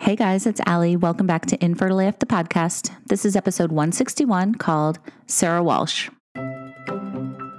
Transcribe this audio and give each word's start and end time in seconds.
Hey 0.00 0.14
guys, 0.14 0.46
it's 0.46 0.60
Allie. 0.64 0.96
Welcome 0.96 1.26
back 1.26 1.46
to 1.46 1.62
Infertile 1.62 1.98
AF, 2.00 2.20
the 2.20 2.24
podcast. 2.24 2.94
This 3.06 3.24
is 3.24 3.34
episode 3.34 3.72
161 3.72 4.54
called 4.54 5.00
Sarah 5.26 5.62
Walsh. 5.62 6.08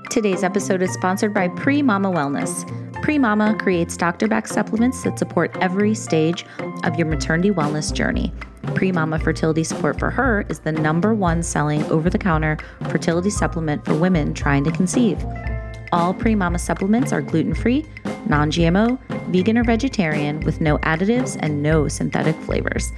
Today's 0.09 0.41
episode 0.41 0.81
is 0.81 0.91
sponsored 0.93 1.33
by 1.33 1.49
Premama 1.49 2.11
Wellness. 2.13 2.63
Premama 3.03 3.59
creates 3.59 3.97
doctor 3.97 4.27
backed 4.27 4.49
supplements 4.49 5.03
that 5.03 5.19
support 5.19 5.55
every 5.59 5.93
stage 5.93 6.45
of 6.85 6.95
your 6.97 7.07
maternity 7.07 7.51
wellness 7.51 7.93
journey. 7.93 8.31
Premama 8.63 9.21
Fertility 9.21 9.63
Support 9.65 9.99
for 9.99 10.09
Her 10.09 10.45
is 10.49 10.59
the 10.59 10.71
number 10.71 11.13
one 11.13 11.43
selling 11.43 11.83
over 11.91 12.09
the 12.09 12.17
counter 12.17 12.57
fertility 12.89 13.29
supplement 13.29 13.83
for 13.83 13.93
women 13.95 14.33
trying 14.33 14.63
to 14.63 14.71
conceive. 14.71 15.23
All 15.91 16.13
Premama 16.13 16.59
supplements 16.59 17.11
are 17.11 17.21
gluten 17.21 17.53
free, 17.53 17.85
non 18.27 18.49
GMO, 18.51 18.97
vegan 19.31 19.57
or 19.57 19.63
vegetarian, 19.63 20.39
with 20.41 20.61
no 20.61 20.77
additives 20.79 21.37
and 21.41 21.63
no 21.63 21.87
synthetic 21.87 22.35
flavors. 22.37 22.91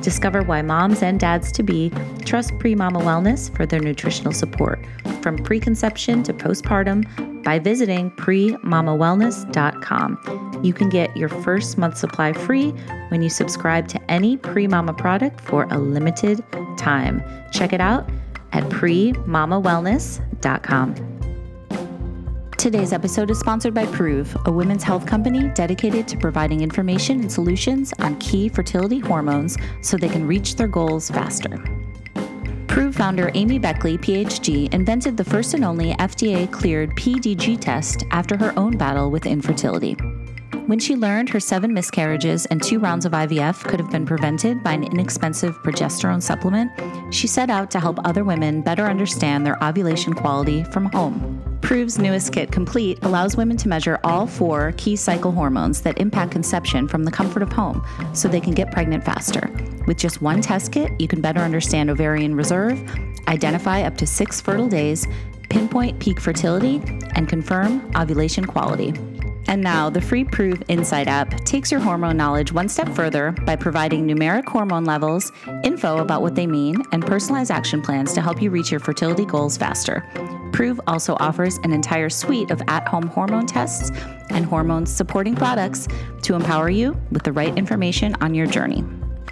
Discover 0.00 0.42
why 0.42 0.62
moms 0.62 1.02
and 1.02 1.18
dads 1.20 1.52
to 1.52 1.62
be 1.62 1.90
trust 2.24 2.54
Premama 2.54 3.02
Wellness 3.02 3.54
for 3.54 3.66
their 3.66 3.80
nutritional 3.80 4.32
support 4.32 4.82
from 5.22 5.36
preconception 5.38 6.22
to 6.22 6.32
postpartum 6.32 7.04
by 7.42 7.58
visiting 7.58 8.10
premamawellness.com. 8.12 10.60
You 10.62 10.72
can 10.72 10.88
get 10.88 11.14
your 11.16 11.28
first 11.28 11.76
month 11.78 11.98
supply 11.98 12.32
free 12.32 12.70
when 13.08 13.22
you 13.22 13.28
subscribe 13.28 13.88
to 13.88 14.00
any 14.10 14.36
Premama 14.36 14.96
product 14.96 15.40
for 15.40 15.66
a 15.70 15.78
limited 15.78 16.44
time. 16.76 17.24
Check 17.52 17.72
it 17.72 17.80
out 17.80 18.08
at 18.52 18.62
premamawellness.com. 18.64 21.17
Today's 22.58 22.92
episode 22.92 23.30
is 23.30 23.38
sponsored 23.38 23.72
by 23.72 23.86
Proov, 23.86 24.44
a 24.46 24.50
women's 24.50 24.82
health 24.82 25.06
company 25.06 25.46
dedicated 25.54 26.08
to 26.08 26.16
providing 26.16 26.60
information 26.60 27.20
and 27.20 27.30
solutions 27.30 27.92
on 28.00 28.18
key 28.18 28.48
fertility 28.48 28.98
hormones 28.98 29.56
so 29.80 29.96
they 29.96 30.08
can 30.08 30.26
reach 30.26 30.56
their 30.56 30.66
goals 30.66 31.08
faster. 31.08 31.50
Proov 32.66 32.96
founder 32.96 33.30
Amy 33.34 33.60
Beckley, 33.60 33.96
PhD, 33.96 34.74
invented 34.74 35.16
the 35.16 35.22
first 35.22 35.54
and 35.54 35.64
only 35.64 35.92
FDA 35.94 36.50
cleared 36.50 36.90
PDG 36.96 37.60
test 37.60 38.02
after 38.10 38.36
her 38.36 38.52
own 38.58 38.76
battle 38.76 39.12
with 39.12 39.24
infertility. 39.24 39.96
When 40.66 40.78
she 40.78 40.96
learned 40.96 41.28
her 41.30 41.40
seven 41.40 41.72
miscarriages 41.72 42.46
and 42.46 42.62
two 42.62 42.78
rounds 42.78 43.04
of 43.04 43.12
IVF 43.12 43.64
could 43.64 43.80
have 43.80 43.90
been 43.90 44.06
prevented 44.06 44.62
by 44.62 44.72
an 44.72 44.84
inexpensive 44.84 45.54
progesterone 45.62 46.22
supplement, 46.22 46.70
she 47.12 47.26
set 47.26 47.50
out 47.50 47.70
to 47.70 47.80
help 47.80 47.98
other 48.04 48.24
women 48.24 48.62
better 48.62 48.84
understand 48.84 49.46
their 49.46 49.62
ovulation 49.62 50.12
quality 50.12 50.64
from 50.64 50.86
home. 50.86 51.58
Proov's 51.60 51.98
newest 51.98 52.32
kit, 52.32 52.50
Complete, 52.50 52.98
allows 53.02 53.36
women 53.36 53.56
to 53.58 53.68
measure 53.68 53.98
all 54.04 54.26
four 54.26 54.72
key 54.76 54.96
cycle 54.96 55.32
hormones 55.32 55.82
that 55.82 55.98
impact 55.98 56.32
conception 56.32 56.88
from 56.88 57.04
the 57.04 57.10
comfort 57.10 57.42
of 57.42 57.52
home 57.52 57.84
so 58.14 58.28
they 58.28 58.40
can 58.40 58.54
get 58.54 58.72
pregnant 58.72 59.04
faster. 59.04 59.50
With 59.86 59.98
just 59.98 60.22
one 60.22 60.40
test 60.40 60.72
kit, 60.72 60.92
you 60.98 61.08
can 61.08 61.20
better 61.20 61.40
understand 61.40 61.90
ovarian 61.90 62.34
reserve, 62.34 62.80
identify 63.26 63.82
up 63.82 63.96
to 63.98 64.06
six 64.06 64.40
fertile 64.40 64.68
days, 64.68 65.06
pinpoint 65.50 65.98
peak 65.98 66.20
fertility, 66.20 66.80
and 67.14 67.28
confirm 67.28 67.90
ovulation 67.96 68.44
quality. 68.44 68.92
And 69.48 69.62
now, 69.62 69.88
the 69.88 70.00
free 70.02 70.24
Proov 70.24 70.62
Insight 70.68 71.08
app 71.08 71.30
takes 71.44 71.72
your 71.72 71.80
hormone 71.80 72.18
knowledge 72.18 72.52
one 72.52 72.68
step 72.68 72.86
further 72.90 73.32
by 73.46 73.56
providing 73.56 74.06
numeric 74.06 74.44
hormone 74.44 74.84
levels, 74.84 75.32
info 75.64 75.98
about 75.98 76.20
what 76.20 76.34
they 76.34 76.46
mean, 76.46 76.76
and 76.92 77.04
personalized 77.04 77.50
action 77.50 77.80
plans 77.80 78.12
to 78.12 78.20
help 78.20 78.42
you 78.42 78.50
reach 78.50 78.70
your 78.70 78.78
fertility 78.78 79.24
goals 79.24 79.56
faster. 79.56 80.04
Proov 80.52 80.78
also 80.86 81.16
offers 81.18 81.56
an 81.64 81.72
entire 81.72 82.10
suite 82.10 82.50
of 82.50 82.60
at 82.68 82.86
home 82.86 83.06
hormone 83.06 83.46
tests 83.46 83.90
and 84.28 84.44
hormone 84.44 84.84
supporting 84.84 85.34
products 85.34 85.88
to 86.22 86.34
empower 86.34 86.68
you 86.68 86.94
with 87.10 87.22
the 87.22 87.32
right 87.32 87.56
information 87.56 88.14
on 88.20 88.34
your 88.34 88.46
journey. 88.46 88.84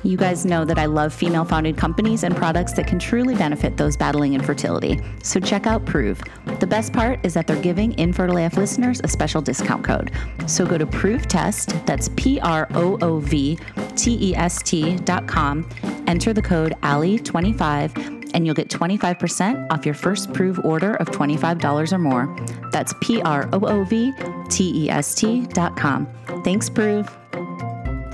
You 0.06 0.16
guys 0.16 0.46
know 0.46 0.64
that 0.64 0.78
I 0.78 0.86
love 0.86 1.12
female 1.12 1.44
founded 1.44 1.76
companies 1.76 2.22
and 2.22 2.36
products 2.36 2.72
that 2.74 2.86
can 2.86 2.96
truly 2.96 3.34
benefit 3.34 3.76
those 3.76 3.96
battling 3.96 4.34
infertility. 4.34 5.00
So 5.24 5.40
check 5.40 5.66
out 5.66 5.84
Proov. 5.84 6.24
The 6.60 6.66
best 6.66 6.92
part 6.92 7.18
is 7.24 7.34
that 7.34 7.48
they're 7.48 7.60
giving 7.60 7.98
Infertile 7.98 8.36
AF 8.36 8.56
listeners 8.56 9.00
a 9.02 9.08
special 9.08 9.42
discount 9.42 9.82
code. 9.82 10.12
So 10.46 10.64
go 10.64 10.78
to 10.78 10.86
Proov 10.86 11.26
Test, 11.26 11.84
that's 11.86 12.08
P 12.14 12.38
R 12.38 12.68
O 12.74 12.96
O 13.02 13.18
V 13.18 13.58
T 13.96 14.30
E 14.30 14.36
S 14.36 14.62
T 14.62 14.94
dot 14.98 15.26
com, 15.26 15.68
enter 16.06 16.32
the 16.32 16.42
code 16.42 16.74
ALLIE25, 16.84 18.30
and 18.32 18.46
you'll 18.46 18.54
get 18.54 18.68
25% 18.68 19.66
off 19.72 19.84
your 19.84 19.94
first 19.96 20.30
Proov 20.30 20.64
order 20.64 20.94
of 20.94 21.08
$25 21.08 21.92
or 21.92 21.98
more. 21.98 22.36
That's 22.70 22.94
P 23.00 23.20
R 23.22 23.48
O 23.52 23.58
O 23.58 23.82
V 23.82 24.12
T 24.50 24.84
E 24.84 24.88
S 24.88 25.16
T 25.16 25.46
dot 25.46 25.76
com. 25.76 26.06
Thanks, 26.44 26.70
Proov. 26.70 27.12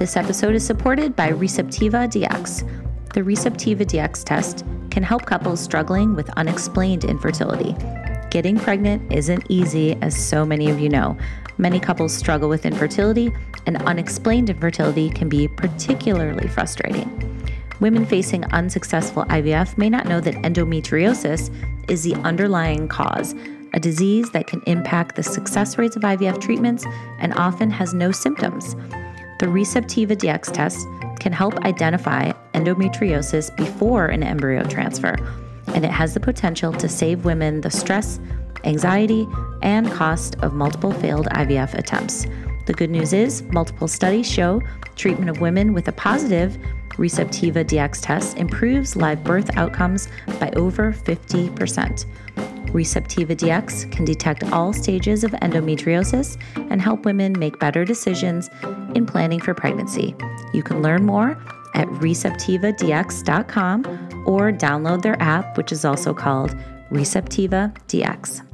This 0.02 0.16
episode 0.16 0.56
is 0.56 0.66
supported 0.66 1.14
by 1.14 1.28
Receptiva 1.28 2.08
DX. 2.10 3.12
The 3.14 3.20
Receptiva 3.20 3.86
DX 3.86 4.24
test 4.24 4.64
can 4.90 5.04
help 5.04 5.26
couples 5.26 5.60
struggling 5.60 6.16
with 6.16 6.28
unexplained 6.30 7.04
infertility. 7.04 7.76
Getting 8.28 8.58
pregnant 8.58 9.12
isn't 9.12 9.46
easy, 9.48 9.94
as 10.02 10.16
so 10.16 10.44
many 10.44 10.68
of 10.70 10.80
you 10.80 10.88
know. 10.88 11.16
Many 11.56 11.78
couples 11.78 12.12
struggle 12.12 12.48
with 12.48 12.66
infertility, 12.66 13.32
and 13.66 13.76
unexplained 13.82 14.50
infertility 14.50 15.08
can 15.08 15.28
be 15.28 15.46
particularly 15.46 16.48
frustrating. 16.48 17.46
Women 17.78 18.04
facing 18.04 18.44
unsuccessful 18.46 19.24
IVF 19.26 19.78
may 19.78 19.88
not 19.88 20.06
know 20.06 20.20
that 20.20 20.34
endometriosis 20.34 21.48
is 21.88 22.02
the 22.02 22.16
underlying 22.24 22.88
cause, 22.88 23.36
a 23.72 23.78
disease 23.78 24.32
that 24.32 24.48
can 24.48 24.62
impact 24.66 25.14
the 25.14 25.22
success 25.22 25.78
rates 25.78 25.94
of 25.94 26.02
IVF 26.02 26.40
treatments 26.40 26.84
and 27.20 27.32
often 27.34 27.70
has 27.70 27.94
no 27.94 28.10
symptoms. 28.10 28.74
The 29.42 29.48
Receptiva 29.48 30.16
DX 30.16 30.52
test 30.52 30.86
can 31.18 31.32
help 31.32 31.58
identify 31.64 32.30
endometriosis 32.54 33.50
before 33.56 34.06
an 34.06 34.22
embryo 34.22 34.62
transfer, 34.62 35.16
and 35.74 35.84
it 35.84 35.90
has 35.90 36.14
the 36.14 36.20
potential 36.20 36.72
to 36.74 36.88
save 36.88 37.24
women 37.24 37.60
the 37.60 37.68
stress, 37.68 38.20
anxiety, 38.62 39.26
and 39.60 39.90
cost 39.90 40.36
of 40.42 40.54
multiple 40.54 40.92
failed 40.92 41.26
IVF 41.26 41.74
attempts. 41.74 42.24
The 42.66 42.72
good 42.72 42.90
news 42.90 43.12
is, 43.12 43.42
multiple 43.44 43.88
studies 43.88 44.30
show 44.30 44.62
treatment 44.96 45.30
of 45.30 45.40
women 45.40 45.72
with 45.72 45.88
a 45.88 45.92
positive 45.92 46.58
Receptiva 46.92 47.64
DX 47.64 48.00
test 48.02 48.36
improves 48.36 48.94
live 48.96 49.24
birth 49.24 49.56
outcomes 49.56 50.08
by 50.38 50.50
over 50.50 50.92
50%. 50.92 52.04
Receptiva 52.66 53.36
DX 53.36 53.90
can 53.92 54.04
detect 54.04 54.44
all 54.52 54.72
stages 54.72 55.24
of 55.24 55.32
endometriosis 55.32 56.40
and 56.70 56.80
help 56.80 57.04
women 57.04 57.38
make 57.38 57.58
better 57.58 57.84
decisions 57.84 58.48
in 58.94 59.04
planning 59.06 59.40
for 59.40 59.54
pregnancy. 59.54 60.14
You 60.52 60.62
can 60.62 60.82
learn 60.82 61.04
more 61.04 61.30
at 61.74 61.88
receptivadx.com 61.88 63.86
or 64.26 64.52
download 64.52 65.02
their 65.02 65.20
app, 65.20 65.56
which 65.56 65.72
is 65.72 65.84
also 65.84 66.14
called 66.14 66.56
Receptiva 66.90 67.74
DX. 67.88 68.51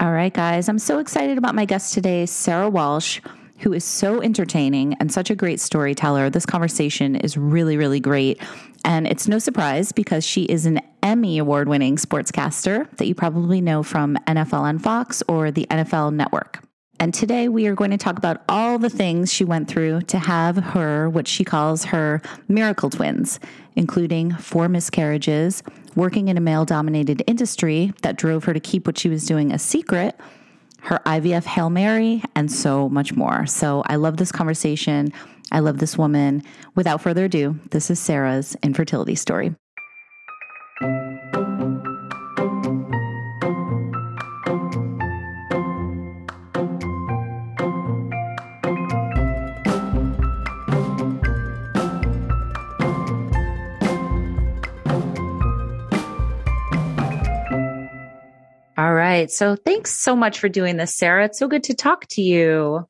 All 0.00 0.12
right, 0.12 0.32
guys, 0.32 0.68
I'm 0.68 0.78
so 0.78 0.98
excited 0.98 1.38
about 1.38 1.54
my 1.54 1.64
guest 1.64 1.92
today, 1.92 2.24
Sarah 2.26 2.70
Walsh 2.70 3.20
who 3.58 3.72
is 3.72 3.84
so 3.84 4.22
entertaining 4.22 4.94
and 5.00 5.12
such 5.12 5.30
a 5.30 5.34
great 5.34 5.60
storyteller. 5.60 6.30
This 6.30 6.46
conversation 6.46 7.16
is 7.16 7.36
really, 7.36 7.76
really 7.76 8.00
great. 8.00 8.40
And 8.84 9.06
it's 9.06 9.28
no 9.28 9.38
surprise 9.38 9.92
because 9.92 10.24
she 10.24 10.44
is 10.44 10.66
an 10.66 10.80
Emmy 11.02 11.38
award 11.38 11.68
winning 11.68 11.96
sportscaster 11.96 12.88
that 12.96 13.06
you 13.06 13.14
probably 13.14 13.60
know 13.60 13.82
from 13.82 14.16
NFL 14.26 14.60
on 14.60 14.78
Fox 14.78 15.22
or 15.28 15.50
the 15.50 15.66
NFL 15.70 16.14
Network. 16.14 16.60
And 17.00 17.14
today 17.14 17.48
we 17.48 17.66
are 17.66 17.74
going 17.74 17.92
to 17.92 17.96
talk 17.96 18.18
about 18.18 18.42
all 18.48 18.78
the 18.78 18.90
things 18.90 19.32
she 19.32 19.44
went 19.44 19.68
through 19.68 20.02
to 20.02 20.18
have 20.18 20.56
her, 20.56 21.08
what 21.08 21.28
she 21.28 21.44
calls 21.44 21.84
her 21.86 22.20
miracle 22.48 22.90
twins, 22.90 23.38
including 23.76 24.32
four 24.32 24.68
miscarriages, 24.68 25.62
working 25.98 26.28
in 26.28 26.38
a 26.38 26.40
male 26.40 26.64
dominated 26.64 27.22
industry 27.26 27.92
that 28.02 28.16
drove 28.16 28.44
her 28.44 28.54
to 28.54 28.60
keep 28.60 28.86
what 28.86 28.96
she 28.96 29.10
was 29.10 29.26
doing 29.26 29.52
a 29.52 29.58
secret 29.58 30.18
her 30.80 31.00
IVF 31.04 31.44
Hail 31.44 31.70
Mary, 31.70 32.22
and 32.34 32.50
so 32.50 32.88
much 32.88 33.14
more. 33.14 33.46
So 33.46 33.82
I 33.86 33.96
love 33.96 34.16
this 34.16 34.32
conversation. 34.32 35.12
I 35.50 35.60
love 35.60 35.78
this 35.78 35.98
woman. 35.98 36.42
Without 36.74 37.00
further 37.00 37.24
ado, 37.24 37.58
this 37.70 37.90
is 37.90 37.98
Sarah's 37.98 38.56
infertility 38.62 39.14
story. 39.14 39.54
All 58.78 58.94
right. 58.94 59.28
So 59.28 59.56
thanks 59.56 59.90
so 60.00 60.14
much 60.14 60.38
for 60.38 60.48
doing 60.48 60.76
this, 60.76 60.96
Sarah. 60.96 61.24
It's 61.24 61.40
so 61.40 61.48
good 61.48 61.64
to 61.64 61.74
talk 61.74 62.06
to 62.10 62.22
you. 62.22 62.86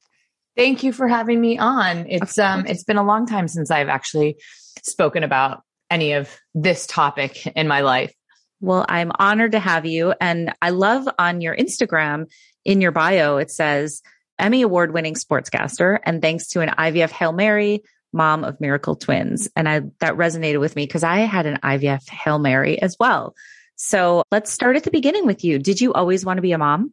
Thank 0.54 0.82
you 0.82 0.92
for 0.92 1.08
having 1.08 1.40
me 1.40 1.56
on. 1.56 2.04
It's 2.10 2.38
um 2.38 2.66
it's 2.66 2.84
been 2.84 2.98
a 2.98 3.02
long 3.02 3.24
time 3.24 3.48
since 3.48 3.70
I've 3.70 3.88
actually 3.88 4.36
spoken 4.82 5.24
about 5.24 5.62
any 5.90 6.12
of 6.12 6.36
this 6.54 6.86
topic 6.86 7.46
in 7.46 7.68
my 7.68 7.80
life. 7.80 8.12
Well, 8.60 8.84
I'm 8.86 9.12
honored 9.18 9.52
to 9.52 9.60
have 9.60 9.86
you 9.86 10.12
and 10.20 10.52
I 10.60 10.70
love 10.70 11.08
on 11.18 11.40
your 11.40 11.56
Instagram 11.56 12.26
in 12.66 12.82
your 12.82 12.92
bio 12.92 13.38
it 13.38 13.50
says 13.50 14.02
Emmy 14.38 14.60
award 14.60 14.92
winning 14.92 15.14
sportscaster 15.14 15.98
and 16.02 16.20
thanks 16.20 16.48
to 16.48 16.60
an 16.60 16.68
IVF 16.68 17.12
Hail 17.12 17.32
Mary 17.32 17.82
mom 18.12 18.44
of 18.44 18.60
miracle 18.60 18.94
twins. 18.94 19.48
And 19.56 19.66
I, 19.66 19.80
that 20.00 20.16
resonated 20.16 20.60
with 20.60 20.76
me 20.76 20.84
because 20.84 21.02
I 21.02 21.20
had 21.20 21.46
an 21.46 21.58
IVF 21.62 22.08
Hail 22.10 22.38
Mary 22.38 22.80
as 22.80 22.96
well. 23.00 23.34
So 23.78 24.24
let's 24.30 24.52
start 24.52 24.76
at 24.76 24.82
the 24.82 24.90
beginning 24.90 25.24
with 25.24 25.44
you. 25.44 25.58
Did 25.58 25.80
you 25.80 25.92
always 25.92 26.24
want 26.24 26.38
to 26.38 26.42
be 26.42 26.52
a 26.52 26.58
mom? 26.58 26.92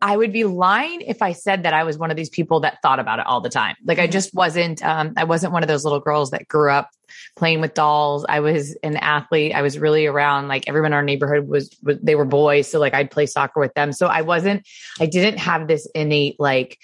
I 0.00 0.14
would 0.14 0.32
be 0.32 0.44
lying 0.44 1.00
if 1.00 1.22
I 1.22 1.32
said 1.32 1.62
that 1.62 1.72
I 1.72 1.84
was 1.84 1.96
one 1.96 2.10
of 2.10 2.16
these 2.16 2.28
people 2.28 2.60
that 2.60 2.82
thought 2.82 2.98
about 2.98 3.18
it 3.20 3.26
all 3.26 3.40
the 3.40 3.48
time. 3.48 3.76
Like 3.84 3.98
I 3.98 4.02
mm-hmm. 4.02 4.12
just 4.12 4.34
wasn't, 4.34 4.84
um, 4.84 5.14
I 5.16 5.24
wasn't 5.24 5.52
one 5.52 5.62
of 5.62 5.68
those 5.68 5.84
little 5.84 6.00
girls 6.00 6.32
that 6.32 6.48
grew 6.48 6.70
up 6.70 6.90
playing 7.36 7.60
with 7.60 7.72
dolls. 7.74 8.26
I 8.28 8.40
was 8.40 8.76
an 8.82 8.96
athlete. 8.96 9.54
I 9.54 9.62
was 9.62 9.78
really 9.78 10.06
around 10.06 10.48
like 10.48 10.68
everyone 10.68 10.88
in 10.88 10.94
our 10.94 11.02
neighborhood 11.02 11.48
was, 11.48 11.74
was 11.82 11.98
they 12.02 12.14
were 12.14 12.26
boys. 12.26 12.70
So 12.70 12.78
like 12.78 12.92
I'd 12.92 13.10
play 13.10 13.26
soccer 13.26 13.60
with 13.60 13.72
them. 13.74 13.92
So 13.92 14.06
I 14.06 14.22
wasn't, 14.22 14.66
I 14.98 15.06
didn't 15.06 15.38
have 15.38 15.68
this 15.68 15.88
innate 15.94 16.36
like, 16.38 16.76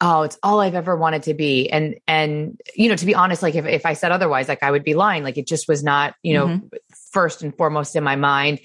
oh 0.00 0.22
it's 0.22 0.38
all 0.42 0.60
i've 0.60 0.74
ever 0.74 0.96
wanted 0.96 1.22
to 1.22 1.34
be 1.34 1.70
and 1.70 1.96
and 2.06 2.60
you 2.74 2.88
know 2.88 2.96
to 2.96 3.06
be 3.06 3.14
honest 3.14 3.42
like 3.42 3.54
if, 3.54 3.66
if 3.66 3.86
i 3.86 3.92
said 3.92 4.12
otherwise 4.12 4.48
like 4.48 4.62
i 4.62 4.70
would 4.70 4.84
be 4.84 4.94
lying 4.94 5.22
like 5.22 5.38
it 5.38 5.46
just 5.46 5.68
was 5.68 5.82
not 5.82 6.14
you 6.22 6.34
know 6.34 6.46
mm-hmm. 6.46 6.66
first 7.12 7.42
and 7.42 7.56
foremost 7.56 7.96
in 7.96 8.04
my 8.04 8.16
mind 8.16 8.58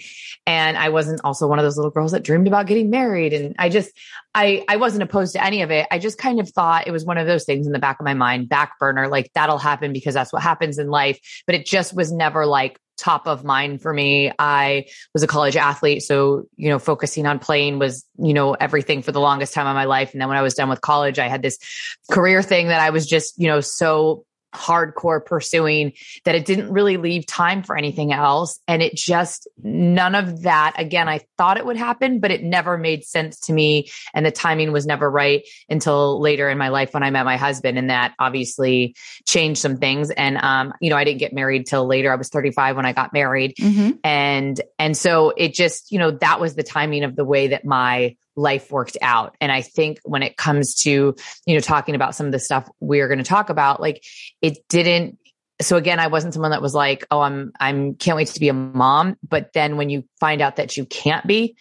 and 0.47 0.77
I 0.77 0.89
wasn't 0.89 1.21
also 1.23 1.47
one 1.47 1.57
of 1.57 1.63
those 1.63 1.75
little 1.75 1.91
girls 1.91 2.11
that 2.11 2.23
dreamed 2.23 2.47
about 2.47 2.67
getting 2.67 2.91
married. 2.91 3.33
And 3.33 3.55
I 3.57 3.69
just, 3.69 3.91
I, 4.35 4.63
I 4.67 4.75
wasn't 4.75 5.01
opposed 5.01 5.33
to 5.33 5.43
any 5.43 5.63
of 5.63 5.71
it. 5.71 5.87
I 5.89 5.97
just 5.97 6.19
kind 6.19 6.39
of 6.39 6.47
thought 6.49 6.87
it 6.87 6.91
was 6.91 7.03
one 7.03 7.17
of 7.17 7.25
those 7.25 7.45
things 7.45 7.65
in 7.65 7.73
the 7.73 7.79
back 7.79 7.99
of 7.99 8.05
my 8.05 8.13
mind, 8.13 8.47
back 8.47 8.77
burner, 8.79 9.07
like 9.07 9.31
that'll 9.33 9.57
happen 9.57 9.91
because 9.91 10.13
that's 10.13 10.31
what 10.31 10.43
happens 10.43 10.77
in 10.77 10.87
life. 10.87 11.19
But 11.47 11.55
it 11.55 11.65
just 11.65 11.95
was 11.95 12.11
never 12.11 12.45
like 12.45 12.79
top 12.97 13.27
of 13.27 13.43
mind 13.43 13.81
for 13.81 13.93
me. 13.93 14.31
I 14.39 14.85
was 15.13 15.23
a 15.23 15.27
college 15.27 15.55
athlete. 15.55 16.03
So, 16.03 16.45
you 16.55 16.69
know, 16.69 16.79
focusing 16.79 17.25
on 17.25 17.39
playing 17.39 17.79
was, 17.79 18.05
you 18.17 18.33
know, 18.33 18.53
everything 18.53 19.01
for 19.01 19.11
the 19.11 19.19
longest 19.19 19.53
time 19.53 19.67
of 19.67 19.75
my 19.75 19.85
life. 19.85 20.13
And 20.13 20.21
then 20.21 20.27
when 20.27 20.37
I 20.37 20.41
was 20.41 20.53
done 20.53 20.69
with 20.69 20.81
college, 20.81 21.19
I 21.19 21.27
had 21.27 21.41
this 21.41 21.57
career 22.09 22.41
thing 22.41 22.67
that 22.67 22.79
I 22.79 22.89
was 22.91 23.05
just, 23.05 23.39
you 23.39 23.47
know, 23.47 23.61
so 23.61 24.25
hardcore 24.55 25.23
pursuing 25.23 25.93
that 26.23 26.35
it 26.35 26.45
didn't 26.45 26.71
really 26.71 26.97
leave 26.97 27.25
time 27.25 27.63
for 27.63 27.77
anything 27.77 28.13
else. 28.13 28.59
And 28.67 28.81
it 28.81 28.95
just, 28.95 29.47
none 29.61 30.15
of 30.15 30.43
that, 30.43 30.73
again, 30.77 31.07
I 31.07 31.21
thought 31.37 31.57
it 31.57 31.65
would 31.65 31.77
happen, 31.77 32.19
but 32.19 32.31
it 32.31 32.43
never 32.43 32.77
made 32.77 33.03
sense 33.03 33.39
to 33.41 33.53
me. 33.53 33.89
And 34.13 34.25
the 34.25 34.31
timing 34.31 34.71
was 34.71 34.85
never 34.85 35.09
right 35.09 35.43
until 35.69 36.19
later 36.19 36.49
in 36.49 36.57
my 36.57 36.69
life 36.69 36.93
when 36.93 37.03
I 37.03 37.09
met 37.09 37.25
my 37.25 37.37
husband. 37.37 37.77
And 37.77 37.89
that 37.89 38.13
obviously 38.17 38.95
changed 39.27 39.61
some 39.61 39.77
things. 39.77 40.09
And, 40.09 40.37
um, 40.37 40.73
you 40.79 40.89
know, 40.89 40.97
I 40.97 41.03
didn't 41.03 41.19
get 41.19 41.33
married 41.33 41.67
till 41.67 41.85
later. 41.85 42.11
I 42.11 42.15
was 42.15 42.29
35 42.29 42.75
when 42.77 42.85
I 42.85 42.93
got 42.93 43.13
married. 43.13 43.55
Mm-hmm. 43.59 43.91
And, 44.03 44.61
and 44.79 44.97
so 44.97 45.33
it 45.35 45.53
just, 45.53 45.91
you 45.91 45.99
know, 45.99 46.11
that 46.11 46.39
was 46.39 46.55
the 46.55 46.63
timing 46.63 47.03
of 47.03 47.15
the 47.15 47.25
way 47.25 47.47
that 47.47 47.65
my 47.65 48.15
life 48.35 48.71
worked 48.71 48.97
out. 49.01 49.35
And 49.39 49.51
I 49.51 49.61
think 49.61 49.99
when 50.03 50.23
it 50.23 50.37
comes 50.37 50.75
to, 50.83 51.15
you 51.45 51.53
know, 51.53 51.59
talking 51.59 51.95
about 51.95 52.15
some 52.15 52.25
of 52.25 52.31
the 52.31 52.39
stuff 52.39 52.69
we're 52.79 53.07
going 53.07 53.19
to 53.19 53.23
talk 53.23 53.49
about, 53.49 53.79
like 53.79 54.03
it 54.41 54.57
didn't, 54.69 55.17
so 55.61 55.77
again, 55.77 56.01
I 56.01 56.07
wasn't 56.07 56.33
someone 56.33 56.51
that 56.51 56.61
was 56.61 56.73
like, 56.73 57.05
oh, 57.11 57.21
I'm, 57.21 57.53
I'm 57.61 57.95
can't 57.95 58.17
wait 58.17 58.27
to 58.27 58.39
be 58.41 58.49
a 58.49 58.53
mom. 58.53 59.15
But 59.25 59.53
then 59.53 59.77
when 59.77 59.89
you 59.89 60.03
find 60.19 60.41
out 60.41 60.57
that 60.57 60.75
you 60.75 60.85
can't 60.85 61.25
be, 61.25 61.55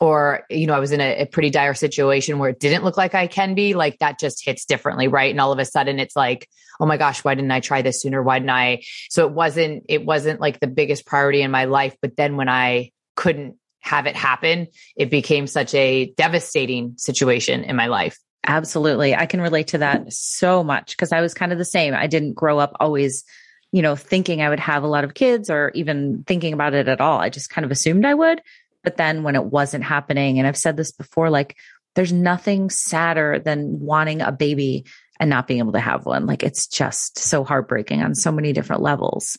or, 0.00 0.44
you 0.48 0.68
know, 0.68 0.74
I 0.74 0.78
was 0.78 0.92
in 0.92 1.00
a, 1.00 1.22
a 1.22 1.26
pretty 1.26 1.50
dire 1.50 1.74
situation 1.74 2.38
where 2.38 2.50
it 2.50 2.60
didn't 2.60 2.84
look 2.84 2.96
like 2.96 3.16
I 3.16 3.26
can 3.26 3.56
be, 3.56 3.74
like 3.74 3.98
that 3.98 4.20
just 4.20 4.44
hits 4.44 4.64
differently. 4.66 5.08
Right. 5.08 5.32
And 5.32 5.40
all 5.40 5.50
of 5.50 5.58
a 5.58 5.64
sudden 5.64 5.98
it's 5.98 6.14
like, 6.14 6.48
oh 6.78 6.86
my 6.86 6.96
gosh, 6.96 7.24
why 7.24 7.34
didn't 7.34 7.50
I 7.50 7.58
try 7.58 7.82
this 7.82 8.02
sooner? 8.02 8.22
Why 8.22 8.38
didn't 8.38 8.50
I? 8.50 8.82
So 9.08 9.26
it 9.26 9.32
wasn't, 9.32 9.84
it 9.88 10.04
wasn't 10.04 10.40
like 10.40 10.60
the 10.60 10.68
biggest 10.68 11.04
priority 11.04 11.42
in 11.42 11.50
my 11.50 11.64
life. 11.64 11.96
But 12.00 12.16
then 12.16 12.36
when 12.36 12.48
I 12.48 12.92
couldn't 13.16 13.56
have 13.80 14.06
it 14.06 14.16
happen, 14.16 14.68
it 14.96 15.10
became 15.10 15.46
such 15.46 15.74
a 15.74 16.12
devastating 16.16 16.94
situation 16.96 17.64
in 17.64 17.76
my 17.76 17.86
life. 17.86 18.18
Absolutely. 18.46 19.14
I 19.14 19.26
can 19.26 19.40
relate 19.40 19.68
to 19.68 19.78
that 19.78 20.12
so 20.12 20.64
much 20.64 20.96
because 20.96 21.12
I 21.12 21.20
was 21.20 21.34
kind 21.34 21.52
of 21.52 21.58
the 21.58 21.64
same. 21.64 21.94
I 21.94 22.06
didn't 22.06 22.34
grow 22.34 22.58
up 22.58 22.76
always, 22.80 23.24
you 23.72 23.82
know, 23.82 23.96
thinking 23.96 24.40
I 24.40 24.48
would 24.48 24.60
have 24.60 24.82
a 24.82 24.88
lot 24.88 25.04
of 25.04 25.14
kids 25.14 25.50
or 25.50 25.70
even 25.74 26.24
thinking 26.26 26.54
about 26.54 26.74
it 26.74 26.88
at 26.88 27.00
all. 27.00 27.18
I 27.18 27.28
just 27.28 27.50
kind 27.50 27.64
of 27.64 27.70
assumed 27.70 28.06
I 28.06 28.14
would. 28.14 28.40
But 28.82 28.96
then 28.96 29.22
when 29.22 29.36
it 29.36 29.44
wasn't 29.44 29.84
happening, 29.84 30.38
and 30.38 30.48
I've 30.48 30.56
said 30.56 30.76
this 30.76 30.92
before, 30.92 31.28
like 31.28 31.56
there's 31.94 32.12
nothing 32.12 32.70
sadder 32.70 33.38
than 33.38 33.80
wanting 33.80 34.22
a 34.22 34.32
baby 34.32 34.86
and 35.18 35.28
not 35.28 35.46
being 35.46 35.60
able 35.60 35.72
to 35.72 35.80
have 35.80 36.06
one. 36.06 36.24
Like 36.26 36.42
it's 36.42 36.66
just 36.66 37.18
so 37.18 37.44
heartbreaking 37.44 38.02
on 38.02 38.14
so 38.14 38.32
many 38.32 38.54
different 38.54 38.80
levels. 38.80 39.36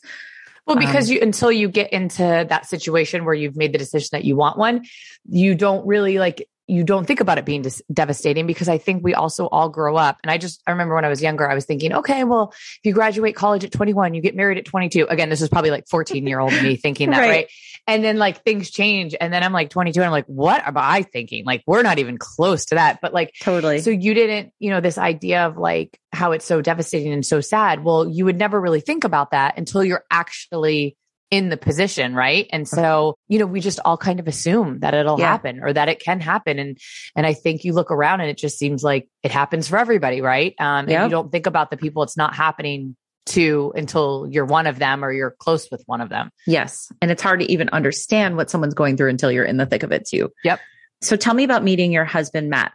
Well, 0.66 0.76
because 0.76 1.08
um, 1.08 1.14
you 1.14 1.20
until 1.22 1.50
you 1.50 1.68
get 1.68 1.92
into 1.92 2.22
that 2.22 2.66
situation 2.66 3.24
where 3.24 3.34
you've 3.34 3.56
made 3.56 3.72
the 3.72 3.78
decision 3.78 4.10
that 4.12 4.24
you 4.24 4.36
want 4.36 4.56
one, 4.56 4.84
you 5.28 5.54
don't 5.54 5.84
really 5.86 6.18
like 6.18 6.48
you 6.66 6.84
don't 6.84 7.06
think 7.06 7.20
about 7.20 7.38
it 7.38 7.44
being 7.44 7.62
dis- 7.62 7.82
devastating 7.92 8.46
because 8.46 8.68
I 8.68 8.78
think 8.78 9.02
we 9.02 9.14
also 9.14 9.46
all 9.46 9.68
grow 9.68 9.96
up. 9.96 10.18
And 10.22 10.30
I 10.30 10.38
just, 10.38 10.62
I 10.66 10.70
remember 10.70 10.94
when 10.94 11.04
I 11.04 11.08
was 11.08 11.20
younger, 11.20 11.48
I 11.48 11.54
was 11.54 11.64
thinking, 11.64 11.92
okay, 11.92 12.24
well, 12.24 12.52
if 12.52 12.80
you 12.84 12.92
graduate 12.92 13.34
college 13.34 13.64
at 13.64 13.72
21, 13.72 14.14
you 14.14 14.22
get 14.22 14.36
married 14.36 14.58
at 14.58 14.64
22. 14.64 15.06
Again, 15.06 15.28
this 15.28 15.42
is 15.42 15.48
probably 15.48 15.70
like 15.70 15.88
14 15.88 16.26
year 16.26 16.38
old 16.38 16.52
me 16.52 16.76
thinking 16.76 17.10
that, 17.10 17.18
right. 17.20 17.28
right. 17.28 17.48
And 17.88 18.04
then 18.04 18.16
like 18.16 18.44
things 18.44 18.70
change. 18.70 19.14
And 19.20 19.32
then 19.32 19.42
I'm 19.42 19.52
like 19.52 19.70
22 19.70 19.98
and 20.00 20.06
I'm 20.06 20.12
like, 20.12 20.26
what 20.26 20.64
am 20.66 20.76
I 20.76 21.02
thinking? 21.02 21.44
Like, 21.44 21.64
we're 21.66 21.82
not 21.82 21.98
even 21.98 22.16
close 22.16 22.66
to 22.66 22.76
that. 22.76 23.00
But 23.02 23.12
like, 23.12 23.34
totally. 23.40 23.80
So 23.80 23.90
you 23.90 24.14
didn't, 24.14 24.52
you 24.60 24.70
know, 24.70 24.80
this 24.80 24.98
idea 24.98 25.46
of 25.46 25.58
like 25.58 25.98
how 26.12 26.32
it's 26.32 26.44
so 26.44 26.60
devastating 26.60 27.12
and 27.12 27.26
so 27.26 27.40
sad. 27.40 27.82
Well, 27.82 28.08
you 28.08 28.24
would 28.24 28.38
never 28.38 28.60
really 28.60 28.80
think 28.80 29.04
about 29.04 29.32
that 29.32 29.58
until 29.58 29.82
you're 29.82 30.04
actually 30.10 30.96
in 31.32 31.48
the 31.48 31.56
position, 31.56 32.14
right? 32.14 32.46
And 32.52 32.68
so, 32.68 33.16
you 33.26 33.38
know, 33.38 33.46
we 33.46 33.60
just 33.60 33.80
all 33.86 33.96
kind 33.96 34.20
of 34.20 34.28
assume 34.28 34.80
that 34.80 34.92
it'll 34.92 35.18
yeah. 35.18 35.28
happen 35.28 35.60
or 35.62 35.72
that 35.72 35.88
it 35.88 35.98
can 35.98 36.20
happen. 36.20 36.58
And 36.58 36.78
and 37.16 37.26
I 37.26 37.32
think 37.32 37.64
you 37.64 37.72
look 37.72 37.90
around 37.90 38.20
and 38.20 38.28
it 38.28 38.36
just 38.36 38.58
seems 38.58 38.84
like 38.84 39.08
it 39.22 39.30
happens 39.30 39.66
for 39.66 39.78
everybody, 39.78 40.20
right? 40.20 40.54
Um, 40.60 40.90
yep. 40.90 41.00
and 41.00 41.10
you 41.10 41.16
don't 41.16 41.32
think 41.32 41.46
about 41.46 41.70
the 41.70 41.78
people 41.78 42.02
it's 42.02 42.18
not 42.18 42.34
happening 42.34 42.96
to 43.24 43.72
until 43.74 44.28
you're 44.30 44.44
one 44.44 44.66
of 44.66 44.78
them 44.78 45.02
or 45.02 45.10
you're 45.10 45.30
close 45.30 45.70
with 45.70 45.82
one 45.86 46.02
of 46.02 46.10
them. 46.10 46.28
Yes. 46.46 46.92
And 47.00 47.10
it's 47.10 47.22
hard 47.22 47.40
to 47.40 47.50
even 47.50 47.70
understand 47.70 48.36
what 48.36 48.50
someone's 48.50 48.74
going 48.74 48.98
through 48.98 49.08
until 49.08 49.32
you're 49.32 49.46
in 49.46 49.56
the 49.56 49.64
thick 49.64 49.84
of 49.84 49.90
it 49.90 50.06
too. 50.06 50.30
Yep. 50.44 50.60
So 51.00 51.16
tell 51.16 51.32
me 51.32 51.44
about 51.44 51.64
meeting 51.64 51.92
your 51.92 52.04
husband, 52.04 52.50
Matt. 52.50 52.72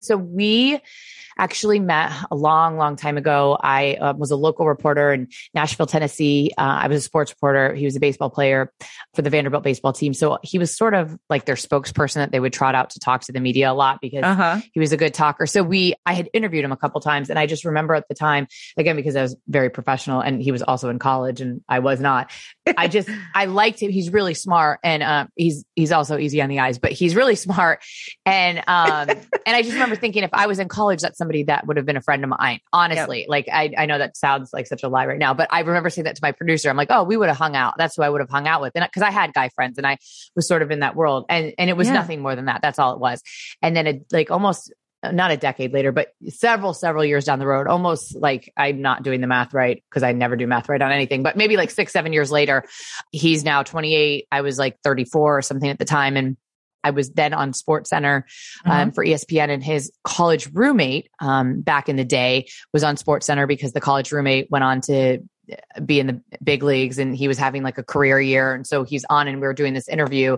So 0.00 0.16
we 0.16 0.80
actually 1.40 1.80
met 1.80 2.12
a 2.30 2.36
long, 2.36 2.76
long 2.76 2.96
time 2.96 3.16
ago. 3.16 3.56
I 3.58 3.94
uh, 3.94 4.12
was 4.12 4.30
a 4.30 4.36
local 4.36 4.66
reporter 4.66 5.10
in 5.10 5.28
Nashville, 5.54 5.86
Tennessee. 5.86 6.52
Uh, 6.56 6.80
I 6.82 6.88
was 6.88 6.98
a 6.98 7.00
sports 7.00 7.32
reporter. 7.32 7.74
He 7.74 7.86
was 7.86 7.96
a 7.96 8.00
baseball 8.00 8.28
player 8.28 8.70
for 9.14 9.22
the 9.22 9.30
Vanderbilt 9.30 9.64
baseball 9.64 9.94
team. 9.94 10.12
So 10.12 10.38
he 10.42 10.58
was 10.58 10.76
sort 10.76 10.92
of 10.92 11.18
like 11.30 11.46
their 11.46 11.54
spokesperson 11.54 12.16
that 12.16 12.30
they 12.30 12.40
would 12.40 12.52
trot 12.52 12.74
out 12.74 12.90
to 12.90 13.00
talk 13.00 13.22
to 13.22 13.32
the 13.32 13.40
media 13.40 13.72
a 13.72 13.74
lot 13.74 14.00
because 14.02 14.22
uh-huh. 14.22 14.60
he 14.74 14.80
was 14.80 14.92
a 14.92 14.98
good 14.98 15.14
talker. 15.14 15.46
So 15.46 15.62
we, 15.62 15.94
I 16.04 16.12
had 16.12 16.28
interviewed 16.34 16.62
him 16.62 16.72
a 16.72 16.76
couple 16.76 17.00
times 17.00 17.30
and 17.30 17.38
I 17.38 17.46
just 17.46 17.64
remember 17.64 17.94
at 17.94 18.06
the 18.08 18.14
time, 18.14 18.46
again, 18.76 18.96
because 18.96 19.16
I 19.16 19.22
was 19.22 19.34
very 19.48 19.70
professional 19.70 20.20
and 20.20 20.42
he 20.42 20.52
was 20.52 20.62
also 20.62 20.90
in 20.90 20.98
college 20.98 21.40
and 21.40 21.62
I 21.66 21.78
was 21.78 22.00
not. 22.00 22.30
I 22.76 22.86
just, 22.86 23.08
I 23.34 23.46
liked 23.46 23.80
him. 23.80 23.90
He's 23.90 24.10
really 24.10 24.34
smart 24.34 24.80
and 24.84 25.02
um, 25.02 25.28
he's, 25.36 25.64
he's 25.74 25.90
also 25.90 26.18
easy 26.18 26.42
on 26.42 26.50
the 26.50 26.60
eyes, 26.60 26.78
but 26.78 26.92
he's 26.92 27.16
really 27.16 27.34
smart. 27.34 27.82
And, 28.26 28.58
um, 28.58 29.08
and 29.08 29.56
I 29.56 29.62
just 29.62 29.72
remember 29.72 29.96
thinking 29.96 30.22
if 30.22 30.30
I 30.34 30.46
was 30.46 30.58
in 30.58 30.68
college, 30.68 31.00
that's 31.00 31.16
somebody 31.30 31.44
that 31.44 31.66
would 31.66 31.76
have 31.76 31.86
been 31.86 31.96
a 31.96 32.00
friend 32.00 32.24
of 32.24 32.30
mine. 32.30 32.60
Honestly, 32.72 33.20
yep. 33.20 33.28
like 33.28 33.48
I, 33.52 33.72
I 33.78 33.86
know 33.86 33.98
that 33.98 34.16
sounds 34.16 34.52
like 34.52 34.66
such 34.66 34.82
a 34.82 34.88
lie 34.88 35.06
right 35.06 35.18
now, 35.18 35.32
but 35.32 35.48
I 35.50 35.60
remember 35.60 35.90
saying 35.90 36.04
that 36.04 36.16
to 36.16 36.22
my 36.22 36.32
producer. 36.32 36.68
I'm 36.68 36.76
like, 36.76 36.90
oh, 36.90 37.04
we 37.04 37.16
would 37.16 37.28
have 37.28 37.38
hung 37.38 37.54
out. 37.54 37.74
That's 37.78 37.96
who 37.96 38.02
I 38.02 38.08
would 38.08 38.20
have 38.20 38.30
hung 38.30 38.48
out 38.48 38.60
with. 38.60 38.72
And 38.74 38.84
because 38.84 39.02
I 39.02 39.10
had 39.10 39.32
guy 39.32 39.48
friends 39.50 39.78
and 39.78 39.86
I 39.86 39.98
was 40.34 40.48
sort 40.48 40.62
of 40.62 40.70
in 40.70 40.80
that 40.80 40.96
world 40.96 41.26
and, 41.28 41.54
and 41.56 41.70
it 41.70 41.76
was 41.76 41.86
yeah. 41.86 41.94
nothing 41.94 42.20
more 42.20 42.34
than 42.34 42.46
that. 42.46 42.62
That's 42.62 42.78
all 42.78 42.94
it 42.94 43.00
was. 43.00 43.22
And 43.62 43.76
then 43.76 43.86
it 43.86 44.06
like 44.10 44.30
almost 44.30 44.72
uh, 45.02 45.12
not 45.12 45.30
a 45.30 45.36
decade 45.36 45.72
later, 45.72 45.92
but 45.92 46.08
several, 46.28 46.74
several 46.74 47.04
years 47.04 47.24
down 47.24 47.38
the 47.38 47.46
road, 47.46 47.68
almost 47.68 48.16
like 48.16 48.52
I'm 48.56 48.82
not 48.82 49.02
doing 49.02 49.20
the 49.20 49.26
math 49.26 49.54
right 49.54 49.82
because 49.88 50.02
I 50.02 50.12
never 50.12 50.36
do 50.36 50.46
math 50.46 50.68
right 50.68 50.82
on 50.82 50.90
anything, 50.90 51.22
but 51.22 51.36
maybe 51.36 51.56
like 51.56 51.70
six, 51.70 51.92
seven 51.92 52.12
years 52.12 52.30
later, 52.32 52.64
he's 53.12 53.44
now 53.44 53.62
28. 53.62 54.26
I 54.32 54.40
was 54.40 54.58
like 54.58 54.78
34 54.82 55.38
or 55.38 55.42
something 55.42 55.70
at 55.70 55.78
the 55.78 55.84
time. 55.84 56.16
And 56.16 56.36
I 56.82 56.90
was 56.90 57.10
then 57.10 57.32
on 57.32 57.52
SportsCenter 57.52 58.22
um, 58.64 58.72
mm-hmm. 58.72 58.90
for 58.90 59.04
ESPN, 59.04 59.50
and 59.50 59.62
his 59.62 59.92
college 60.04 60.48
roommate 60.52 61.08
um, 61.20 61.60
back 61.60 61.88
in 61.88 61.96
the 61.96 62.04
day 62.04 62.48
was 62.72 62.84
on 62.84 62.96
SportsCenter 62.96 63.46
because 63.46 63.72
the 63.72 63.80
college 63.80 64.12
roommate 64.12 64.50
went 64.50 64.64
on 64.64 64.80
to 64.82 65.18
be 65.84 66.00
in 66.00 66.06
the 66.06 66.20
big 66.42 66.62
leagues 66.62 66.98
and 66.98 67.16
he 67.16 67.28
was 67.28 67.38
having 67.38 67.62
like 67.62 67.78
a 67.78 67.82
career 67.82 68.20
year. 68.20 68.54
And 68.54 68.66
so 68.66 68.84
he's 68.84 69.04
on 69.10 69.28
and 69.28 69.40
we 69.40 69.46
were 69.46 69.54
doing 69.54 69.74
this 69.74 69.88
interview. 69.88 70.36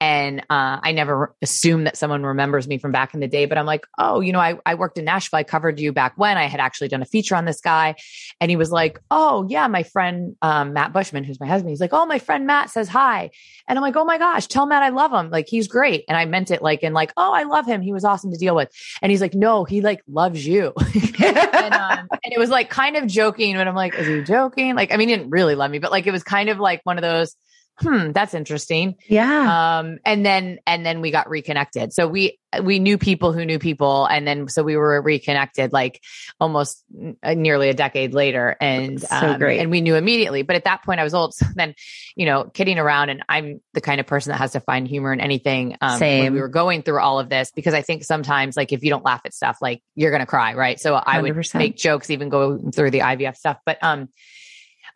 And 0.00 0.40
uh, 0.50 0.80
I 0.82 0.92
never 0.92 1.34
assumed 1.42 1.86
that 1.86 1.96
someone 1.96 2.24
remembers 2.24 2.66
me 2.66 2.78
from 2.78 2.92
back 2.92 3.14
in 3.14 3.20
the 3.20 3.28
day, 3.28 3.46
but 3.46 3.58
I'm 3.58 3.66
like, 3.66 3.86
oh, 3.98 4.20
you 4.20 4.32
know, 4.32 4.40
I, 4.40 4.58
I 4.64 4.74
worked 4.74 4.98
in 4.98 5.04
Nashville. 5.04 5.38
I 5.38 5.44
covered 5.44 5.78
you 5.78 5.92
back 5.92 6.14
when 6.16 6.38
I 6.38 6.46
had 6.46 6.60
actually 6.60 6.88
done 6.88 7.02
a 7.02 7.06
feature 7.06 7.36
on 7.36 7.44
this 7.44 7.60
guy. 7.60 7.96
And 8.40 8.50
he 8.50 8.56
was 8.56 8.72
like, 8.72 9.00
oh, 9.10 9.46
yeah, 9.48 9.66
my 9.68 9.82
friend 9.82 10.36
um, 10.42 10.72
Matt 10.72 10.92
Buschmann, 10.92 11.24
who's 11.24 11.40
my 11.40 11.46
husband, 11.46 11.70
he's 11.70 11.80
like, 11.80 11.92
oh, 11.92 12.06
my 12.06 12.18
friend 12.18 12.46
Matt 12.46 12.70
says 12.70 12.88
hi. 12.88 13.30
And 13.68 13.78
I'm 13.78 13.82
like, 13.82 13.96
oh 13.96 14.04
my 14.04 14.18
gosh, 14.18 14.46
tell 14.46 14.66
Matt 14.66 14.82
I 14.82 14.88
love 14.88 15.12
him. 15.12 15.30
Like, 15.30 15.48
he's 15.48 15.68
great. 15.68 16.04
And 16.08 16.16
I 16.16 16.24
meant 16.24 16.50
it 16.50 16.62
like, 16.62 16.82
and 16.82 16.94
like, 16.94 17.12
oh, 17.16 17.32
I 17.32 17.44
love 17.44 17.66
him. 17.66 17.82
He 17.82 17.92
was 17.92 18.04
awesome 18.04 18.32
to 18.32 18.38
deal 18.38 18.56
with. 18.56 18.70
And 19.02 19.10
he's 19.10 19.20
like, 19.20 19.34
no, 19.34 19.64
he 19.64 19.80
like 19.80 20.02
loves 20.08 20.46
you. 20.46 20.72
and, 21.22 21.74
um, 21.74 22.08
and 22.24 22.32
it 22.32 22.38
was 22.38 22.50
like 22.50 22.70
kind 22.70 22.96
of 22.96 23.06
joking, 23.06 23.56
but 23.56 23.68
I'm 23.68 23.74
like, 23.74 23.94
is 23.94 24.06
he 24.06 24.22
joking? 24.22 24.49
Like, 24.58 24.92
I 24.92 24.96
mean, 24.96 25.08
he 25.08 25.16
didn't 25.16 25.30
really 25.30 25.54
love 25.54 25.70
me, 25.70 25.78
but 25.78 25.90
like 25.90 26.06
it 26.06 26.12
was 26.12 26.22
kind 26.22 26.48
of 26.48 26.58
like 26.58 26.80
one 26.84 26.98
of 26.98 27.02
those, 27.02 27.34
hmm, 27.78 28.12
that's 28.12 28.34
interesting. 28.34 28.96
Yeah. 29.08 29.78
Um, 29.78 29.98
and 30.04 30.24
then, 30.26 30.58
and 30.66 30.84
then 30.84 31.00
we 31.00 31.10
got 31.10 31.30
reconnected. 31.30 31.94
So 31.94 32.06
we, 32.08 32.38
we 32.62 32.78
knew 32.78 32.98
people 32.98 33.32
who 33.32 33.46
knew 33.46 33.58
people. 33.58 34.04
And 34.04 34.26
then, 34.26 34.48
so 34.48 34.62
we 34.62 34.76
were 34.76 35.00
reconnected 35.00 35.72
like 35.72 36.02
almost 36.38 36.84
uh, 37.22 37.32
nearly 37.32 37.70
a 37.70 37.74
decade 37.74 38.12
later. 38.12 38.54
And, 38.60 39.00
So 39.00 39.16
um, 39.16 39.38
great. 39.38 39.60
and 39.60 39.70
we 39.70 39.80
knew 39.80 39.94
immediately, 39.94 40.42
but 40.42 40.56
at 40.56 40.64
that 40.64 40.82
point 40.84 41.00
I 41.00 41.04
was 41.04 41.14
old. 41.14 41.32
So 41.34 41.46
then, 41.54 41.74
you 42.16 42.26
know, 42.26 42.44
kidding 42.44 42.78
around 42.78 43.08
and 43.08 43.22
I'm 43.30 43.62
the 43.72 43.80
kind 43.80 43.98
of 43.98 44.06
person 44.06 44.32
that 44.32 44.38
has 44.38 44.52
to 44.52 44.60
find 44.60 44.86
humor 44.86 45.12
in 45.14 45.20
anything. 45.20 45.78
Um, 45.80 45.92
when 45.92 45.98
Same. 46.00 46.32
we 46.34 46.40
were 46.40 46.48
going 46.48 46.82
through 46.82 47.00
all 47.00 47.18
of 47.18 47.30
this, 47.30 47.50
because 47.50 47.72
I 47.72 47.80
think 47.80 48.04
sometimes 48.04 48.58
like 48.58 48.72
if 48.72 48.82
you 48.82 48.90
don't 48.90 49.04
laugh 49.04 49.22
at 49.24 49.32
stuff, 49.32 49.56
like 49.62 49.82
you're 49.94 50.10
going 50.10 50.20
to 50.20 50.26
cry. 50.26 50.52
Right. 50.54 50.78
So 50.78 50.94
I 50.96 51.22
would 51.22 51.32
100%. 51.32 51.54
make 51.54 51.76
jokes, 51.76 52.10
even 52.10 52.28
going 52.28 52.72
through 52.72 52.90
the 52.90 52.98
IVF 52.98 53.36
stuff. 53.36 53.56
But, 53.64 53.78
um, 53.82 54.10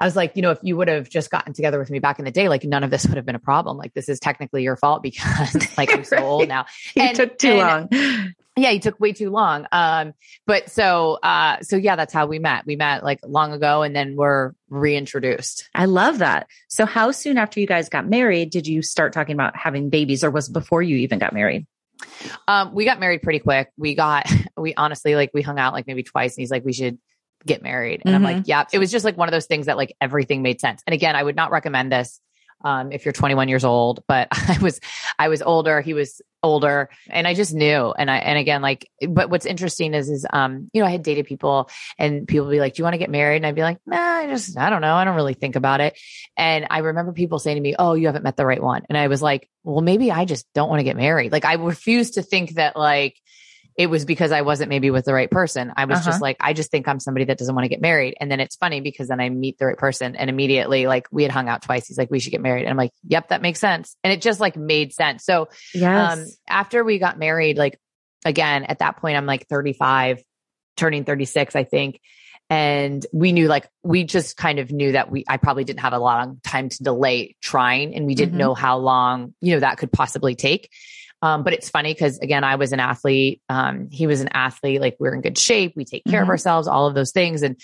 I 0.00 0.04
was 0.04 0.16
like, 0.16 0.32
you 0.36 0.42
know, 0.42 0.50
if 0.50 0.58
you 0.62 0.76
would 0.76 0.88
have 0.88 1.08
just 1.08 1.30
gotten 1.30 1.52
together 1.52 1.78
with 1.78 1.90
me 1.90 1.98
back 1.98 2.18
in 2.18 2.24
the 2.24 2.30
day, 2.30 2.48
like 2.48 2.64
none 2.64 2.84
of 2.84 2.90
this 2.90 3.06
would 3.06 3.16
have 3.16 3.26
been 3.26 3.34
a 3.34 3.40
problem. 3.40 3.76
Like 3.76 3.94
this 3.94 4.08
is 4.08 4.20
technically 4.20 4.62
your 4.62 4.76
fault 4.76 5.02
because 5.04 5.56
like 5.78 5.92
I'm 5.92 6.04
so 6.04 6.18
old 6.18 6.48
now. 6.48 6.66
you 6.94 7.12
took 7.14 7.38
too 7.38 7.48
and- 7.48 7.90
long. 7.92 8.34
Yeah, 8.56 8.70
you 8.70 8.78
took 8.78 9.00
way 9.00 9.12
too 9.12 9.30
long. 9.30 9.66
Um, 9.72 10.12
but 10.46 10.70
so 10.70 11.18
uh 11.24 11.60
so 11.62 11.74
yeah, 11.76 11.96
that's 11.96 12.12
how 12.12 12.26
we 12.26 12.38
met. 12.38 12.64
We 12.64 12.76
met 12.76 13.02
like 13.02 13.18
long 13.24 13.52
ago 13.52 13.82
and 13.82 13.96
then 13.96 14.14
we're 14.14 14.52
reintroduced. 14.68 15.68
I 15.74 15.86
love 15.86 16.18
that. 16.18 16.46
So, 16.68 16.86
how 16.86 17.10
soon 17.10 17.36
after 17.36 17.58
you 17.58 17.66
guys 17.66 17.88
got 17.88 18.08
married 18.08 18.50
did 18.50 18.68
you 18.68 18.80
start 18.80 19.12
talking 19.12 19.34
about 19.34 19.56
having 19.56 19.90
babies, 19.90 20.22
or 20.22 20.30
was 20.30 20.50
it 20.50 20.52
before 20.52 20.82
you 20.82 20.98
even 20.98 21.18
got 21.18 21.32
married? 21.32 21.66
Um, 22.46 22.74
we 22.74 22.84
got 22.84 23.00
married 23.00 23.22
pretty 23.22 23.40
quick. 23.40 23.70
We 23.76 23.96
got 23.96 24.30
we 24.56 24.72
honestly 24.74 25.16
like 25.16 25.32
we 25.34 25.42
hung 25.42 25.58
out 25.58 25.72
like 25.72 25.88
maybe 25.88 26.04
twice 26.04 26.36
and 26.36 26.42
he's 26.42 26.50
like, 26.52 26.64
we 26.64 26.72
should 26.72 26.98
get 27.46 27.62
married. 27.62 28.02
And 28.04 28.14
I'm 28.14 28.22
Mhm. 28.22 28.24
like, 28.24 28.42
yeah. 28.46 28.64
It 28.72 28.78
was 28.78 28.90
just 28.90 29.04
like 29.04 29.16
one 29.16 29.28
of 29.28 29.32
those 29.32 29.46
things 29.46 29.66
that 29.66 29.76
like 29.76 29.94
everything 30.00 30.42
made 30.42 30.60
sense. 30.60 30.82
And 30.86 30.94
again, 30.94 31.16
I 31.16 31.22
would 31.22 31.36
not 31.36 31.50
recommend 31.50 31.92
this 31.92 32.20
um, 32.64 32.92
if 32.92 33.04
you're 33.04 33.12
21 33.12 33.48
years 33.48 33.64
old, 33.64 34.02
but 34.08 34.28
I 34.32 34.58
was, 34.62 34.80
I 35.18 35.28
was 35.28 35.42
older. 35.42 35.82
He 35.82 35.92
was 35.92 36.22
older 36.42 36.88
and 37.10 37.26
I 37.28 37.34
just 37.34 37.52
knew. 37.52 37.92
And 37.98 38.10
I, 38.10 38.16
and 38.18 38.38
again, 38.38 38.62
like, 38.62 38.88
but 39.06 39.28
what's 39.28 39.44
interesting 39.44 39.92
is, 39.92 40.08
is, 40.08 40.26
um, 40.32 40.70
you 40.72 40.80
know, 40.80 40.86
I 40.86 40.90
had 40.90 41.02
dated 41.02 41.26
people 41.26 41.68
and 41.98 42.26
people 42.26 42.46
would 42.46 42.52
be 42.52 42.60
like, 42.60 42.74
do 42.74 42.80
you 42.80 42.84
want 42.84 42.94
to 42.94 42.98
get 42.98 43.10
married? 43.10 43.36
And 43.36 43.46
I'd 43.46 43.54
be 43.54 43.60
like, 43.62 43.78
nah, 43.84 43.98
I 43.98 44.26
just, 44.28 44.56
I 44.56 44.70
don't 44.70 44.80
know. 44.80 44.94
I 44.94 45.04
don't 45.04 45.16
really 45.16 45.34
think 45.34 45.56
about 45.56 45.82
it. 45.82 45.98
And 46.38 46.66
I 46.70 46.78
remember 46.78 47.12
people 47.12 47.38
saying 47.38 47.56
to 47.56 47.60
me, 47.60 47.74
oh, 47.78 47.92
you 47.94 48.06
haven't 48.06 48.24
met 48.24 48.36
the 48.38 48.46
right 48.46 48.62
one. 48.62 48.82
And 48.88 48.96
I 48.96 49.08
was 49.08 49.20
like, 49.20 49.50
well, 49.62 49.82
maybe 49.82 50.10
I 50.10 50.24
just 50.24 50.46
don't 50.54 50.70
want 50.70 50.80
to 50.80 50.84
get 50.84 50.96
married. 50.96 51.32
Like 51.32 51.44
I 51.44 51.54
refuse 51.54 52.12
to 52.12 52.22
think 52.22 52.54
that 52.54 52.76
like, 52.76 53.16
it 53.76 53.88
was 53.88 54.04
because 54.04 54.30
I 54.30 54.42
wasn't 54.42 54.68
maybe 54.68 54.90
with 54.90 55.04
the 55.04 55.12
right 55.12 55.30
person. 55.30 55.72
I 55.76 55.84
was 55.86 55.98
Uh-huh. 55.98 56.10
just 56.10 56.22
like, 56.22 56.36
I 56.40 56.52
just 56.52 56.70
think 56.70 56.86
I'm 56.86 57.00
somebody 57.00 57.24
that 57.26 57.38
doesn't 57.38 57.54
want 57.54 57.64
to 57.64 57.68
get 57.68 57.80
married. 57.80 58.14
And 58.20 58.30
then 58.30 58.38
it's 58.38 58.54
funny 58.54 58.80
because 58.80 59.08
then 59.08 59.20
I 59.20 59.28
meet 59.30 59.58
the 59.58 59.66
right 59.66 59.76
person 59.76 60.14
and 60.14 60.30
immediately 60.30 60.86
like 60.86 61.08
we 61.10 61.24
had 61.24 61.32
hung 61.32 61.48
out 61.48 61.62
twice. 61.62 61.88
He's 61.88 61.98
like, 61.98 62.10
we 62.10 62.20
should 62.20 62.30
get 62.30 62.40
married. 62.40 62.62
And 62.62 62.70
I'm 62.70 62.76
like, 62.76 62.92
yep, 63.06 63.28
that 63.30 63.42
makes 63.42 63.58
sense. 63.58 63.96
And 64.04 64.12
it 64.12 64.20
just 64.22 64.38
like 64.38 64.56
made 64.56 64.92
sense. 64.92 65.24
So 65.24 65.48
Yes. 65.74 66.18
um, 66.18 66.26
after 66.48 66.84
we 66.84 66.98
got 67.00 67.18
married, 67.18 67.58
like 67.58 67.80
again, 68.24 68.62
at 68.64 68.78
that 68.78 68.98
point, 68.98 69.16
I'm 69.16 69.26
like 69.26 69.48
35, 69.48 70.22
turning 70.76 71.04
36, 71.04 71.56
I 71.56 71.64
think. 71.64 72.00
And 72.50 73.04
we 73.12 73.32
knew 73.32 73.48
like, 73.48 73.66
we 73.82 74.04
just 74.04 74.36
kind 74.36 74.58
of 74.58 74.70
knew 74.70 74.92
that 74.92 75.10
we, 75.10 75.24
I 75.26 75.38
probably 75.38 75.64
didn't 75.64 75.80
have 75.80 75.94
a 75.94 75.98
long 75.98 76.40
time 76.44 76.68
to 76.68 76.82
delay 76.82 77.36
trying 77.40 77.94
and 77.94 78.06
we 78.06 78.14
didn't 78.14 78.34
Mhm. 78.34 78.38
know 78.38 78.54
how 78.54 78.78
long, 78.78 79.34
you 79.40 79.54
know, 79.54 79.60
that 79.60 79.78
could 79.78 79.90
possibly 79.90 80.34
take. 80.34 80.70
Um, 81.24 81.42
but 81.42 81.54
it's 81.54 81.70
funny 81.70 81.94
because 81.94 82.18
again, 82.18 82.44
I 82.44 82.56
was 82.56 82.72
an 82.72 82.80
athlete. 82.80 83.40
Um, 83.48 83.88
he 83.90 84.06
was 84.06 84.20
an 84.20 84.28
athlete. 84.34 84.80
Like 84.80 84.96
we're 85.00 85.14
in 85.14 85.22
good 85.22 85.38
shape. 85.38 85.72
We 85.74 85.84
take 85.86 86.04
care 86.04 86.20
of 86.20 86.26
Mhm. 86.28 86.32
ourselves, 86.32 86.68
all 86.68 86.86
of 86.86 86.94
those 86.94 87.12
things. 87.12 87.42
And 87.42 87.58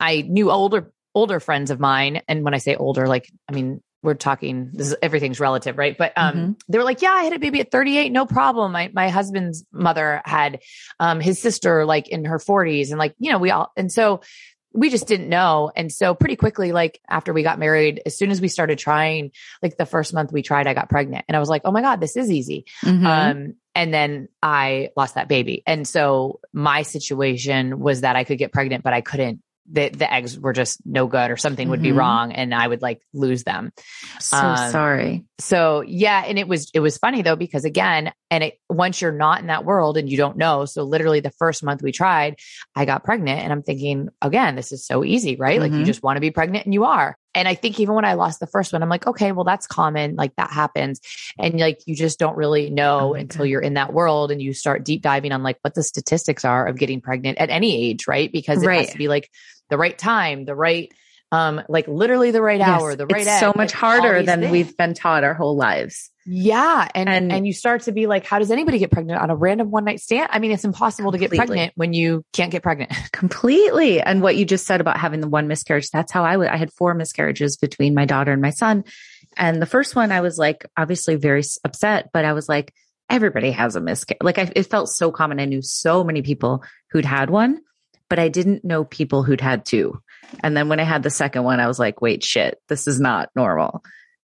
I 0.00 0.22
knew 0.22 0.50
older, 0.50 0.92
older 1.14 1.38
friends 1.38 1.70
of 1.70 1.78
mine. 1.78 2.22
And 2.26 2.42
when 2.42 2.54
I 2.54 2.58
say 2.58 2.74
older, 2.74 3.06
like, 3.06 3.30
I 3.48 3.52
mean, 3.52 3.82
we're 4.02 4.14
talking, 4.14 4.70
this 4.72 4.88
is, 4.88 4.96
everything's 5.02 5.38
relative, 5.40 5.76
right? 5.78 5.96
But, 5.96 6.12
um, 6.16 6.34
Mhm. 6.34 6.60
they 6.68 6.78
were 6.78 6.84
like, 6.84 7.02
yeah, 7.02 7.12
I 7.12 7.22
had 7.24 7.34
a 7.34 7.38
baby 7.38 7.60
at 7.60 7.70
38. 7.70 8.10
No 8.10 8.24
problem. 8.26 8.72
My, 8.72 8.90
my 8.94 9.10
husband's 9.10 9.64
mother 9.72 10.22
had, 10.24 10.60
um, 10.98 11.20
his 11.20 11.40
sister 11.40 11.84
like 11.84 12.08
in 12.08 12.24
her 12.24 12.38
forties 12.40 12.90
and 12.90 12.98
like, 12.98 13.14
you 13.18 13.30
know, 13.30 13.38
we 13.38 13.50
all, 13.52 13.70
and 13.76 13.92
so 13.92 14.20
we 14.74 14.90
just 14.90 15.06
didn't 15.06 15.28
know. 15.28 15.70
And 15.74 15.92
so 15.92 16.14
pretty 16.14 16.36
quickly, 16.36 16.72
like 16.72 17.00
after 17.08 17.32
we 17.32 17.42
got 17.42 17.58
married, 17.58 18.02
as 18.06 18.16
soon 18.16 18.30
as 18.30 18.40
we 18.40 18.48
started 18.48 18.78
trying, 18.78 19.32
like 19.62 19.76
the 19.76 19.86
first 19.86 20.14
month 20.14 20.32
we 20.32 20.42
tried, 20.42 20.66
I 20.66 20.74
got 20.74 20.88
pregnant 20.88 21.24
and 21.28 21.36
I 21.36 21.40
was 21.40 21.48
like, 21.48 21.62
oh 21.64 21.72
my 21.72 21.82
God, 21.82 22.00
this 22.00 22.16
is 22.16 22.30
easy. 22.30 22.66
Mhm. 22.82 23.04
Um, 23.04 23.54
and 23.74 23.92
then 23.92 24.28
I 24.42 24.90
lost 24.96 25.14
that 25.14 25.28
baby. 25.28 25.62
And 25.66 25.86
so 25.86 26.40
my 26.52 26.82
situation 26.82 27.80
was 27.80 28.02
that 28.02 28.16
I 28.16 28.24
could 28.24 28.38
get 28.38 28.52
pregnant, 28.52 28.84
but 28.84 28.92
I 28.92 29.00
couldn't. 29.00 29.42
The, 29.70 29.90
the 29.90 30.12
eggs 30.12 30.38
were 30.38 30.52
just 30.52 30.80
no 30.84 31.06
good 31.06 31.30
or 31.30 31.36
something 31.36 31.68
would 31.68 31.82
be 31.82 31.90
Mhm. 31.90 31.96
wrong 31.96 32.32
and 32.32 32.54
I 32.54 32.66
would 32.66 32.82
like 32.82 33.00
lose 33.14 33.44
them. 33.44 33.72
so 34.20 34.36
um, 34.48 34.56
sorry. 34.56 35.24
So 35.38 35.82
yeah, 35.86 36.24
and 36.26 36.38
it 36.38 36.48
was 36.48 36.70
it 36.74 36.80
was 36.80 36.98
funny 36.98 37.22
though 37.22 37.36
because 37.36 37.64
again, 37.64 38.12
and 38.30 38.42
it 38.44 38.58
once 38.68 39.00
you're 39.00 39.12
not 39.12 39.40
in 39.40 39.46
that 39.46 39.64
world 39.64 39.96
and 39.96 40.10
you 40.10 40.16
don't 40.16 40.36
know, 40.36 40.64
so 40.64 40.82
literally 40.82 41.20
the 41.20 41.30
first 41.30 41.62
month 41.62 41.82
we 41.82 41.92
tried, 41.92 42.36
I 42.74 42.84
got 42.84 43.04
pregnant 43.04 43.40
and 43.40 43.52
I'm 43.52 43.62
thinking 43.62 44.08
again, 44.20 44.56
this 44.56 44.72
is 44.72 44.84
so 44.86 45.04
easy, 45.04 45.36
right? 45.36 45.60
Like 45.60 45.72
you 45.72 45.82
Mhm. 45.82 45.86
just 45.86 46.02
want 46.02 46.16
to 46.16 46.20
be 46.20 46.30
pregnant 46.30 46.64
and 46.66 46.74
you 46.74 46.84
are. 46.84 47.16
And 47.34 47.48
I 47.48 47.54
think 47.54 47.80
even 47.80 47.94
when 47.94 48.04
I 48.04 48.14
lost 48.14 48.40
the 48.40 48.46
first 48.46 48.72
one, 48.72 48.82
I'm 48.82 48.88
like, 48.88 49.06
okay, 49.06 49.32
well 49.32 49.44
that's 49.44 49.66
common, 49.66 50.16
like 50.16 50.36
that 50.36 50.50
happens. 50.50 51.00
And 51.38 51.58
like 51.58 51.80
you 51.86 51.94
just 51.96 52.18
don't 52.18 52.36
really 52.36 52.70
know 52.70 53.10
Oh 53.10 53.14
until 53.14 53.44
God. 53.44 53.48
you're 53.48 53.60
in 53.60 53.74
that 53.74 53.92
world 53.92 54.30
and 54.30 54.40
you 54.42 54.52
start 54.52 54.84
deep 54.84 55.02
diving 55.02 55.32
on 55.32 55.42
like 55.42 55.58
what 55.62 55.74
the 55.74 55.82
statistics 55.82 56.44
are 56.44 56.66
of 56.66 56.76
getting 56.76 57.00
pregnant 57.00 57.38
at 57.38 57.50
any 57.50 57.88
age, 57.88 58.06
right? 58.06 58.30
Because 58.30 58.62
it 58.62 58.66
Right. 58.66 58.78
has 58.78 58.90
to 58.90 58.98
be 58.98 59.08
like 59.08 59.30
the 59.70 59.78
right 59.78 59.96
time, 59.96 60.44
the 60.44 60.54
right 60.54 60.92
um 61.32 61.60
like 61.68 61.88
literally 61.88 62.30
the 62.30 62.42
right 62.42 62.60
hour, 62.60 62.94
the 62.94 63.06
right 63.06 63.22
it's 63.26 63.40
so 63.40 63.48
much 63.56 63.70
like, 63.70 63.72
harder 63.72 64.22
than 64.22 64.40
things. 64.40 64.52
we've 64.52 64.76
been 64.76 64.94
taught 64.94 65.24
our 65.24 65.34
whole 65.34 65.56
lives. 65.56 66.10
Yeah. 66.24 66.86
And, 66.94 67.08
And- 67.08 67.32
and 67.32 67.46
you 67.46 67.52
start 67.52 67.82
to 67.82 67.92
be 67.92 68.06
like, 68.06 68.24
how 68.24 68.38
does 68.38 68.50
anybody 68.52 68.78
get 68.78 68.92
pregnant 68.92 69.20
on 69.20 69.30
a 69.30 69.34
random 69.34 69.72
one 69.72 69.84
night 69.84 69.98
stand? 70.00 70.28
I 70.30 70.38
mean, 70.38 70.52
it's 70.52 70.62
impossible 70.64 71.10
to 71.10 71.18
get 71.18 71.30
pregnant 71.32 71.72
when 71.74 71.94
you 71.94 72.24
can't 72.32 72.52
get 72.52 72.62
pregnant. 72.62 72.92
Completely. 73.12 74.00
And 74.00 74.22
what 74.22 74.36
you 74.36 74.44
just 74.44 74.66
said 74.66 74.80
about 74.80 74.98
having 74.98 75.20
the 75.20 75.26
one 75.28 75.48
miscarriage, 75.48 75.90
that's 75.90 76.12
how 76.12 76.22
I 76.24 76.36
would, 76.36 76.46
I 76.48 76.58
had 76.58 76.72
four 76.72 76.94
miscarriages 76.94 77.56
between 77.56 77.94
my 77.94 78.04
daughter 78.04 78.30
and 78.30 78.40
my 78.42 78.50
son. 78.50 78.84
And 79.36 79.60
the 79.60 79.66
first 79.66 79.96
one, 79.96 80.12
I 80.12 80.20
was 80.20 80.38
like, 80.38 80.64
obviously 80.76 81.16
very 81.16 81.42
upset, 81.64 82.10
but 82.12 82.24
I 82.24 82.34
was 82.34 82.48
like, 82.48 82.72
everybody 83.10 83.50
has 83.50 83.74
a 83.74 83.80
miscarriage. 83.80 84.22
Like 84.22 84.38
I, 84.38 84.52
it 84.54 84.64
felt 84.64 84.90
so 84.90 85.10
common. 85.10 85.40
I 85.40 85.46
knew 85.46 85.62
so 85.62 86.04
many 86.04 86.22
people 86.22 86.62
who'd 86.92 87.04
had 87.06 87.30
one, 87.30 87.62
but 88.12 88.18
I 88.18 88.28
didn't 88.28 88.62
know 88.62 88.84
people 88.84 89.22
who'd 89.22 89.40
had 89.40 89.64
two. 89.64 89.98
And 90.40 90.54
then 90.54 90.68
when 90.68 90.80
I 90.80 90.84
had 90.84 91.02
the 91.02 91.08
second 91.08 91.44
one, 91.44 91.60
I 91.60 91.66
was 91.66 91.78
like, 91.78 92.02
wait, 92.02 92.22
shit, 92.22 92.58
this 92.68 92.86
is 92.86 93.00
not 93.00 93.30
normal. 93.34 93.82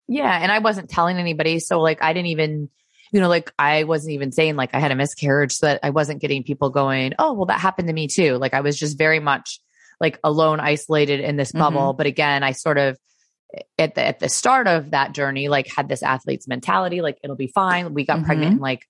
yeah. 0.07 0.39
And 0.41 0.51
I 0.51 0.57
wasn't 0.59 0.89
telling 0.89 1.17
anybody. 1.17 1.59
So 1.59 1.79
like, 1.81 2.01
I 2.01 2.13
didn't 2.13 2.27
even, 2.29 2.69
you 3.11 3.19
know, 3.21 3.29
like 3.29 3.51
I 3.59 3.83
wasn't 3.83 4.13
even 4.13 4.31
saying 4.31 4.55
like 4.55 4.71
I 4.73 4.79
had 4.79 4.91
a 4.91 4.95
miscarriage 4.95 5.53
so 5.53 5.67
that 5.67 5.81
I 5.83 5.91
wasn't 5.91 6.19
getting 6.21 6.43
people 6.43 6.71
going, 6.71 7.13
oh, 7.19 7.33
well, 7.33 7.45
that 7.45 7.59
happened 7.59 7.87
to 7.89 7.93
me 7.93 8.07
too. 8.07 8.37
Like 8.37 8.55
I 8.55 8.61
was 8.61 8.75
just 8.77 8.97
very 8.97 9.19
much 9.19 9.59
like 9.99 10.19
alone, 10.23 10.59
isolated 10.59 11.19
in 11.19 11.37
this 11.37 11.51
bubble. 11.51 11.93
But 11.93 12.07
again, 12.07 12.41
I 12.43 12.53
sort 12.53 12.77
of, 12.79 12.97
at 13.77 13.95
the 13.95 14.03
at 14.03 14.19
the 14.19 14.27
start 14.29 14.67
of 14.67 14.91
that 14.91 15.13
journey, 15.13 15.47
like 15.47 15.67
had 15.67 15.87
this 15.87 16.03
athlete's 16.03 16.47
mentality, 16.47 17.01
like 17.01 17.17
it'll 17.23 17.35
be 17.37 17.51
fine. 17.53 17.93
We 17.93 18.03
got 18.03 18.19
Mhm. 18.19 18.25
pregnant 18.25 18.53
in 18.53 18.59
like 18.59 18.81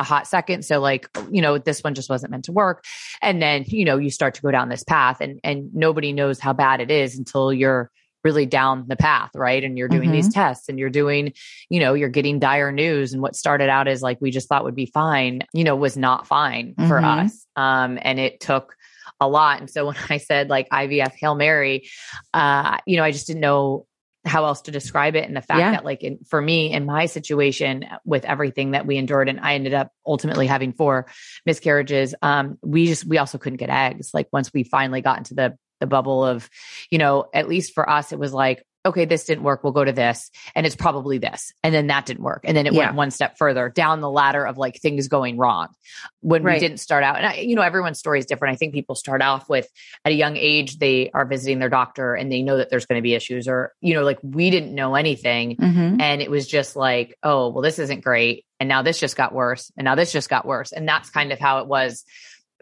a 0.00 0.04
hot 0.04 0.26
second. 0.26 0.64
So 0.64 0.80
like, 0.80 1.08
you 1.30 1.42
know, 1.42 1.58
this 1.58 1.80
one 1.82 1.94
just 1.94 2.08
wasn't 2.08 2.30
meant 2.30 2.44
to 2.44 2.52
work. 2.52 2.84
And 3.20 3.42
then, 3.42 3.64
you 3.66 3.84
know, 3.84 3.98
you 3.98 4.10
start 4.10 4.34
to 4.34 4.42
go 4.42 4.50
down 4.50 4.68
this 4.68 4.84
path 4.84 5.20
and 5.20 5.40
and 5.42 5.74
nobody 5.74 6.12
knows 6.12 6.38
how 6.38 6.52
bad 6.52 6.80
it 6.80 6.90
is 6.90 7.18
until 7.18 7.52
you're 7.52 7.90
really 8.24 8.46
down 8.46 8.84
the 8.88 8.96
path, 8.96 9.30
right? 9.34 9.62
And 9.62 9.78
you're 9.78 9.88
doing 9.88 10.10
these 10.10 10.28
tests 10.32 10.68
and 10.68 10.78
you're 10.78 10.90
doing, 10.90 11.32
you 11.70 11.78
know, 11.80 11.94
you're 11.94 12.08
getting 12.08 12.38
dire 12.40 12.72
news 12.72 13.12
and 13.12 13.22
what 13.22 13.36
started 13.36 13.68
out 13.68 13.86
as 13.88 14.02
like 14.02 14.18
we 14.20 14.30
just 14.30 14.48
thought 14.48 14.64
would 14.64 14.74
be 14.74 14.86
fine, 14.86 15.42
you 15.52 15.64
know, 15.64 15.76
was 15.76 15.96
not 15.96 16.26
fine 16.26 16.74
for 16.88 17.00
Mhm. 17.00 17.24
us. 17.24 17.46
Um 17.56 17.98
and 18.02 18.18
it 18.20 18.40
took 18.40 18.74
a 19.20 19.28
lot. 19.28 19.58
And 19.60 19.68
so 19.70 19.86
when 19.86 19.96
I 20.10 20.18
said 20.18 20.48
like 20.48 20.68
IVF 20.70 21.14
Hail 21.18 21.34
Mary, 21.34 21.88
uh, 22.34 22.78
you 22.86 22.96
know, 22.96 23.02
I 23.04 23.10
just 23.10 23.26
didn't 23.26 23.40
know 23.40 23.86
how 24.28 24.44
else 24.44 24.62
to 24.62 24.70
describe 24.70 25.16
it. 25.16 25.24
And 25.24 25.36
the 25.36 25.42
fact 25.42 25.60
Yeah. 25.60 25.70
that 25.72 25.84
like 25.84 26.02
in, 26.02 26.18
for 26.28 26.40
me 26.40 26.72
in 26.72 26.86
my 26.86 27.06
situation 27.06 27.84
with 28.04 28.24
everything 28.24 28.72
that 28.72 28.86
we 28.86 28.96
endured 28.96 29.28
and 29.28 29.40
I 29.40 29.54
ended 29.54 29.74
up 29.74 29.90
ultimately 30.06 30.46
having 30.46 30.72
four 30.72 31.06
miscarriages, 31.46 32.14
um, 32.22 32.58
we 32.62 32.86
just, 32.86 33.04
we 33.04 33.18
also 33.18 33.38
couldn't 33.38 33.56
get 33.56 33.70
eggs. 33.70 34.10
Like 34.14 34.28
once 34.32 34.52
we 34.52 34.62
finally 34.62 35.00
got 35.00 35.18
into 35.18 35.34
the, 35.34 35.56
the 35.80 35.86
bubble 35.86 36.24
of, 36.24 36.48
you 36.90 36.98
know, 36.98 37.26
at 37.32 37.48
least 37.48 37.74
for 37.74 37.88
us, 37.88 38.12
it 38.12 38.18
was 38.18 38.32
like, 38.32 38.64
okay, 38.86 39.04
this 39.04 39.24
didn't 39.24 39.42
work. 39.44 39.62
We'll 39.64 39.72
go 39.72 39.84
to 39.84 39.92
this. 39.92 40.30
And 40.54 40.64
it's 40.64 40.76
probably 40.76 41.18
this. 41.18 41.52
And 41.62 41.74
then 41.74 41.88
that 41.88 42.06
didn't 42.06 42.22
work. 42.22 42.42
And 42.44 42.56
then 42.56 42.66
it 42.66 42.72
Yeah. 42.72 42.86
went 42.86 42.94
one 42.94 43.10
step 43.10 43.36
further 43.36 43.68
down 43.68 44.00
the 44.00 44.10
ladder 44.10 44.46
of 44.46 44.56
like 44.56 44.80
things 44.80 45.08
going 45.08 45.36
wrong 45.36 45.68
when 46.20 46.42
Right. 46.42 46.54
we 46.54 46.60
didn't 46.60 46.78
start 46.78 47.04
out. 47.04 47.16
And 47.16 47.26
I, 47.26 47.34
you 47.34 47.54
know, 47.56 47.62
everyone's 47.62 47.98
story 47.98 48.18
is 48.18 48.26
different. 48.26 48.54
I 48.54 48.56
think 48.56 48.72
people 48.74 48.94
start 48.94 49.20
off 49.20 49.48
with 49.48 49.68
at 50.04 50.12
a 50.12 50.14
young 50.14 50.36
age, 50.36 50.78
they 50.78 51.10
are 51.12 51.24
visiting 51.26 51.58
their 51.58 51.68
doctor 51.68 52.14
and 52.14 52.30
they 52.32 52.42
know 52.42 52.56
that 52.58 52.70
there's 52.70 52.86
going 52.86 52.98
to 52.98 53.02
be 53.02 53.14
issues 53.14 53.48
or, 53.48 53.72
you 53.80 53.94
know, 53.94 54.02
like 54.04 54.18
we 54.22 54.50
didn't 54.50 54.74
know 54.74 54.94
anything. 54.94 55.56
Mhm. 55.56 56.00
And 56.00 56.22
it 56.22 56.30
was 56.30 56.46
just 56.46 56.76
like, 56.76 57.16
oh, 57.22 57.48
well, 57.48 57.62
this 57.62 57.78
isn't 57.78 58.02
great. 58.04 58.44
And 58.60 58.68
now 58.68 58.82
this 58.82 58.98
just 58.98 59.16
got 59.16 59.34
worse. 59.34 59.70
And 59.76 59.84
now 59.84 59.94
this 59.96 60.12
just 60.12 60.30
got 60.30 60.46
worse. 60.46 60.72
And 60.72 60.88
that's 60.88 61.10
kind 61.10 61.32
of 61.32 61.38
how 61.38 61.58
it 61.58 61.66
was 61.66 62.04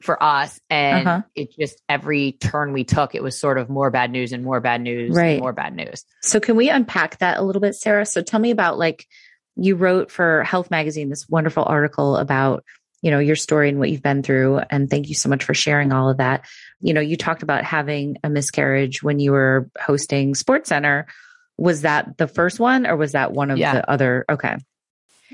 for 0.03 0.23
us. 0.23 0.61
And 0.71 1.07
Uh-huh. 1.09 1.23
it 1.35 1.51
just 1.59 1.83
every 1.89 2.33
turn 2.33 2.73
we 2.73 2.85
took, 2.85 3.15
it 3.15 3.23
was 3.23 3.39
sort 3.39 3.59
of 3.59 3.71
more 3.71 3.91
bad 3.91 4.11
news 4.11 4.33
and 4.33 4.45
more 4.45 4.61
bad 4.61 4.81
news 4.83 5.15
Right. 5.17 5.33
and 5.33 5.41
more 5.41 5.53
bad 5.53 5.75
news. 5.75 6.05
So 6.23 6.39
can 6.41 6.57
we 6.57 6.69
unpack 6.69 7.19
that 7.19 7.39
a 7.39 7.43
little 7.43 7.61
bit, 7.61 7.75
Sarah? 7.75 8.05
So 8.07 8.21
tell 8.23 8.41
me 8.41 8.51
about 8.51 8.79
like 8.79 9.07
you 9.57 9.75
wrote 9.77 10.11
for 10.11 10.43
Health 10.45 10.71
Magazine 10.71 11.09
this 11.09 11.27
wonderful 11.29 11.65
article 11.67 12.17
about 12.17 12.63
you 13.03 13.11
know 13.11 13.19
your 13.19 13.37
story 13.37 13.69
and 13.69 13.79
what 13.79 13.91
you've 13.91 14.03
been 14.03 14.23
through 14.23 14.59
and 14.71 14.89
thank 14.91 15.09
you 15.09 15.15
so 15.15 15.29
much 15.29 15.45
for 15.45 15.55
sharing 15.55 15.93
all 15.93 16.09
of 16.11 16.17
that 16.17 16.45
you 16.81 16.93
know 16.95 17.01
you 17.01 17.17
talked 17.17 17.43
about 17.43 17.63
having 17.63 18.17
a 18.25 18.31
miscarriage 18.31 19.03
when 19.03 19.21
you 19.21 19.33
were 19.33 19.69
hosting 19.79 20.35
sports 20.35 20.71
center 20.71 21.07
was 21.59 21.83
that 21.83 22.17
the 22.17 22.27
first 22.27 22.59
one 22.59 22.87
or 22.87 22.97
was 22.97 23.13
that 23.13 23.33
one 23.33 23.51
of 23.51 23.59
Yeah. 23.59 23.75
the 23.75 23.91
other 23.91 24.25
okay 24.31 24.57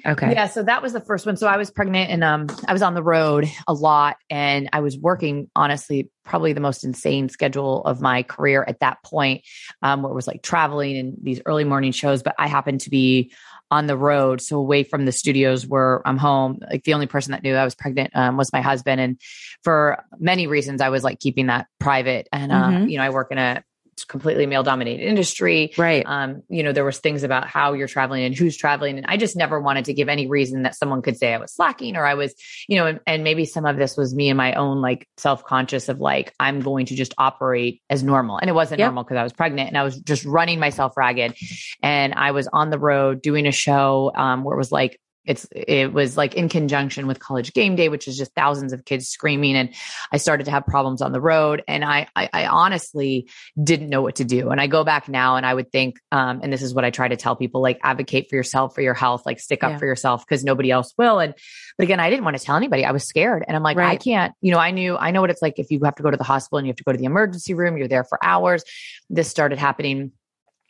okay 0.06 0.32
Yeah, 0.32 0.46
so 0.46 0.62
that 0.62 0.82
was 0.82 0.92
the 0.92 1.00
first 1.00 1.26
one. 1.26 1.36
So 1.36 1.46
I 1.46 1.56
was 1.56 1.70
pregnant 1.70 2.10
and 2.10 2.24
um 2.24 2.46
I 2.66 2.72
was 2.72 2.82
on 2.82 2.94
the 2.94 3.02
road 3.02 3.48
a 3.66 3.72
lot 3.74 4.16
and 4.30 4.68
I 4.72 4.80
was 4.80 4.96
working 4.98 5.50
honestly 5.54 6.10
probably 6.24 6.52
the 6.52 6.60
most 6.60 6.84
insane 6.84 7.28
schedule 7.28 7.82
of 7.84 8.00
my 8.00 8.22
career 8.22 8.64
at 8.66 8.80
that 8.80 9.02
point 9.02 9.42
um 9.82 10.02
where 10.02 10.12
it 10.12 10.14
was 10.14 10.26
like 10.26 10.42
traveling 10.42 10.96
and 10.96 11.14
these 11.22 11.40
early 11.46 11.64
morning 11.64 11.92
shows 11.92 12.22
but 12.22 12.34
I 12.38 12.48
happened 12.48 12.80
to 12.82 12.90
be 12.90 13.32
on 13.70 13.86
the 13.86 13.96
road 13.96 14.40
so 14.40 14.58
away 14.58 14.84
from 14.84 15.04
the 15.06 15.12
studios 15.12 15.66
where 15.66 16.06
I'm 16.06 16.18
home 16.18 16.58
like 16.70 16.84
the 16.84 16.94
only 16.94 17.06
person 17.06 17.32
that 17.32 17.42
knew 17.42 17.54
I 17.54 17.64
was 17.64 17.74
pregnant 17.74 18.14
um, 18.14 18.36
was 18.36 18.52
my 18.52 18.60
husband 18.60 19.00
and 19.00 19.20
for 19.64 20.04
many 20.18 20.46
reasons 20.46 20.80
I 20.80 20.90
was 20.90 21.02
like 21.02 21.18
keeping 21.20 21.46
that 21.46 21.66
private 21.80 22.28
and 22.32 22.52
uh, 22.52 22.70
Mhm. 22.70 22.90
you 22.90 22.98
know 22.98 23.04
I 23.04 23.10
work 23.10 23.32
in 23.32 23.38
a 23.38 23.64
completely 24.08 24.46
male 24.46 24.62
dominated 24.62 25.04
industry 25.06 25.72
right 25.78 26.04
um, 26.06 26.42
you 26.48 26.62
know, 26.62 26.72
there 26.72 26.84
was 26.84 26.98
things 26.98 27.22
about 27.22 27.46
how 27.46 27.72
you're 27.72 27.88
traveling 27.88 28.24
and 28.24 28.36
who's 28.36 28.56
traveling. 28.56 28.96
And 28.96 29.06
I 29.08 29.16
just 29.16 29.36
never 29.36 29.60
wanted 29.60 29.86
to 29.86 29.94
give 29.94 30.08
any 30.08 30.26
reason 30.26 30.62
that 30.62 30.74
someone 30.74 31.02
could 31.02 31.16
say 31.16 31.32
I 31.32 31.38
was 31.38 31.54
slacking 31.54 31.96
or 31.96 32.04
I 32.04 32.14
was, 32.14 32.34
you 32.68 32.76
know, 32.76 32.86
and, 32.86 33.00
and 33.06 33.24
maybe 33.24 33.44
some 33.44 33.64
of 33.64 33.76
this 33.76 33.96
was 33.96 34.14
me 34.14 34.28
and 34.28 34.36
my 34.36 34.54
own 34.54 34.80
like 34.80 35.08
self-conscious 35.16 35.88
of 35.88 36.00
like, 36.00 36.34
I'm 36.38 36.60
going 36.60 36.86
to 36.86 36.94
just 36.94 37.14
operate 37.18 37.80
as 37.88 38.02
normal. 38.02 38.38
And 38.38 38.48
it 38.50 38.54
wasn't 38.54 38.80
Yep. 38.80 38.86
normal 38.86 39.04
because 39.04 39.16
I 39.16 39.22
was 39.22 39.32
pregnant 39.32 39.68
and 39.68 39.78
I 39.78 39.82
was 39.82 39.98
just 39.98 40.24
running 40.24 40.58
myself 40.58 40.96
ragged. 40.96 41.34
And 41.82 42.14
I 42.14 42.32
was 42.32 42.48
on 42.52 42.70
the 42.70 42.78
road 42.78 43.22
doing 43.22 43.46
a 43.46 43.52
show 43.52 44.12
um, 44.14 44.44
where 44.44 44.54
it 44.54 44.58
was 44.58 44.72
like, 44.72 44.98
it's 45.24 45.46
it 45.52 45.92
was 45.92 46.16
like 46.16 46.34
in 46.34 46.48
conjunction 46.48 47.06
with 47.06 47.18
college 47.20 47.52
game 47.52 47.76
day 47.76 47.88
which 47.88 48.08
is 48.08 48.16
just 48.18 48.34
thousands 48.34 48.72
of 48.72 48.84
kids 48.84 49.08
screaming 49.08 49.54
and 49.56 49.74
i 50.12 50.16
started 50.16 50.44
to 50.44 50.50
have 50.50 50.66
problems 50.66 51.00
on 51.00 51.12
the 51.12 51.20
road 51.20 51.62
and 51.68 51.84
i 51.84 52.06
i, 52.16 52.28
I 52.32 52.46
honestly 52.46 53.28
didn't 53.62 53.88
know 53.88 54.02
what 54.02 54.16
to 54.16 54.24
do 54.24 54.50
and 54.50 54.60
i 54.60 54.66
go 54.66 54.82
back 54.84 55.08
now 55.08 55.36
and 55.36 55.46
i 55.46 55.54
would 55.54 55.70
think 55.70 55.98
um, 56.10 56.40
and 56.42 56.52
this 56.52 56.62
is 56.62 56.74
what 56.74 56.84
i 56.84 56.90
try 56.90 57.06
to 57.08 57.16
tell 57.16 57.36
people 57.36 57.62
like 57.62 57.78
advocate 57.82 58.28
for 58.28 58.36
yourself 58.36 58.74
for 58.74 58.80
your 58.80 58.94
health 58.94 59.22
like 59.24 59.38
stick 59.38 59.62
up 59.62 59.72
Yeah. 59.72 59.78
for 59.78 59.86
yourself 59.86 60.24
because 60.26 60.42
nobody 60.44 60.70
else 60.70 60.92
will 60.98 61.18
and 61.20 61.34
but 61.78 61.84
again 61.84 62.00
i 62.00 62.10
didn't 62.10 62.24
want 62.24 62.36
to 62.36 62.42
tell 62.44 62.56
anybody 62.56 62.84
i 62.84 62.90
was 62.90 63.04
scared 63.04 63.44
and 63.46 63.56
i'm 63.56 63.62
like 63.62 63.76
i 63.78 63.96
can't 63.96 64.34
you 64.40 64.52
know 64.52 64.58
i 64.58 64.70
knew 64.70 64.96
i 64.96 65.10
know 65.10 65.20
what 65.20 65.30
it's 65.30 65.42
like 65.42 65.58
if 65.58 65.70
you 65.70 65.80
have 65.84 65.94
to 65.94 66.02
go 66.02 66.10
to 66.10 66.16
the 66.16 66.24
hospital 66.24 66.58
and 66.58 66.66
you 66.66 66.70
have 66.70 66.76
to 66.76 66.84
go 66.84 66.92
to 66.92 66.98
the 66.98 67.04
emergency 67.04 67.54
room 67.54 67.76
you're 67.76 67.88
there 67.88 68.04
for 68.04 68.18
hours 68.24 68.64
this 69.08 69.28
started 69.28 69.58
happening 69.58 70.10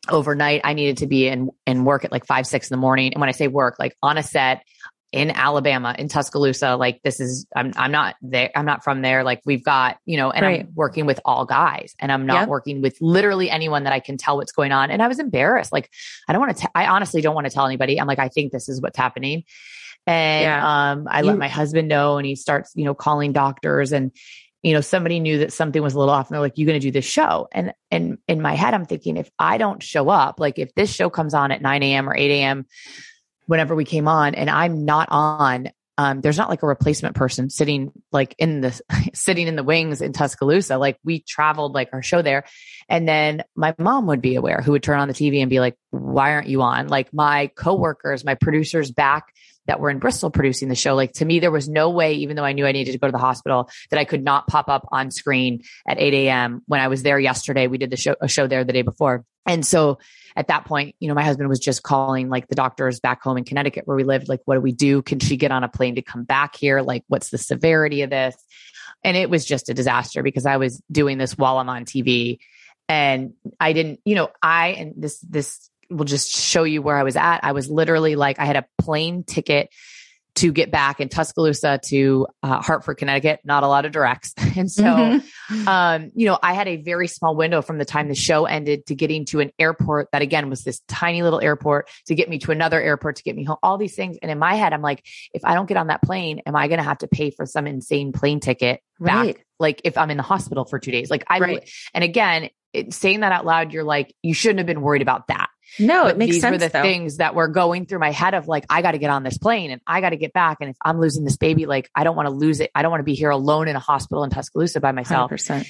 overnight 0.08 0.60
i 0.64 0.72
needed 0.72 0.96
to 0.98 1.06
be 1.06 1.28
in 1.28 1.50
in 1.66 1.84
work 1.84 2.04
at 2.04 2.10
like 2.12 2.26
five 2.26 2.46
six 2.46 2.70
in 2.70 2.74
the 2.74 2.80
morning 2.80 3.12
and 3.12 3.20
when 3.20 3.28
i 3.28 3.32
say 3.32 3.46
work 3.48 3.76
like 3.78 3.96
on 4.02 4.18
a 4.18 4.22
set 4.22 4.62
in 5.12 5.30
Alabama, 5.30 5.94
in 5.98 6.08
Tuscaloosa, 6.08 6.74
like 6.76 7.02
this 7.02 7.20
is, 7.20 7.46
I'm, 7.54 7.74
I'm 7.76 7.92
not 7.92 8.14
there. 8.22 8.50
I'm 8.56 8.64
not 8.64 8.82
from 8.82 9.02
there. 9.02 9.24
Like 9.24 9.42
we've 9.44 9.62
got, 9.62 9.98
you 10.06 10.16
know, 10.16 10.30
and 10.30 10.42
Right. 10.42 10.60
I'm 10.60 10.72
working 10.74 11.04
with 11.04 11.20
all 11.26 11.44
guys 11.44 11.94
and 11.98 12.10
I'm 12.10 12.24
not 12.24 12.48
working 12.48 12.80
with 12.80 12.96
literally 13.02 13.50
anyone 13.50 13.84
that 13.84 13.92
I 13.92 14.00
can 14.00 14.16
tell 14.16 14.38
what's 14.38 14.52
going 14.52 14.72
on. 14.72 14.90
And 14.90 15.02
I 15.02 15.08
was 15.08 15.18
embarrassed. 15.18 15.70
Like, 15.70 15.90
I 16.26 16.32
don't 16.32 16.40
want 16.40 16.56
to, 16.56 16.70
I 16.74 16.86
honestly 16.86 17.20
don't 17.20 17.34
want 17.34 17.46
to 17.46 17.52
tell 17.52 17.66
anybody. 17.66 18.00
I'm 18.00 18.06
like, 18.06 18.20
I 18.20 18.28
think 18.28 18.52
this 18.52 18.70
is 18.70 18.80
what's 18.80 18.96
happening. 18.96 19.44
And, 20.06 20.44
Yeah. 20.44 20.92
um, 20.92 21.06
I 21.10 21.20
let 21.20 21.32
You- 21.34 21.38
my 21.38 21.48
husband 21.48 21.88
know 21.88 22.16
and 22.16 22.26
he 22.26 22.34
starts, 22.34 22.72
you 22.74 22.86
know, 22.86 22.94
calling 22.94 23.32
doctors 23.32 23.92
and, 23.92 24.12
you 24.62 24.72
know, 24.72 24.80
somebody 24.80 25.18
knew 25.18 25.38
that 25.38 25.52
something 25.52 25.82
was 25.82 25.94
a 25.94 25.98
little 25.98 26.14
off 26.14 26.28
and 26.28 26.34
they're 26.34 26.40
like, 26.40 26.56
you're 26.56 26.66
going 26.66 26.80
to 26.80 26.86
do 26.86 26.92
this 26.92 27.04
show. 27.04 27.48
And, 27.50 27.74
and 27.90 28.18
in 28.28 28.40
my 28.40 28.54
head, 28.54 28.74
I'm 28.74 28.86
thinking, 28.86 29.16
if 29.16 29.28
I 29.38 29.58
don't 29.58 29.82
show 29.82 30.08
up, 30.08 30.38
like 30.38 30.58
if 30.58 30.72
this 30.74 30.92
show 30.92 31.10
comes 31.10 31.34
on 31.34 31.50
at 31.50 31.60
9 31.60 31.82
a.m. 31.82 32.08
or 32.08 32.16
8 32.16 32.30
a.m., 32.30 32.66
whenever 33.46 33.74
we 33.74 33.84
came 33.84 34.06
on 34.06 34.36
and 34.36 34.48
I'm 34.48 34.84
not 34.84 35.08
on, 35.10 35.70
um, 35.98 36.20
there's 36.20 36.38
not 36.38 36.48
like 36.48 36.62
a 36.62 36.66
replacement 36.66 37.16
person 37.16 37.50
sitting 37.50 37.92
like 38.12 38.34
in 38.38 38.60
the 38.60 38.80
sitting 39.14 39.46
in 39.46 39.56
the 39.56 39.64
wings 39.64 40.00
in 40.00 40.12
Tuscaloosa. 40.12 40.78
Like 40.78 40.98
we 41.04 41.20
traveled 41.20 41.74
like 41.74 41.90
our 41.92 42.02
show 42.02 42.22
there. 42.22 42.44
And 42.88 43.06
then 43.06 43.42
my 43.56 43.74
mom 43.78 44.06
would 44.06 44.22
be 44.22 44.36
aware 44.36 44.62
who 44.62 44.72
would 44.72 44.82
turn 44.82 45.00
on 45.00 45.08
the 45.08 45.14
TV 45.14 45.40
and 45.40 45.50
be 45.50 45.60
like, 45.60 45.76
why 45.90 46.32
aren't 46.32 46.48
you 46.48 46.62
on? 46.62 46.88
Like 46.88 47.12
my 47.12 47.48
coworkers, 47.56 48.24
my 48.24 48.36
producers 48.36 48.90
back 48.90 49.34
that 49.66 49.80
were 49.80 49.90
in 49.90 49.98
Bristol 49.98 50.30
producing 50.30 50.68
the 50.68 50.74
show. 50.74 50.94
Like 50.94 51.12
to 51.14 51.24
me, 51.24 51.40
there 51.40 51.50
was 51.50 51.68
no 51.68 51.90
way, 51.90 52.14
even 52.14 52.36
though 52.36 52.44
I 52.44 52.52
knew 52.52 52.66
I 52.66 52.72
needed 52.72 52.92
to 52.92 52.98
go 52.98 53.06
to 53.06 53.12
the 53.12 53.18
hospital, 53.18 53.70
that 53.90 53.98
I 53.98 54.04
could 54.04 54.24
not 54.24 54.46
pop 54.46 54.68
up 54.68 54.86
on 54.90 55.10
screen 55.10 55.62
at 55.86 55.98
8 55.98 56.14
a.m. 56.14 56.62
when 56.66 56.80
I 56.80 56.88
was 56.88 57.02
there 57.02 57.18
yesterday. 57.18 57.66
We 57.66 57.78
did 57.78 57.90
the 57.90 57.96
show, 57.96 58.16
a 58.20 58.28
show 58.28 58.46
there 58.46 58.64
the 58.64 58.72
day 58.72 58.82
before. 58.82 59.24
And 59.46 59.66
so 59.66 59.98
at 60.36 60.48
that 60.48 60.64
point, 60.64 60.94
you 61.00 61.08
know, 61.08 61.14
my 61.14 61.24
husband 61.24 61.48
was 61.48 61.58
just 61.58 61.82
calling 61.82 62.28
like 62.28 62.48
the 62.48 62.54
doctors 62.54 63.00
back 63.00 63.22
home 63.22 63.36
in 63.36 63.44
Connecticut 63.44 63.86
where 63.86 63.96
we 63.96 64.04
lived. 64.04 64.28
Like, 64.28 64.40
what 64.44 64.54
do 64.54 64.60
we 64.60 64.72
do? 64.72 65.02
Can 65.02 65.20
she 65.20 65.36
get 65.36 65.50
on 65.50 65.64
a 65.64 65.68
plane 65.68 65.96
to 65.96 66.02
come 66.02 66.24
back 66.24 66.56
here? 66.56 66.80
Like, 66.80 67.04
what's 67.08 67.30
the 67.30 67.38
severity 67.38 68.02
of 68.02 68.10
this? 68.10 68.36
And 69.04 69.16
it 69.16 69.28
was 69.28 69.44
just 69.44 69.68
a 69.68 69.74
disaster 69.74 70.22
because 70.22 70.46
I 70.46 70.58
was 70.58 70.80
doing 70.90 71.18
this 71.18 71.36
while 71.36 71.58
I'm 71.58 71.68
on 71.68 71.84
TV 71.84 72.38
and 72.88 73.32
I 73.58 73.72
didn't, 73.72 74.00
you 74.04 74.14
know, 74.14 74.30
I, 74.42 74.68
and 74.68 74.94
this, 74.96 75.18
this 75.20 75.70
will 75.96 76.04
just 76.04 76.30
show 76.30 76.64
you 76.64 76.82
where 76.82 76.96
I 76.96 77.02
was 77.02 77.16
at. 77.16 77.40
I 77.42 77.52
was 77.52 77.68
literally 77.70 78.16
like, 78.16 78.38
I 78.38 78.44
had 78.44 78.56
a 78.56 78.66
plane 78.78 79.24
ticket 79.24 79.70
to 80.34 80.50
get 80.50 80.70
back 80.70 80.98
in 80.98 81.10
Tuscaloosa 81.10 81.78
to 81.84 82.26
uh, 82.42 82.62
Hartford, 82.62 82.96
Connecticut, 82.96 83.40
not 83.44 83.64
a 83.64 83.68
lot 83.68 83.84
of 83.84 83.92
directs. 83.92 84.34
And 84.56 84.70
so, 84.70 84.82
Mhm. 85.50 85.66
um, 85.66 86.10
you 86.14 86.26
know, 86.26 86.38
I 86.42 86.52
had 86.52 86.68
a 86.68 86.76
very 86.76 87.06
small 87.08 87.34
window 87.36 87.62
from 87.62 87.78
the 87.78 87.86
time 87.86 88.08
the 88.08 88.14
show 88.14 88.44
ended 88.44 88.84
to 88.86 88.94
getting 88.94 89.24
to 89.26 89.40
an 89.40 89.50
airport 89.58 90.08
that 90.12 90.20
again 90.20 90.50
was 90.50 90.62
this 90.62 90.80
tiny 90.88 91.22
little 91.22 91.40
airport 91.40 91.88
to 92.06 92.14
get 92.14 92.28
me 92.28 92.38
to 92.40 92.50
another 92.52 92.80
airport 92.80 93.16
to 93.16 93.22
get 93.22 93.34
me 93.34 93.44
home, 93.44 93.56
all 93.62 93.78
these 93.78 93.94
things. 93.94 94.18
And 94.20 94.30
in 94.30 94.38
my 94.38 94.54
head, 94.54 94.72
I'm 94.74 94.82
like, 94.82 95.04
if 95.32 95.42
I 95.44 95.54
don't 95.54 95.66
get 95.66 95.78
on 95.78 95.86
that 95.86 96.02
plane, 96.02 96.40
am 96.46 96.54
I 96.54 96.68
going 96.68 96.78
to 96.78 96.84
have 96.84 96.98
to 96.98 97.08
pay 97.08 97.30
for 97.30 97.46
some 97.46 97.66
insane 97.66 98.12
plane 98.12 98.40
ticket 98.40 98.80
back? 99.02 99.26
Right. 99.26 99.38
Like 99.58 99.80
if 99.84 99.96
I'm 99.98 100.10
in 100.10 100.16
the 100.16 100.22
hospital 100.22 100.64
for 100.64 100.78
two 100.78 100.90
days, 100.90 101.10
like 101.10 101.24
I, 101.28 101.38
Right. 101.38 101.70
and 101.94 102.02
again, 102.04 102.48
it, 102.72 102.94
saying 102.94 103.20
that 103.20 103.32
out 103.32 103.44
loud, 103.44 103.72
you're 103.72 103.84
like, 103.84 104.14
you 104.22 104.34
shouldn't 104.34 104.58
have 104.58 104.66
been 104.66 104.80
worried 104.80 105.02
about 105.02 105.28
that. 105.28 105.48
No, 105.78 106.04
But 106.04 106.12
it 106.12 106.18
makes 106.18 106.32
these 106.34 106.42
sense 106.42 106.52
were 106.54 106.58
the 106.58 106.68
though. 106.68 106.82
things 106.82 107.16
that 107.18 107.34
were 107.34 107.48
going 107.48 107.86
through 107.86 107.98
my 108.00 108.10
head 108.10 108.34
of 108.34 108.46
like, 108.48 108.64
I 108.68 108.82
got 108.82 108.92
to 108.92 108.98
get 108.98 109.10
on 109.10 109.22
this 109.22 109.38
plane 109.38 109.70
and 109.70 109.80
I 109.86 110.00
got 110.00 110.10
to 110.10 110.16
get 110.16 110.32
back. 110.32 110.58
And 110.60 110.70
if 110.70 110.76
I'm 110.84 111.00
losing 111.00 111.24
this 111.24 111.36
baby, 111.36 111.66
like 111.66 111.90
I 111.94 112.04
don't 112.04 112.16
want 112.16 112.26
to 112.28 112.34
lose 112.34 112.60
it. 112.60 112.70
I 112.74 112.82
don't 112.82 112.90
want 112.90 113.00
to 113.00 113.04
be 113.04 113.14
here 113.14 113.30
alone 113.30 113.68
in 113.68 113.76
a 113.76 113.80
hospital 113.80 114.24
in 114.24 114.30
Tuscaloosa 114.30 114.80
by 114.80 114.92
myself. 114.92 115.30
100%. 115.30 115.66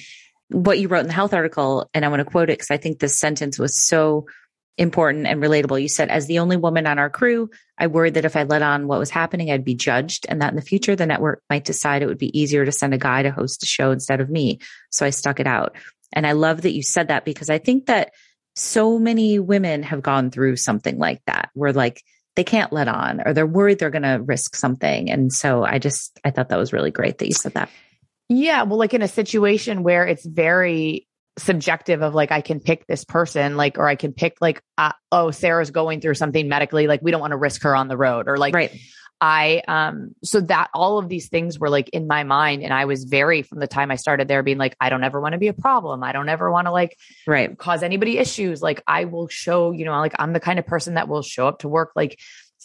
What 0.49 0.77
you 0.79 0.87
wrote 0.89 0.99
in 1.01 1.07
the 1.07 1.13
health 1.13 1.33
article, 1.33 1.89
and 1.93 2.03
I 2.03 2.09
want 2.09 2.19
to 2.19 2.25
quote 2.25 2.49
it 2.49 2.53
because 2.57 2.69
I 2.69 2.77
think 2.77 2.99
this 2.99 3.17
sentence 3.17 3.57
was 3.57 3.81
so 3.81 4.25
important 4.77 5.27
and 5.27 5.41
relatable. 5.41 5.81
You 5.81 5.87
said, 5.87 6.09
as 6.09 6.27
the 6.27 6.39
only 6.39 6.57
woman 6.57 6.87
on 6.87 6.99
our 6.99 7.09
crew, 7.09 7.49
I 7.77 7.87
worried 7.87 8.15
that 8.15 8.25
if 8.25 8.35
I 8.35 8.43
let 8.43 8.61
on 8.61 8.87
what 8.87 8.99
was 8.99 9.09
happening, 9.09 9.51
I'd 9.51 9.65
be 9.65 9.75
judged 9.75 10.25
and 10.27 10.41
that 10.41 10.49
in 10.49 10.55
the 10.55 10.61
future, 10.61 10.95
the 10.95 11.05
network 11.05 11.43
might 11.49 11.65
decide 11.65 12.01
it 12.01 12.07
would 12.07 12.17
be 12.17 12.37
easier 12.37 12.65
to 12.65 12.71
send 12.71 12.93
a 12.93 12.97
guy 12.97 13.23
to 13.23 13.31
host 13.31 13.63
a 13.63 13.67
show 13.67 13.91
instead 13.91 14.19
of 14.19 14.29
me. 14.29 14.59
So 14.89 15.05
I 15.05 15.11
stuck 15.11 15.39
it 15.39 15.47
out. 15.47 15.75
And 16.13 16.25
I 16.25 16.33
love 16.33 16.61
that 16.61 16.73
you 16.73 16.83
said 16.83 17.07
that 17.09 17.25
because 17.25 17.49
I 17.49 17.57
think 17.57 17.87
that 17.87 18.11
so 18.55 18.99
many 18.99 19.39
women 19.39 19.83
have 19.83 20.01
gone 20.01 20.31
through 20.31 20.57
something 20.57 20.97
like 20.97 21.21
that 21.25 21.49
where 21.53 21.73
like 21.73 22.03
they 22.35 22.43
can't 22.43 22.73
let 22.73 22.87
on 22.87 23.21
or 23.25 23.33
they're 23.33 23.47
worried 23.47 23.79
they're 23.79 23.89
going 23.89 24.03
to 24.03 24.21
risk 24.23 24.55
something. 24.55 25.09
And 25.09 25.31
so 25.31 25.63
I 25.63 25.79
just, 25.79 26.19
I 26.23 26.31
thought 26.31 26.49
that 26.49 26.59
was 26.59 26.73
really 26.73 26.91
great 26.91 27.19
that 27.19 27.27
you 27.27 27.33
said 27.33 27.53
that. 27.53 27.69
Yeah. 28.29 28.63
Well, 28.63 28.79
like 28.79 28.93
in 28.93 29.01
a 29.01 29.07
situation 29.07 29.83
where 29.83 30.07
it's 30.07 30.25
very 30.25 31.07
subjective 31.37 32.01
of 32.01 32.13
like, 32.13 32.31
I 32.31 32.41
can 32.41 32.59
pick 32.59 32.85
this 32.87 33.03
person, 33.03 33.57
like, 33.57 33.77
or 33.77 33.87
I 33.87 33.95
can 33.95 34.13
pick 34.13 34.37
like, 34.41 34.61
uh, 34.77 34.93
oh, 35.11 35.31
Sarah's 35.31 35.71
going 35.71 36.01
through 36.01 36.15
something 36.15 36.47
medically. 36.47 36.87
Like, 36.87 37.01
we 37.01 37.11
don't 37.11 37.21
want 37.21 37.31
to 37.31 37.37
risk 37.37 37.63
her 37.63 37.75
on 37.75 37.87
the 37.87 37.97
road 37.97 38.27
or 38.27 38.37
like, 38.37 38.53
right. 38.53 38.71
I, 39.21 39.61
um, 39.69 40.13
so 40.21 40.41
that 40.41 40.69
all 40.73 40.97
of 40.97 41.07
these 41.07 41.29
things 41.29 41.57
were 41.57 41.69
like 41.69 41.87
in 41.89 42.07
my 42.07 42.23
mind. 42.23 42.61
And 42.61 42.73
I 42.73 42.85
was 42.85 43.05
very, 43.05 43.41
from 43.41 43.59
the 43.59 43.67
time 43.67 43.89
I 43.89 43.95
started 43.95 44.27
there, 44.27 44.43
being 44.43 44.57
like, 44.57 44.75
I 44.81 44.89
don't 44.89 45.03
ever 45.03 45.21
want 45.21 45.31
to 45.31 45.39
be 45.39 45.47
a 45.47 45.53
problem. 45.53 46.03
I 46.03 46.11
don't 46.11 46.27
ever 46.27 46.51
want 46.51 46.67
to 46.67 46.71
like 46.71 46.97
Right. 47.25 47.57
cause 47.57 47.83
anybody 47.83 48.17
issues. 48.17 48.61
Like, 48.61 48.83
I 48.85 49.05
will 49.05 49.29
show, 49.29 49.71
you 49.71 49.85
know, 49.85 49.91
like 49.93 50.13
I'm 50.19 50.33
the 50.33 50.41
kind 50.41 50.59
of 50.59 50.67
person 50.67 50.95
that 50.95 51.07
will 51.07 51.21
show 51.21 51.47
up 51.47 51.59
to 51.59 51.69
work 51.69 51.93
like 51.95 52.19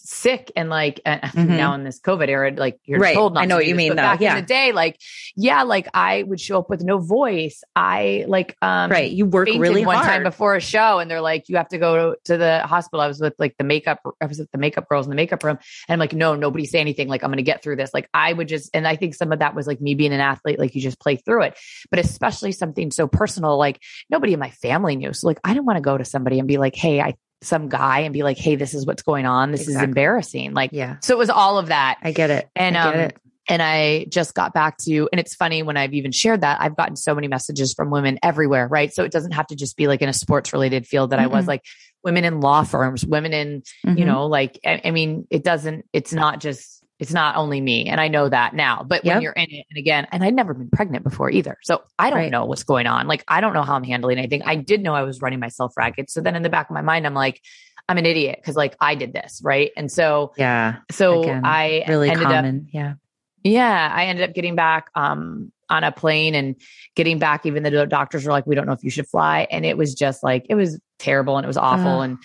sick 0.04 0.52
and 0.56 0.68
like 0.70 1.00
and 1.04 1.20
Mhm. 1.38 1.48
now 1.48 1.74
in 1.74 1.84
this 1.84 2.00
COVID 2.00 2.28
era, 2.28 2.52
like 2.56 2.78
you're 2.84 2.98
Right. 3.00 3.14
told 3.14 3.34
not 3.34 3.42
I 3.42 3.46
know 3.46 3.56
to 3.56 3.58
what 3.60 3.66
you 3.66 3.74
this, 3.74 3.78
mean, 3.78 3.88
though. 3.90 3.96
Back 3.96 4.20
Yeah. 4.20 4.36
in 4.36 4.42
the 4.42 4.46
day, 4.46 4.72
like, 4.72 4.98
yeah, 5.36 5.62
like 5.62 5.88
I 5.94 6.22
would 6.22 6.40
show 6.40 6.58
up 6.58 6.70
with 6.70 6.82
no 6.82 6.98
voice. 6.98 7.62
I 7.76 8.24
like, 8.28 8.56
um, 8.62 8.90
Right. 8.90 9.10
You 9.10 9.26
work 9.26 9.48
really 9.48 9.84
one 9.84 9.96
hard. 9.96 10.06
time 10.08 10.22
before 10.22 10.54
a 10.56 10.60
show 10.60 10.98
and 10.98 11.10
they're 11.10 11.20
like, 11.20 11.48
you 11.48 11.56
have 11.56 11.68
to 11.68 11.78
go 11.78 12.12
to, 12.12 12.18
to 12.24 12.36
the 12.38 12.60
hospital. 12.60 13.00
I 13.00 13.06
was 13.08 13.20
with 13.20 13.34
like 13.38 13.54
the 13.58 13.64
makeup, 13.64 14.00
I 14.20 14.26
was 14.26 14.38
with 14.38 14.50
the 14.50 14.58
makeup 14.58 14.88
girls 14.88 15.06
in 15.06 15.10
the 15.10 15.16
makeup 15.16 15.42
room. 15.44 15.58
And 15.88 15.92
I'm 15.94 15.98
like, 15.98 16.12
no, 16.12 16.34
nobody 16.34 16.64
say 16.66 16.80
anything. 16.80 17.08
Like, 17.08 17.22
I'm 17.22 17.28
going 17.30 17.36
to 17.38 17.42
get 17.42 17.62
through 17.62 17.76
this. 17.76 17.92
Like, 17.92 18.08
I 18.14 18.32
would 18.32 18.48
just, 18.48 18.70
and 18.74 18.86
I 18.86 18.96
think 18.96 19.14
some 19.14 19.32
of 19.32 19.40
that 19.40 19.54
was 19.54 19.66
like 19.66 19.80
me 19.80 19.94
being 19.94 20.12
an 20.12 20.20
athlete, 20.20 20.58
like 20.58 20.74
you 20.74 20.80
just 20.80 21.00
play 21.00 21.16
through 21.16 21.42
it. 21.42 21.58
But 21.90 21.98
especially 22.00 22.52
something 22.52 22.90
so 22.90 23.06
personal, 23.08 23.56
like 23.58 23.80
nobody 24.10 24.32
in 24.32 24.40
my 24.40 24.50
family 24.50 24.96
knew. 24.96 25.12
So 25.12 25.26
like, 25.26 25.40
I 25.44 25.52
didn't 25.54 25.66
want 25.66 25.76
to 25.76 25.82
go 25.82 25.96
to 25.98 26.04
somebody 26.04 26.38
and 26.38 26.46
be 26.48 26.58
like, 26.58 26.74
hey, 26.74 27.00
I, 27.00 27.14
some 27.42 27.68
guy 27.68 28.00
and 28.00 28.12
be 28.12 28.22
like, 28.22 28.38
hey, 28.38 28.56
this 28.56 28.74
is 28.74 28.86
what's 28.86 29.02
going 29.02 29.26
on. 29.26 29.52
This 29.52 29.68
is 29.68 29.76
embarrassing. 29.76 30.54
Like, 30.54 30.70
yeah. 30.72 30.96
so 31.00 31.14
it 31.14 31.18
was 31.18 31.30
all 31.30 31.58
of 31.58 31.66
that. 31.68 31.98
I 32.02 32.12
get 32.12 32.30
it. 32.30 32.48
And 32.56 32.76
I 32.76 32.88
um, 32.88 33.00
it. 33.00 33.16
And 33.50 33.62
I 33.62 34.04
just 34.10 34.34
got 34.34 34.52
back 34.52 34.76
to, 34.78 35.08
and 35.10 35.18
it's 35.18 35.34
funny 35.34 35.62
when 35.62 35.78
I've 35.78 35.94
even 35.94 36.12
shared 36.12 36.42
that, 36.42 36.60
I've 36.60 36.76
gotten 36.76 36.96
so 36.96 37.14
many 37.14 37.28
messages 37.28 37.72
from 37.72 37.90
women 37.90 38.18
everywhere, 38.22 38.68
right? 38.68 38.92
So 38.92 39.04
it 39.04 39.12
doesn't 39.12 39.32
have 39.32 39.46
to 39.46 39.56
just 39.56 39.76
be 39.78 39.86
like 39.86 40.02
in 40.02 40.08
a 40.10 40.12
sports 40.12 40.52
related 40.52 40.86
field 40.86 41.10
that 41.10 41.18
mm-hmm. 41.18 41.32
I 41.32 41.36
was 41.38 41.46
like 41.46 41.64
women 42.04 42.24
in 42.24 42.40
law 42.40 42.62
firms, 42.64 43.06
women 43.06 43.32
in, 43.32 43.62
mm-hmm. 43.86 43.96
you 43.96 44.04
know, 44.04 44.26
like, 44.26 44.60
I, 44.66 44.82
I, 44.84 44.90
mean, 44.90 45.26
it 45.30 45.44
doesn't, 45.44 45.86
it's 45.94 46.12
not 46.12 46.40
just, 46.40 46.77
it's 46.98 47.12
not 47.12 47.36
only 47.36 47.60
me. 47.60 47.86
And 47.86 48.00
I 48.00 48.08
know 48.08 48.28
that 48.28 48.54
now, 48.54 48.84
but 48.86 49.04
yep. 49.04 49.16
when 49.16 49.22
you're 49.22 49.32
in 49.32 49.50
it, 49.50 49.66
and 49.70 49.78
again, 49.78 50.06
and 50.10 50.24
I'd 50.24 50.34
never 50.34 50.52
been 50.52 50.70
pregnant 50.70 51.04
before 51.04 51.30
either. 51.30 51.56
So 51.62 51.82
I 51.98 52.10
don't 52.10 52.18
right. 52.18 52.30
know 52.30 52.44
what's 52.44 52.64
going 52.64 52.86
on. 52.86 53.06
Like, 53.06 53.24
I 53.28 53.40
don't 53.40 53.52
know 53.54 53.62
how 53.62 53.74
I'm 53.74 53.84
handling 53.84 54.18
anything. 54.18 54.42
I 54.44 54.56
did 54.56 54.82
know 54.82 54.94
I 54.94 55.02
was 55.02 55.22
running 55.22 55.38
myself 55.38 55.76
ragged. 55.76 56.10
So 56.10 56.20
then 56.20 56.34
in 56.34 56.42
the 56.42 56.50
back 56.50 56.68
of 56.68 56.74
my 56.74 56.82
mind, 56.82 57.06
I'm 57.06 57.14
like, 57.14 57.40
I'm 57.88 57.96
an 57.96 58.06
idiot 58.06 58.38
because 58.40 58.56
like 58.56 58.76
I 58.80 58.94
did 58.94 59.12
this, 59.12 59.40
right? 59.42 59.70
And 59.76 59.90
so 59.90 60.32
yeah, 60.36 60.76
so 60.90 61.22
Again, 61.22 61.42
I 61.44 61.84
really 61.88 62.10
ended 62.10 62.26
common, 62.26 62.66
up, 62.66 62.74
yeah, 62.74 62.94
yeah, 63.42 63.92
I 63.94 64.06
ended 64.06 64.28
up 64.28 64.34
getting 64.34 64.56
back 64.56 64.90
um 64.94 65.52
on 65.70 65.84
a 65.84 65.92
plane 65.92 66.34
and 66.34 66.56
getting 66.96 67.18
back. 67.18 67.46
Even 67.46 67.62
the 67.62 67.86
doctors 67.86 68.26
were 68.26 68.32
like, 68.32 68.46
"We 68.46 68.54
don't 68.54 68.66
know 68.66 68.72
if 68.72 68.84
you 68.84 68.90
should 68.90 69.08
fly," 69.08 69.46
and 69.50 69.64
it 69.64 69.78
was 69.78 69.94
just 69.94 70.22
like 70.22 70.44
it 70.50 70.54
was 70.54 70.78
terrible 70.98 71.38
and 71.38 71.44
it 71.44 71.48
was 71.48 71.56
awful 71.56 72.00
uh. 72.00 72.02
and. 72.02 72.18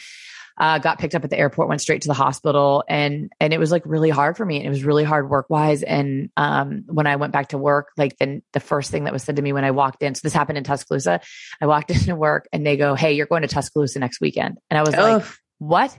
Uh, 0.58 0.78
got 0.78 1.00
picked 1.00 1.16
up 1.16 1.24
at 1.24 1.30
the 1.30 1.38
airport, 1.38 1.68
went 1.68 1.82
straight 1.82 2.04
to 2.04 2.08
the 2.08 2.13
hospital, 2.13 2.84
and 2.88 3.32
and 3.39 3.54
it 3.54 3.60
was 3.60 3.72
like 3.72 3.84
really 3.86 4.10
hard 4.10 4.38
for 4.38 4.46
me. 4.46 4.58
And 4.58 4.66
it 4.66 4.70
was 4.70 4.84
really 4.84 5.04
hard 5.04 5.30
work 5.30 5.50
wise. 5.50 5.84
And 5.84 6.30
um, 6.38 6.84
when 6.88 7.08
I 7.08 7.16
went 7.16 7.34
back 7.34 7.50
to 7.50 7.58
work, 7.58 7.89
like 7.98 8.18
then 8.18 8.44
the 8.54 8.60
first 8.60 8.92
thing 8.92 9.06
that 9.06 9.13
was 9.13 9.24
said 9.24 9.38
to 9.38 9.42
me 9.42 9.54
when 9.54 9.66
I 9.66 9.72
walked 9.72 10.04
in, 10.04 10.13
so 10.16 10.22
this 10.24 10.34
happened 10.34 10.58
in 10.58 10.63
Tuscaloosa. 10.63 11.22
I 11.62 11.66
walked 11.66 11.92
into 11.92 12.16
work 12.16 12.48
and 12.54 12.66
they 12.66 12.78
go, 12.78 12.96
"Hey, 12.96 13.13
you're 13.13 13.26
going 13.26 13.42
to 13.42 13.48
Tuscaloosa 13.48 14.00
next 14.00 14.22
weekend," 14.22 14.58
and 14.70 14.78
I 14.78 14.82
was 14.82 14.96
like, 14.96 15.24
what? 15.68 15.98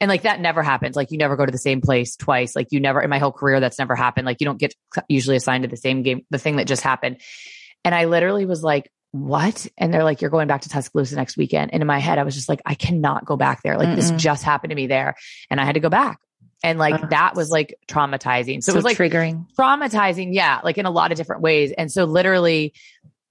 And 0.00 0.08
like 0.08 0.22
that 0.22 0.40
never 0.40 0.62
happens. 0.62 0.96
Like 0.96 1.10
you 1.10 1.18
never 1.18 1.36
go 1.36 1.46
to 1.46 1.52
the 1.52 1.58
same 1.58 1.80
place 1.80 2.16
twice. 2.16 2.56
Like 2.56 2.68
you 2.70 2.80
never, 2.80 3.00
in 3.00 3.10
my 3.10 3.18
whole 3.18 3.32
career, 3.32 3.60
that's 3.60 3.78
never 3.78 3.94
happened. 3.94 4.26
Like 4.26 4.40
you 4.40 4.46
don't 4.46 4.58
get 4.58 4.74
usually 5.08 5.36
assigned 5.36 5.62
to 5.62 5.68
the 5.68 5.76
same 5.76 6.02
game, 6.02 6.26
the 6.30 6.38
thing 6.38 6.56
that 6.56 6.66
just 6.66 6.82
happened. 6.82 7.20
And 7.84 7.94
I 7.94 8.06
literally 8.06 8.46
was 8.46 8.62
like, 8.62 8.90
what? 9.14 9.68
And 9.78 9.94
they're 9.94 10.02
like, 10.02 10.20
you're 10.20 10.30
going 10.30 10.48
back 10.48 10.62
to 10.62 10.68
Tuscaloosa 10.68 11.14
next 11.14 11.36
weekend. 11.36 11.72
And 11.72 11.80
in 11.80 11.86
my 11.86 12.00
head, 12.00 12.18
I 12.18 12.24
was 12.24 12.34
just 12.34 12.48
like, 12.48 12.60
I 12.66 12.74
cannot 12.74 13.24
go 13.24 13.36
back 13.36 13.62
there. 13.62 13.78
Like 13.78 13.90
Mm-mm. 13.90 13.94
this 13.94 14.10
just 14.10 14.42
happened 14.42 14.70
to 14.70 14.74
me 14.74 14.88
there. 14.88 15.14
And 15.48 15.60
I 15.60 15.64
had 15.64 15.74
to 15.74 15.80
go 15.80 15.88
back. 15.88 16.18
And 16.64 16.80
like 16.80 17.00
uh, 17.00 17.06
that 17.06 17.36
was 17.36 17.48
like 17.48 17.76
traumatizing. 17.86 18.60
So, 18.60 18.72
so 18.72 18.74
it 18.74 18.76
was 18.78 18.84
like 18.84 18.96
triggering, 18.96 19.46
traumatizing. 19.56 20.34
Yeah. 20.34 20.60
Like 20.64 20.78
in 20.78 20.86
a 20.86 20.90
lot 20.90 21.12
of 21.12 21.16
different 21.16 21.42
ways. 21.42 21.70
And 21.70 21.92
so 21.92 22.06
literally 22.06 22.74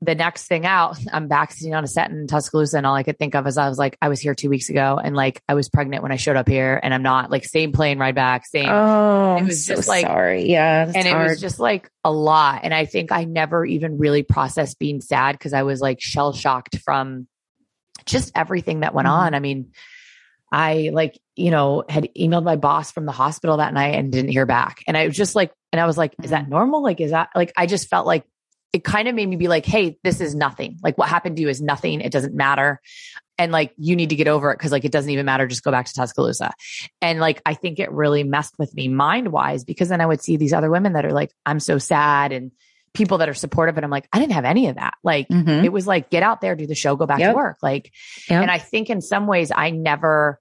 the 0.03 0.15
next 0.15 0.47
thing 0.47 0.65
out, 0.65 0.97
I'm 1.11 1.27
back 1.27 1.51
sitting 1.51 1.73
on 1.73 1.83
a 1.83 1.87
set 1.87 2.11
in 2.11 2.27
Tuscaloosa, 2.27 2.77
and 2.77 2.85
all 2.85 2.95
I 2.95 3.03
could 3.03 3.17
think 3.17 3.35
of 3.35 3.47
is 3.47 3.57
I 3.57 3.69
was 3.69 3.77
like, 3.77 3.97
I 4.01 4.09
was 4.09 4.19
here 4.19 4.35
two 4.35 4.49
weeks 4.49 4.69
ago, 4.69 4.99
and 5.01 5.15
like 5.15 5.41
I 5.47 5.53
was 5.53 5.69
pregnant 5.69 6.03
when 6.03 6.11
I 6.11 6.17
showed 6.17 6.35
up 6.35 6.47
here, 6.47 6.79
and 6.81 6.93
I'm 6.93 7.03
not 7.03 7.31
like 7.31 7.45
same 7.45 7.71
plane 7.71 7.99
ride 7.99 8.15
back, 8.15 8.45
same. 8.45 8.69
Oh, 8.69 9.37
it 9.37 9.43
was 9.43 9.65
just 9.65 9.83
so 9.83 9.91
like 9.91 10.05
sorry, 10.05 10.49
yeah, 10.49 10.91
and 10.93 11.07
hard. 11.07 11.27
it 11.27 11.29
was 11.29 11.41
just 11.41 11.59
like 11.59 11.89
a 12.03 12.11
lot, 12.11 12.61
and 12.63 12.73
I 12.73 12.85
think 12.85 13.11
I 13.11 13.23
never 13.23 13.65
even 13.65 13.97
really 13.97 14.23
processed 14.23 14.79
being 14.79 15.01
sad 15.01 15.33
because 15.33 15.53
I 15.53 15.63
was 15.63 15.79
like 15.79 16.01
shell 16.01 16.33
shocked 16.33 16.77
from 16.79 17.27
just 18.05 18.31
everything 18.35 18.81
that 18.81 18.93
went 18.93 19.07
mm-hmm. 19.07 19.15
on. 19.15 19.35
I 19.35 19.39
mean, 19.39 19.71
I 20.51 20.91
like 20.93 21.19
you 21.35 21.51
know 21.51 21.83
had 21.87 22.09
emailed 22.17 22.43
my 22.43 22.57
boss 22.57 22.91
from 22.91 23.05
the 23.05 23.11
hospital 23.11 23.57
that 23.57 23.73
night 23.73 23.95
and 23.95 24.11
didn't 24.11 24.31
hear 24.31 24.45
back, 24.45 24.83
and 24.87 24.97
I 24.97 25.07
was 25.07 25.15
just 25.15 25.35
like, 25.35 25.51
and 25.71 25.79
I 25.79 25.85
was 25.85 25.97
like, 25.97 26.13
is 26.21 26.31
that 26.31 26.43
mm-hmm. 26.43 26.51
normal? 26.51 26.83
Like, 26.83 26.99
is 26.99 27.11
that 27.11 27.29
like 27.35 27.53
I 27.55 27.67
just 27.67 27.89
felt 27.89 28.05
like 28.05 28.25
it 28.73 28.83
kind 28.83 29.07
of 29.07 29.13
made 29.13 29.29
me 29.29 29.35
be 29.35 29.47
like, 29.47 29.65
hey, 29.65 29.97
this 30.03 30.19
is 30.19 30.33
nothing. 30.33 30.79
Like 30.81 30.97
what 30.97 31.07
happened 31.07 31.35
to 31.37 31.41
you 31.43 31.49
is 31.49 31.61
nothing. 31.61 32.01
It 32.01 32.11
doesn't 32.11 32.33
matter. 32.33 32.81
And 33.37 33.51
like 33.51 33.71
you 33.77 33.95
need 33.95 34.09
to 34.09 34.15
get 34.15 34.27
over 34.27 34.51
it 34.51 34.57
because 34.57 34.71
like 34.71 34.83
it 34.83 34.91
doesn't 34.91 35.09
even 35.11 35.25
matter. 35.25 35.47
Just 35.47 35.63
go 35.63 35.71
back 35.71 35.85
to 35.85 35.93
Tuscaloosa. 35.93 36.51
And 36.99 37.19
like 37.19 37.41
I 37.45 37.53
think 37.53 37.79
it 37.79 37.91
really 37.91 38.23
messed 38.23 38.55
with 38.57 38.73
me 38.73 38.87
mind 38.87 39.31
wise 39.31 39.63
because 39.63 39.89
then 39.89 40.01
I 40.01 40.05
would 40.07 40.21
see 40.21 40.37
these 40.37 40.53
other 40.53 40.71
women 40.71 40.93
that 40.93 41.05
are 41.05 41.13
like, 41.13 41.31
I'm 41.45 41.59
so 41.59 41.77
sad 41.77 42.31
and 42.31 42.51
people 42.93 43.19
that 43.19 43.29
are 43.29 43.33
supportive. 43.33 43.77
And 43.77 43.85
I'm 43.85 43.91
like, 43.91 44.07
I 44.11 44.19
didn't 44.19 44.33
have 44.33 44.45
any 44.45 44.67
of 44.67 44.75
that. 44.75 44.95
Like 45.03 45.27
mm-hmm. 45.27 45.65
it 45.65 45.71
was 45.71 45.87
like, 45.87 46.09
get 46.09 46.23
out 46.23 46.41
there, 46.41 46.55
do 46.55 46.67
the 46.67 46.75
show, 46.75 46.95
go 46.95 47.05
back 47.05 47.19
yep. 47.19 47.31
to 47.31 47.35
work. 47.35 47.57
Like, 47.61 47.91
yep. 48.29 48.41
and 48.41 48.51
I 48.51 48.57
think 48.59 48.89
in 48.89 49.01
some 49.01 49.27
ways 49.27 49.51
I 49.55 49.69
never, 49.71 50.39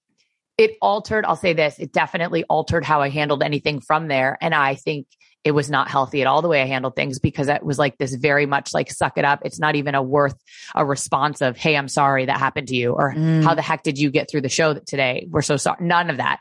it 0.59 0.77
altered, 0.83 1.25
I'll 1.25 1.37
say 1.37 1.55
this, 1.55 1.79
it 1.79 1.92
definitely 1.92 2.45
altered 2.45 2.85
how 2.85 3.01
I 3.01 3.09
handled 3.09 3.42
anything 3.42 3.81
from 3.81 4.09
there. 4.09 4.37
And 4.40 4.55
I 4.55 4.75
think 4.75 5.07
it 5.44 5.52
was 5.52 5.68
not 5.68 5.88
healthy 5.88 6.20
at 6.20 6.26
all 6.26 6.40
the 6.40 6.48
way 6.48 6.62
I 6.62 6.66
handled 6.66 6.94
things 6.94 7.18
because 7.18 7.48
it 7.48 7.64
was 7.64 7.78
like 7.78 7.98
this 7.98 8.14
very 8.14 8.46
much 8.46 8.72
like 8.72 8.90
suck 8.90 9.18
it 9.18 9.24
up. 9.24 9.40
It's 9.44 9.59
not 9.59 9.74
even 9.74 9.94
a 9.94 10.02
worth 10.02 10.37
a 10.74 10.85
response 10.85 11.40
of, 11.40 11.57
Hey, 11.57 11.76
I'm 11.76 11.88
sorry 11.88 12.26
that 12.26 12.38
happened 12.38 12.68
to 12.68 12.76
you 12.76 12.92
or 12.92 13.12
mm. 13.12 13.42
how 13.42 13.55
the 13.55 13.62
heck 13.62 13.83
did 13.83 13.98
you 13.98 14.11
get 14.11 14.31
through 14.31 14.42
the 14.42 14.48
show 14.48 14.74
today? 14.74 15.26
We're 15.28 15.42
so 15.42 15.57
sorry. 15.57 15.78
None 15.85 16.11
of 16.11 16.18
that. 16.18 16.40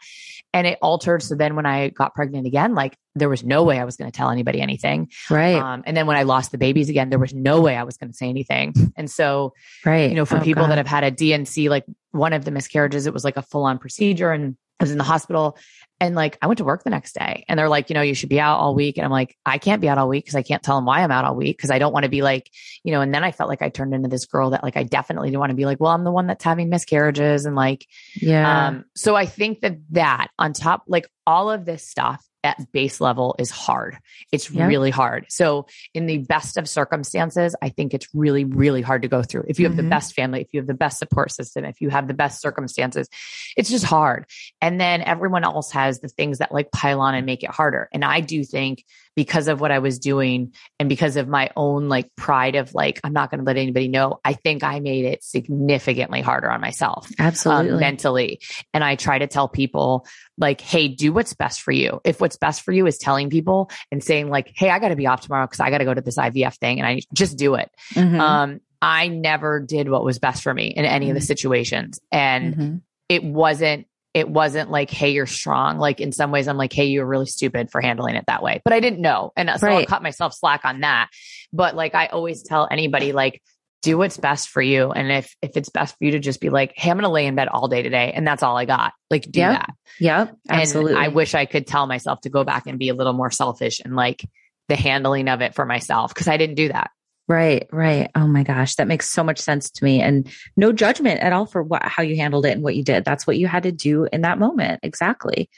And 0.54 0.68
it 0.68 0.78
altered. 0.82 1.24
So 1.24 1.36
then 1.36 1.56
when 1.56 1.66
I 1.66 1.90
got 1.90 2.14
pregnant 2.14 2.46
again, 2.46 2.76
like 2.76 2.96
there 3.16 3.30
was 3.30 3.44
no 3.44 3.64
way 3.64 3.80
I 3.80 3.86
was 3.86 3.96
going 3.96 4.12
to 4.12 4.16
tell 4.16 4.30
anybody 4.30 4.62
anything. 4.62 5.10
Right. 5.30 5.56
Um, 5.56 5.84
and 5.86 5.96
then 5.96 6.08
when 6.08 6.18
I 6.18 6.24
lost 6.24 6.52
the 6.52 6.58
babies 6.58 6.90
again, 6.90 7.10
there 7.10 7.20
was 7.20 7.34
no 7.34 7.62
way 7.62 7.76
I 7.78 7.84
was 7.84 7.98
going 7.98 8.12
to 8.12 8.16
say 8.16 8.28
anything. 8.30 8.74
And 8.98 9.10
so, 9.10 9.54
right. 9.86 10.10
You 10.10 10.16
know, 10.16 10.26
for 10.26 10.38
oh, 10.38 10.42
people 10.42 10.64
God. 10.64 10.72
that 10.72 10.78
have 10.78 10.86
had 10.86 11.04
a 11.04 11.12
D&C, 11.12 11.70
like 11.70 11.86
one 12.12 12.34
of 12.34 12.46
the 12.46 12.52
miscarriages, 12.52 13.08
it 13.08 13.14
was 13.14 13.24
like 13.24 13.38
a 13.38 13.42
full 13.42 13.64
on 13.64 13.80
procedure 13.80 14.32
and 14.32 14.58
I 14.82 14.84
was 14.84 14.92
in 14.92 14.98
the 14.98 15.04
hospital 15.04 15.58
and 16.02 16.16
like, 16.16 16.36
I 16.42 16.48
went 16.48 16.58
to 16.58 16.64
work 16.64 16.84
the 16.84 16.90
next 16.90 17.14
day 17.14 17.46
and 17.48 17.60
they're 17.60 17.70
like, 17.70 17.92
you 17.92 17.94
know, 17.94 18.02
you 18.02 18.16
should 18.16 18.28
be 18.28 18.40
out 18.40 18.58
all 18.58 18.74
week. 18.74 18.98
And 18.98 19.06
I'm 19.06 19.12
like, 19.12 19.38
I 19.46 19.60
can't 19.60 19.80
be 19.80 19.88
out 19.88 20.00
all 20.00 20.10
week 20.10 20.26
because 20.26 20.36
I 20.36 20.42
can't 20.42 20.64
tell 20.64 20.76
them 20.76 20.86
why 20.86 21.04
I'm 21.04 21.12
out 21.12 21.26
all 21.26 21.36
week 21.36 21.56
because 21.56 21.70
I 21.70 21.78
don't 21.78 21.94
want 21.94 22.06
to 22.06 22.10
be 22.10 22.24
like, 22.24 22.50
you 22.84 22.92
know, 22.92 23.02
and 23.02 23.14
then 23.14 23.24
I 23.24 23.32
felt 23.32 23.50
like 23.50 23.62
I 23.62 23.70
turned 23.70 23.94
into 23.94 24.10
this 24.10 24.26
girl 24.26 24.50
that 24.50 24.64
like, 24.64 24.76
I 24.76 24.82
definitely 24.82 25.30
didn't 25.30 25.42
want 25.42 25.52
to 25.52 25.56
be 25.56 25.66
like, 25.66 25.80
well, 25.80 25.92
I'm 25.92 26.04
the 26.04 26.12
one 26.12 26.26
that's 26.26 26.44
having 26.44 26.70
miscarriages 26.70 27.46
and 27.46 27.56
like, 27.56 27.86
yeah. 28.16 28.68
Um, 28.68 28.86
so 28.96 29.16
I 29.16 29.28
think 29.28 29.62
that 29.62 29.78
that 29.92 30.30
on 30.40 30.54
top, 30.54 30.86
like 30.88 31.08
all 31.28 31.52
of 31.52 31.66
this 31.66 31.88
stuff 31.88 32.26
at 32.44 32.72
base 32.72 33.00
level 33.00 33.36
is 33.38 33.52
hard. 33.52 33.98
It's 34.32 34.52
really 34.52 34.90
hard. 34.90 35.26
So, 35.30 35.68
in 35.94 36.06
the 36.06 36.20
best 36.20 36.58
of 36.58 36.68
circumstances, 36.68 37.56
I 37.62 37.70
think 37.70 37.94
it's 37.94 38.08
really, 38.14 38.46
really 38.46 38.82
hard 38.82 39.04
to 39.04 39.08
go 39.08 39.22
through. 39.24 39.46
If 39.48 39.60
you 39.60 39.66
have 39.66 39.74
mm-hmm. 39.74 39.84
the 39.84 39.90
best 39.90 40.14
family, 40.14 40.42
if 40.42 40.48
you 40.54 40.60
have 40.60 40.68
the 40.68 40.74
best 40.74 40.98
support 40.98 41.32
system, 41.32 41.66
if 41.66 41.82
you 41.82 41.90
have 41.90 42.08
the 42.08 42.14
best 42.14 42.42
circumstances, 42.42 43.08
it's 43.56 43.70
just 43.70 43.86
hard. 43.86 44.26
And 44.62 44.80
then 44.80 45.02
everyone 45.02 45.44
else 45.44 45.72
has 45.72 46.00
the 46.00 46.08
things 46.08 46.40
that 46.40 46.52
like 46.52 46.72
pile 46.72 47.02
on 47.02 47.16
and 47.16 47.26
make 47.26 47.44
it 47.44 47.52
harder. 47.52 47.90
And 47.94 48.04
I 48.04 48.22
do 48.22 48.44
think 48.44 48.84
because 49.16 49.48
of 49.48 49.60
what 49.60 49.72
I 49.72 49.80
was 49.80 50.00
doing 50.00 50.54
and 50.80 50.88
because 50.88 51.18
of 51.18 51.28
my 51.28 51.50
own 51.56 51.90
like 51.90 52.16
pride 52.16 52.56
of 52.56 52.74
like, 52.74 53.00
I'm 53.04 53.14
not 53.14 53.30
going 53.30 53.40
to 53.40 53.46
let 53.46 53.58
anybody 53.58 53.88
know, 53.88 54.20
I 54.24 54.34
think 54.34 54.64
I 54.64 54.80
made 54.80 55.06
it 55.06 55.24
significantly 55.24 56.22
harder 56.22 56.50
on 56.50 56.62
myself. 56.62 57.08
Um, 57.20 57.28
Absolutely. 57.28 57.72
Um, 57.72 57.80
mentally. 57.80 58.42
And 58.74 58.84
I 58.84 58.96
try 58.96 59.20
to 59.20 59.28
tell 59.28 59.48
people 59.48 60.06
like, 60.38 60.62
Hey, 60.62 60.88
do 60.88 61.12
what's 61.14 61.34
best 61.34 61.62
for 61.62 61.72
you. 61.72 62.00
If 62.04 62.22
what's 62.22 62.38
best 62.38 62.62
for 62.62 62.72
you 62.72 62.88
is 62.88 62.98
telling 62.98 63.30
people 63.30 63.70
and 63.92 64.04
saying 64.04 64.30
like, 64.30 64.52
Hey, 64.56 64.70
I 64.70 64.80
got 64.80 64.90
to 64.90 64.96
be 64.96 65.08
off 65.08 65.22
tomorrow 65.22 65.46
because 65.46 65.60
I 65.60 65.70
got 65.70 65.80
to 65.80 65.86
go 65.86 65.94
to 65.94 66.02
this 66.02 66.18
IVF 66.18 66.58
thing 66.58 66.80
and 66.80 66.88
I 66.88 67.02
just 67.14 67.38
do 67.38 67.56
it. 67.56 67.70
Mm-hmm. 67.94 68.20
Um, 68.20 68.60
I 68.82 69.10
never 69.10 69.60
did 69.60 69.90
what 69.90 70.04
was 70.04 70.20
best 70.20 70.42
for 70.42 70.54
me 70.54 70.68
in 70.68 70.86
any 70.86 71.06
mm-hmm. 71.06 71.12
of 71.12 71.16
the 71.16 71.20
mm-hmm. 71.20 71.28
situations. 71.28 72.00
And 72.12 72.56
mm-hmm. 72.56 72.76
it 73.10 73.24
wasn't 73.24 73.88
it 74.14 74.30
wasn't 74.30 74.70
like, 74.70 74.90
hey, 74.90 75.12
you're 75.12 75.26
strong. 75.26 75.78
Like 75.78 76.02
in 76.02 76.12
some 76.12 76.32
ways, 76.32 76.48
I'm 76.48 76.58
like, 76.58 76.74
hey, 76.74 76.86
you're 76.86 77.06
really 77.06 77.26
stupid 77.26 77.72
for 77.72 77.80
handling 77.80 78.16
it 78.16 78.26
that 78.28 78.44
way. 78.44 78.62
But 78.64 78.74
I 78.74 78.80
didn't 78.80 79.02
know. 79.02 79.32
And 79.36 79.50
so 79.58 79.68
right. 79.68 79.80
I'll 79.80 79.86
cut 79.86 80.04
myself 80.04 80.34
slack 80.34 80.66
on 80.66 80.82
that. 80.82 81.10
But 81.54 81.76
like 81.76 81.96
I 81.96 82.08
always 82.08 82.44
tell 82.44 82.68
anybody, 82.70 83.14
like, 83.14 83.42
do 83.82 83.98
what's 83.98 84.18
best 84.18 84.50
for 84.50 84.62
you. 84.62 84.92
And 84.92 85.12
if 85.12 85.36
if 85.42 85.58
it's 85.58 85.70
best 85.70 85.98
for 85.98 86.06
you 86.06 86.12
to 86.12 86.20
just 86.20 86.40
be 86.40 86.50
like, 86.50 86.74
hey, 86.76 86.92
I'm 86.92 86.98
gonna 86.98 87.10
lay 87.10 87.26
in 87.26 87.36
bed 87.36 87.48
all 87.48 87.68
day 87.68 87.82
today 87.82 88.12
and 88.14 88.28
that's 88.28 88.44
all 88.44 88.56
I 88.56 88.66
got. 88.66 88.94
Like 89.10 89.24
do 89.30 89.40
yep. 89.40 89.54
that. 89.54 89.70
Yep. 90.00 90.38
Absolutely. 90.50 90.94
And 90.94 91.02
I 91.02 91.08
wish 91.08 91.34
I 91.34 91.46
could 91.46 91.66
tell 91.66 91.88
myself 91.88 92.22
to 92.22 92.30
go 92.30 92.44
back 92.44 92.68
and 92.68 92.78
be 92.78 92.90
a 92.90 92.94
little 92.94 93.14
more 93.14 93.32
selfish 93.32 93.80
and 93.84 93.96
like 93.96 94.24
the 94.70 94.76
handling 94.76 95.28
of 95.28 95.42
it 95.42 95.56
for 95.56 95.66
myself 95.66 96.14
because 96.14 96.28
I 96.28 96.38
didn't 96.38 96.56
do 96.56 96.68
that. 96.68 96.92
Right, 97.32 97.66
right. 97.72 98.12
Oh 98.14 98.28
my 98.28 98.44
gosh, 98.44 98.76
that 98.76 98.90
makes 98.90 99.10
so 99.10 99.24
much 99.24 99.40
sense 99.40 99.70
to 99.72 99.86
me 99.86 100.02
and 100.02 100.30
no 100.58 100.74
judgment 100.74 101.22
at 101.22 101.32
all 101.32 101.46
for 101.46 101.64
what 101.64 101.82
how 101.82 102.04
you 102.04 102.18
handled 102.18 102.46
it 102.46 102.52
and 102.52 102.62
what 102.62 102.76
you 102.76 102.84
did. 102.84 103.06
That's 103.06 103.26
what 103.26 103.38
you 103.38 103.48
had 103.48 103.64
to 103.64 103.72
do 103.72 104.06
in 104.12 104.24
that 104.24 104.38
moment. 104.38 104.82
Exactly. 104.84 105.50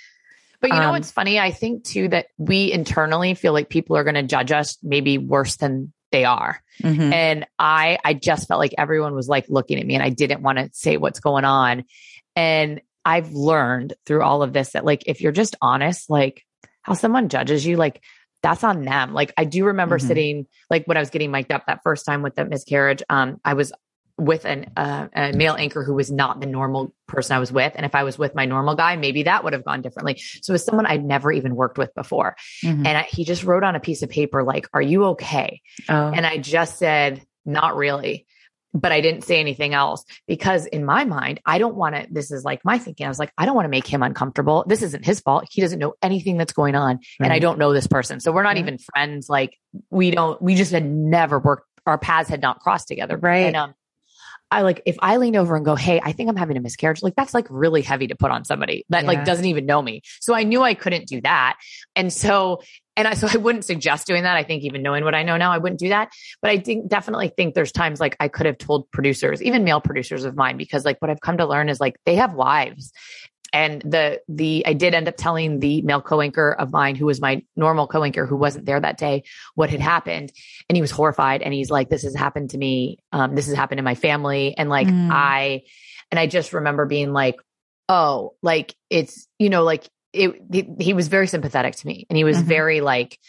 But 0.62 0.70
you 0.70 0.76
know 0.76 0.90
um, 0.90 0.92
what's 0.92 1.10
funny? 1.10 1.40
I 1.40 1.50
think 1.50 1.84
too 1.84 2.10
that 2.10 2.28
we 2.38 2.72
internally 2.72 3.34
feel 3.34 3.54
like 3.54 3.70
people 3.70 3.98
are 3.98 4.04
going 4.04 4.14
to 4.14 4.22
judge 4.22 4.52
us 4.52 4.78
maybe 4.84 5.18
worse 5.18 5.56
than 5.56 5.92
they 6.12 6.26
are. 6.26 6.62
Mm-hmm. 6.84 7.12
And 7.12 7.48
I 7.58 7.98
I 8.06 8.14
just 8.14 8.48
felt 8.48 8.60
like 8.60 8.76
everyone 8.78 9.16
was 9.16 9.28
like 9.28 9.46
looking 9.50 9.80
at 9.80 9.86
me 9.88 9.96
and 9.96 10.04
I 10.04 10.10
didn't 10.10 10.44
want 10.44 10.60
to 10.60 10.70
say 10.74 10.98
what's 10.98 11.22
going 11.22 11.44
on. 11.44 11.86
And 12.36 12.82
I've 13.04 13.32
learned 13.32 13.96
through 14.06 14.22
all 14.22 14.44
of 14.44 14.54
this 14.54 14.74
that 14.74 14.86
like 14.86 15.06
if 15.08 15.22
you're 15.22 15.32
just 15.32 15.56
honest, 15.60 16.08
like 16.08 16.46
how 16.84 16.94
someone 16.94 17.30
judges 17.30 17.66
you, 17.66 17.78
like 17.78 18.04
that's 18.44 18.64
on 18.64 18.84
them. 18.84 19.14
Like 19.14 19.34
I 19.38 19.46
do 19.46 19.66
remember 19.66 19.98
mm-hmm. 19.98 20.08
sitting, 20.08 20.48
like 20.70 20.86
when 20.86 20.98
I 20.98 21.00
was 21.00 21.10
getting 21.10 21.32
mic'd 21.32 21.52
up 21.52 21.66
that 21.66 21.82
first 21.82 22.06
time 22.06 22.22
with 22.22 22.36
the 22.36 22.46
miscarriage, 22.46 23.02
um, 23.10 23.40
I 23.44 23.56
was 23.56 23.72
with 24.16 24.46
an, 24.46 24.70
uh, 24.78 25.08
a 25.16 25.34
male 25.34 25.56
anchor 25.58 25.84
who 25.84 25.96
was 25.96 26.12
not 26.12 26.40
the 26.40 26.46
normal 26.46 26.94
person 27.08 27.36
I 27.36 27.40
was 27.40 27.52
with. 27.52 27.74
And 27.76 27.84
if 27.84 27.96
I 27.96 28.04
was 28.04 28.20
with 28.20 28.36
my 28.36 28.46
normal 28.46 28.76
guy, 28.76 28.96
maybe 28.96 29.24
that 29.24 29.44
would 29.44 29.54
have 29.54 29.66
gone 29.66 29.82
differently. 29.82 30.22
So 30.42 30.54
as 30.54 30.64
someone 30.64 30.86
I'd 30.86 31.04
never 31.04 31.32
even 31.32 31.56
worked 31.56 31.80
with 31.80 31.96
before. 31.96 32.36
Mm-hmm. 32.64 32.86
And 32.86 32.98
I, 32.98 33.04
he 33.04 33.26
just 33.26 33.44
wrote 33.44 33.64
on 33.64 33.76
a 33.76 33.80
piece 33.80 34.04
of 34.04 34.10
paper, 34.10 34.44
like, 34.44 34.68
are 34.72 34.82
you 34.82 35.06
okay? 35.06 35.62
Oh. 35.90 36.12
And 36.14 36.28
I 36.28 36.38
just 36.38 36.78
said, 36.78 37.26
not 37.46 37.76
really. 37.76 38.28
But 38.74 38.92
I 38.92 39.02
didn't 39.02 39.24
say 39.24 39.40
anything 39.40 39.74
else 39.74 40.04
because 40.28 40.66
in 40.66 40.84
my 40.84 41.06
mind, 41.06 41.40
I 41.46 41.58
don't 41.58 41.76
want 41.76 41.96
to. 41.96 42.08
This 42.10 42.32
is 42.32 42.44
like 42.44 42.64
my 42.66 42.78
thinking. 42.78 43.06
I 43.06 43.10
was 43.10 43.20
like, 43.20 43.32
I 43.38 43.46
don't 43.46 43.56
want 43.56 43.66
to 43.66 43.70
make 43.70 43.88
him 43.88 44.02
uncomfortable. 44.02 44.66
This 44.68 44.82
isn't 44.82 45.06
his 45.06 45.20
fault. 45.20 45.46
He 45.52 45.62
doesn't 45.62 45.80
know 45.80 45.94
anything 46.02 46.38
that's 46.38 46.54
going 46.54 46.76
on. 46.76 47.00
And 47.20 47.32
I 47.32 47.40
don't 47.40 47.60
know 47.60 47.74
this 47.74 47.88
person. 47.88 48.20
So 48.20 48.32
we're 48.32 48.44
not 48.44 48.58
even 48.58 48.78
friends. 48.78 49.30
Like 49.30 49.58
we 49.90 50.12
don't, 50.12 50.42
we 50.42 50.56
just 50.56 50.72
had 50.72 50.86
never 50.86 51.40
worked, 51.40 51.68
our 51.86 51.98
paths 51.98 52.30
had 52.30 52.42
not 52.42 52.60
crossed 52.60 52.88
together. 52.88 53.18
Right. 53.18 53.48
And, 53.48 53.56
um, 53.56 53.76
I 54.52 54.62
like 54.62 54.84
if 54.86 54.96
I 55.00 55.18
lean 55.18 55.36
over 55.36 55.56
and 55.56 55.66
go, 55.66 55.74
Hey, 55.74 56.00
I 56.04 56.12
think 56.12 56.30
I'm 56.30 56.36
having 56.36 56.58
a 56.58 56.62
miscarriage. 56.62 57.02
Like 57.02 57.16
that's 57.16 57.34
like 57.34 57.48
really 57.50 57.82
heavy 57.82 58.06
to 58.08 58.16
put 58.16 58.30
on 58.30 58.46
somebody 58.46 58.86
that 58.90 59.04
yeah. 59.04 59.08
like 59.08 59.26
doesn't 59.26 59.46
even 59.46 59.66
know 59.66 59.82
me. 59.82 60.04
So 60.20 60.36
I 60.36 60.44
knew 60.44 60.62
I 60.62 60.76
couldn't 60.76 61.08
do 61.08 61.22
that. 61.22 61.58
And 61.96 62.14
so, 62.14 62.62
and 62.96 63.08
I, 63.08 63.14
so 63.16 63.28
I 63.32 63.38
wouldn't 63.38 63.66
suggest 63.66 64.08
doing 64.08 64.24
that. 64.24 64.38
I 64.38 64.44
think 64.44 64.64
even 64.64 64.82
knowing 64.82 65.04
what 65.04 65.16
I 65.16 65.24
know 65.24 65.38
now, 65.38 65.52
I 65.52 65.58
wouldn't 65.58 65.80
do 65.80 65.90
that. 65.90 66.12
But 66.42 66.52
I 66.52 66.60
think 66.60 66.88
definitely 66.88 67.32
think 67.36 67.54
there's 67.56 67.72
times 67.72 68.00
like 68.00 68.16
I 68.20 68.28
could 68.28 68.46
have 68.46 68.58
told 68.58 68.90
producers, 68.92 69.42
even 69.42 69.64
male 69.64 69.82
producers 69.82 70.26
of 70.26 70.36
mine, 70.36 70.58
because 70.58 70.86
like 70.86 71.02
what 71.02 71.10
I've 71.10 71.22
come 71.22 71.38
to 71.38 71.46
learn 71.46 71.70
is 71.70 71.80
like 71.80 71.96
they 72.06 72.16
have 72.16 72.34
wives 72.34 72.92
and 73.54 73.82
the 73.84 74.20
the 74.28 74.66
I 74.66 74.74
did 74.74 74.96
end 74.96 75.08
up 75.08 75.16
telling 75.16 75.60
the 75.60 75.84
male 75.84 76.02
co-anchor 76.02 76.52
of 76.52 76.72
mine, 76.72 76.96
who 76.96 77.06
was 77.06 77.22
my 77.22 77.44
normal 77.56 77.86
co-anchor, 77.88 78.26
who 78.26 78.36
wasn't 78.36 78.66
there 78.66 78.80
that 78.80 78.98
day, 78.98 79.24
what 79.54 79.70
had 79.70 79.80
happened, 79.80 80.34
and 80.68 80.76
he 80.76 80.82
was 80.82 80.90
horrified. 80.90 81.44
And 81.44 81.54
he's 81.54 81.70
like, 81.70 81.90
"This 81.90 82.02
has 82.02 82.16
happened 82.16 82.50
to 82.50 82.58
me. 82.58 82.98
Um, 83.12 83.36
this 83.36 83.46
has 83.46 83.56
happened 83.56 83.78
in 83.80 83.86
my 83.86 83.96
family." 83.96 84.58
And 84.58 84.70
like 84.70 84.88
mm. 84.88 85.10
I, 85.12 85.62
and 86.10 86.20
I 86.20 86.26
just 86.26 86.52
remember 86.52 86.88
being 86.88 87.14
like, 87.14 87.36
"Oh, 87.88 88.34
like 88.42 88.76
it's 88.90 89.28
you 89.38 89.52
know 89.52 89.64
like 89.64 89.88
it." 90.14 90.42
He, 90.52 90.68
he 90.80 90.94
was 90.94 91.08
very 91.08 91.28
sympathetic 91.28 91.76
to 91.76 91.88
me, 91.88 92.06
and 92.10 92.18
he 92.18 92.24
was 92.24 92.38
mm-hmm. 92.38 92.48
very 92.48 92.82
like 92.82 93.20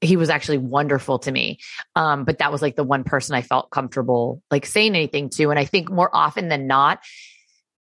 he 0.00 0.16
was 0.16 0.30
actually 0.30 0.58
wonderful 0.58 1.18
to 1.20 1.30
me. 1.30 1.58
Um, 1.94 2.24
but 2.24 2.38
that 2.38 2.50
was 2.50 2.62
like 2.62 2.76
the 2.76 2.84
one 2.84 3.04
person 3.04 3.34
I 3.34 3.42
felt 3.42 3.70
comfortable 3.70 4.42
like 4.50 4.66
saying 4.66 4.94
anything 4.94 5.28
to. 5.30 5.50
And 5.50 5.58
I 5.58 5.64
think 5.64 5.90
more 5.90 6.10
often 6.12 6.48
than 6.48 6.66
not, 6.66 7.00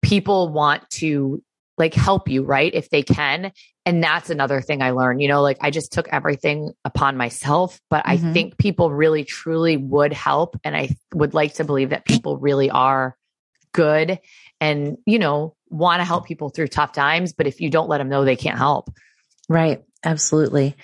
people 0.01 0.49
want 0.49 0.89
to 0.91 1.43
like 1.77 1.93
help 1.93 2.27
you, 2.27 2.43
right? 2.43 2.73
If 2.73 2.89
they 2.89 3.03
can. 3.03 3.51
And 3.85 4.03
that's 4.03 4.29
another 4.29 4.61
thing 4.61 4.81
I 4.81 4.91
learned, 4.91 5.21
you 5.21 5.27
know, 5.27 5.41
like 5.41 5.57
I 5.61 5.69
just 5.69 5.93
took 5.93 6.07
everything 6.09 6.71
upon 6.83 7.17
myself, 7.17 7.79
but 7.89 8.03
mm-hmm. 8.03 8.29
I 8.29 8.33
think 8.33 8.57
people 8.57 8.91
really 8.91 9.23
truly 9.23 9.77
would 9.77 10.11
help. 10.11 10.59
And 10.63 10.75
I 10.75 10.95
would 11.13 11.33
like 11.33 11.53
to 11.55 11.63
believe 11.63 11.91
that 11.91 12.05
people 12.05 12.37
really 12.37 12.69
are 12.69 13.15
good 13.73 14.19
and, 14.59 14.97
you 15.05 15.19
know, 15.19 15.55
want 15.69 15.99
to 15.99 16.05
help 16.05 16.25
people 16.25 16.49
through 16.49 16.67
tough 16.67 16.93
times. 16.93 17.33
But 17.33 17.47
if 17.47 17.61
you 17.61 17.69
don't 17.69 17.89
let 17.89 17.99
them 17.99 18.09
know, 18.09 18.25
they 18.25 18.35
can't 18.35 18.57
help. 18.57 18.89
Right. 19.49 19.83
Absolutely. 20.03 20.75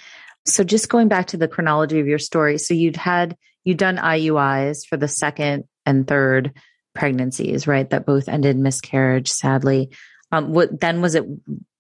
So 0.46 0.64
just 0.64 0.90
going 0.90 1.08
back 1.08 1.28
to 1.28 1.38
the 1.38 1.48
chronology 1.48 2.00
of 2.00 2.08
your 2.08 2.20
story. 2.20 2.58
So 2.58 2.74
you'd 2.74 2.98
had, 2.98 3.38
you'd 3.64 3.78
done 3.78 3.98
IUIs 3.98 4.86
for 4.86 4.98
the 4.98 5.08
second 5.08 5.66
and 5.86 6.08
third 6.08 6.54
pregnancies, 6.94 7.68
right? 7.68 7.90
That 7.90 8.06
both 8.06 8.28
ended 8.28 8.58
miscarriage, 8.58 9.30
sadly. 9.30 9.92
Um, 10.32 10.52
what 10.52 10.80
then 10.80 11.02
was 11.02 11.16
it 11.16 11.26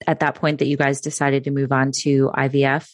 at 0.05 0.19
that 0.19 0.35
point 0.35 0.59
that 0.59 0.67
you 0.67 0.77
guys 0.77 1.01
decided 1.01 1.45
to 1.45 1.51
move 1.51 1.71
on 1.71 1.91
to 2.01 2.29
IVF? 2.35 2.89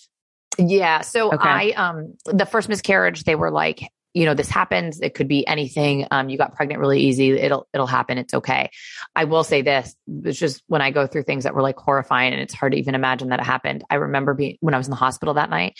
Yeah. 0.57 1.01
So 1.01 1.33
okay. 1.33 1.47
I, 1.47 1.69
um, 1.71 2.15
the 2.25 2.45
first 2.45 2.69
miscarriage, 2.69 3.23
they 3.23 3.35
were 3.35 3.51
like, 3.51 3.81
you 4.13 4.25
know, 4.25 4.33
this 4.33 4.49
happens. 4.49 4.99
It 5.01 5.13
could 5.13 5.27
be 5.27 5.45
anything. 5.47 6.07
Um, 6.09 6.29
you 6.29 6.37
got 6.37 6.55
pregnant 6.55 6.79
really 6.79 7.01
easy. 7.01 7.31
It'll, 7.31 7.67
it'll 7.73 7.87
happen. 7.87 8.17
It's 8.17 8.33
okay. 8.33 8.71
I 9.15 9.25
will 9.25 9.43
say 9.43 9.61
this. 9.61 9.95
It's 10.23 10.39
just 10.39 10.63
when 10.67 10.81
I 10.81 10.91
go 10.91 11.05
through 11.05 11.23
things 11.23 11.43
that 11.43 11.53
were 11.53 11.61
like 11.61 11.77
horrifying 11.77 12.33
and 12.33 12.41
it's 12.41 12.53
hard 12.53 12.71
to 12.71 12.77
even 12.79 12.95
imagine 12.95 13.29
that 13.29 13.39
it 13.39 13.45
happened. 13.45 13.83
I 13.89 13.95
remember 13.95 14.33
being, 14.33 14.57
when 14.61 14.73
I 14.73 14.77
was 14.77 14.87
in 14.87 14.91
the 14.91 14.97
hospital 14.97 15.35
that 15.35 15.49
night 15.49 15.77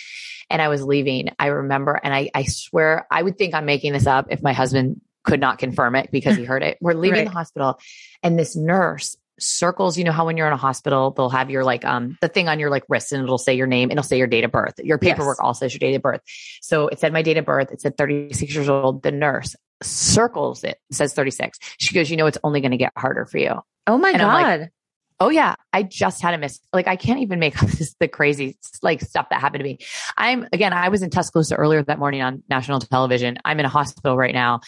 and 0.50 0.62
I 0.62 0.68
was 0.68 0.84
leaving, 0.84 1.30
I 1.40 1.48
remember, 1.48 2.00
and 2.02 2.14
I, 2.14 2.30
I 2.34 2.44
swear 2.44 3.08
I 3.10 3.22
would 3.22 3.38
think 3.38 3.54
I'm 3.54 3.66
making 3.66 3.94
this 3.94 4.08
up 4.08 4.28
if 4.30 4.44
my 4.44 4.54
husband 4.54 5.02
could 5.24 5.40
not 5.40 5.58
confirm 5.58 5.96
it 5.96 6.12
because 6.12 6.38
he 6.38 6.44
heard 6.46 6.64
it. 6.64 6.78
We're 6.82 6.94
leaving 6.94 7.20
right. 7.20 7.28
the 7.28 7.34
hospital 7.34 7.80
and 8.22 8.38
this 8.38 8.56
nurse 8.56 9.18
circles 9.40 9.98
you 9.98 10.04
know 10.04 10.12
how 10.12 10.26
when 10.26 10.38
you're 10.38 10.48
in 10.48 10.54
a 10.54 10.58
hospital 10.58 11.12
they'll 11.12 11.30
have 11.30 11.50
your 11.50 11.64
like 11.64 11.86
um 11.86 12.18
the 12.22 12.28
thing 12.28 12.48
on 12.48 12.60
your 12.60 12.70
like 12.70 12.84
wrist 12.90 13.12
and 13.12 13.24
it'll 13.24 13.38
say 13.38 13.54
your 13.54 13.68
name 13.68 13.92
it'll 13.92 14.04
say 14.04 14.18
your 14.18 14.28
date 14.28 14.44
of 14.44 14.52
birth. 14.52 14.74
Your 14.84 14.98
paperwork 14.98 15.38
yes. 15.40 15.46
also 15.46 15.66
says 15.66 15.74
your 15.74 15.80
date 15.80 15.96
of 15.96 16.02
birth. 16.02 16.22
So 16.62 16.88
it 16.88 17.00
said 17.00 17.14
my 17.14 17.22
date 17.22 17.38
of 17.38 17.46
birth 17.46 17.72
it 17.72 17.82
said 17.82 17.98
36 17.98 18.54
years 18.54 18.70
old 18.70 19.04
the 19.04 19.12
nurse 19.12 19.56
circles 19.82 20.64
it 20.64 20.78
says 20.92 21.14
36 21.14 21.58
she 21.78 21.96
goes 21.96 22.10
you 22.10 22.18
know 22.18 22.26
it's 22.26 22.38
only 22.44 22.60
going 22.60 22.72
to 22.72 22.78
get 22.78 22.94
harder 22.96 23.26
for 23.26 23.38
you. 23.38 23.60
Oh 23.88 23.98
my 23.98 24.12
and 24.12 24.20
god 24.20 24.60
like, 24.60 24.72
oh 25.20 25.30
yeah 25.30 25.56
i 25.74 25.84
just 25.84 26.22
had 26.22 26.34
a 26.34 26.38
miss 26.38 26.60
like 26.74 26.88
i 26.88 26.96
can't 26.96 27.20
even 27.20 27.40
make 27.40 27.62
up 27.64 27.70
this 27.70 27.96
the 28.00 28.08
crazy 28.08 28.58
like 28.82 29.02
stuff 29.02 29.28
that 29.30 29.42
happened 29.42 29.60
to 29.60 29.64
me. 29.64 29.80
I'm 30.18 30.48
again 30.54 30.74
i 30.74 30.90
was 30.90 31.02
in 31.02 31.10
tuscaloosa 31.10 31.56
earlier 31.56 31.84
that 31.84 32.00
morning 32.00 32.22
on 32.22 32.44
national 32.50 32.80
television. 32.80 33.38
I'm 33.44 33.60
in 33.60 33.66
a 33.66 33.70
hospital 33.70 34.18
right 34.18 34.34
now. 34.34 34.62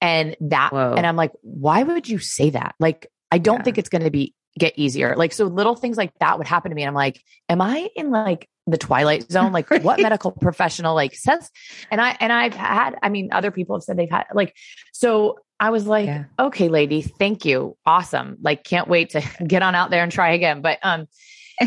And 0.00 0.36
that 0.40 0.72
Whoa. 0.72 0.94
and 0.96 1.06
i'm 1.06 1.16
like 1.16 1.32
why 1.42 1.82
would 1.82 2.08
you 2.08 2.18
say 2.18 2.50
that? 2.50 2.74
Like 2.78 3.10
I 3.30 3.38
don't 3.38 3.58
yeah. 3.58 3.62
think 3.62 3.78
it's 3.78 3.88
going 3.88 4.04
to 4.04 4.10
be 4.10 4.34
get 4.58 4.74
easier. 4.76 5.16
Like, 5.16 5.32
so 5.32 5.46
little 5.46 5.74
things 5.74 5.96
like 5.96 6.12
that 6.20 6.38
would 6.38 6.46
happen 6.46 6.70
to 6.70 6.74
me. 6.74 6.82
And 6.82 6.88
I'm 6.88 6.94
like, 6.94 7.20
am 7.48 7.60
I 7.60 7.88
in 7.96 8.10
like 8.10 8.48
the 8.66 8.78
twilight 8.78 9.30
zone? 9.30 9.52
Like 9.52 9.70
what 9.70 10.00
medical 10.00 10.30
professional 10.30 10.94
like 10.94 11.14
says, 11.14 11.50
and 11.90 12.00
I, 12.00 12.16
and 12.20 12.32
I've 12.32 12.54
had, 12.54 12.96
I 13.02 13.08
mean, 13.08 13.30
other 13.32 13.50
people 13.50 13.76
have 13.76 13.82
said 13.82 13.96
they've 13.96 14.10
had 14.10 14.26
like, 14.32 14.54
so 14.92 15.40
I 15.58 15.70
was 15.70 15.86
like, 15.86 16.06
yeah. 16.06 16.24
okay, 16.38 16.68
lady, 16.68 17.02
thank 17.02 17.44
you. 17.44 17.76
Awesome. 17.86 18.36
Like, 18.42 18.64
can't 18.64 18.88
wait 18.88 19.10
to 19.10 19.22
get 19.46 19.62
on 19.62 19.74
out 19.74 19.90
there 19.90 20.02
and 20.02 20.12
try 20.12 20.32
again. 20.32 20.62
But, 20.62 20.78
um, 20.82 21.06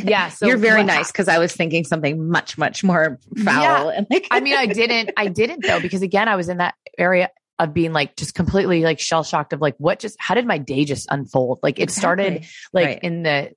yeah, 0.03 0.29
so 0.29 0.45
you're 0.45 0.57
very 0.57 0.83
nice 0.83 1.11
because 1.11 1.27
I 1.27 1.39
was 1.39 1.53
thinking 1.53 1.83
something 1.83 2.29
much, 2.29 2.57
much 2.57 2.83
more 2.83 3.19
foul. 3.43 3.61
Yeah. 3.61 3.97
And 3.97 4.07
like, 4.09 4.27
I 4.31 4.39
mean, 4.39 4.55
I 4.55 4.65
didn't, 4.67 5.11
I 5.17 5.27
didn't 5.27 5.63
though, 5.65 5.81
because 5.81 6.01
again, 6.01 6.27
I 6.27 6.35
was 6.35 6.49
in 6.49 6.57
that 6.57 6.75
area 6.97 7.29
of 7.59 7.73
being 7.73 7.91
like 7.91 8.15
just 8.15 8.35
completely 8.35 8.83
like 8.83 8.99
shell 8.99 9.23
shocked 9.23 9.53
of 9.53 9.61
like 9.61 9.75
what 9.77 9.99
just 9.99 10.15
how 10.19 10.35
did 10.35 10.45
my 10.45 10.57
day 10.57 10.85
just 10.85 11.07
unfold 11.09 11.59
like 11.63 11.79
it 11.79 11.83
exactly. 11.83 11.99
started 11.99 12.45
like 12.71 12.85
right. 12.85 12.99
in 13.01 13.23
the 13.23 13.51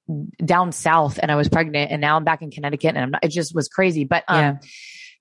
down 0.45 0.73
south 0.73 1.19
and 1.21 1.31
i 1.31 1.37
was 1.37 1.49
pregnant 1.49 1.91
and 1.91 2.01
now 2.01 2.17
i'm 2.17 2.25
back 2.25 2.41
in 2.43 2.51
connecticut 2.51 2.95
and 2.95 2.99
i'm 2.99 3.11
not, 3.11 3.25
it 3.25 3.29
just 3.29 3.55
was 3.55 3.69
crazy 3.69 4.05
but 4.05 4.25
um 4.29 4.39
yeah. 4.39 4.57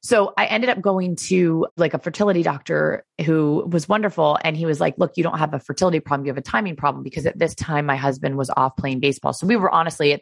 So 0.01 0.33
I 0.37 0.45
ended 0.45 0.69
up 0.69 0.81
going 0.81 1.17
to 1.27 1.67
like 1.75 1.93
a 1.93 1.99
fertility 1.99 2.41
doctor 2.41 3.05
who 3.25 3.67
was 3.69 3.89
wonderful. 3.89 4.37
And 4.41 4.55
he 4.55 4.65
was 4.65 4.79
like, 4.79 4.97
look, 4.97 5.13
you 5.17 5.23
don't 5.23 5.37
have 5.37 5.53
a 5.53 5.59
fertility 5.59 5.99
problem. 5.99 6.25
You 6.25 6.31
have 6.31 6.37
a 6.37 6.41
timing 6.41 6.77
problem 6.77 7.03
because 7.03 7.25
at 7.25 7.37
this 7.37 7.53
time 7.53 7.85
my 7.85 7.97
husband 7.97 8.37
was 8.37 8.49
off 8.55 8.77
playing 8.77 9.01
baseball. 9.01 9.33
So 9.33 9.45
we 9.45 9.57
were 9.57 9.69
honestly 9.69 10.13
at, 10.13 10.21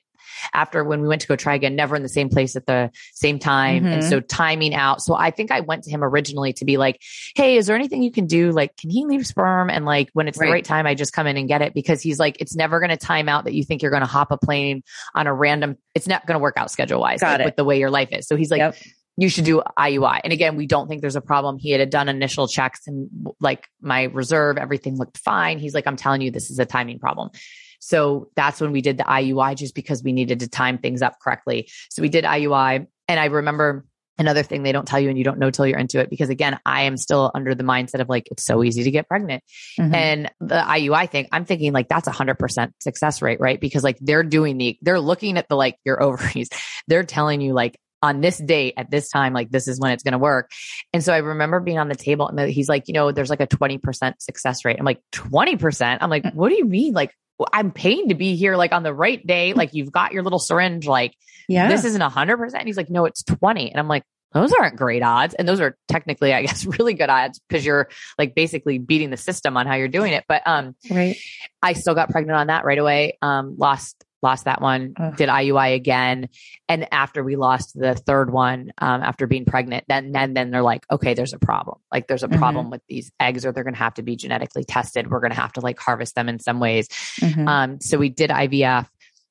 after 0.54 0.84
when 0.84 1.02
we 1.02 1.08
went 1.08 1.22
to 1.22 1.28
go 1.28 1.36
try 1.36 1.56
again, 1.56 1.76
never 1.76 1.96
in 1.96 2.04
the 2.04 2.10
same 2.10 2.30
place 2.30 2.56
at 2.56 2.66
the 2.66 2.92
same 3.14 3.40
time. 3.40 3.84
Mm-hmm. 3.84 3.94
And 3.94 4.04
so 4.04 4.20
timing 4.20 4.74
out. 4.74 5.02
So 5.02 5.16
I 5.16 5.32
think 5.32 5.52
I 5.52 5.62
went 5.62 5.84
to 5.84 5.90
him 5.90 6.04
originally 6.04 6.54
to 6.54 6.66
be 6.66 6.78
like, 6.78 7.02
Hey, 7.36 7.56
is 7.56 7.68
there 7.68 7.76
anything 7.76 8.04
you 8.04 8.12
can 8.12 8.26
do? 8.26 8.52
Like, 8.52 8.76
can 8.78 8.90
he 8.90 9.06
leave 9.06 9.26
sperm? 9.26 9.70
And 9.70 9.86
like, 9.86 10.10
when 10.14 10.28
it's 10.28 10.38
right. 10.38 10.48
the 10.48 10.52
right 10.52 10.66
time, 10.66 10.86
I 10.86 10.96
just 10.96 11.14
come 11.14 11.28
in 11.28 11.38
and 11.38 11.48
get 11.48 11.62
it 11.62 11.74
because 11.74 12.02
he's 12.02 12.20
like, 12.20 12.38
it's 12.40 12.56
never 12.56 12.80
going 12.80 12.90
to 12.90 12.98
time 12.98 13.30
out 13.30 13.46
that 13.46 13.54
you 13.54 13.64
think 13.64 13.82
you're 13.82 13.92
going 13.92 14.02
to 14.02 14.08
hop 14.08 14.32
a 14.32 14.38
plane 14.38 14.84
on 15.16 15.28
a 15.28 15.34
random, 15.34 15.78
it's 15.96 16.08
not 16.08 16.26
going 16.26 16.36
to 16.36 16.42
work 16.42 16.58
out 16.58 16.72
schedule 16.72 17.00
wise 17.00 17.22
like, 17.22 17.46
with 17.46 17.56
the 17.56 17.64
way 17.64 17.80
your 17.80 17.90
life 17.90 18.10
is. 18.12 18.28
So 18.28 18.36
he's 18.36 18.52
like, 18.52 18.60
yep 18.60 18.76
you 19.18 19.30
should 19.30 19.46
do 19.46 19.64
IUI. 19.78 20.22
And 20.24 20.32
again, 20.32 20.56
we 20.56 20.68
don't 20.68 20.88
think 20.88 21.02
there's 21.02 21.16
a 21.16 21.22
problem. 21.22 21.58
He 21.58 21.72
had 21.72 21.90
done 21.90 22.08
initial 22.08 22.48
checks 22.48 22.82
and 22.86 23.10
like 23.40 23.68
my 23.82 24.04
reserve, 24.04 24.58
everything 24.58 24.96
looked 24.96 25.18
fine. 25.18 25.58
He's 25.58 25.74
like, 25.74 25.88
I'm 25.88 25.96
telling 25.96 26.22
you, 26.22 26.30
this 26.30 26.52
is 26.52 26.60
a 26.60 26.66
timing 26.66 27.00
problem. 27.00 27.32
So 27.80 28.30
that's 28.36 28.62
when 28.62 28.72
we 28.72 28.82
did 28.82 28.98
the 28.98 29.04
IUI 29.04 29.56
just 29.56 29.74
because 29.76 30.04
we 30.04 30.12
needed 30.12 30.40
to 30.42 30.48
time 30.48 30.78
things 30.78 31.02
up 31.02 31.20
correctly. 31.20 31.70
So 31.90 32.02
we 32.02 32.10
did 32.10 32.26
IUI. 32.26 32.86
And 33.08 33.20
I 33.20 33.26
remember 33.26 33.86
another 34.20 34.44
thing 34.44 34.64
they 34.64 34.72
don't 34.72 34.88
tell 34.88 35.00
you 35.00 35.10
and 35.10 35.18
you 35.18 35.24
don't 35.24 35.40
know 35.40 35.52
till 35.52 35.68
you're 35.68 35.78
into 35.78 36.00
it 36.00 36.10
because 36.10 36.30
again 36.30 36.60
i 36.66 36.84
am 36.84 36.98
still 36.98 37.32
under 37.36 37.54
the 37.54 37.64
mindset 37.64 38.00
of 38.00 38.10
like 38.10 38.28
it's 38.32 38.44
so 38.44 38.64
easy 38.64 38.84
to 38.84 38.92
get 38.92 39.08
pregnant 39.08 39.44
mm-hmm. 39.80 39.94
and 39.94 40.32
the 40.40 40.56
iui 40.56 41.10
thing 41.10 41.28
i'm 41.32 41.46
thinking 41.46 41.72
like 41.72 41.88
that's 41.88 42.08
a 42.08 42.12
hundred 42.12 42.36
percent 42.40 42.74
success 42.82 43.22
rate 43.22 43.40
right 43.40 43.62
because 43.62 43.84
like 43.84 43.98
they're 44.02 44.24
doing 44.24 44.58
the 44.58 44.78
they're 44.82 45.00
looking 45.00 45.38
at 45.38 45.48
the 45.50 45.56
like 45.56 45.78
your 45.86 46.02
ovaries 46.02 46.50
they're 46.88 47.04
telling 47.04 47.42
you 47.42 47.54
like 47.54 47.78
on 48.02 48.22
this 48.22 48.38
date 48.38 48.74
at 48.78 48.92
this 48.92 49.10
time, 49.10 49.34
like 49.34 49.50
this 49.50 49.68
is 49.68 49.80
when 49.80 49.92
it's 49.92 50.04
going 50.04 50.14
to 50.14 50.18
work. 50.18 50.52
And 50.94 51.04
so 51.04 51.14
I 51.14 51.18
remember 51.18 51.60
being 51.60 51.80
on 51.80 51.90
the 51.90 51.96
table 51.96 52.28
and 52.28 52.40
he's 52.50 52.70
like, 52.70 52.88
you 52.88 52.94
know, 52.94 53.12
there's 53.12 53.30
like 53.30 53.42
a 53.42 53.48
20% 53.48 54.14
success 54.20 54.66
rate. 54.66 54.78
I'm 54.80 54.86
like, 54.86 55.02
20%? 55.14 55.98
I'm 56.02 56.10
like, 56.10 56.24
mm. 56.24 56.34
what 56.34 56.50
do 56.50 56.56
you 56.56 56.66
mean? 56.66 56.94
Like, 56.94 57.14
I'm 57.54 57.72
paying 57.72 58.10
to 58.10 58.16
be 58.16 58.36
here 58.36 58.56
like 58.56 58.72
on 58.72 58.84
the 58.84 58.94
right 58.94 59.26
day. 59.26 59.54
Like 59.54 59.74
you've 59.74 59.92
got 59.92 60.12
your 60.12 60.24
little 60.24 60.40
syringe. 60.40 60.88
Like, 60.88 61.14
yeah, 61.48 61.68
this 61.70 61.86
isn't 61.86 62.02
a 62.02 62.10
hundred 62.10 62.38
percent. 62.38 62.62
And 62.62 62.68
He's 62.68 62.78
like, 62.78 62.90
no, 62.90 63.06
it's 63.06 63.24
20. 63.24 63.72
And 63.72 63.80
I'm 63.80 63.88
like, 63.88 64.04
those 64.34 64.52
aren't 64.54 64.76
great 64.76 65.04
odds. 65.04 65.34
And 65.34 65.48
those 65.48 65.60
are 65.60 65.78
technically, 65.88 66.34
I 66.34 66.42
guess, 66.44 66.66
really 66.80 66.94
good 66.94 67.10
odds 67.10 67.40
because 67.48 67.66
you're 67.66 67.90
like 68.18 68.36
basically 68.36 68.80
beating 68.80 69.10
the 69.10 69.18
system 69.18 69.56
on 69.56 69.68
how 69.68 69.76
you're 69.76 69.88
doing 69.88 70.14
it. 70.14 70.26
But, 70.28 70.42
um, 70.46 70.76
right. 70.90 71.18
I 71.62 71.74
still 71.74 71.96
got 71.96 72.10
pregnant 72.10 72.38
on 72.38 72.48
that 72.48 72.66
right 72.66 72.78
away. 72.78 73.18
Um, 73.22 73.56
lost 73.58 74.04
lost 74.22 74.46
that 74.46 74.62
one, 74.62 74.94
Ugh. 75.00 75.16
did 75.16 75.30
IUI 75.30 75.76
again. 75.76 76.30
And 76.68 76.88
after 76.92 77.24
we 77.24 77.36
lost 77.36 77.78
the 77.78 77.96
third 77.96 78.32
one, 78.32 78.72
um, 78.80 79.02
after 79.02 79.28
being 79.28 79.46
pregnant, 79.46 79.86
then, 79.88 80.12
then, 80.12 80.34
then 80.34 80.52
they're 80.52 80.62
like, 80.62 80.86
okay, 80.92 81.14
there's 81.14 81.34
a 81.34 81.40
problem. 81.40 81.80
Like 81.92 82.08
there's 82.08 82.24
a 82.24 82.28
mm-hmm. 82.28 82.40
problem 82.40 82.70
with 82.70 82.82
these 82.88 83.12
eggs 83.20 83.46
or 83.46 83.52
they're 83.52 83.64
going 83.64 83.74
to 83.74 83.80
have 83.80 83.96
to 83.96 84.04
be 84.04 84.16
genetically 84.16 84.64
tested. 84.64 85.10
We're 85.10 85.20
going 85.20 85.32
to 85.32 85.40
have 85.40 85.54
to 85.54 85.62
like 85.62 85.80
harvest 85.80 86.16
them 86.16 86.30
in 86.30 86.40
some 86.40 86.60
ways. 86.60 86.88
Mm-hmm. 87.20 87.48
Um, 87.48 87.82
so 87.82 87.98
we 87.98 88.10
did 88.10 88.30
IVF. 88.30 88.88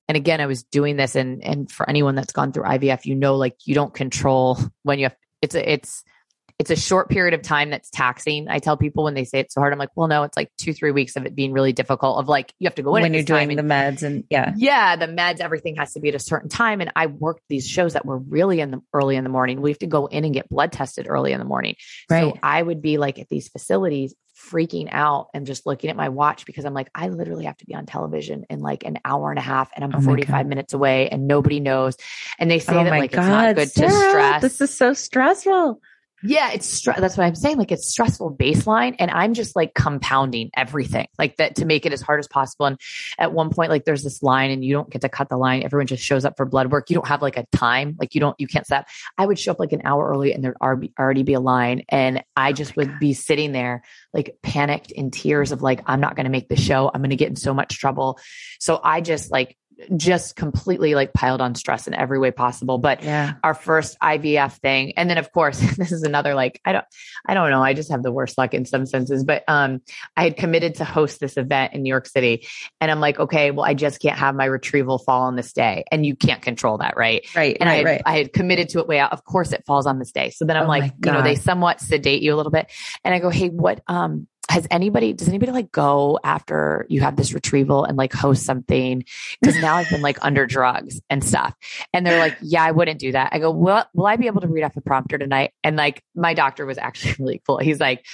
And 0.08 0.16
again, 0.16 0.40
I 0.40 0.46
was 0.46 0.62
doing 0.62 0.96
this 0.96 1.16
and, 1.16 1.42
and 1.42 1.70
for 1.70 1.88
anyone 1.88 2.14
that's 2.14 2.32
gone 2.32 2.52
through 2.52 2.64
IVF, 2.64 3.06
you 3.06 3.16
know, 3.16 3.34
like 3.34 3.56
you 3.64 3.74
don't 3.74 3.92
control 3.92 4.58
when 4.84 4.98
you 4.98 5.06
have, 5.06 5.16
it's 5.42 5.54
a, 5.54 5.72
it's, 5.72 6.04
it's 6.58 6.70
a 6.70 6.76
short 6.76 7.10
period 7.10 7.34
of 7.34 7.42
time 7.42 7.68
that's 7.68 7.90
taxing. 7.90 8.48
I 8.48 8.60
tell 8.60 8.78
people 8.78 9.04
when 9.04 9.12
they 9.12 9.24
say 9.24 9.40
it's 9.40 9.54
so 9.54 9.60
hard, 9.60 9.74
I'm 9.74 9.78
like, 9.78 9.90
well, 9.94 10.08
no, 10.08 10.22
it's 10.22 10.36
like 10.36 10.50
two, 10.56 10.72
three 10.72 10.90
weeks 10.90 11.14
of 11.16 11.26
it 11.26 11.34
being 11.34 11.52
really 11.52 11.74
difficult 11.74 12.18
of 12.18 12.28
like, 12.28 12.54
you 12.58 12.66
have 12.66 12.76
to 12.76 12.82
go 12.82 12.96
in 12.96 13.02
when 13.02 13.12
you're 13.12 13.22
doing 13.24 13.50
and, 13.50 13.58
the 13.58 13.74
meds 13.74 14.02
and 14.02 14.24
yeah. 14.30 14.54
Yeah. 14.56 14.96
The 14.96 15.06
meds, 15.06 15.40
everything 15.40 15.76
has 15.76 15.92
to 15.92 16.00
be 16.00 16.08
at 16.08 16.14
a 16.14 16.18
certain 16.18 16.48
time. 16.48 16.80
And 16.80 16.90
I 16.96 17.06
worked 17.06 17.42
these 17.50 17.68
shows 17.68 17.92
that 17.92 18.06
were 18.06 18.16
really 18.16 18.60
in 18.60 18.70
the 18.70 18.80
early 18.94 19.16
in 19.16 19.24
the 19.24 19.30
morning. 19.30 19.60
We 19.60 19.70
have 19.70 19.78
to 19.80 19.86
go 19.86 20.06
in 20.06 20.24
and 20.24 20.32
get 20.32 20.48
blood 20.48 20.72
tested 20.72 21.06
early 21.10 21.32
in 21.32 21.40
the 21.40 21.44
morning. 21.44 21.76
Right. 22.08 22.32
So 22.32 22.38
I 22.42 22.62
would 22.62 22.80
be 22.80 22.96
like 22.96 23.18
at 23.18 23.28
these 23.28 23.48
facilities 23.48 24.14
freaking 24.50 24.88
out 24.90 25.28
and 25.34 25.46
just 25.46 25.66
looking 25.66 25.90
at 25.90 25.96
my 25.96 26.08
watch 26.08 26.46
because 26.46 26.64
I'm 26.64 26.74
like, 26.74 26.88
I 26.94 27.08
literally 27.08 27.46
have 27.46 27.56
to 27.58 27.66
be 27.66 27.74
on 27.74 27.84
television 27.86 28.44
in 28.48 28.60
like 28.60 28.84
an 28.84 28.98
hour 29.04 29.30
and 29.30 29.38
a 29.38 29.42
half 29.42 29.70
and 29.74 29.84
I'm 29.84 29.94
Oh 29.94 30.00
45 30.00 30.28
God. 30.28 30.46
minutes 30.46 30.72
away 30.72 31.08
and 31.08 31.26
nobody 31.26 31.60
knows. 31.60 31.96
And 32.38 32.50
they 32.50 32.58
say 32.60 32.76
oh 32.76 32.84
that 32.84 32.90
like 32.90 33.12
God, 33.12 33.20
it's 33.20 33.28
not 33.28 33.54
good 33.56 33.70
Sarah, 33.72 33.90
to 33.90 34.08
stress. 34.10 34.42
This 34.42 34.60
is 34.62 34.74
so 34.74 34.92
stressful. 34.94 35.80
Yeah, 36.22 36.52
it's 36.52 36.80
stre- 36.80 36.96
that's 36.96 37.16
what 37.16 37.24
I'm 37.24 37.34
saying. 37.34 37.58
Like 37.58 37.70
it's 37.70 37.88
stressful 37.88 38.36
baseline, 38.36 38.96
and 38.98 39.10
I'm 39.10 39.34
just 39.34 39.54
like 39.54 39.74
compounding 39.74 40.50
everything 40.56 41.08
like 41.18 41.36
that 41.36 41.56
to 41.56 41.66
make 41.66 41.84
it 41.84 41.92
as 41.92 42.00
hard 42.00 42.20
as 42.20 42.26
possible. 42.26 42.66
And 42.66 42.80
at 43.18 43.32
one 43.32 43.50
point, 43.50 43.70
like 43.70 43.84
there's 43.84 44.02
this 44.02 44.22
line, 44.22 44.50
and 44.50 44.64
you 44.64 44.72
don't 44.72 44.88
get 44.88 45.02
to 45.02 45.10
cut 45.10 45.28
the 45.28 45.36
line. 45.36 45.62
Everyone 45.62 45.86
just 45.86 46.02
shows 46.02 46.24
up 46.24 46.36
for 46.38 46.46
blood 46.46 46.72
work. 46.72 46.88
You 46.88 46.94
don't 46.94 47.08
have 47.08 47.20
like 47.20 47.36
a 47.36 47.46
time, 47.52 47.96
like 48.00 48.14
you 48.14 48.20
don't, 48.20 48.34
you 48.40 48.46
can't 48.46 48.66
set. 48.66 48.88
I 49.18 49.26
would 49.26 49.38
show 49.38 49.52
up 49.52 49.60
like 49.60 49.72
an 49.72 49.82
hour 49.84 50.08
early, 50.08 50.32
and 50.32 50.42
there'd 50.42 50.56
already 50.60 50.92
already 50.98 51.22
be 51.22 51.34
a 51.34 51.40
line, 51.40 51.82
and 51.90 52.24
I 52.34 52.50
oh 52.50 52.52
just 52.52 52.76
would 52.76 52.98
be 52.98 53.12
sitting 53.12 53.52
there 53.52 53.82
like 54.14 54.36
panicked 54.42 54.90
in 54.90 55.10
tears 55.10 55.52
of 55.52 55.60
like 55.60 55.82
I'm 55.86 56.00
not 56.00 56.16
going 56.16 56.24
to 56.24 56.30
make 56.30 56.48
the 56.48 56.56
show. 56.56 56.90
I'm 56.92 57.02
going 57.02 57.10
to 57.10 57.16
get 57.16 57.28
in 57.28 57.36
so 57.36 57.52
much 57.52 57.78
trouble. 57.78 58.18
So 58.58 58.80
I 58.82 59.02
just 59.02 59.30
like 59.30 59.56
just 59.96 60.36
completely 60.36 60.94
like 60.94 61.12
piled 61.12 61.40
on 61.40 61.54
stress 61.54 61.86
in 61.86 61.94
every 61.94 62.18
way 62.18 62.30
possible. 62.30 62.78
But 62.78 63.02
Yeah. 63.02 63.34
our 63.44 63.54
first 63.54 63.98
IVF 64.00 64.58
thing. 64.58 64.94
And 64.96 65.10
then 65.10 65.18
of 65.18 65.30
course, 65.32 65.58
this 65.76 65.92
is 65.92 66.02
another 66.02 66.34
like 66.34 66.60
I 66.64 66.72
don't 66.72 66.84
I 67.26 67.34
don't 67.34 67.50
know, 67.50 67.62
I 67.62 67.74
just 67.74 67.90
have 67.90 68.02
the 68.02 68.12
worst 68.12 68.38
luck 68.38 68.54
in 68.54 68.64
some 68.64 68.86
senses, 68.86 69.24
but 69.24 69.44
um 69.48 69.82
I 70.16 70.24
had 70.24 70.36
committed 70.36 70.76
to 70.76 70.84
host 70.84 71.20
this 71.20 71.36
event 71.36 71.74
in 71.74 71.82
New 71.82 71.90
York 71.90 72.06
City 72.06 72.46
and 72.80 72.90
I'm 72.90 73.00
like, 73.00 73.18
okay, 73.18 73.50
well 73.50 73.66
I 73.66 73.74
just 73.74 74.00
can't 74.00 74.18
have 74.18 74.34
my 74.34 74.46
retrieval 74.46 74.98
fall 74.98 75.22
on 75.22 75.36
this 75.36 75.52
day 75.52 75.84
and 75.92 76.06
you 76.06 76.16
can't 76.16 76.40
control 76.40 76.78
that, 76.78 76.96
right? 76.96 77.26
Right. 77.36 77.56
And 77.60 77.68
I 77.68 77.74
had, 77.76 77.84
right. 77.84 78.02
I 78.06 78.16
had 78.18 78.32
committed 78.32 78.70
to 78.70 78.78
it 78.78 78.88
way 78.88 78.98
out. 78.98 79.12
Of 79.12 79.24
course 79.24 79.52
it 79.52 79.64
falls 79.66 79.86
on 79.86 79.98
this 79.98 80.12
day. 80.12 80.30
So 80.30 80.44
then 80.46 80.56
I'm 80.56 80.64
Oh 80.64 80.68
like, 80.68 80.94
you 81.04 81.12
know, 81.12 81.22
they 81.22 81.34
somewhat 81.34 81.80
sedate 81.80 82.22
you 82.22 82.34
a 82.34 82.36
little 82.36 82.52
bit. 82.52 82.70
And 83.04 83.14
I 83.14 83.18
go, 83.18 83.28
Hey, 83.28 83.48
what 83.48 83.82
um 83.88 84.26
has 84.48 84.66
anybody 84.70 85.12
does 85.12 85.28
anybody 85.28 85.50
like 85.52 85.72
go 85.72 86.18
after 86.22 86.86
you 86.88 87.00
have 87.00 87.16
this 87.16 87.32
retrieval 87.32 87.84
and 87.84 87.96
like 87.96 88.12
host 88.12 88.44
something 88.44 89.04
because 89.40 89.60
now 89.60 89.74
i've 89.74 89.88
been 89.90 90.02
like 90.02 90.18
under 90.24 90.46
drugs 90.46 91.00
and 91.10 91.24
stuff 91.24 91.54
and 91.92 92.06
they're 92.06 92.18
like 92.18 92.36
yeah 92.40 92.62
i 92.62 92.70
wouldn't 92.70 93.00
do 93.00 93.10
that 93.12 93.30
i 93.32 93.38
go 93.38 93.50
well 93.50 93.88
will 93.94 94.06
i 94.06 94.16
be 94.16 94.26
able 94.26 94.40
to 94.40 94.48
read 94.48 94.62
off 94.62 94.74
the 94.74 94.80
prompter 94.80 95.18
tonight 95.18 95.52
and 95.64 95.76
like 95.76 96.02
my 96.14 96.32
doctor 96.34 96.64
was 96.64 96.78
actually 96.78 97.12
really 97.18 97.42
cool 97.46 97.58
he's 97.58 97.80
like 97.80 98.04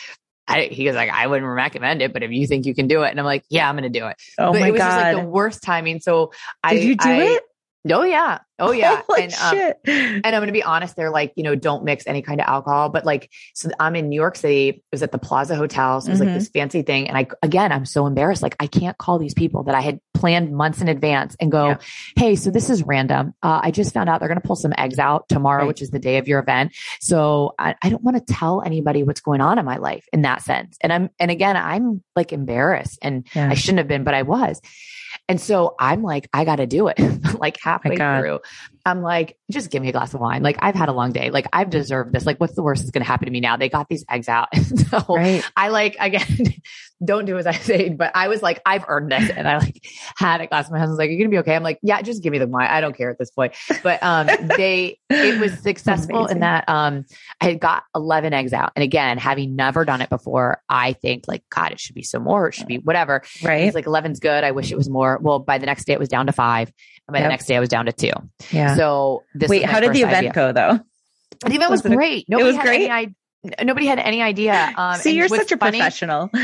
I, 0.48 0.62
he 0.64 0.88
was 0.88 0.96
like, 0.96 1.08
I 1.08 1.28
wouldn't 1.28 1.48
recommend 1.50 2.02
it, 2.02 2.12
but 2.12 2.24
if 2.24 2.32
you 2.32 2.48
think 2.48 2.66
you 2.66 2.74
can 2.74 2.88
do 2.88 3.04
it, 3.04 3.10
and 3.10 3.18
I'm 3.20 3.24
like, 3.24 3.44
yeah, 3.48 3.68
I'm 3.68 3.76
going 3.76 3.90
to 3.90 3.98
do 4.00 4.08
it. 4.08 4.16
oh 4.40 4.52
but 4.52 4.60
my 4.60 4.68
it 4.68 4.72
was 4.72 4.80
God. 4.80 4.88
just 4.90 5.14
like 5.14 5.24
the 5.24 5.30
worst 5.30 5.62
timing. 5.62 6.00
So 6.00 6.32
I 6.64 6.74
Did 6.74 6.82
you 6.84 6.96
do 6.96 7.08
I- 7.08 7.22
it? 7.22 7.42
Oh 7.90 8.04
yeah, 8.04 8.38
oh 8.60 8.70
yeah. 8.72 9.02
And 9.18 9.34
um, 9.34 9.54
shit. 9.56 9.76
and 9.86 10.24
I'm 10.26 10.32
going 10.34 10.46
to 10.46 10.52
be 10.52 10.62
honest, 10.62 10.94
they're 10.94 11.10
like, 11.10 11.32
you 11.36 11.42
know, 11.42 11.54
don't 11.56 11.82
mix 11.84 12.06
any 12.06 12.22
kind 12.22 12.40
of 12.40 12.46
alcohol. 12.46 12.90
But 12.90 13.04
like, 13.04 13.28
so 13.54 13.70
I'm 13.80 13.96
in 13.96 14.08
New 14.08 14.14
York 14.20 14.36
City. 14.36 14.68
It 14.68 14.82
was 14.92 15.02
at 15.02 15.10
the 15.10 15.18
Plaza 15.18 15.56
Hotel. 15.56 16.00
So 16.00 16.08
it 16.08 16.10
was 16.12 16.20
Mhm. 16.20 16.26
like 16.26 16.34
this 16.34 16.48
fancy 16.48 16.82
thing. 16.82 17.08
And 17.08 17.18
I, 17.18 17.26
again, 17.42 17.72
I'm 17.72 17.84
so 17.84 18.06
embarrassed. 18.06 18.40
Like, 18.42 18.54
I 18.60 18.68
can't 18.68 18.96
call 18.98 19.18
these 19.18 19.34
people 19.34 19.64
that 19.64 19.74
I 19.74 19.80
had 19.80 19.98
planned 20.14 20.52
months 20.52 20.80
in 20.80 20.86
advance 20.88 21.34
and 21.40 21.50
go, 21.50 21.66
Yeah. 21.70 21.78
Hey, 22.14 22.36
so 22.36 22.50
this 22.52 22.70
is 22.70 22.84
random. 22.84 23.34
Uh, 23.42 23.60
I 23.64 23.72
just 23.72 23.92
found 23.92 24.08
out 24.08 24.20
they're 24.20 24.28
going 24.28 24.40
to 24.40 24.46
pull 24.46 24.54
some 24.56 24.72
eggs 24.78 25.00
out 25.00 25.28
tomorrow, 25.28 25.62
Right. 25.62 25.66
which 25.68 25.82
is 25.82 25.90
the 25.90 25.98
day 25.98 26.18
of 26.18 26.28
your 26.28 26.38
event. 26.38 26.72
So 27.00 27.54
I, 27.58 27.74
I 27.82 27.88
don't 27.88 28.02
want 28.04 28.16
to 28.24 28.32
tell 28.32 28.62
anybody 28.64 29.02
what's 29.02 29.20
going 29.20 29.40
on 29.40 29.58
in 29.58 29.64
my 29.64 29.78
life 29.78 30.06
in 30.12 30.22
that 30.22 30.42
sense. 30.42 30.76
And 30.80 30.92
I'm, 30.92 31.10
and 31.18 31.32
again, 31.32 31.56
I'm 31.56 32.04
like 32.14 32.32
embarrassed 32.32 33.00
and 33.02 33.26
Yeah. 33.34 33.50
I 33.50 33.54
shouldn't 33.54 33.78
have 33.78 33.88
been, 33.88 34.04
but 34.04 34.14
I 34.14 34.22
was. 34.22 34.60
And 35.28 35.40
so 35.40 35.74
I'm 35.78 36.02
like, 36.02 36.28
I 36.32 36.44
got 36.44 36.56
to 36.56 36.66
do 36.66 36.88
it. 36.88 36.98
like 37.38 37.58
halfway 37.62 37.96
through, 37.96 38.40
I'm 38.84 39.02
like, 39.02 39.36
just 39.50 39.70
give 39.70 39.82
me 39.82 39.88
a 39.88 39.92
glass 39.92 40.12
of 40.14 40.20
wine. 40.20 40.42
Like 40.42 40.58
I've 40.60 40.74
had 40.74 40.88
a 40.88 40.92
long 40.92 41.12
day. 41.12 41.30
Like 41.30 41.46
I've 41.52 41.70
deserved 41.70 42.12
this. 42.12 42.26
Like 42.26 42.38
what's 42.38 42.54
the 42.54 42.62
worst 42.62 42.82
that's 42.82 42.90
going 42.90 43.04
to 43.04 43.06
happen 43.08 43.26
to 43.26 43.30
me 43.32 43.40
now? 43.40 43.56
They 43.56 43.68
got 43.68 43.88
these 43.88 44.04
eggs 44.10 44.28
out. 44.28 44.48
So 44.92 45.04
Right. 45.08 45.42
I 45.56 45.68
like, 45.68 45.96
again, 46.00 46.54
don't 47.04 47.24
do 47.24 47.38
as 47.38 47.46
I 47.46 47.52
say, 47.52 47.88
but 47.88 48.12
I 48.14 48.28
was 48.28 48.42
like, 48.42 48.60
I've 48.66 48.84
earned 48.88 49.10
this. 49.10 49.30
And 49.30 49.48
I 49.48 49.58
like 49.58 49.82
had 50.16 50.40
a 50.40 50.46
glass. 50.46 50.70
My 50.70 50.78
husband's 50.78 50.98
like, 50.98 51.08
you're 51.08 51.18
going 51.18 51.30
to 51.30 51.34
be 51.34 51.38
okay? 51.38 51.56
I'm 51.56 51.62
like, 51.62 51.78
yeah, 51.82 52.02
just 52.02 52.22
give 52.22 52.30
me 52.32 52.38
the 52.38 52.46
wine. 52.46 52.68
I 52.68 52.80
don't 52.80 52.96
care 52.96 53.10
at 53.10 53.18
this 53.18 53.30
point. 53.30 53.54
But, 53.82 54.02
um, 54.02 54.26
they, 54.56 54.98
it 55.10 55.40
was 55.40 55.52
successful 55.62 56.18
Amazing. 56.20 56.36
in 56.36 56.40
that, 56.40 56.68
um, 56.68 57.04
I 57.40 57.46
had 57.46 57.60
got 57.60 57.84
11 57.94 58.32
eggs 58.34 58.52
out. 58.52 58.72
And 58.76 58.82
again, 58.82 59.18
having 59.18 59.56
never 59.56 59.84
done 59.84 60.00
it 60.02 60.10
before, 60.10 60.60
I 60.68 60.92
think 60.94 61.24
like, 61.26 61.42
God, 61.50 61.72
it 61.72 61.80
should 61.80 61.94
be 61.94 62.02
some 62.02 62.22
more. 62.24 62.48
It 62.48 62.54
should 62.54 62.66
be 62.68 62.78
whatever. 62.78 63.22
Right. 63.42 63.64
He's 63.64 63.74
like, 63.74 63.86
11's 63.86 64.20
good. 64.20 64.44
I 64.44 64.50
wish 64.50 64.70
it 64.72 64.76
was 64.76 64.90
more. 64.90 65.18
Well, 65.22 65.38
by 65.38 65.58
the 65.58 65.66
next 65.66 65.84
day, 65.84 65.94
it 65.94 66.00
was 66.00 66.08
down 66.08 66.26
to 66.26 66.32
five. 66.32 66.72
And 67.08 67.14
by 67.14 67.18
Yep. 67.18 67.24
the 67.26 67.28
next 67.30 67.46
day, 67.46 67.56
I 67.56 67.60
was 67.60 67.68
down 67.68 67.86
to 67.86 67.92
two. 67.92 68.10
yeah. 68.50 68.76
So 68.76 69.24
this 69.34 69.48
Wait, 69.50 69.64
how 69.64 69.80
did 69.80 69.92
the 69.92 70.02
event 70.02 70.28
IVF. 70.28 70.34
go 70.34 70.52
though? 70.52 70.80
The 71.46 71.54
event 71.56 71.70
was, 71.70 71.82
Was 71.82 71.92
it 71.92 71.96
great. 71.96 72.26
Nobody 72.28 72.46
was 72.48 72.56
had 72.56 72.64
great? 72.66 72.82
any 72.82 72.90
idea. 72.90 73.14
Nobody 73.64 73.86
had 73.86 73.98
any 73.98 74.22
idea. 74.22 74.72
Um, 74.76 74.94
See, 74.96 75.16
you're 75.16 75.26
such 75.28 75.50
a 75.52 75.56
funny- 75.56 75.78
professional. 75.78 76.30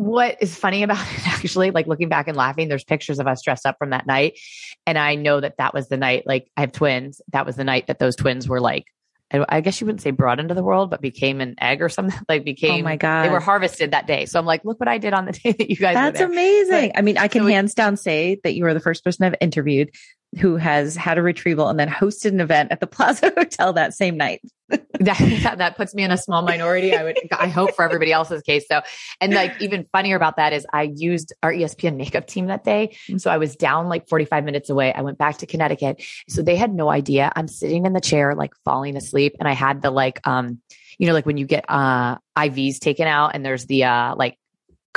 What 0.00 0.36
is 0.40 0.54
funny 0.54 0.84
about 0.84 1.04
it, 1.12 1.26
actually, 1.26 1.72
like 1.72 1.88
looking 1.88 2.08
back 2.08 2.28
and 2.28 2.36
laughing, 2.36 2.68
there's 2.68 2.84
pictures 2.84 3.18
of 3.18 3.26
us 3.26 3.42
dressed 3.42 3.66
up 3.66 3.78
from 3.80 3.90
that 3.90 4.06
night. 4.06 4.38
And 4.86 4.96
I 4.96 5.16
know 5.16 5.40
that 5.40 5.56
that 5.58 5.74
was 5.74 5.88
the 5.88 5.96
night, 5.96 6.22
like 6.24 6.48
I 6.56 6.60
have 6.60 6.70
twins. 6.70 7.20
That 7.32 7.44
was 7.44 7.56
the 7.56 7.64
night 7.64 7.88
that 7.88 7.98
those 7.98 8.14
twins 8.14 8.48
were 8.48 8.60
like, 8.60 8.84
I 9.32 9.44
I 9.48 9.60
guess 9.60 9.80
you 9.80 9.86
wouldn't 9.86 10.02
say 10.02 10.10
brought 10.10 10.40
into 10.40 10.54
the 10.54 10.62
world, 10.62 10.90
but 10.90 11.00
became 11.00 11.40
an 11.40 11.54
egg 11.60 11.82
or 11.82 11.88
something. 11.88 12.18
Like 12.28 12.42
oh 12.42 12.44
became, 12.44 12.84
oh 12.84 12.88
my 12.88 12.96
God. 12.96 13.24
they 13.24 13.28
were 13.30 13.40
harvested 13.40 13.92
that 13.92 14.06
day. 14.06 14.26
So 14.26 14.38
I'm 14.38 14.46
like, 14.46 14.64
look 14.64 14.78
what 14.80 14.88
I 14.88 14.98
did 14.98 15.12
on 15.14 15.24
the 15.24 15.32
day 15.44 15.52
that 15.52 15.70
you 15.70 15.76
guys 15.76 15.94
That's 15.94 16.20
were 16.20 16.26
amazing. 16.26 16.92
I 16.94 17.02
mean, 17.02 17.16
I 17.18 17.28
can 17.28 17.42
so 17.42 17.46
we- 17.46 17.52
hands 17.52 17.74
down 17.74 17.96
say 17.96 18.40
that 18.44 18.54
you 18.54 18.64
are 18.66 18.74
the 18.74 18.80
first 18.80 19.04
person 19.04 19.24
I've 19.24 19.34
interviewed 19.40 19.90
who 20.38 20.56
has 20.56 20.94
had 20.94 21.18
a 21.18 21.22
retrieval 21.22 21.68
and 21.68 21.80
then 21.80 21.88
hosted 21.88 22.32
an 22.32 22.40
event 22.40 22.70
at 22.70 22.80
the 22.80 22.86
Plaza 22.98 23.32
Hotel 23.36 23.72
that 23.72 23.94
same 23.94 24.16
night. 24.16 24.42
that, 24.68 25.54
that 25.56 25.76
puts 25.78 25.94
me 25.94 26.02
in 26.02 26.10
a 26.10 26.18
small 26.18 26.42
minority. 26.42 26.94
I 26.94 27.02
would, 27.02 27.18
I 27.32 27.48
hope 27.48 27.74
for 27.74 27.84
everybody 27.84 28.12
else's 28.12 28.42
case 28.42 28.66
So, 28.70 28.82
And 29.20 29.32
like 29.32 29.62
even 29.62 29.86
funnier 29.92 30.14
about 30.14 30.36
that 30.36 30.52
is 30.52 30.66
I 30.72 30.92
used 30.94 31.32
our 31.42 31.52
ESPN 31.52 31.96
makeup 31.96 32.26
team 32.26 32.46
that 32.46 32.64
day. 32.64 32.96
So 33.16 33.30
I 33.30 33.38
was 33.38 33.56
down 33.56 33.88
like 33.88 34.08
45 34.08 34.44
minutes 34.44 34.68
away. 34.68 34.92
I 34.92 35.00
went 35.00 35.16
back 35.16 35.38
to 35.38 35.46
Connecticut. 35.46 36.02
So 36.28 36.42
they 36.42 36.56
had 36.56 36.74
no 36.74 36.90
idea. 36.90 37.32
I'm 37.34 37.48
sitting 37.48 37.86
in 37.86 37.94
the 37.94 38.00
chair, 38.00 38.34
like 38.34 38.52
falling 38.64 38.96
asleep. 38.96 39.36
And 39.38 39.48
I 39.48 39.52
had 39.52 39.80
the 39.80 39.90
like, 39.90 40.20
um, 40.26 40.60
you 40.98 41.06
know, 41.06 41.14
like 41.14 41.24
when 41.24 41.38
you 41.38 41.46
get, 41.46 41.64
uh, 41.68 42.18
IVs 42.36 42.78
taken 42.78 43.06
out 43.06 43.30
and 43.34 43.46
there's 43.46 43.64
the, 43.64 43.84
uh, 43.84 44.14
like, 44.16 44.36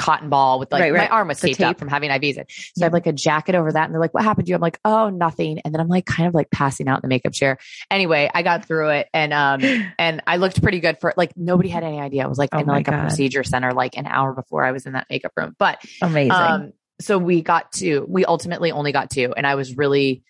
cotton 0.02 0.30
ball 0.30 0.58
with 0.58 0.72
like 0.72 0.82
Right, 0.82 0.92
right. 0.92 1.10
my 1.10 1.16
arm 1.16 1.28
was 1.28 1.40
taped 1.40 1.62
up 1.62 1.78
from 1.78 1.88
having 1.88 2.10
IVs 2.10 2.38
in. 2.38 2.46
So 2.76 2.82
I 2.82 2.86
have 2.86 2.94
like 2.94 3.06
a 3.06 3.14
jacket 3.14 3.54
over 3.54 3.72
that 3.72 3.86
and 3.86 3.94
they're 3.94 4.02
like, 4.02 4.16
what 4.16 4.24
happened 4.24 4.48
to 4.48 4.50
you? 4.50 4.56
I'm 4.56 4.62
like, 4.62 4.80
oh, 4.84 5.10
nothing. 5.10 5.60
And 5.60 5.74
then 5.74 5.80
I'm 5.80 5.88
like 5.88 6.06
kind 6.06 6.28
of 6.28 6.34
like 6.34 6.50
passing 6.50 6.88
out 6.88 6.96
in 6.98 7.02
the 7.04 7.08
makeup 7.08 7.34
chair. 7.34 7.60
Anyway, 7.92 8.30
I 8.34 8.42
got 8.42 8.66
through 8.66 8.90
it 8.90 9.10
and 9.14 9.32
um 9.32 9.62
and 10.00 10.22
I 10.26 10.38
looked 10.38 10.62
pretty 10.64 10.80
good 10.80 11.00
for 11.00 11.14
like 11.16 11.38
nobody 11.38 11.70
had 11.70 11.84
any 11.84 12.00
idea. 12.00 12.24
I 12.24 12.28
was 12.28 12.40
like 12.40 12.50
Oh 12.52 12.60
in 12.60 12.66
like 12.66 12.88
a 12.88 12.92
procedure 13.00 13.44
center 13.44 13.74
like 13.74 13.96
an 13.96 14.08
hour 14.08 14.34
before 14.34 14.66
I 14.66 14.72
was 14.72 14.88
in 14.88 14.94
that 14.94 15.06
makeup 15.10 15.34
room. 15.38 15.56
But 15.60 15.84
Amazing. 16.02 16.32
um 16.32 16.74
so 17.00 17.18
we 17.18 17.42
got 17.42 17.72
two. 17.72 18.06
We 18.10 18.26
ultimately 18.26 18.72
only 18.72 18.92
got 18.92 19.10
two 19.12 19.34
and 19.38 19.46
I 19.46 19.56
was 19.56 19.78
really 19.78 20.24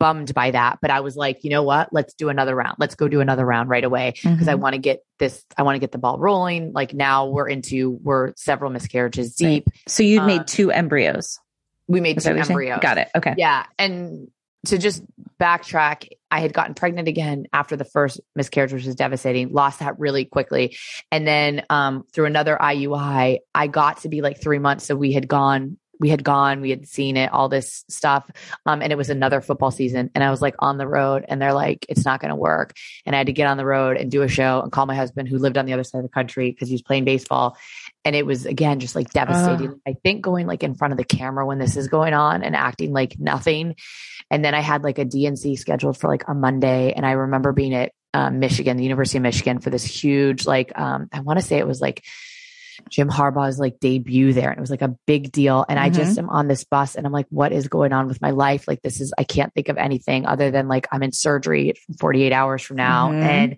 bummed 0.00 0.34
by 0.34 0.50
that, 0.50 0.78
but 0.82 0.90
I 0.90 0.98
was 1.00 1.14
like, 1.14 1.44
you 1.44 1.50
know 1.50 1.62
what? 1.62 1.92
Let's 1.92 2.14
do 2.14 2.30
another 2.30 2.56
round. 2.56 2.76
Let's 2.80 2.96
go 2.96 3.06
do 3.06 3.20
another 3.20 3.44
round 3.44 3.68
right 3.68 3.84
away 3.84 4.14
because 4.24 4.48
I 4.48 4.54
Mhm. 4.54 4.58
want 4.60 4.72
to 4.72 4.78
get 4.80 5.04
this 5.20 5.44
I 5.56 5.62
want 5.62 5.76
to 5.76 5.78
get 5.78 5.92
the 5.92 5.98
ball 5.98 6.18
rolling. 6.18 6.72
Like 6.72 6.92
now 6.94 7.26
we're 7.26 7.48
into 7.48 8.00
we're 8.02 8.32
several 8.34 8.70
miscarriages 8.72 9.36
Right. 9.40 9.62
deep. 9.64 9.68
so 9.86 10.02
you 10.02 10.22
made 10.22 10.48
two 10.48 10.72
embryos. 10.72 11.38
We 11.86 12.00
made 12.00 12.16
Is 12.16 12.24
two 12.24 12.30
embryos. 12.30 12.80
Got 12.80 12.98
it. 12.98 13.08
Okay. 13.14 13.34
Yeah. 13.36 13.64
And 13.78 14.28
to 14.66 14.78
just 14.78 15.02
backtrack, 15.40 16.08
I 16.30 16.40
had 16.40 16.52
gotten 16.54 16.74
pregnant 16.74 17.08
again 17.08 17.46
after 17.52 17.76
the 17.76 17.84
first 17.84 18.20
miscarriage, 18.34 18.72
which 18.72 18.86
was 18.86 18.94
devastating, 18.94 19.52
lost 19.52 19.80
that 19.80 19.98
really 19.98 20.24
quickly. 20.24 20.76
And 21.12 21.26
then 21.26 21.62
um, 21.68 22.04
through 22.14 22.26
another 22.26 22.56
IUI, 22.60 23.38
I 23.54 23.66
got 23.66 24.02
to 24.02 24.08
be 24.08 24.22
like 24.22 24.40
three 24.40 24.58
months. 24.58 24.86
So 24.86 24.96
we 24.96 25.12
had 25.12 25.28
gone. 25.28 25.76
We 26.00 26.08
had 26.08 26.24
gone, 26.24 26.60
we 26.60 26.70
had 26.70 26.88
seen 26.88 27.16
it, 27.16 27.32
all 27.32 27.48
this 27.48 27.84
stuff. 27.88 28.28
Um, 28.66 28.82
and 28.82 28.90
it 28.90 28.96
was 28.96 29.10
another 29.10 29.40
football 29.40 29.70
season. 29.70 30.10
And 30.14 30.24
I 30.24 30.30
was 30.30 30.42
like 30.42 30.56
on 30.58 30.78
the 30.78 30.88
road 30.88 31.24
and 31.28 31.40
they're 31.40 31.52
like, 31.52 31.86
it's 31.88 32.04
not 32.04 32.20
going 32.20 32.30
to 32.30 32.36
work. 32.36 32.74
And 33.06 33.14
I 33.14 33.18
had 33.18 33.26
to 33.26 33.32
get 33.32 33.46
on 33.46 33.56
the 33.56 33.66
road 33.66 33.96
and 33.96 34.10
do 34.10 34.22
a 34.22 34.28
show 34.28 34.60
and 34.60 34.72
call 34.72 34.86
my 34.86 34.96
husband 34.96 35.28
who 35.28 35.38
lived 35.38 35.58
on 35.58 35.66
the 35.66 35.72
other 35.72 35.84
side 35.84 35.98
of 35.98 36.04
the 36.04 36.08
country 36.08 36.50
because 36.50 36.68
he 36.68 36.74
was 36.74 36.82
playing 36.82 37.04
baseball. 37.04 37.56
And 38.04 38.16
it 38.16 38.24
was 38.24 38.46
again, 38.46 38.80
just 38.80 38.96
like 38.96 39.10
devastating. 39.10 39.80
I 39.86 39.94
think 40.02 40.22
going 40.22 40.46
like 40.46 40.62
in 40.62 40.74
front 40.74 40.92
of 40.92 40.98
the 40.98 41.04
camera 41.04 41.44
when 41.46 41.58
this 41.58 41.76
is 41.76 41.88
going 41.88 42.14
on 42.14 42.42
and 42.42 42.56
acting 42.56 42.92
like 42.92 43.18
nothing. 43.18 43.76
And 44.30 44.44
then 44.44 44.54
I 44.54 44.60
had 44.60 44.82
like 44.82 44.98
a 44.98 45.04
D&C 45.04 45.56
scheduled 45.56 45.98
for 45.98 46.08
like 46.08 46.24
a 46.28 46.34
Monday. 46.34 46.92
And 46.92 47.04
I 47.04 47.12
remember 47.12 47.52
being 47.52 47.74
at 47.74 47.92
um, 48.14 48.38
Michigan, 48.38 48.76
the 48.76 48.82
University 48.84 49.18
of 49.18 49.22
Michigan 49.22 49.60
for 49.60 49.70
this 49.70 49.84
huge, 49.84 50.46
like, 50.46 50.76
um, 50.78 51.08
I 51.12 51.20
want 51.20 51.38
to 51.38 51.44
say 51.44 51.58
it 51.58 51.66
was 51.66 51.80
like 51.80 52.04
Jim 52.88 53.08
Harbaugh's 53.08 53.58
like 53.58 53.80
debut 53.80 54.32
there. 54.32 54.50
And 54.50 54.58
it 54.58 54.60
was 54.60 54.70
like 54.70 54.82
a 54.82 54.96
big 55.06 55.32
deal. 55.32 55.64
And 55.68 55.78
I 55.78 55.90
just 55.90 56.18
am 56.18 56.28
on 56.28 56.48
this 56.48 56.64
bus 56.64 56.94
and 56.94 57.06
I'm 57.06 57.12
like, 57.12 57.26
what 57.30 57.52
is 57.52 57.68
going 57.68 57.92
on 57.92 58.06
with 58.06 58.20
my 58.20 58.30
life? 58.30 58.66
Like, 58.66 58.82
this 58.82 59.00
is, 59.00 59.12
I 59.18 59.24
can't 59.24 59.52
think 59.54 59.68
of 59.68 59.76
anything 59.76 60.26
other 60.26 60.50
than 60.50 60.68
like 60.68 60.88
I'm 60.92 61.02
in 61.02 61.12
surgery 61.12 61.74
48 61.98 62.32
hours 62.32 62.62
from 62.62 62.76
now. 62.76 63.10
Mhm. 63.10 63.22
And 63.22 63.56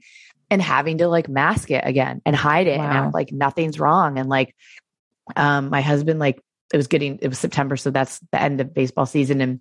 and 0.50 0.60
having 0.60 0.98
to 0.98 1.08
like 1.08 1.30
mask 1.30 1.70
it 1.70 1.82
again 1.86 2.20
and 2.26 2.36
hide 2.36 2.66
it 2.66 2.78
wow. 2.78 2.84
and 2.84 2.92
act 2.92 3.14
like 3.14 3.32
nothing's 3.32 3.80
wrong. 3.80 4.18
And 4.18 4.28
like, 4.28 4.54
um, 5.34 5.70
my 5.70 5.80
husband, 5.80 6.20
like, 6.20 6.42
it 6.74 6.76
was 6.76 6.88
getting, 6.88 7.18
it 7.22 7.28
was 7.28 7.38
September. 7.38 7.76
So 7.76 7.90
that's 7.90 8.20
the 8.32 8.42
end 8.42 8.60
of 8.60 8.74
baseball 8.74 9.06
season. 9.06 9.40
And 9.40 9.60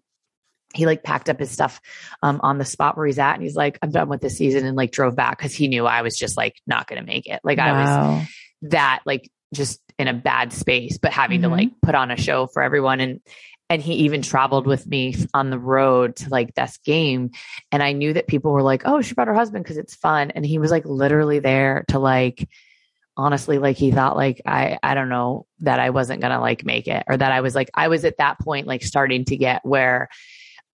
he 0.73 0.85
like 0.85 1.03
packed 1.03 1.29
up 1.29 1.39
his 1.39 1.51
stuff 1.51 1.81
um, 2.23 2.39
on 2.43 2.57
the 2.57 2.65
spot 2.65 2.97
where 2.97 3.05
he's 3.05 3.19
at 3.19 3.33
and 3.33 3.43
he's 3.43 3.55
like 3.55 3.77
i'm 3.81 3.91
done 3.91 4.09
with 4.09 4.21
this 4.21 4.37
season 4.37 4.65
and 4.65 4.77
like 4.77 4.91
drove 4.91 5.15
back 5.15 5.37
because 5.37 5.53
he 5.53 5.67
knew 5.67 5.85
i 5.85 6.01
was 6.01 6.17
just 6.17 6.37
like 6.37 6.55
not 6.65 6.87
gonna 6.87 7.03
make 7.03 7.27
it 7.27 7.41
like 7.43 7.57
wow. 7.57 7.65
i 7.65 8.17
was 8.17 8.27
that 8.63 9.01
like 9.05 9.29
just 9.53 9.81
in 9.99 10.07
a 10.07 10.13
bad 10.13 10.53
space 10.53 10.97
but 10.97 11.11
having 11.11 11.41
mm-hmm. 11.41 11.51
to 11.51 11.55
like 11.55 11.69
put 11.81 11.95
on 11.95 12.11
a 12.11 12.17
show 12.17 12.47
for 12.47 12.61
everyone 12.61 12.99
and 12.99 13.21
and 13.69 13.81
he 13.81 13.93
even 13.93 14.21
traveled 14.21 14.67
with 14.67 14.85
me 14.85 15.15
on 15.33 15.49
the 15.49 15.57
road 15.57 16.17
to 16.17 16.29
like 16.29 16.53
this 16.55 16.77
game 16.85 17.31
and 17.71 17.81
i 17.81 17.91
knew 17.93 18.13
that 18.13 18.27
people 18.27 18.51
were 18.51 18.63
like 18.63 18.83
oh 18.85 19.01
she 19.01 19.13
brought 19.13 19.27
her 19.27 19.33
husband 19.33 19.63
because 19.63 19.77
it's 19.77 19.95
fun 19.95 20.31
and 20.31 20.45
he 20.45 20.59
was 20.59 20.71
like 20.71 20.85
literally 20.85 21.39
there 21.39 21.85
to 21.87 21.99
like 21.99 22.47
honestly 23.17 23.57
like 23.57 23.77
he 23.77 23.91
thought 23.91 24.15
like 24.15 24.41
i 24.45 24.77
i 24.81 24.93
don't 24.93 25.09
know 25.09 25.45
that 25.59 25.79
i 25.79 25.89
wasn't 25.89 26.21
gonna 26.21 26.39
like 26.39 26.65
make 26.65 26.87
it 26.87 27.03
or 27.07 27.17
that 27.17 27.31
i 27.31 27.41
was 27.41 27.53
like 27.53 27.69
i 27.73 27.87
was 27.87 28.05
at 28.05 28.17
that 28.17 28.39
point 28.39 28.67
like 28.67 28.83
starting 28.83 29.25
to 29.25 29.35
get 29.35 29.65
where 29.65 30.09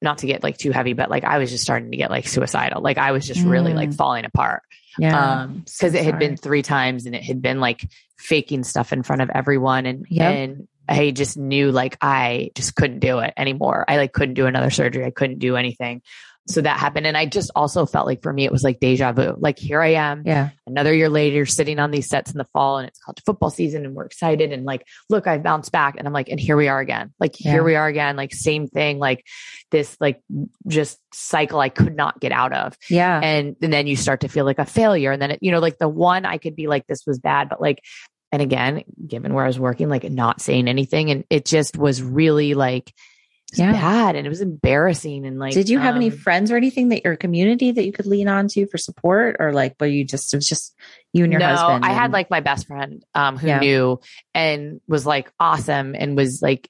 not 0.01 0.19
to 0.19 0.27
get 0.27 0.43
like 0.43 0.57
too 0.57 0.71
heavy 0.71 0.93
but 0.93 1.09
like 1.09 1.23
i 1.23 1.39
was 1.39 1.49
just 1.49 1.63
starting 1.63 1.91
to 1.91 1.97
get 1.97 2.11
like 2.11 2.27
suicidal 2.27 2.81
like 2.81 2.97
i 2.97 3.11
was 3.11 3.25
just 3.25 3.41
mm. 3.41 3.49
really 3.49 3.73
like 3.73 3.89
mm. 3.89 3.95
falling 3.95 4.25
apart 4.25 4.61
yeah 4.99 5.41
um 5.41 5.59
because 5.59 5.93
so 5.93 5.97
it 5.97 6.03
had 6.03 6.19
been 6.19 6.37
three 6.37 6.61
times 6.61 7.05
and 7.05 7.15
it 7.15 7.23
had 7.23 7.41
been 7.41 7.59
like 7.59 7.83
faking 8.17 8.63
stuff 8.63 8.93
in 8.93 9.03
front 9.03 9.21
of 9.21 9.29
everyone 9.33 9.85
and 9.85 10.05
yep. 10.09 10.33
and 10.33 10.67
I 10.89 11.11
just 11.11 11.37
knew 11.37 11.71
like 11.71 11.97
I 12.01 12.51
just 12.55 12.75
couldn't 12.75 12.99
do 12.99 13.19
it 13.19 13.33
anymore. 13.37 13.85
I 13.87 13.97
like 13.97 14.13
couldn't 14.13 14.35
do 14.35 14.45
another 14.45 14.69
surgery. 14.69 15.05
I 15.05 15.11
couldn't 15.11 15.39
do 15.39 15.57
anything. 15.57 16.01
So 16.47 16.61
that 16.61 16.79
happened. 16.79 17.05
And 17.05 17.17
I 17.17 17.25
just 17.25 17.51
also 17.55 17.85
felt 17.85 18.05
like 18.05 18.21
for 18.21 18.31
me, 18.31 18.45
it 18.45 18.51
was 18.51 18.63
like 18.63 18.79
deja 18.79 19.11
vu. 19.11 19.35
Like 19.37 19.59
here 19.59 19.81
I 19.81 19.93
am. 19.93 20.23
Yeah. 20.25 20.51
Another 20.65 20.93
year 20.93 21.09
later, 21.09 21.45
sitting 21.45 21.77
on 21.77 21.91
these 21.91 22.07
sets 22.07 22.31
in 22.31 22.37
the 22.37 22.45
fall 22.45 22.77
and 22.77 22.87
it's 22.87 22.99
called 22.99 23.19
football 23.25 23.49
season 23.49 23.85
and 23.85 23.93
we're 23.93 24.05
excited. 24.05 24.53
And 24.53 24.63
like, 24.63 24.85
look, 25.09 25.27
I've 25.27 25.43
bounced 25.43 25.71
back. 25.71 25.95
And 25.97 26.07
I'm 26.07 26.13
like, 26.13 26.29
and 26.29 26.39
here 26.39 26.55
we 26.55 26.69
are 26.69 26.79
again. 26.79 27.13
Like 27.19 27.39
yeah. 27.39 27.51
here 27.51 27.63
we 27.63 27.75
are 27.75 27.87
again. 27.87 28.15
Like 28.15 28.33
same 28.33 28.67
thing. 28.67 28.97
Like 28.97 29.25
this, 29.71 29.97
like 29.99 30.21
just 30.67 30.99
cycle 31.13 31.59
I 31.59 31.69
could 31.69 31.95
not 31.95 32.19
get 32.19 32.31
out 32.31 32.53
of. 32.53 32.77
Yeah. 32.89 33.19
And, 33.21 33.55
and 33.61 33.73
then 33.73 33.87
you 33.87 33.97
start 33.97 34.21
to 34.21 34.29
feel 34.29 34.45
like 34.45 34.59
a 34.59 34.65
failure. 34.65 35.11
And 35.11 35.21
then, 35.21 35.31
it, 35.31 35.39
you 35.41 35.51
know, 35.51 35.59
like 35.59 35.77
the 35.77 35.89
one 35.89 36.25
I 36.25 36.37
could 36.37 36.55
be 36.55 36.67
like, 36.67 36.87
this 36.87 37.05
was 37.05 37.19
bad, 37.19 37.49
but 37.49 37.61
like 37.61 37.79
and 38.31 38.41
again, 38.41 38.83
given 39.05 39.33
where 39.33 39.45
I 39.45 39.47
was 39.47 39.59
working, 39.59 39.89
like 39.89 40.03
not 40.03 40.41
saying 40.41 40.67
anything. 40.67 41.11
And 41.11 41.23
it 41.29 41.45
just 41.45 41.77
was 41.77 42.03
really 42.03 42.53
like, 42.55 42.93
yeah. 43.53 43.71
bad 43.71 44.15
and 44.15 44.25
it 44.25 44.29
was 44.29 44.41
embarrassing. 44.41 45.25
And 45.25 45.39
like, 45.39 45.53
did 45.53 45.69
you 45.69 45.79
have 45.79 45.95
um, 45.95 46.01
any 46.01 46.09
friends 46.09 46.51
or 46.51 46.57
anything 46.57 46.89
that 46.89 47.03
your 47.03 47.15
community 47.15 47.71
that 47.71 47.85
you 47.85 47.91
could 47.91 48.05
lean 48.05 48.27
on 48.27 48.47
to 48.49 48.67
for 48.67 48.77
support 48.77 49.37
or 49.39 49.53
like, 49.53 49.75
were 49.79 49.87
you 49.87 50.03
just, 50.03 50.33
it 50.33 50.37
was 50.37 50.47
just 50.47 50.75
you 51.13 51.23
and 51.23 51.31
your 51.31 51.39
no, 51.39 51.55
husband? 51.55 51.85
I 51.85 51.93
had 51.93 52.11
like 52.11 52.29
my 52.29 52.41
best 52.41 52.67
friend, 52.67 53.05
um, 53.15 53.37
who 53.37 53.47
yeah. 53.47 53.59
knew 53.59 53.99
and 54.33 54.81
was 54.87 55.05
like 55.05 55.31
awesome 55.39 55.95
and 55.97 56.17
was 56.17 56.41
like, 56.41 56.69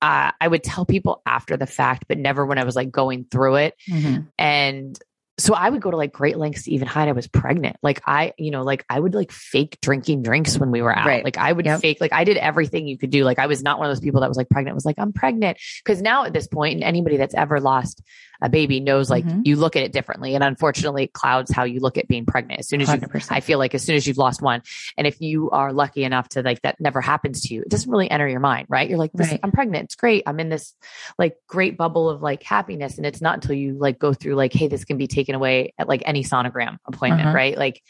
uh, 0.00 0.32
I 0.40 0.48
would 0.48 0.64
tell 0.64 0.84
people 0.84 1.22
after 1.26 1.56
the 1.56 1.66
fact, 1.66 2.06
but 2.08 2.18
never 2.18 2.44
when 2.44 2.58
I 2.58 2.64
was 2.64 2.76
like 2.76 2.90
going 2.90 3.24
through 3.30 3.56
it. 3.56 3.74
Mm-hmm. 3.88 4.22
And 4.36 4.98
so 5.38 5.54
I 5.54 5.70
would 5.70 5.80
go 5.80 5.90
to 5.90 5.96
like 5.96 6.12
great 6.12 6.36
lengths 6.36 6.64
to 6.64 6.72
even 6.72 6.86
hide 6.86 7.08
I 7.08 7.12
was 7.12 7.26
pregnant. 7.26 7.76
Like 7.82 8.02
I, 8.06 8.34
you 8.36 8.50
know, 8.50 8.62
like 8.62 8.84
I 8.90 9.00
would 9.00 9.14
like 9.14 9.32
fake 9.32 9.78
drinking 9.80 10.22
drinks 10.22 10.58
when 10.58 10.70
we 10.70 10.82
were 10.82 10.94
out. 10.94 11.06
Right. 11.06 11.24
Like 11.24 11.38
I 11.38 11.52
would 11.52 11.64
yep. 11.64 11.80
fake, 11.80 12.00
like 12.00 12.12
I 12.12 12.24
did 12.24 12.36
everything 12.36 12.86
you 12.86 12.98
could 12.98 13.10
do. 13.10 13.24
Like 13.24 13.38
I 13.38 13.46
was 13.46 13.62
not 13.62 13.78
one 13.78 13.88
of 13.88 13.96
those 13.96 14.04
people 14.04 14.20
that 14.20 14.28
was 14.28 14.36
like 14.36 14.50
pregnant, 14.50 14.74
was 14.74 14.84
like, 14.84 14.98
I'm 14.98 15.12
pregnant. 15.12 15.58
Cause 15.84 16.02
now 16.02 16.24
at 16.24 16.34
this 16.34 16.46
point, 16.46 16.74
and 16.74 16.84
anybody 16.84 17.16
that's 17.16 17.34
ever 17.34 17.60
lost 17.60 18.02
a 18.42 18.48
baby 18.48 18.80
knows 18.80 19.08
like 19.08 19.24
mm-hmm. 19.24 19.42
you 19.44 19.56
look 19.56 19.76
at 19.76 19.84
it 19.84 19.92
differently. 19.92 20.34
And 20.34 20.42
unfortunately, 20.42 21.04
it 21.04 21.12
clouds 21.12 21.50
how 21.50 21.62
you 21.62 21.78
look 21.78 21.96
at 21.96 22.08
being 22.08 22.26
pregnant. 22.26 22.60
As 22.60 22.68
soon 22.68 22.80
as 22.80 22.88
100%. 22.88 23.14
you, 23.14 23.36
I 23.36 23.40
feel 23.40 23.58
like 23.58 23.74
as 23.74 23.84
soon 23.84 23.94
as 23.94 24.06
you've 24.06 24.18
lost 24.18 24.42
one, 24.42 24.62
and 24.98 25.06
if 25.06 25.20
you 25.20 25.50
are 25.50 25.72
lucky 25.72 26.02
enough 26.02 26.28
to 26.30 26.42
like 26.42 26.60
that 26.62 26.80
never 26.80 27.00
happens 27.00 27.42
to 27.42 27.54
you, 27.54 27.62
it 27.62 27.68
doesn't 27.68 27.90
really 27.90 28.10
enter 28.10 28.28
your 28.28 28.40
mind, 28.40 28.66
right? 28.68 28.90
You're 28.90 28.98
like, 28.98 29.12
right. 29.14 29.38
I'm 29.42 29.52
pregnant. 29.52 29.84
It's 29.84 29.94
great. 29.94 30.24
I'm 30.26 30.40
in 30.40 30.48
this 30.48 30.74
like 31.18 31.36
great 31.46 31.76
bubble 31.76 32.10
of 32.10 32.20
like 32.20 32.42
happiness. 32.42 32.96
And 32.96 33.06
it's 33.06 33.20
not 33.20 33.34
until 33.34 33.54
you 33.54 33.74
like 33.78 34.00
go 34.00 34.12
through 34.12 34.34
like, 34.34 34.52
hey, 34.52 34.66
this 34.66 34.84
can 34.84 34.98
be 34.98 35.06
taken 35.06 35.36
away 35.36 35.72
at 35.78 35.88
like 35.88 36.02
any 36.04 36.24
sonogram 36.24 36.78
appointment, 36.86 37.28
uh-huh. 37.28 37.36
right? 37.36 37.56
Like 37.56 37.80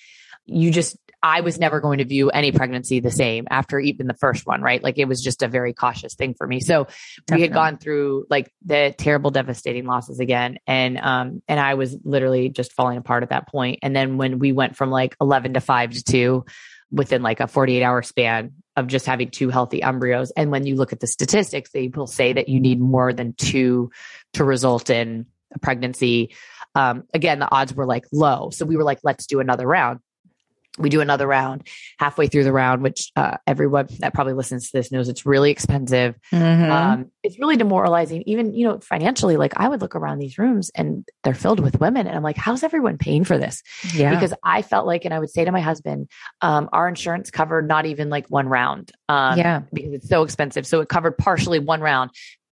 you 0.44 0.70
just 0.70 0.96
I 1.22 1.40
was 1.40 1.58
never 1.58 1.80
going 1.80 1.98
to 1.98 2.04
view 2.04 2.30
any 2.30 2.50
pregnancy 2.50 3.00
the 3.00 3.10
same 3.10 3.46
after 3.50 3.78
even 3.78 4.06
the 4.06 4.14
first 4.14 4.46
one, 4.46 4.60
right? 4.60 4.82
Like 4.82 4.98
it 4.98 5.06
was 5.06 5.22
just 5.22 5.42
a 5.42 5.48
very 5.48 5.72
cautious 5.72 6.14
thing 6.14 6.34
for 6.34 6.46
me. 6.46 6.60
So 6.60 6.84
Definitely. 7.26 7.36
we 7.36 7.42
had 7.42 7.52
gone 7.52 7.78
through 7.78 8.26
like 8.28 8.52
the 8.64 8.94
terrible, 8.96 9.30
devastating 9.30 9.86
losses 9.86 10.18
again. 10.18 10.58
And, 10.66 10.98
um, 10.98 11.42
and 11.46 11.60
I 11.60 11.74
was 11.74 11.96
literally 12.04 12.48
just 12.48 12.72
falling 12.72 12.98
apart 12.98 13.22
at 13.22 13.30
that 13.30 13.48
point. 13.48 13.78
And 13.82 13.94
then 13.94 14.16
when 14.16 14.40
we 14.40 14.52
went 14.52 14.76
from 14.76 14.90
like 14.90 15.16
11 15.20 15.54
to 15.54 15.60
five 15.60 15.92
to 15.92 16.02
two 16.02 16.44
within 16.90 17.22
like 17.22 17.40
a 17.40 17.46
48 17.46 17.82
hour 17.82 18.02
span 18.02 18.52
of 18.76 18.86
just 18.88 19.06
having 19.06 19.30
two 19.30 19.48
healthy 19.48 19.82
embryos. 19.82 20.32
And 20.32 20.50
when 20.50 20.66
you 20.66 20.74
look 20.74 20.92
at 20.92 21.00
the 21.00 21.06
statistics, 21.06 21.70
they 21.70 21.88
will 21.88 22.06
say 22.06 22.32
that 22.32 22.48
you 22.48 22.58
need 22.58 22.80
more 22.80 23.12
than 23.12 23.34
two 23.34 23.90
to 24.34 24.44
result 24.44 24.90
in 24.90 25.26
a 25.54 25.58
pregnancy. 25.58 26.34
Um, 26.74 27.04
again, 27.14 27.38
the 27.38 27.50
odds 27.50 27.74
were 27.74 27.86
like 27.86 28.06
low. 28.12 28.50
So 28.50 28.64
we 28.64 28.76
were 28.76 28.84
like, 28.84 29.00
let's 29.04 29.26
do 29.26 29.40
another 29.40 29.66
round 29.66 30.00
we 30.78 30.88
do 30.88 31.00
another 31.00 31.26
round 31.26 31.68
halfway 31.98 32.28
through 32.28 32.44
the 32.44 32.52
round, 32.52 32.82
which 32.82 33.12
uh, 33.14 33.36
everyone 33.46 33.88
that 33.98 34.14
probably 34.14 34.32
listens 34.32 34.70
to 34.70 34.78
this 34.78 34.90
knows 34.90 35.08
it's 35.08 35.26
really 35.26 35.50
expensive. 35.50 36.18
Mm-hmm. 36.32 36.72
Um, 36.72 37.10
it's 37.22 37.38
really 37.38 37.56
demoralizing, 37.56 38.22
even 38.26 38.54
you 38.54 38.66
know 38.66 38.78
financially. 38.80 39.36
Like 39.36 39.52
I 39.56 39.68
would 39.68 39.80
look 39.80 39.94
around 39.94 40.18
these 40.18 40.38
rooms 40.38 40.70
and 40.74 41.06
they're 41.24 41.34
filled 41.34 41.60
with 41.60 41.78
women, 41.80 42.06
and 42.06 42.16
I'm 42.16 42.22
like, 42.22 42.38
how's 42.38 42.62
everyone 42.62 42.96
paying 42.96 43.24
for 43.24 43.36
this? 43.36 43.62
Yeah, 43.94 44.14
because 44.14 44.32
I 44.42 44.62
felt 44.62 44.86
like, 44.86 45.04
and 45.04 45.12
I 45.12 45.18
would 45.18 45.30
say 45.30 45.44
to 45.44 45.52
my 45.52 45.60
husband, 45.60 46.08
um, 46.40 46.70
our 46.72 46.88
insurance 46.88 47.30
covered 47.30 47.68
not 47.68 47.84
even 47.86 48.08
like 48.08 48.28
one 48.28 48.48
round. 48.48 48.92
Um, 49.08 49.38
yeah, 49.38 49.62
because 49.72 49.92
it's 49.92 50.08
so 50.08 50.22
expensive, 50.22 50.66
so 50.66 50.80
it 50.80 50.88
covered 50.88 51.18
partially 51.18 51.58
one 51.58 51.82
round, 51.82 52.10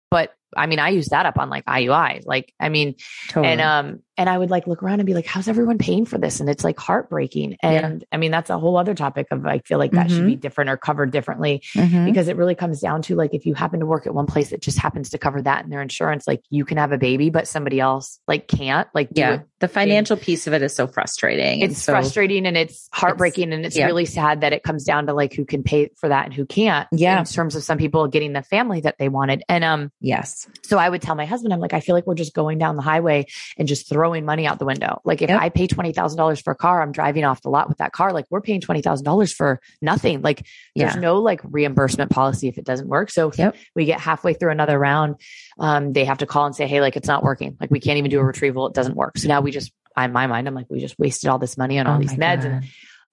but 0.09 0.33
I 0.55 0.67
mean, 0.67 0.79
I 0.79 0.89
use 0.89 1.07
that 1.09 1.25
up 1.25 1.37
on 1.37 1.49
like 1.49 1.65
IUI. 1.65 2.25
Like, 2.25 2.53
I 2.59 2.69
mean, 2.69 2.95
totally. 3.29 3.53
and 3.53 3.61
um, 3.61 3.99
and 4.17 4.29
I 4.29 4.37
would 4.37 4.49
like 4.49 4.67
look 4.67 4.81
around 4.81 4.99
and 4.99 5.05
be 5.05 5.13
like, 5.13 5.25
how's 5.25 5.47
everyone 5.47 5.77
paying 5.77 6.05
for 6.05 6.17
this? 6.17 6.39
And 6.39 6.49
it's 6.49 6.63
like 6.63 6.79
heartbreaking. 6.79 7.57
And 7.61 8.01
yeah. 8.01 8.07
I 8.11 8.17
mean, 8.17 8.31
that's 8.31 8.49
a 8.49 8.57
whole 8.57 8.77
other 8.77 8.95
topic 8.95 9.27
of 9.31 9.45
I 9.45 9.59
feel 9.59 9.77
like 9.77 9.91
that 9.91 10.07
mm-hmm. 10.07 10.15
should 10.15 10.25
be 10.25 10.33
mm-hmm. 10.33 10.39
different 10.39 10.69
or 10.69 10.77
covered 10.77 11.11
differently 11.11 11.63
mm-hmm. 11.75 12.05
because 12.05 12.27
it 12.27 12.37
really 12.37 12.55
comes 12.55 12.79
down 12.79 13.01
to 13.03 13.15
like 13.15 13.33
if 13.33 13.45
you 13.45 13.53
happen 13.53 13.81
to 13.81 13.85
work 13.85 14.07
at 14.07 14.13
one 14.13 14.25
place 14.25 14.51
that 14.51 14.61
just 14.61 14.77
happens 14.77 15.09
to 15.09 15.17
cover 15.17 15.41
that 15.41 15.65
in 15.65 15.69
their 15.69 15.81
insurance, 15.81 16.27
like 16.27 16.43
you 16.49 16.63
can 16.63 16.77
have 16.77 16.91
a 16.91 16.97
baby, 16.97 17.29
but 17.29 17.47
somebody 17.47 17.79
else 17.79 18.19
like 18.27 18.47
can't. 18.47 18.87
Like, 18.93 19.09
yeah, 19.13 19.41
the 19.59 19.67
financial 19.67 20.15
piece 20.17 20.47
of 20.47 20.53
it 20.53 20.61
is 20.61 20.73
so 20.73 20.87
frustrating. 20.87 21.61
It's 21.61 21.81
so, 21.81 21.91
frustrating 21.91 22.45
and 22.45 22.55
it's 22.55 22.87
heartbreaking. 22.93 23.49
It's, 23.49 23.55
and 23.55 23.65
it's 23.65 23.75
yeah. 23.77 23.85
really 23.85 24.05
sad 24.05 24.41
that 24.41 24.53
it 24.53 24.63
comes 24.63 24.85
down 24.85 25.07
to 25.07 25.13
like 25.13 25.33
who 25.33 25.45
can 25.45 25.63
pay 25.63 25.89
for 25.97 26.09
that 26.09 26.25
and 26.25 26.33
who 26.33 26.45
can't. 26.45 26.87
Yeah. 26.91 27.19
In 27.19 27.25
terms 27.25 27.55
of 27.55 27.63
some 27.63 27.77
people 27.77 28.07
getting 28.07 28.33
the 28.33 28.43
family 28.43 28.81
that 28.81 28.97
they 28.97 29.09
wanted. 29.09 29.43
And 29.49 29.63
um, 29.63 29.91
yes. 29.99 30.44
So 30.63 30.77
I 30.77 30.89
would 30.89 31.01
tell 31.01 31.15
my 31.15 31.25
husband, 31.25 31.53
I'm 31.53 31.59
like, 31.59 31.73
I 31.73 31.79
feel 31.79 31.95
like 31.95 32.07
we're 32.07 32.15
just 32.15 32.33
going 32.33 32.57
down 32.57 32.75
the 32.75 32.81
highway 32.81 33.25
and 33.57 33.67
just 33.67 33.87
throwing 33.87 34.25
money 34.25 34.47
out 34.47 34.59
the 34.59 34.65
window. 34.65 35.01
Like 35.03 35.21
if 35.21 35.29
yep. 35.29 35.41
I 35.41 35.49
pay 35.49 35.67
$20,000 35.67 36.43
for 36.43 36.51
a 36.51 36.55
car, 36.55 36.81
I'm 36.81 36.91
driving 36.91 37.23
off 37.23 37.41
the 37.41 37.49
lot 37.49 37.69
with 37.69 37.77
that 37.77 37.91
car. 37.91 38.11
Like 38.13 38.25
we're 38.29 38.41
paying 38.41 38.61
$20,000 38.61 39.33
for 39.33 39.61
nothing. 39.81 40.21
Like 40.21 40.45
there's 40.75 40.95
no 40.95 41.19
like 41.19 41.41
reimbursement 41.43 42.11
policy 42.11 42.47
if 42.47 42.57
it 42.57 42.65
doesn't 42.65 42.87
work. 42.87 43.11
So 43.11 43.31
yep. 43.37 43.55
we 43.75 43.85
get 43.85 43.99
halfway 43.99 44.33
through 44.33 44.51
another 44.51 44.79
round. 44.79 45.15
Um, 45.59 45.93
they 45.93 46.05
have 46.05 46.19
to 46.19 46.25
call 46.25 46.45
and 46.45 46.55
say, 46.55 46.67
Hey, 46.67 46.81
like 46.81 46.95
it's 46.95 47.07
not 47.07 47.23
working. 47.23 47.57
Like 47.59 47.71
we 47.71 47.79
can't 47.79 47.97
even 47.97 48.11
do 48.11 48.19
a 48.19 48.23
retrieval. 48.23 48.67
It 48.67 48.73
doesn't 48.73 48.95
work. 48.95 49.17
So 49.17 49.27
now 49.27 49.41
we 49.41 49.51
just, 49.51 49.71
in 49.97 50.11
my 50.11 50.27
mind, 50.27 50.47
I'm 50.47 50.55
like, 50.55 50.69
we 50.69 50.79
just 50.79 50.99
wasted 50.99 51.29
all 51.29 51.39
this 51.39 51.57
money 51.57 51.79
on 51.79 51.87
all 51.87 51.97
oh 51.97 51.99
these 51.99 52.13
meds. 52.13 52.43
God. 52.43 52.45
And 52.45 52.65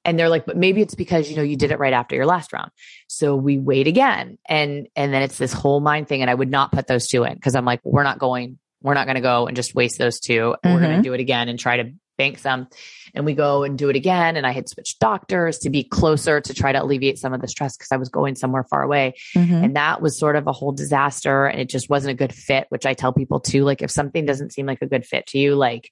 and 0.05 0.19
they're 0.19 0.29
like 0.29 0.47
but 0.47 0.57
maybe 0.57 0.81
it's 0.81 0.95
because 0.95 1.31
you 1.31 1.37
know 1.37 1.43
you 1.43 1.57
did 1.57 1.71
it 1.71 1.79
right 1.79 1.93
after 1.93 2.15
your 2.15 2.27
last 2.27 2.53
round 2.53 2.71
so 3.09 3.37
we 3.37 3.59
wait 3.59 3.87
again 3.87 4.39
and 4.49 4.89
and 4.97 5.13
then 5.13 5.23
it's 5.23 5.39
this 5.39 5.53
whole 5.53 5.81
mind 5.81 6.09
thing 6.09 6.21
and 6.23 6.31
i 6.31 6.35
would 6.35 6.51
not 6.51 6.73
put 6.73 6.87
those 6.87 7.07
two 7.07 7.25
in 7.25 7.35
because 7.35 7.55
i'm 7.55 7.65
like 7.65 7.81
we're 7.85 8.03
not 8.03 8.19
going 8.19 8.59
we're 8.83 8.95
not 8.95 9.07
going 9.07 9.17
to 9.17 9.23
go 9.23 9.47
and 9.47 9.57
just 9.57 9.75
waste 9.75 9.99
those 9.99 10.21
2 10.21 10.33
mm-hmm. 10.33 10.75
We're 10.75 10.81
going 10.81 10.97
to 10.97 11.03
do 11.03 11.15
it 11.15 11.21
again 11.21 11.49
and 11.49 11.59
try 11.59 11.79
to 11.79 11.93
bank 12.19 12.39
some. 12.39 12.69
And 13.15 13.25
we 13.25 13.35
go 13.35 13.63
and 13.63 13.77
do 13.77 13.89
it 13.89 13.97
again. 13.97 14.37
And 14.37 14.47
I 14.47 14.53
had 14.53 14.69
switched 14.69 14.99
doctors 14.99 15.59
to 15.61 15.71
be 15.71 15.85
closer 15.85 16.41
to 16.41 16.55
try 16.55 16.73
to 16.73 16.83
alleviate 16.83 17.19
some 17.19 17.33
of 17.33 17.41
the 17.41 17.49
stress 17.49 17.77
because 17.77 17.93
I 17.93 17.97
was 17.97 18.09
going 18.09 18.37
somewhere 18.37 18.65
far 18.65 18.83
away. 18.83 19.15
Mm-hmm. 19.37 19.65
And 19.65 19.77
that 19.77 20.01
was 20.01 20.19
sort 20.19 20.37
of 20.37 20.47
a 20.47 20.53
whole 20.53 20.73
disaster. 20.73 21.47
And 21.47 21.61
it 21.61 21.69
just 21.69 21.91
wasn't 21.91 22.13
a 22.13 22.17
good 22.17 22.35
fit, 22.35 22.67
which 22.71 22.87
I 22.87 22.95
tell 22.95 23.13
people 23.13 23.41
too. 23.41 23.65
Like 23.65 23.83
if 23.83 23.91
something 23.91 24.25
doesn't 24.25 24.53
seem 24.53 24.67
like 24.67 24.83
a 24.83 24.87
good 24.87 25.05
fit 25.05 25.27
to 25.29 25.39
you, 25.39 25.55
like 25.55 25.91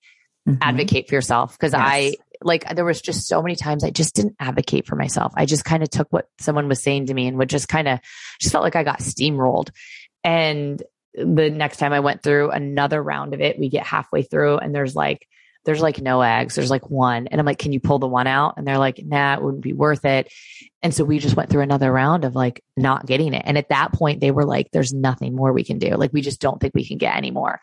mm-hmm. 0.48 0.58
advocate 0.62 1.08
for 1.08 1.14
yourself. 1.14 1.58
Cause 1.58 1.72
yes. 1.72 1.82
I, 1.82 2.14
like 2.42 2.74
there 2.74 2.84
was 2.84 3.00
just 3.00 3.26
so 3.26 3.42
many 3.42 3.56
times 3.56 3.84
I 3.84 3.90
just 3.90 4.14
didn't 4.14 4.36
advocate 4.38 4.86
for 4.86 4.96
myself. 4.96 5.32
I 5.36 5.46
just 5.46 5.64
kind 5.64 5.82
of 5.82 5.90
took 5.90 6.08
what 6.12 6.28
someone 6.38 6.68
was 6.68 6.82
saying 6.82 7.06
to 7.06 7.14
me 7.14 7.26
and 7.26 7.38
would 7.38 7.50
just 7.50 7.68
kind 7.68 7.88
of 7.88 8.00
just 8.40 8.52
felt 8.52 8.64
like 8.64 8.76
I 8.76 8.84
got 8.84 9.00
steamrolled. 9.00 9.70
And 10.24 10.82
the 11.14 11.50
next 11.50 11.78
time 11.78 11.92
I 11.92 12.00
went 12.00 12.22
through 12.22 12.50
another 12.50 13.02
round 13.02 13.34
of 13.34 13.40
it, 13.40 13.58
we 13.58 13.68
get 13.68 13.86
halfway 13.86 14.22
through 14.22 14.58
and 14.58 14.74
there's 14.74 14.94
like, 14.94 15.26
there's 15.64 15.82
like 15.82 16.00
no 16.00 16.22
eggs. 16.22 16.54
There's 16.54 16.70
like 16.70 16.88
one. 16.88 17.26
And 17.26 17.38
I'm 17.38 17.44
like, 17.44 17.58
can 17.58 17.72
you 17.72 17.80
pull 17.80 17.98
the 17.98 18.08
one 18.08 18.26
out? 18.26 18.54
And 18.56 18.66
they're 18.66 18.78
like, 18.78 19.04
nah, 19.04 19.34
it 19.34 19.42
wouldn't 19.42 19.62
be 19.62 19.74
worth 19.74 20.04
it. 20.06 20.32
And 20.82 20.94
so 20.94 21.04
we 21.04 21.18
just 21.18 21.36
went 21.36 21.50
through 21.50 21.60
another 21.60 21.92
round 21.92 22.24
of 22.24 22.34
like 22.34 22.64
not 22.76 23.04
getting 23.04 23.34
it. 23.34 23.42
And 23.44 23.58
at 23.58 23.68
that 23.68 23.92
point, 23.92 24.20
they 24.20 24.30
were 24.30 24.46
like, 24.46 24.70
there's 24.72 24.94
nothing 24.94 25.36
more 25.36 25.52
we 25.52 25.64
can 25.64 25.78
do. 25.78 25.90
Like, 25.96 26.14
we 26.14 26.22
just 26.22 26.40
don't 26.40 26.58
think 26.58 26.74
we 26.74 26.86
can 26.86 26.96
get 26.96 27.14
any 27.14 27.30
more. 27.30 27.60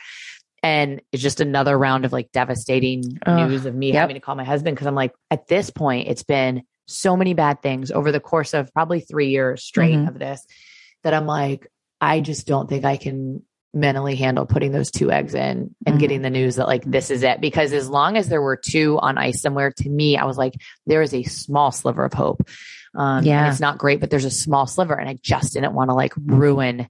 And 0.68 1.02
it's 1.14 1.24
just 1.24 1.40
another 1.40 1.78
round 1.78 2.04
of 2.04 2.12
like 2.12 2.30
devastating 2.34 3.20
Ugh, 3.26 3.50
news 3.50 3.66
of 3.66 3.74
me 3.74 3.88
yep. 3.94 4.02
having 4.02 4.16
to 4.16 4.20
call 4.20 4.36
my 4.36 4.44
husband 4.44 4.76
because 4.76 4.86
I'm 4.88 4.96
like, 4.96 5.14
at 5.32 5.48
this 5.48 5.70
point, 5.70 6.10
it's 6.10 6.24
been 6.24 6.64
so 6.88 7.16
many 7.16 7.34
bad 7.34 7.62
things 7.62 7.90
over 7.90 8.12
the 8.12 8.20
course 8.20 8.54
of 8.54 8.74
probably 8.74 9.00
three 9.00 9.30
years 9.30 9.64
straight 9.64 9.96
Mhm. 9.96 10.10
of 10.10 10.20
this 10.20 10.46
that 11.04 11.14
I'm 11.14 11.26
like, 11.26 11.68
I 12.02 12.20
just 12.20 12.48
don't 12.48 12.68
think 12.68 12.84
I 12.84 12.98
can 12.98 13.44
mentally 13.74 14.16
handle 14.18 14.46
putting 14.46 14.74
those 14.74 14.92
two 14.92 15.10
eggs 15.10 15.34
in 15.36 15.74
and 15.86 15.96
Mhm. 15.96 16.00
getting 16.00 16.22
the 16.22 16.30
news 16.30 16.58
that 16.58 16.68
like 16.68 16.84
this 16.84 17.12
is 17.12 17.24
it. 17.24 17.40
Because 17.40 17.72
as 17.72 17.90
long 17.90 18.18
as 18.18 18.28
there 18.28 18.42
were 18.42 18.58
two 18.58 19.00
on 19.00 19.18
ice 19.18 19.42
somewhere, 19.42 19.72
to 19.72 19.90
me, 19.90 20.18
I 20.18 20.26
was 20.26 20.38
like, 20.38 20.56
there 20.86 21.02
is 21.02 21.14
a 21.14 21.24
small 21.24 21.72
sliver 21.72 22.04
of 22.04 22.12
hope. 22.14 22.46
Um, 22.94 23.24
Yeah. 23.24 23.40
and 23.40 23.48
it's 23.52 23.62
not 23.62 23.78
great, 23.78 24.02
but 24.02 24.10
there's 24.10 24.26
a 24.26 24.32
small 24.32 24.66
sliver, 24.68 24.96
and 24.96 25.08
I 25.08 25.18
just 25.22 25.54
didn't 25.54 25.74
want 25.74 25.92
to 25.92 25.94
like 25.94 26.14
ruin 26.18 26.88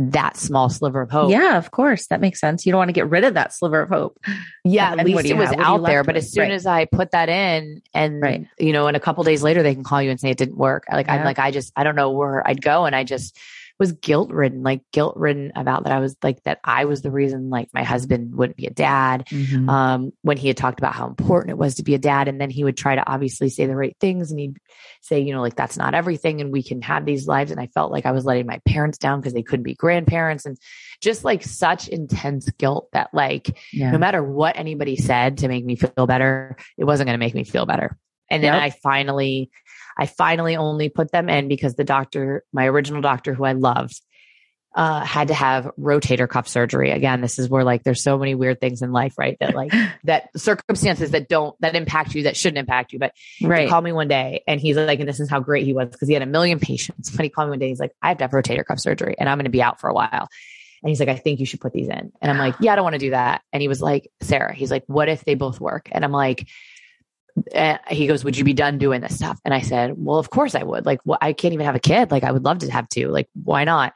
that 0.00 0.36
small 0.36 0.70
sliver 0.70 1.00
of 1.02 1.10
hope. 1.10 1.30
Yeah, 1.30 1.58
of 1.58 1.72
course. 1.72 2.06
That 2.06 2.20
makes 2.20 2.38
sense. 2.40 2.64
You 2.64 2.70
don't 2.70 2.78
want 2.78 2.88
to 2.88 2.92
get 2.92 3.10
rid 3.10 3.24
of 3.24 3.34
that 3.34 3.52
sliver 3.52 3.80
of 3.80 3.88
hope. 3.88 4.16
Yeah, 4.64 4.92
at 4.96 5.04
least 5.04 5.26
it 5.26 5.36
was 5.36 5.48
have? 5.48 5.58
What 5.58 5.66
are 5.66 5.70
you 5.70 5.74
out 5.82 5.86
there. 5.86 6.04
But 6.04 6.14
with? 6.14 6.22
as 6.24 6.32
soon 6.32 6.42
Right. 6.44 6.52
as 6.52 6.66
I 6.66 6.84
put 6.84 7.10
that 7.10 7.28
in, 7.28 7.82
and 7.92 8.22
Right. 8.22 8.46
you 8.58 8.72
know, 8.72 8.86
and 8.86 8.96
a 8.96 9.00
couple 9.00 9.24
days 9.24 9.42
later, 9.42 9.62
they 9.64 9.74
can 9.74 9.82
call 9.82 10.00
you 10.00 10.10
and 10.10 10.20
say 10.20 10.30
it 10.30 10.38
didn't 10.38 10.56
work. 10.56 10.84
Like 10.90 11.08
I'm 11.08 11.24
like, 11.24 11.40
I 11.40 11.50
just, 11.50 11.72
I 11.76 11.82
don't 11.82 11.96
know 11.96 12.10
where 12.12 12.46
I'd 12.46 12.62
go, 12.62 12.84
and 12.86 12.94
I 12.94 13.02
just 13.02 13.36
was 13.78 13.92
guilt 13.92 14.32
ridden, 14.32 14.62
like 14.62 14.82
guilt 14.92 15.16
ridden 15.16 15.52
about 15.54 15.84
that. 15.84 15.92
I 15.92 16.00
was 16.00 16.16
like 16.22 16.42
that. 16.42 16.58
I 16.64 16.84
was 16.84 17.02
the 17.02 17.10
reason, 17.10 17.48
like 17.48 17.68
my 17.72 17.84
husband 17.84 18.34
wouldn't 18.34 18.56
be 18.56 18.66
a 18.66 18.70
dad. 18.70 19.26
Mhm. 19.28 19.68
Um, 19.68 20.12
when 20.22 20.36
he 20.36 20.48
had 20.48 20.56
talked 20.56 20.80
about 20.80 20.94
how 20.94 21.06
important 21.06 21.50
it 21.50 21.58
was 21.58 21.76
to 21.76 21.84
be 21.84 21.94
a 21.94 21.98
dad, 21.98 22.28
and 22.28 22.40
then 22.40 22.50
he 22.50 22.64
would 22.64 22.76
try 22.76 22.94
to 22.94 23.08
obviously 23.08 23.48
say 23.48 23.66
the 23.66 23.76
right 23.76 23.96
things, 24.00 24.30
and 24.30 24.40
he'd 24.40 24.56
say, 25.00 25.20
you 25.20 25.32
know, 25.32 25.40
like 25.40 25.54
that's 25.54 25.76
not 25.76 25.94
everything, 25.94 26.40
and 26.40 26.52
we 26.52 26.62
can 26.62 26.82
have 26.82 27.04
these 27.04 27.26
lives. 27.26 27.50
And 27.50 27.60
I 27.60 27.68
felt 27.68 27.92
like 27.92 28.06
I 28.06 28.12
was 28.12 28.24
letting 28.24 28.46
my 28.46 28.60
parents 28.66 28.98
down 28.98 29.20
because 29.20 29.32
they 29.32 29.42
couldn't 29.42 29.64
be 29.64 29.74
grandparents, 29.74 30.44
and 30.44 30.56
just 31.00 31.24
like 31.24 31.44
such 31.44 31.88
intense 31.88 32.50
guilt 32.58 32.88
that 32.92 33.10
like 33.12 33.56
yeah. 33.72 33.90
no 33.90 33.98
matter 33.98 34.22
what 34.22 34.56
anybody 34.58 34.96
said 34.96 35.38
to 35.38 35.48
make 35.48 35.64
me 35.64 35.76
feel 35.76 36.06
better, 36.06 36.56
it 36.76 36.84
wasn't 36.84 37.06
going 37.06 37.18
to 37.18 37.24
make 37.24 37.34
me 37.34 37.44
feel 37.44 37.66
better. 37.66 37.96
And 38.30 38.42
then 38.42 38.52
Yep. 38.52 38.62
I 38.62 38.70
finally, 38.70 39.50
I 39.98 40.06
finally 40.06 40.56
only 40.56 40.88
put 40.88 41.10
them 41.10 41.28
in 41.28 41.48
because 41.48 41.74
the 41.74 41.84
doctor, 41.84 42.44
my 42.52 42.66
original 42.66 43.00
doctor 43.00 43.34
who 43.34 43.44
I 43.44 43.52
loved, 43.52 44.00
uh, 44.74 45.04
had 45.04 45.28
to 45.28 45.34
have 45.34 45.70
rotator 45.78 46.28
cuff 46.28 46.46
surgery. 46.46 46.90
Again, 46.90 47.20
this 47.20 47.38
is 47.38 47.48
where 47.48 47.64
like 47.64 47.82
there's 47.82 48.02
so 48.02 48.16
many 48.16 48.34
weird 48.34 48.60
things 48.60 48.80
in 48.80 48.92
life, 48.92 49.14
right? 49.18 49.36
That 49.40 49.54
like 49.54 49.72
that 50.04 50.28
circumstances 50.36 51.10
that 51.10 51.28
don't 51.28 51.58
that 51.60 51.74
impact 51.74 52.14
you 52.14 52.24
that 52.24 52.36
shouldn't 52.36 52.58
impact 52.58 52.92
you. 52.92 52.98
But 52.98 53.12
he 53.38 53.46
right. 53.46 53.68
called 53.68 53.82
me 53.82 53.92
one 53.92 54.08
day 54.08 54.44
and 54.46 54.60
he's 54.60 54.76
like, 54.76 55.00
and 55.00 55.08
this 55.08 55.20
is 55.20 55.28
how 55.28 55.40
great 55.40 55.64
he 55.64 55.72
was 55.72 55.88
because 55.88 56.06
he 56.06 56.14
had 56.14 56.22
a 56.22 56.26
million 56.26 56.60
patients. 56.60 57.10
But 57.10 57.24
he 57.24 57.30
called 57.30 57.48
me 57.48 57.50
one 57.50 57.58
day, 57.58 57.68
he's 57.68 57.80
like, 57.80 57.92
I 58.02 58.08
have 58.08 58.18
to 58.18 58.24
have 58.24 58.30
rotator 58.30 58.64
cuff 58.64 58.78
surgery 58.78 59.16
and 59.18 59.28
I'm 59.28 59.38
going 59.38 59.46
to 59.46 59.50
be 59.50 59.62
out 59.62 59.80
for 59.80 59.88
a 59.88 59.94
while. 59.94 60.28
And 60.82 60.90
he's 60.90 61.00
like, 61.00 61.08
I 61.08 61.16
think 61.16 61.40
you 61.40 61.46
should 61.46 61.60
put 61.60 61.72
these 61.72 61.88
in. 61.88 62.12
And 62.20 62.30
I'm 62.30 62.38
like, 62.38 62.54
yeah, 62.60 62.72
I 62.72 62.76
don't 62.76 62.84
want 62.84 62.94
to 62.94 63.00
do 63.00 63.10
that. 63.10 63.42
And 63.52 63.60
he 63.60 63.68
was 63.68 63.82
like, 63.82 64.10
Sara, 64.20 64.54
he's 64.54 64.70
like, 64.70 64.84
what 64.86 65.08
if 65.08 65.24
they 65.24 65.34
both 65.34 65.60
work? 65.60 65.88
And 65.90 66.04
I'm 66.04 66.12
like, 66.12 66.46
eh, 67.52 67.78
he 67.88 68.06
goes, 68.06 68.24
would 68.24 68.36
you 68.36 68.44
be 68.44 68.54
done 68.54 68.78
doing 68.78 69.00
this 69.00 69.16
stuff? 69.16 69.38
And 69.44 69.52
I 69.54 69.60
said, 69.60 69.94
well, 69.96 70.18
of 70.18 70.30
course 70.30 70.54
I 70.54 70.62
would. 70.62 70.86
Like, 70.86 71.00
well, 71.04 71.18
I 71.20 71.32
can't 71.32 71.54
even 71.54 71.66
have 71.66 71.74
a 71.76 71.80
kid. 71.80 72.10
Like, 72.10 72.24
I 72.24 72.32
would 72.32 72.44
love 72.44 72.58
to 72.58 72.70
have 72.70 72.88
two. 72.88 73.08
Like, 73.08 73.28
why 73.34 73.64
not? 73.64 73.94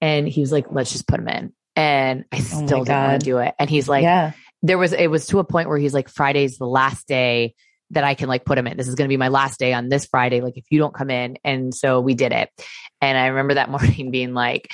And 0.00 0.26
he 0.28 0.40
was 0.40 0.52
like, 0.52 0.66
let's 0.70 0.92
just 0.92 1.06
put 1.06 1.20
him 1.20 1.28
in. 1.28 1.52
And 1.76 2.24
I 2.32 2.36
Oh 2.36 2.40
still 2.40 2.84
didn't 2.84 2.86
God. 2.86 3.08
want 3.08 3.20
to 3.20 3.24
do 3.24 3.38
it. 3.38 3.54
And 3.58 3.68
he's 3.70 3.88
like, 3.88 4.02
yeah. 4.02 4.32
there 4.62 4.78
was 4.78 4.92
it 4.92 5.08
was 5.08 5.26
to 5.28 5.38
a 5.38 5.44
point 5.44 5.68
where 5.68 5.78
he's 5.78 5.94
like 5.94 6.08
friday's 6.08 6.58
the 6.58 6.66
last 6.66 7.06
day 7.08 7.54
that 7.92 8.04
i 8.04 8.14
can 8.14 8.28
like 8.28 8.44
put 8.44 8.58
him 8.58 8.66
in 8.66 8.76
this 8.76 8.88
is 8.88 8.94
going 8.94 9.06
to 9.08 9.12
be 9.12 9.16
my 9.16 9.28
last 9.28 9.58
day 9.58 9.72
on 9.72 9.88
this 9.88 10.04
friday 10.06 10.42
like 10.42 10.56
if 10.58 10.64
you 10.70 10.78
don't 10.78 10.92
come 10.94 11.08
in 11.10 11.38
and 11.44 11.74
so 11.74 12.00
we 12.00 12.14
did 12.14 12.30
it 12.32 12.50
and 13.00 13.16
i 13.16 13.26
remember 13.28 13.54
that 13.54 13.70
morning 13.74 14.10
being 14.10 14.34
like 14.34 14.70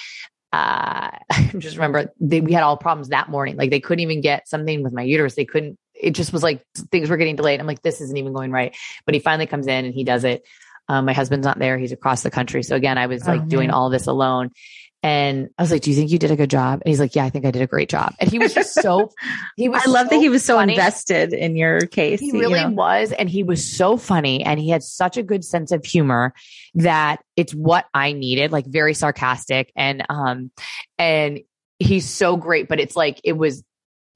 uh 0.52 1.10
i 1.30 1.50
just 1.58 1.76
remember 1.76 2.12
they, 2.20 2.40
we 2.40 2.52
had 2.52 2.62
all 2.64 2.76
problems 2.76 3.08
that 3.10 3.28
morning 3.30 3.56
like 3.56 3.70
they 3.70 3.80
couldn't 3.80 4.02
even 4.02 4.20
get 4.20 4.48
something 4.48 4.82
with 4.82 4.92
my 4.92 5.02
uterus 5.02 5.34
they 5.36 5.44
couldn't 5.44 5.78
it 6.00 6.12
just 6.12 6.32
was 6.32 6.42
like 6.42 6.64
things 6.90 7.10
were 7.10 7.16
getting 7.16 7.36
delayed 7.36 7.60
i'm 7.60 7.66
like 7.66 7.82
this 7.82 8.00
isn't 8.00 8.16
even 8.16 8.32
going 8.32 8.50
right 8.50 8.76
but 9.04 9.14
he 9.14 9.20
finally 9.20 9.46
comes 9.46 9.66
in 9.66 9.84
and 9.84 9.94
he 9.94 10.04
does 10.04 10.24
it 10.24 10.44
um, 10.88 11.04
my 11.04 11.12
husband's 11.12 11.44
not 11.44 11.58
there 11.58 11.78
he's 11.78 11.92
across 11.92 12.22
the 12.22 12.30
country 12.30 12.62
so 12.62 12.76
again 12.76 12.98
i 12.98 13.06
was 13.06 13.26
Oh, 13.26 13.32
like 13.32 13.48
doing 13.48 13.70
all 13.70 13.90
this 13.90 14.06
alone 14.06 14.50
and 15.06 15.50
I 15.56 15.62
was 15.62 15.70
like, 15.70 15.82
"Do 15.82 15.90
you 15.90 15.96
think 15.96 16.10
you 16.10 16.18
did 16.18 16.32
a 16.32 16.36
good 16.36 16.50
job?" 16.50 16.80
And 16.84 16.88
he's 16.88 16.98
like, 16.98 17.14
"Yeah, 17.14 17.24
I 17.24 17.30
think 17.30 17.44
I 17.44 17.52
did 17.52 17.62
a 17.62 17.66
great 17.68 17.88
job." 17.88 18.14
And 18.18 18.28
he 18.28 18.40
was 18.40 18.52
just 18.52 18.74
so 18.74 19.12
he 19.56 19.68
was. 19.68 19.82
I 19.86 19.88
love 19.88 20.10
that 20.10 20.16
he 20.16 20.28
was 20.28 20.44
so 20.44 20.56
funny. 20.56 20.72
invested 20.72 21.32
in 21.32 21.54
your 21.54 21.80
case. 21.82 22.18
He 22.18 22.28
you 22.28 22.40
really 22.40 22.64
know? 22.64 22.70
was, 22.70 23.12
and 23.12 23.30
he 23.30 23.44
was 23.44 23.64
so 23.64 23.96
funny, 23.98 24.42
and 24.42 24.58
he 24.58 24.68
had 24.68 24.82
such 24.82 25.16
a 25.16 25.22
good 25.22 25.44
sense 25.44 25.70
of 25.70 25.84
humor 25.84 26.34
that 26.74 27.22
it's 27.36 27.54
what 27.54 27.86
I 27.94 28.14
needed. 28.14 28.50
Like 28.50 28.66
very 28.66 28.94
sarcastic, 28.94 29.70
and 29.76 30.04
um, 30.08 30.50
and 30.98 31.38
he's 31.78 32.08
so 32.08 32.36
great. 32.36 32.66
But 32.66 32.80
it's 32.80 32.96
like 32.96 33.20
it 33.22 33.34
was. 33.34 33.62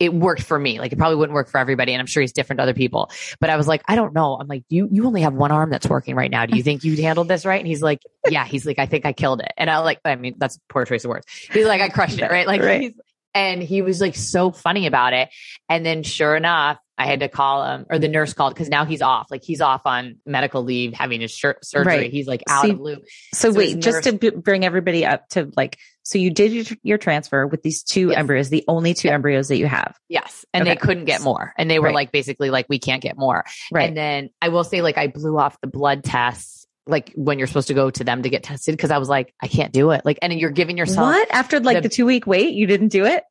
It 0.01 0.13
worked 0.13 0.43
for 0.43 0.59
me. 0.59 0.81
Like 0.81 0.93
it 0.93 0.97
probably 0.97 1.17
wouldn't 1.17 1.35
work 1.35 1.49
for 1.49 1.59
everybody, 1.59 1.93
and 1.93 2.01
I'm 2.01 2.07
sure 2.07 2.23
he's 2.23 2.33
different 2.33 2.59
to 2.59 2.63
other 2.65 2.75
people. 2.75 3.11
But 3.39 3.51
I 3.51 3.57
was 3.57 3.69
like, 3.69 3.83
I 3.87 3.95
don't 3.95 4.15
know. 4.15 4.37
I'm 4.41 4.49
like, 4.49 4.65
you 4.71 4.89
you 4.91 5.07
only 5.07 5.21
have 5.21 5.35
one 5.35 5.53
arm 5.53 5.71
that's 5.71 5.87
working 5.87 6.17
right 6.17 6.31
now. 6.31 6.47
Do 6.47 6.57
you 6.57 6.63
think 6.63 6.83
you 6.83 6.97
handled 7.03 7.29
this 7.29 7.45
right? 7.45 7.61
And 7.61 7.69
he's 7.69 7.83
like, 7.83 8.01
Yeah. 8.29 8.45
He's 8.47 8.65
like, 8.67 8.79
I 8.79 8.87
think 8.87 9.05
I 9.07 9.13
killed 9.13 9.41
it. 9.43 9.53
And 9.59 9.69
I 9.71 9.79
like, 9.79 10.01
I 10.05 10.17
mean, 10.17 10.35
that's 10.39 10.57
a 10.57 10.61
poor 10.69 10.85
choice 10.87 11.05
of 11.05 11.11
words. 11.11 11.27
He's 11.53 11.67
like, 11.67 11.81
I 11.83 11.91
crushed 11.91 12.19
it, 12.19 12.31
right? 12.31 12.47
Like, 12.47 12.63
Right. 12.63 12.81
he's, 12.81 12.93
and 13.35 13.63
he 13.63 13.83
was 13.83 14.01
like 14.01 14.17
so 14.17 14.51
funny 14.51 14.87
about 14.87 15.13
it. 15.13 15.29
And 15.69 15.87
then 15.87 16.03
sure 16.03 16.35
enough, 16.35 16.79
I 17.01 17.07
had 17.07 17.21
to 17.21 17.29
call 17.29 17.65
him 17.65 17.87
or 17.89 17.99
the 17.99 18.09
nurse 18.09 18.35
called 18.35 18.53
because 18.53 18.69
now 18.69 18.85
he's 18.85 19.01
off. 19.01 19.29
Like 19.31 19.43
he's 19.43 19.63
off 19.63 19.83
on 19.87 20.17
medical 20.27 20.63
leave 20.63 20.93
having 20.93 21.23
his 21.23 21.35
surgery. 21.35 21.83
Right. 21.85 22.11
He's 22.13 22.27
like 22.27 22.43
out 22.47 22.65
See, 22.67 22.71
of 22.73 22.79
loop. 22.79 23.05
So, 23.33 23.51
So 23.53 23.59
wait, 23.59 23.77
his 23.77 23.85
just 23.85 24.05
to 24.05 24.13
b- 24.13 24.31
bring 24.31 24.67
everybody 24.67 25.07
up 25.07 25.27
to 25.31 25.51
like, 25.57 25.79
so 26.03 26.19
you 26.19 26.31
did 26.31 26.53
your, 26.53 26.65
your 26.83 26.99
transfer 26.99 27.47
with 27.47 27.63
these 27.63 27.83
two 27.83 28.09
Yes. 28.09 28.19
embryos, 28.19 28.49
the 28.51 28.65
only 28.69 28.93
two 28.93 29.09
embryos 29.09 29.49
that 29.49 29.57
you 29.57 29.67
have. 29.67 29.97
Yes. 30.11 30.45
And 30.53 30.63
Okay. 30.63 30.73
they 30.73 30.77
couldn't 30.77 31.07
get 31.07 31.23
more. 31.23 31.55
And 31.57 31.71
they 31.71 31.79
were 31.79 31.87
Right. 31.87 31.95
like, 31.95 32.13
basically 32.13 32.51
like, 32.51 32.67
we 32.69 32.79
can't 32.79 33.01
get 33.03 33.17
more. 33.17 33.45
Right. 33.73 33.89
And 33.89 33.97
then 33.97 34.29
I 34.43 34.51
will 34.51 34.65
say, 34.65 34.83
like, 34.83 34.99
I 34.99 35.07
blew 35.07 35.39
off 35.39 35.59
the 35.63 35.69
blood 35.69 36.05
tests, 36.05 36.67
like 36.87 37.13
when 37.15 37.39
you're 37.39 37.47
supposed 37.47 37.69
to 37.69 37.75
go 37.75 37.89
to 37.91 38.03
them 38.05 38.23
to 38.25 38.29
get 38.29 38.43
tested. 38.43 38.77
Cause 38.79 38.91
I 38.91 38.99
was 38.99 39.09
like, 39.09 39.33
I 39.43 39.47
can't 39.49 39.73
do 39.73 39.91
it. 39.93 40.05
Like, 40.05 40.19
and 40.21 40.33
you're 40.33 40.51
giving 40.51 40.77
yourself 40.77 41.15
what? 41.15 41.33
After 41.33 41.61
like 41.61 41.77
the- 41.77 41.83
the, 41.83 41.89
two 41.89 42.05
week 42.07 42.27
wait, 42.27 42.55
you 42.55 42.67
didn't 42.67 42.89
do 42.89 43.05
it? 43.07 43.23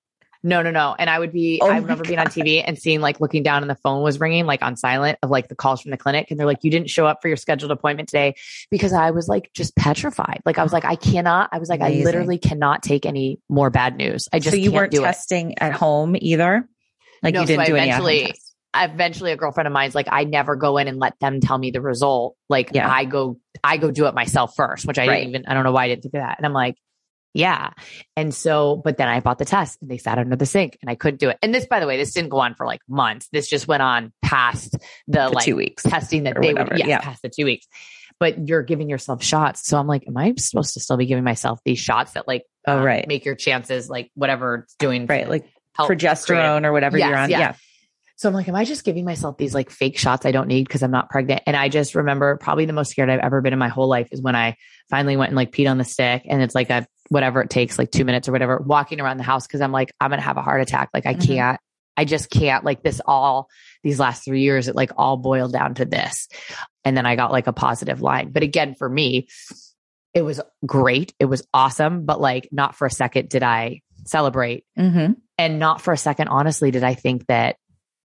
No, 0.42 0.62
no, 0.62 0.72
no. 0.72 0.96
And 0.98 1.10
I 1.10 1.20
would 1.20 1.34
be, 1.34 1.60
Oh 1.62 1.70
I 1.70 1.78
remember 1.80 2.06
being 2.06 2.18
on 2.20 2.28
TV 2.28 2.64
and 2.66 2.78
seeing 2.80 3.02
like 3.02 3.20
looking 3.20 3.44
down 3.44 3.62
and 3.62 3.70
the 3.70 3.76
phone 3.76 4.02
was 4.02 4.20
ringing 4.22 4.46
like 4.46 4.62
on 4.62 4.78
silent 4.78 5.20
of 5.22 5.30
like 5.30 5.50
the 5.50 5.56
calls 5.56 5.82
from 5.82 5.92
the 5.92 5.98
clinic. 5.98 6.32
And 6.32 6.40
they're 6.40 6.48
like, 6.48 6.64
you 6.64 6.72
didn't 6.72 6.90
show 6.90 7.06
up 7.06 7.22
for 7.22 7.28
your 7.28 7.36
scheduled 7.36 7.72
appointment 7.72 8.08
today 8.08 8.36
because 8.72 8.94
I 8.94 9.12
was 9.12 9.28
like 9.28 9.52
just 9.54 9.76
petrified. 9.76 10.40
Like 10.46 10.58
I 10.58 10.64
was 10.64 10.72
like, 10.72 10.86
I 10.86 10.96
cannot, 10.96 11.50
I 11.52 11.60
was 11.60 11.68
like, 11.68 11.82
Amazing. 11.82 12.02
I 12.02 12.06
literally 12.06 12.38
cannot 12.38 12.84
take 12.84 13.06
any 13.06 13.40
more 13.50 13.70
bad 13.70 13.98
news. 13.98 14.30
I 14.32 14.40
just 14.40 14.52
so 14.52 14.56
you 14.58 14.72
weren't 14.72 14.92
do 14.92 15.02
it. 15.02 15.06
testing 15.06 15.58
at 15.60 15.74
home 15.74 16.16
either? 16.18 16.68
Like 17.22 17.34
No, 17.34 17.42
you 17.42 17.48
didn't 17.48 17.62
I 17.62 17.66
do 17.66 17.76
any 17.76 17.88
eventually- 17.90 18.26
tests? 18.28 18.46
Eventually 18.76 19.32
a 19.32 19.36
girlfriend 19.36 19.66
of 19.68 19.74
mine's 19.74 19.96
like, 19.96 20.08
I 20.12 20.26
never 20.26 20.56
go 20.56 20.78
in 20.78 20.88
and 20.88 21.00
let 21.00 21.20
them 21.20 21.42
tell 21.42 21.58
me 21.58 21.72
the 21.72 21.82
result. 21.82 22.36
Like 22.50 22.70
Yeah. 22.72 22.88
I 22.90 23.04
go, 23.04 23.40
I 23.64 23.78
go 23.78 23.90
do 23.90 24.06
it 24.06 24.14
myself 24.14 24.54
first, 24.56 24.86
which 24.86 25.00
I 25.00 25.08
Right. 25.08 25.18
didn't 25.18 25.30
even, 25.30 25.46
I 25.48 25.56
don't 25.56 25.64
know 25.64 25.72
why 25.72 25.86
I 25.86 25.88
didn't 25.88 26.04
think 26.04 26.14
of 26.14 26.22
that. 26.22 26.36
And 26.38 26.46
I'm 26.46 26.54
like, 26.54 26.76
yeah. 27.34 27.72
And 28.16 28.34
so, 28.34 28.82
but 28.84 28.98
then 28.98 29.08
I 29.08 29.20
bought 29.20 29.38
the 29.38 29.46
test 29.46 29.80
and 29.82 29.90
they 29.90 29.98
sat 29.98 30.18
under 30.18 30.36
the 30.36 30.46
sink 30.46 30.78
and 30.82 30.90
I 30.90 30.96
couldn't 30.96 31.20
do 31.20 31.30
it. 31.30 31.38
And 31.42 31.54
this, 31.54 31.66
by 31.68 31.80
the 31.80 31.88
way, 31.88 31.98
this 31.98 32.14
didn't 32.14 32.30
go 32.30 32.40
on 32.40 32.56
for 32.56 32.66
like 32.66 32.82
months. 32.88 33.28
This 33.32 33.48
just 33.50 33.68
went 33.68 33.82
on 33.84 34.12
past 34.22 34.72
the, 34.72 34.80
The 35.08 35.30
like 35.30 35.46
two 35.46 35.56
weeks. 35.56 35.84
testing 35.84 36.24
that 36.24 36.36
they 36.42 36.54
whatever, 36.54 36.70
would, 36.72 36.80
yes, 36.80 36.88
yeah. 36.88 37.00
past 37.02 37.22
the 37.22 37.30
two 37.30 37.46
weeks. 37.46 37.68
But 38.20 38.48
you're 38.50 38.64
giving 38.64 38.90
yourself 38.90 39.24
shots. 39.24 39.66
So 39.66 39.78
I'm 39.78 39.88
like, 39.88 40.06
am 40.08 40.18
I 40.18 40.34
supposed 40.38 40.74
to 40.74 40.80
still 40.82 40.98
be 40.98 41.06
giving 41.06 41.24
myself 41.24 41.60
these 41.64 41.80
shots 41.80 42.14
that 42.14 42.28
like, 42.28 42.44
Oh, 42.68 42.78
um, 42.80 42.84
right. 42.84 43.08
make 43.08 43.24
your 43.26 43.36
chances 43.36 43.90
like 43.90 44.12
whatever 44.16 44.64
it's 44.66 44.76
doing, 44.76 45.06
Right. 45.06 45.30
Like 45.30 45.46
progesterone 45.78 46.66
or 46.66 46.72
whatever 46.74 46.98
Yes, 46.98 47.08
you're 47.10 47.18
on. 47.18 47.30
yeah. 47.30 47.40
Yeah. 47.40 47.54
So 48.18 48.28
I'm 48.28 48.36
like, 48.36 48.50
am 48.50 48.56
I 48.56 48.66
just 48.66 48.84
giving 48.84 49.06
myself 49.06 49.38
these 49.38 49.54
like 49.56 49.70
fake 49.70 49.98
shots 49.98 50.26
I 50.26 50.32
don't 50.32 50.48
need 50.50 50.68
because 50.68 50.84
I'm 50.84 50.92
not 50.92 51.10
pregnant? 51.10 51.42
And 51.48 51.56
I 51.56 51.70
just 51.70 51.96
remember 51.96 52.36
probably 52.36 52.66
the 52.66 52.74
most 52.74 52.92
scared 52.92 53.10
I've 53.10 53.22
ever 53.22 53.40
been 53.42 53.54
in 53.54 53.60
my 53.60 53.70
whole 53.70 53.88
life 53.88 54.10
is 54.12 54.22
when 54.22 54.36
I 54.36 54.58
finally 54.90 55.16
went 55.16 55.30
and 55.30 55.38
like 55.38 55.52
peed 55.54 55.72
on 55.72 55.78
the 55.78 55.86
stick 55.86 56.24
and 56.28 56.42
it's 56.42 56.54
like 56.54 56.70
a 56.70 56.86
whatever 57.10 57.42
it 57.42 57.50
takes, 57.50 57.78
like 57.78 57.92
two 57.92 58.06
minutes 58.06 58.28
or 58.30 58.32
whatever, 58.32 58.58
walking 58.58 59.02
around 59.02 59.18
the 59.18 59.24
house 59.24 59.46
because 59.48 59.62
I'm 59.62 59.72
like, 59.72 59.92
I'm 60.00 60.10
gonna 60.10 60.22
have 60.22 60.38
a 60.38 60.42
heart 60.42 60.62
attack. 60.62 60.90
Like 60.94 61.06
I 61.06 61.16
Mhm. 61.16 61.28
can't, 61.28 61.60
I 61.98 62.06
just 62.06 62.30
can't 62.30 62.64
like 62.64 62.82
this 62.84 63.02
all 63.06 63.50
these 63.84 64.00
last 64.00 64.24
three 64.24 64.42
years, 64.42 64.68
it 64.68 64.76
like 64.76 64.92
all 64.98 65.18
boiled 65.18 65.52
down 65.52 65.74
to 65.76 65.86
this. 65.86 66.28
And 66.86 66.96
then 66.96 67.06
I 67.06 67.16
got 67.16 67.32
like 67.32 67.48
a 67.48 67.54
positive 67.54 68.02
line. 68.02 68.32
But 68.32 68.44
again, 68.44 68.76
for 68.76 68.88
me, 68.88 69.28
it 70.14 70.22
was 70.22 70.40
great. 70.66 71.14
It 71.20 71.26
was 71.26 71.46
awesome. 71.54 72.06
But 72.06 72.20
like 72.22 72.48
not 72.52 72.76
for 72.76 72.88
a 72.88 72.92
second 72.92 73.30
did 73.30 73.44
I 73.44 73.82
celebrate 74.06 74.64
Mm-hmm. 74.78 75.14
and 75.38 75.60
not 75.60 75.82
for 75.82 75.92
a 75.94 75.98
second 75.98 76.30
honestly 76.30 76.72
did 76.72 76.84
i 76.86 76.94
think 76.94 77.28
that 77.28 77.58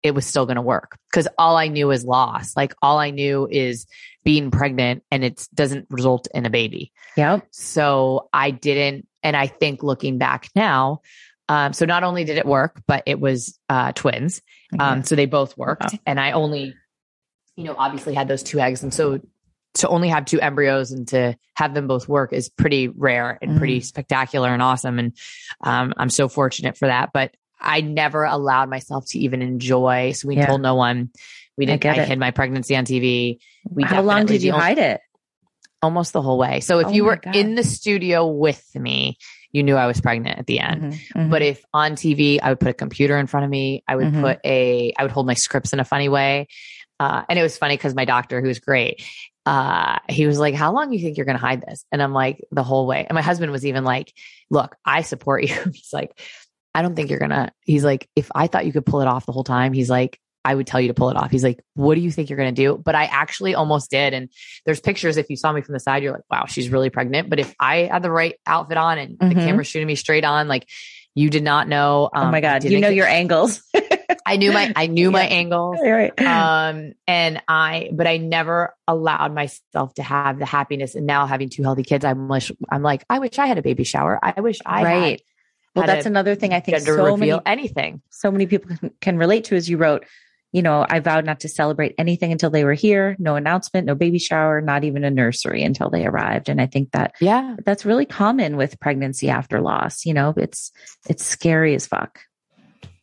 it 0.03 0.12
was 0.14 0.24
still 0.24 0.47
going 0.47 0.57
to 0.57 0.62
work 0.62 0.97
because 1.11 1.26
all 1.36 1.57
i 1.57 1.66
knew 1.68 1.90
is 1.90 2.05
loss 2.05 2.57
like 2.57 2.72
all 2.80 2.99
i 2.99 3.11
knew 3.11 3.49
is 3.51 3.86
being 4.24 4.50
pregnant 4.50 5.02
and 5.10 5.24
it 5.24 5.46
doesn't 5.54 5.86
result 5.90 6.28
in 6.34 6.46
a 6.46 6.50
baby 6.50 6.92
Yep. 7.16 7.46
so 7.50 8.28
i 8.32 8.50
didn't 8.50 9.06
and 9.22 9.36
i 9.36 9.46
think 9.46 9.82
looking 9.82 10.18
back 10.18 10.48
now 10.54 11.00
um, 11.48 11.72
so 11.72 11.84
not 11.84 12.02
only 12.04 12.24
did 12.24 12.38
it 12.38 12.46
work 12.46 12.80
but 12.86 13.02
it 13.06 13.18
was 13.20 13.58
uh, 13.68 13.92
twins 13.92 14.40
um, 14.78 15.02
so 15.02 15.14
they 15.16 15.26
both 15.26 15.56
worked 15.58 15.82
Wow. 15.92 15.98
and 16.06 16.20
i 16.20 16.30
only 16.32 16.74
you 17.56 17.64
know 17.64 17.74
obviously 17.76 18.14
had 18.14 18.28
those 18.28 18.42
two 18.42 18.60
eggs 18.60 18.82
and 18.82 18.92
so 18.94 19.20
to 19.74 19.88
only 19.88 20.08
have 20.08 20.24
two 20.26 20.40
embryos 20.40 20.92
and 20.92 21.08
to 21.08 21.34
have 21.54 21.72
them 21.74 21.86
both 21.86 22.06
work 22.08 22.32
is 22.32 22.48
pretty 22.50 22.88
rare 22.88 23.38
and 23.42 23.56
pretty 23.58 23.80
spectacular 23.80 24.50
and 24.50 24.62
awesome 24.62 24.98
and 24.98 25.16
um, 25.62 25.92
i'm 25.96 26.10
so 26.10 26.28
fortunate 26.28 26.76
for 26.76 26.86
that 26.88 27.10
but 27.12 27.34
I 27.64 27.80
never 27.80 28.24
allowed 28.24 28.70
myself 28.70 29.06
to 29.10 29.20
even 29.20 29.40
enjoy. 29.40 30.10
So 30.16 30.26
we 30.26 30.34
Yeah. 30.34 30.48
told 30.48 30.62
no 30.62 30.74
one. 30.74 31.10
We 31.57 31.66
didn't 31.66 31.82
get 31.82 31.98
I 31.98 32.03
it. 32.03 32.09
hid 32.09 32.18
my 32.18 32.30
pregnancy 32.30 32.76
on 32.76 32.84
TV. 32.84 33.38
We 33.68 33.84
How 33.84 34.03
long 34.03 34.26
did 34.26 34.42
you 34.42 34.53
hide 34.53 34.78
it? 34.78 35.00
Almost 35.82 36.12
the 36.12 36.22
whole 36.22 36.38
way. 36.38 36.61
So 36.61 36.78
if 36.78 36.86
Oh 36.88 36.90
you 36.92 37.05
were 37.05 37.16
God. 37.16 37.34
in 37.34 37.55
the 37.57 37.64
studio 37.64 38.26
with 38.26 38.64
me, 38.74 39.18
you 39.50 39.62
knew 39.64 39.74
I 39.76 39.86
was 39.86 40.00
pregnant 40.00 40.38
at 40.38 40.46
the 40.46 40.61
end. 40.61 40.82
Mhm, 40.94 40.98
mhm. 41.16 41.30
But 41.30 41.42
if 41.42 41.62
on 41.74 41.92
TV, 41.96 42.38
I 42.40 42.50
would 42.50 42.61
put 42.61 42.68
a 42.70 42.74
computer 42.74 43.18
in 43.18 43.26
front 43.26 43.44
of 43.44 43.50
me. 43.50 43.82
I 43.88 43.96
would 43.96 44.07
Mhm. 44.12 44.20
put 44.20 44.38
a, 44.44 44.92
I 44.98 45.03
would 45.03 45.11
hold 45.12 45.26
my 45.26 45.34
scripts 45.34 45.72
in 45.72 45.80
a 45.80 45.84
funny 45.84 46.09
way. 46.09 46.46
Uh, 47.00 47.24
and 47.28 47.38
it 47.38 47.42
was 47.42 47.59
funny 47.59 47.76
because 47.76 47.94
my 47.96 48.05
doctor, 48.05 48.40
who's 48.40 48.61
great, 48.61 49.05
uh, 49.44 49.98
he 50.09 50.26
was 50.26 50.38
like, 50.38 50.55
how 50.55 50.72
long 50.72 50.88
do 50.88 50.96
you 50.96 51.03
think 51.03 51.16
you're 51.16 51.26
going 51.26 51.36
to 51.38 51.44
hide 51.44 51.61
this? 51.66 51.84
And 51.90 52.00
I'm 52.00 52.12
like, 52.12 52.40
the 52.53 52.62
whole 52.62 52.86
way. 52.86 53.05
And 53.09 53.14
my 53.16 53.22
husband 53.22 53.50
was 53.50 53.66
even 53.66 53.82
like, 53.84 54.12
look, 54.50 54.76
I 54.86 55.03
support 55.03 55.42
you. 55.48 55.55
he's 55.72 55.90
like, 55.92 56.18
I 56.74 56.80
don't 56.82 56.94
think 56.94 57.11
you're 57.11 57.18
going 57.18 57.32
to, 57.32 57.50
he's 57.62 57.84
like, 57.84 58.09
if 58.14 58.30
I 58.34 58.46
thought 58.46 58.66
you 58.66 58.72
could 58.72 58.86
pull 58.86 59.00
it 59.03 59.09
off 59.09 59.26
the 59.26 59.32
whole 59.32 59.42
time, 59.44 59.72
he's 59.72 59.90
like, 59.90 60.18
I 60.45 60.55
would 60.55 60.66
tell 60.66 60.80
you 60.80 60.88
to 60.88 60.95
pull 60.95 61.09
it 61.11 61.16
off. 61.16 61.30
He's 61.30 61.45
like, 61.45 61.61
what 61.74 61.95
do 61.95 62.01
you 62.01 62.11
think 62.11 62.28
you're 62.28 62.36
going 62.36 62.55
to 62.55 62.62
do? 62.62 62.76
But 62.76 62.95
I 62.95 63.05
actually 63.05 63.55
almost 63.55 63.90
did. 63.90 64.12
And 64.12 64.28
there's 64.66 64.80
pictures. 64.80 65.16
If 65.16 65.30
you 65.30 65.36
saw 65.36 65.53
me 65.53 65.61
from 65.62 65.72
the 65.74 65.80
side, 65.80 66.03
you're 66.03 66.12
like, 66.12 66.22
wow, 66.30 66.47
she's 66.47 66.68
really 66.68 66.90
pregnant. 66.90 67.30
But 67.30 67.38
if 67.38 67.55
I 67.61 67.84
had 67.93 68.03
the 68.03 68.11
right 68.11 68.34
outfit 68.47 68.76
on 68.76 68.99
and 68.99 69.18
the 69.18 69.26
Mhm. 69.26 69.45
camera 69.47 69.64
shooting 69.64 69.86
me 69.86 69.95
straight 69.95 70.24
on, 70.24 70.49
like 70.49 70.68
you 71.14 71.30
did 71.30 71.43
not 71.45 71.68
know. 71.68 72.11
oh 72.14 72.24
my 72.30 72.38
um, 72.38 72.43
God. 72.43 72.64
You 72.64 72.80
know 72.80 72.88
get- 72.88 72.97
your 72.97 73.07
angles. 73.20 73.62
I 74.26 74.36
knew 74.36 74.53
my, 74.53 74.72
I 74.76 74.86
knew 74.86 75.11
my 75.11 75.24
angles. 75.26 75.78
right. 75.82 76.12
Um, 76.20 76.93
and 77.07 77.43
I, 77.49 77.90
but 77.93 78.07
I 78.07 78.16
never 78.18 78.74
allowed 78.88 79.34
myself 79.34 79.95
to 79.95 80.03
have 80.03 80.38
the 80.38 80.47
happiness. 80.47 80.95
And 80.95 81.07
now 81.07 81.26
having 81.26 81.49
two 81.51 81.62
healthy 81.62 81.82
kids, 81.82 82.05
I'm 82.05 82.28
like, 82.28 82.45
I'm 82.70 82.82
like, 82.82 83.05
I 83.11 83.18
wish 83.18 83.38
I 83.38 83.47
had 83.47 83.59
a 83.59 83.62
baby 83.62 83.84
shower. 83.84 84.18
I 84.22 84.40
wish 84.40 84.59
I 84.64 84.82
right. 84.84 85.11
had 85.11 85.20
Well, 85.74 85.86
that's 85.86 86.07
another 86.07 86.34
thing 86.34 86.53
I 86.53 86.61
think 86.61 86.78
so 86.80 87.16
many 87.16 87.32
anything. 87.47 88.03
so 88.11 88.30
many 88.30 88.47
people 88.47 88.76
can, 88.76 88.90
can 89.01 89.18
relate 89.18 89.45
to. 89.45 89.57
As 89.57 89.68
you 89.68 89.76
wrote, 89.76 90.05
you 90.53 90.62
know, 90.62 90.86
I 90.88 91.00
vowed 91.00 91.24
not 91.24 91.40
to 91.40 91.48
celebrate 91.48 91.94
anything 91.98 92.30
until 92.30 92.50
they 92.50 92.64
were 92.64 92.74
here. 92.74 93.16
No 93.18 93.36
announcement, 93.36 93.86
no 93.86 93.94
baby 93.94 94.18
shower, 94.18 94.61
not 94.61 94.84
even 94.84 95.03
a 95.05 95.11
nursery 95.11 95.62
until 95.62 95.88
they 95.90 96.05
arrived. 96.07 96.48
And 96.48 96.61
I 96.61 96.66
think 96.66 96.92
that 96.92 97.14
Yeah. 97.20 97.57
that's 97.64 97.84
really 97.86 98.07
common 98.07 98.57
with 98.57 98.78
pregnancy 98.78 99.30
after 99.30 99.61
loss. 99.61 100.05
You 100.05 100.14
know, 100.14 100.34
it's 100.36 100.70
it's 101.09 101.24
scary 101.24 101.74
as 101.74 101.86
fuck. 101.86 102.20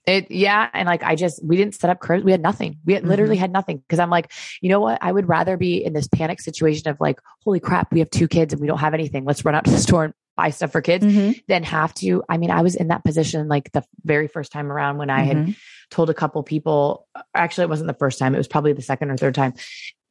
It, 0.06 0.32
yeah. 0.32 0.68
And 0.74 0.88
like, 0.88 1.04
I 1.04 1.16
just, 1.16 1.43
we 1.45 1.56
didn't 1.56 1.76
set 1.76 1.91
up 1.91 2.00
cribs. 2.00 2.24
We 2.24 2.32
had 2.32 2.41
nothing. 2.41 2.80
We 2.84 2.93
had, 2.93 3.06
literally 3.06 3.36
Mm-hmm. 3.36 3.41
had 3.41 3.52
nothing. 3.52 3.84
Cause 3.89 4.00
I'm 4.00 4.10
like, 4.10 4.32
you 4.60 4.70
know 4.70 4.80
what? 4.80 4.97
I 5.02 5.12
would 5.12 5.28
rather 5.30 5.56
be 5.56 5.84
in 5.84 5.93
this 5.93 6.08
panic 6.08 6.41
situation 6.41 6.89
of 6.89 6.97
like, 7.00 7.20
holy 7.43 7.60
crap, 7.60 7.91
we 7.93 8.00
have 8.00 8.10
two 8.10 8.28
kids 8.28 8.52
and 8.54 8.60
we 8.62 8.68
don't 8.68 8.80
have 8.80 8.95
anything. 8.95 9.24
Let's 9.26 9.45
run 9.45 9.54
out 9.54 9.66
to 9.66 9.72
the 9.72 9.78
store 9.78 10.06
and 10.06 10.14
buy 10.36 10.50
stuff 10.50 10.72
for 10.72 10.82
kids 10.82 11.06
Mhm. 11.06 11.39
than 11.47 11.62
have 11.64 11.93
to. 11.95 12.24
I 12.28 12.38
mean, 12.38 12.50
I 12.50 12.62
was 12.64 12.76
in 12.76 12.88
that 12.88 13.04
position 13.04 13.47
like 13.50 13.72
the 13.72 13.84
very 14.04 14.28
first 14.28 14.52
time 14.52 14.72
around 14.72 14.97
when 14.97 15.12
I 15.12 15.22
had 15.24 15.38
Mhm. 15.38 15.56
Told 15.90 16.10
a 16.10 16.14
couple 16.14 16.42
people, 16.44 17.08
actually, 17.34 17.64
it 17.64 17.70
wasn't 17.70 17.88
the 17.88 17.94
first 17.94 18.20
time, 18.20 18.36
it 18.36 18.38
was 18.38 18.48
probably 18.48 18.74
the 18.74 18.82
second 18.82 19.10
or 19.12 19.18
third 19.18 19.36
time. 19.36 19.54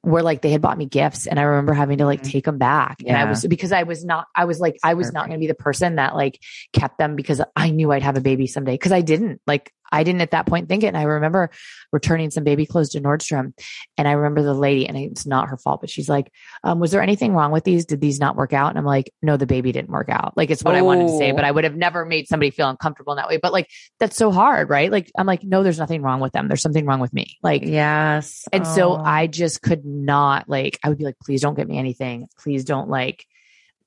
Where 0.03 0.23
like 0.23 0.43
they 0.43 0.51
had 0.51 0.63
bought 0.63 0.79
me 0.79 0.87
gifts 0.87 1.27
and 1.27 1.41
I 1.41 1.43
remember 1.43 1.73
having 1.73 1.99
to 1.99 2.05
like 2.07 2.23
Mhm. 2.23 2.31
take 2.31 2.45
them 2.45 2.57
back. 2.57 2.99
And 3.05 3.17
I 3.17 3.25
was 3.25 3.45
because 3.47 3.73
I 3.73 3.83
was 3.83 4.05
not, 4.05 4.29
I 4.35 4.45
was 4.45 4.61
like, 4.61 4.79
I 4.85 4.95
was 4.95 5.13
not 5.13 5.27
going 5.27 5.39
to 5.39 5.41
be 5.41 5.49
the 5.49 5.55
person 5.57 5.97
that 5.97 6.15
like 6.15 6.39
kept 6.73 6.99
them 6.99 7.17
because 7.17 7.43
I 7.57 7.71
knew 7.71 7.91
I'd 7.91 8.05
have 8.05 8.17
a 8.17 8.21
baby 8.21 8.47
someday. 8.47 8.79
Cause 8.79 8.93
I 8.93 9.01
didn't 9.01 9.41
like, 9.45 9.73
I 9.91 10.05
didn't 10.05 10.21
at 10.21 10.33
that 10.33 10.47
point 10.47 10.69
think 10.69 10.83
it. 10.83 10.89
And 10.89 10.97
I 10.97 11.03
remember 11.03 11.51
returning 11.93 12.31
some 12.31 12.45
baby 12.45 12.67
clothes 12.67 12.91
to 12.91 13.01
Nordstrom. 13.01 13.53
And 13.97 14.07
I 14.07 14.13
remember 14.13 14.43
the 14.43 14.55
lady, 14.55 14.87
and 14.87 14.97
it's 14.97 15.27
not 15.27 15.49
her 15.49 15.57
fault, 15.57 15.81
but 15.81 15.91
she's 15.91 16.09
like, 16.09 16.31
um, 16.65 16.79
was 16.81 16.91
there 16.91 17.03
anything 17.03 17.33
wrong 17.35 17.51
with 17.53 17.65
these? 17.65 17.87
Did 17.87 18.01
these 18.01 18.21
not 18.21 18.37
work 18.37 18.53
out? 18.53 18.69
And 18.71 18.79
I'm 18.79 18.85
like, 18.85 19.13
no, 19.23 19.37
the 19.37 19.47
baby 19.47 19.73
didn't 19.73 19.91
work 19.91 20.09
out. 20.09 20.37
Like 20.37 20.51
it's 20.51 20.63
what 20.63 20.75
I 20.75 20.83
wanted 20.83 21.09
to 21.09 21.17
say, 21.17 21.33
Oh. 21.33 21.35
but 21.37 21.45
I 21.45 21.51
would 21.51 21.65
have 21.65 21.77
never 21.77 22.05
made 22.05 22.29
somebody 22.29 22.51
feel 22.51 22.69
uncomfortable 22.69 23.13
in 23.13 23.17
that 23.17 23.29
way. 23.29 23.39
But 23.39 23.53
like, 23.53 23.69
that's 23.99 24.17
so 24.17 24.31
hard, 24.31 24.69
right? 24.71 24.91
Like, 24.93 25.11
I'm 25.17 25.27
like, 25.27 25.43
no, 25.43 25.63
there's 25.63 25.79
nothing 25.79 26.03
wrong 26.03 26.21
with 26.21 26.33
them. 26.33 26.49
There's 26.49 26.63
something 26.63 26.87
wrong 26.87 27.01
with 27.01 27.13
me. 27.13 27.39
Like, 27.43 27.63
Yes. 27.65 28.47
and 28.53 28.67
so 28.67 28.93
Oh. 28.93 29.03
I 29.05 29.27
just 29.27 29.63
could 29.63 29.85
not 29.85 30.49
like, 30.49 30.79
I 30.85 30.89
would 30.89 30.99
be 30.99 31.05
like, 31.05 31.19
please 31.25 31.41
don't 31.41 31.55
get 31.55 31.69
me 31.69 31.79
anything. 31.79 32.29
Please 32.39 32.65
don't 32.65 32.89
like, 32.89 33.25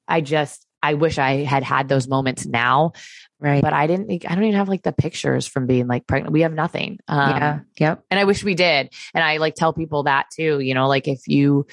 I 0.08 0.22
just, 0.22 0.66
I 0.84 0.96
wish 0.96 1.18
I 1.18 1.44
had 1.44 1.64
had 1.64 1.88
those 1.88 2.08
moments 2.08 2.46
now, 2.46 2.94
right. 3.40 3.62
but 3.62 3.74
I 3.74 3.88
didn't 3.88 4.12
I 4.26 4.34
don't 4.36 4.44
even 4.44 4.56
have 4.58 4.70
like 4.70 4.82
the 4.84 4.92
pictures 4.92 5.46
from 5.48 5.68
being 5.68 5.88
like 5.88 6.08
pregnant. 6.08 6.34
We 6.34 6.42
have 6.42 6.54
nothing. 6.54 7.00
Um, 7.08 7.30
yeah. 7.30 7.60
Yep. 7.80 8.04
and 8.10 8.20
I 8.20 8.24
wish 8.24 8.44
we 8.44 8.56
did. 8.56 8.92
And 9.14 9.24
I 9.24 9.38
like 9.38 9.56
tell 9.56 9.74
people 9.74 10.04
that 10.04 10.28
too, 10.36 10.60
you 10.60 10.74
know, 10.74 10.88
like 10.88 11.08
if 11.08 11.28
you 11.28 11.68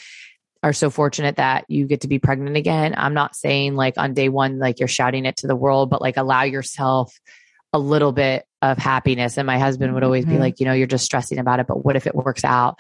are 0.63 0.73
so 0.73 0.91
fortunate 0.91 1.37
that 1.37 1.65
you 1.69 1.87
get 1.87 2.01
to 2.03 2.09
be 2.09 2.19
pregnant 2.19 2.57
again, 2.57 2.95
I'm 2.97 3.15
not 3.15 3.37
saying 3.37 3.77
like 3.77 3.95
on 3.97 4.13
day 4.15 4.29
one, 4.29 4.59
like 4.59 4.81
you're 4.81 4.89
shouting 4.89 5.25
it 5.25 5.37
to 5.39 5.47
the 5.47 5.57
world, 5.57 5.89
but 5.89 6.03
like 6.03 6.17
allow 6.17 6.43
yourself 6.43 7.19
a 7.73 7.79
little 7.79 8.13
bit 8.13 8.45
of 8.61 8.77
happiness. 8.77 9.37
And 9.39 9.47
my 9.47 9.59
husband 9.59 9.95
would 9.95 10.03
always 10.03 10.25
be 10.25 10.33
Mhm. 10.33 10.41
like, 10.41 10.59
you 10.59 10.67
know, 10.67 10.73
you're 10.73 10.87
just 10.87 11.05
stressing 11.05 11.39
about 11.39 11.61
it, 11.61 11.67
but 11.69 11.85
what 11.85 11.97
if 11.97 12.07
it 12.07 12.15
works 12.15 12.45
out? 12.45 12.79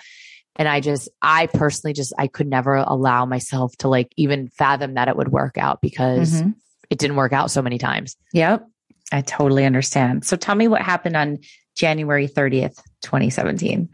And 0.59 0.66
I 0.68 0.80
just, 0.80 1.09
I 1.22 1.46
personally 1.46 1.94
just, 1.94 2.12
I 2.18 2.26
could 2.26 2.48
never 2.48 2.74
allow 2.74 3.24
myself 3.26 3.76
to 3.78 3.88
like 3.88 4.12
even 4.16 4.48
fathom 4.48 4.94
that 4.94 5.09
it 5.09 5.16
would 5.16 5.28
work 5.28 5.56
out 5.56 5.80
because 5.80 6.42
Mhm. 6.42 6.54
it 6.90 6.98
didn't 6.98 7.16
work 7.16 7.32
out 7.32 7.50
so 7.50 7.62
many 7.62 7.78
times. 7.78 8.16
Yep. 8.32 8.66
I 9.12 9.20
totally 9.22 9.64
understand. 9.64 10.24
So 10.24 10.36
tell 10.36 10.54
me 10.54 10.66
what 10.68 10.82
happened 10.82 11.16
on 11.16 11.38
January 11.76 12.26
30th, 12.26 12.82
2017. 13.02 13.88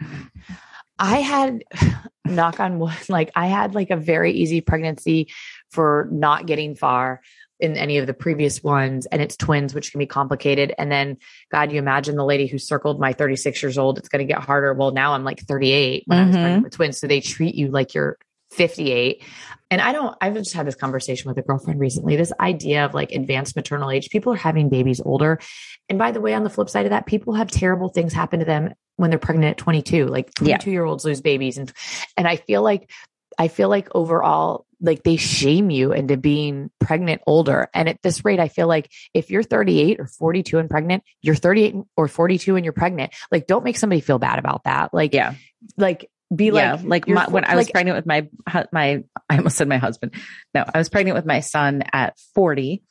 I 0.99 1.19
had, 1.19 1.62
knock 2.27 2.59
on 2.59 2.79
wood, 2.79 2.95
like 3.11 3.31
I 3.37 3.49
had 3.49 3.75
like 3.75 3.91
a 3.91 3.97
very 3.97 4.33
easy 4.33 4.62
pregnancy 4.62 5.29
for 5.71 6.09
not 6.11 6.47
getting 6.47 6.75
far 6.75 7.21
in 7.61 7.77
any 7.77 7.99
of 7.99 8.07
the 8.07 8.15
previous 8.15 8.63
ones. 8.63 9.07
And 9.07 9.23
it's 9.23 9.37
twins, 9.37 9.75
which 9.75 9.93
can 9.93 9.99
be 9.99 10.07
complicated. 10.07 10.75
And 10.77 10.91
then, 10.91 11.19
God, 11.51 11.73
you 11.73 11.79
imagine 11.79 12.17
the 12.17 12.25
lady 12.25 12.47
who 12.47 12.59
circled 12.59 13.01
my 13.01 13.13
36 13.13 13.63
years 13.63 13.79
old, 13.79 13.99
it's 13.99 14.09
going 14.09 14.27
to 14.27 14.33
get 14.33 14.43
harder. 14.43 14.75
Well, 14.75 14.93
now 14.93 15.15
I'm 15.15 15.25
like 15.25 15.41
38 15.41 16.05
when 16.07 16.19
I 16.19 16.27
was 16.27 16.33
pregnant 16.33 16.55
mm-hmm. 16.57 16.63
with 16.65 16.73
twins. 16.73 16.99
So 16.99 17.07
they 17.07 17.21
treat 17.21 17.55
you 17.55 17.69
like 17.69 17.95
you're 17.95 18.19
58. 18.53 19.23
And 19.71 19.81
I 19.81 19.93
don't, 19.93 20.17
I've 20.21 20.35
just 20.35 20.53
had 20.53 20.67
this 20.67 20.75
conversation 20.75 21.29
with 21.29 21.39
a 21.39 21.43
girlfriend 21.43 21.81
recently. 21.81 22.17
This 22.17 22.33
idea 22.39 22.85
of 22.85 22.95
like 22.95 23.13
advanced 23.13 23.57
maternal 23.57 23.91
age, 23.91 24.11
people 24.11 24.33
are 24.33 24.37
having 24.37 24.69
babies 24.69 25.01
older. 25.05 25.41
And 25.89 25.99
by 25.99 26.13
the 26.13 26.21
way, 26.21 26.35
on 26.35 26.45
the 26.45 26.51
flip 26.51 26.69
side 26.69 26.87
of 26.87 26.91
that, 26.91 27.07
people 27.07 27.35
have 27.35 27.51
terrible 27.51 27.89
things 27.89 28.13
happen 28.13 28.41
to 28.41 28.45
them 28.45 28.75
when 28.97 29.11
they're 29.11 29.19
pregnant 29.19 29.53
at 29.53 29.59
22. 29.59 30.07
Like 30.07 30.31
Yeah. 30.41 30.57
22 30.59 30.71
year 30.71 30.85
olds 30.85 31.05
lose 31.05 31.21
babies. 31.21 31.59
And, 31.59 31.73
and 32.17 32.29
I 32.29 32.37
feel 32.37 32.63
like, 32.63 32.91
I 33.37 33.49
feel 33.49 33.69
like 33.69 33.89
overall, 33.95 34.67
like 34.85 35.03
they 35.03 35.16
shame 35.16 35.70
you 35.70 35.93
into 35.93 36.16
being 36.18 36.70
pregnant 36.78 37.22
older. 37.26 37.68
And 37.72 37.89
at 37.89 38.03
this 38.03 38.24
rate, 38.24 38.39
I 38.39 38.49
feel 38.49 38.68
like 38.68 38.91
if 39.14 39.30
you're 39.30 39.43
38 39.43 39.99
or 39.99 40.07
42 40.07 40.59
and 40.59 40.68
pregnant, 40.68 41.03
you're 41.22 41.35
38 41.35 41.74
or 41.97 42.07
42 42.07 42.57
and 42.57 42.64
you're 42.64 42.72
pregnant. 42.74 43.14
Like, 43.32 43.47
don't 43.47 43.64
make 43.64 43.78
somebody 43.78 44.01
feel 44.03 44.18
bad 44.18 44.39
about 44.39 44.64
that. 44.64 44.93
Like, 44.93 45.14
Yeah. 45.14 45.35
like, 45.78 46.11
be 46.35 46.47
yeah. 46.47 46.74
like, 46.85 47.07
Like 47.07 47.09
my, 47.09 47.26
when 47.28 47.45
I 47.45 47.57
was 47.57 47.66
like- 47.66 47.72
pregnant 47.72 47.97
with 47.97 48.07
my, 48.07 48.28
my, 48.72 49.05
I 49.30 49.37
almost 49.39 49.57
said 49.57 49.68
my 49.68 49.78
husband. 49.78 50.12
No, 50.55 50.64
I 50.72 50.76
was 50.78 50.91
pregnant 50.91 51.16
with 51.16 51.24
my 51.26 51.41
son 51.41 51.82
at 51.93 52.18
40 52.35 52.82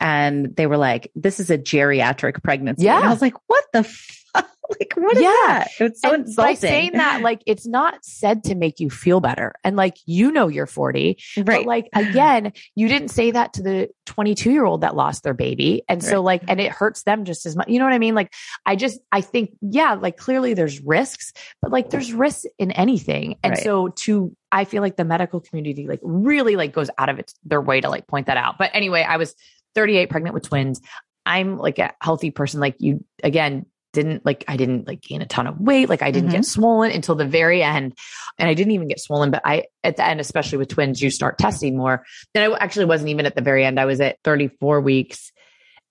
and 0.00 0.56
they 0.56 0.66
were 0.66 0.78
like, 0.78 1.10
this 1.14 1.38
is 1.40 1.50
a 1.50 1.58
geriatric 1.58 2.42
pregnancy. 2.42 2.88
And 2.88 3.00
Yeah. 3.02 3.06
I 3.08 3.12
was 3.12 3.22
like, 3.22 3.34
what 3.46 3.64
the 3.72 3.84
fuck? 3.84 4.16
Like, 4.78 4.92
what 4.94 5.16
is 5.16 5.22
Yeah. 5.24 5.30
that? 5.48 5.68
It's 5.80 6.00
so 6.00 6.14
and 6.14 6.28
by 6.36 6.54
saying 6.54 6.92
that, 6.92 7.22
like, 7.22 7.42
it's 7.44 7.66
not 7.66 8.04
said 8.04 8.44
to 8.44 8.54
make 8.54 8.78
you 8.78 8.88
feel 8.88 9.18
better. 9.18 9.52
And 9.64 9.74
like, 9.74 9.96
you 10.06 10.30
know, 10.30 10.46
you're 10.46 10.66
40, 10.68 11.18
right. 11.38 11.44
but 11.44 11.64
like, 11.64 11.88
again, 11.92 12.52
you 12.76 12.86
didn't 12.86 13.08
say 13.08 13.32
that 13.32 13.54
to 13.54 13.62
the 13.64 13.88
22 14.06 14.52
year 14.52 14.64
old 14.64 14.82
that 14.82 14.94
lost 14.94 15.24
their 15.24 15.34
baby. 15.34 15.82
And 15.88 16.04
so, 16.04 16.22
like, 16.22 16.42
and 16.46 16.60
it 16.60 16.70
hurts 16.70 17.02
them 17.02 17.24
just 17.24 17.46
as 17.46 17.56
much. 17.56 17.66
You 17.66 17.80
know 17.80 17.84
what 17.84 17.94
I 17.94 17.98
mean? 17.98 18.14
Like, 18.14 18.32
I 18.64 18.76
just, 18.76 19.00
I 19.10 19.22
think, 19.22 19.56
yeah, 19.60 19.94
like, 19.94 20.16
clearly 20.16 20.54
there's 20.54 20.80
risks, 20.80 21.32
but 21.60 21.72
like, 21.72 21.90
there's 21.90 22.12
risks 22.12 22.46
in 22.56 22.70
anything. 22.70 23.38
And 23.42 23.54
Right. 23.54 23.64
so, 23.64 23.88
to, 23.88 24.36
I 24.52 24.66
feel 24.66 24.82
like 24.82 24.96
the 24.96 25.04
medical 25.04 25.40
community, 25.40 25.88
like, 25.88 25.98
really, 26.04 26.54
like, 26.54 26.72
goes 26.72 26.90
out 26.96 27.08
of 27.08 27.18
its 27.18 27.34
their 27.44 27.60
way 27.60 27.80
to 27.80 27.88
like 27.88 28.06
point 28.06 28.28
that 28.28 28.36
out. 28.36 28.56
But 28.56 28.70
anyway, 28.72 29.02
I 29.02 29.16
was 29.16 29.34
38, 29.74 30.10
pregnant 30.10 30.34
with 30.34 30.44
twins. 30.44 30.80
I'm 31.26 31.58
like 31.58 31.78
a 31.78 31.94
healthy 32.00 32.30
person. 32.30 32.60
Like, 32.60 32.76
you, 32.78 33.04
again, 33.22 33.66
didn't 33.92 34.24
like 34.24 34.44
I 34.46 34.56
didn't 34.56 34.86
like 34.86 35.00
gain 35.00 35.22
a 35.22 35.26
ton 35.26 35.46
of 35.46 35.60
weight. 35.60 35.88
Like 35.88 36.02
I 36.02 36.10
didn't 36.10 36.30
get 36.30 36.42
mm-hmm. 36.42 36.60
swollen 36.60 36.92
until 36.92 37.16
the 37.16 37.26
very 37.26 37.62
end. 37.62 37.96
And 38.38 38.48
I 38.48 38.54
didn't 38.54 38.72
even 38.72 38.88
get 38.88 39.00
swollen, 39.00 39.30
but 39.30 39.42
I 39.44 39.64
at 39.82 39.96
the 39.96 40.06
end, 40.06 40.20
especially 40.20 40.58
with 40.58 40.68
twins, 40.68 41.02
you 41.02 41.10
start 41.10 41.38
testing 41.38 41.76
more. 41.76 42.04
Then 42.32 42.50
I 42.50 42.56
actually 42.56 42.84
wasn't 42.84 43.10
even 43.10 43.26
at 43.26 43.34
the 43.34 43.42
very 43.42 43.64
end. 43.64 43.80
I 43.80 43.86
was 43.86 44.00
at 44.00 44.18
34 44.22 44.80
weeks 44.80 45.32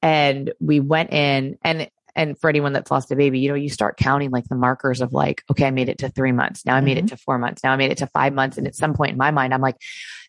and 0.01 0.53
we 0.59 0.79
went 0.79 1.11
in 1.11 1.57
and 1.61 1.89
and 2.15 2.39
for 2.39 2.49
anyone 2.49 2.73
that's 2.73 2.91
lost 2.91 3.11
a 3.11 3.15
baby, 3.15 3.39
you 3.39 3.49
know, 3.49 3.55
you 3.55 3.69
start 3.69 3.95
counting 3.95 4.31
like 4.31 4.45
the 4.45 4.55
markers 4.55 4.99
of 4.99 5.13
like, 5.13 5.43
okay, 5.51 5.65
I 5.65 5.71
made 5.71 5.89
it 5.89 5.99
to 5.99 6.09
three 6.09 6.31
months. 6.31 6.65
Now 6.65 6.75
I 6.75 6.81
made 6.81 6.97
it 6.97 7.05
mm-hmm. 7.05 7.15
to 7.15 7.17
four 7.17 7.37
months. 7.37 7.63
Now 7.63 7.71
I 7.71 7.77
made 7.77 7.91
it 7.91 7.99
to 7.99 8.07
five 8.07 8.33
months. 8.33 8.57
And 8.57 8.67
at 8.67 8.75
some 8.75 8.93
point 8.93 9.11
in 9.11 9.17
my 9.17 9.31
mind, 9.31 9.53
I'm 9.53 9.61
like, 9.61 9.77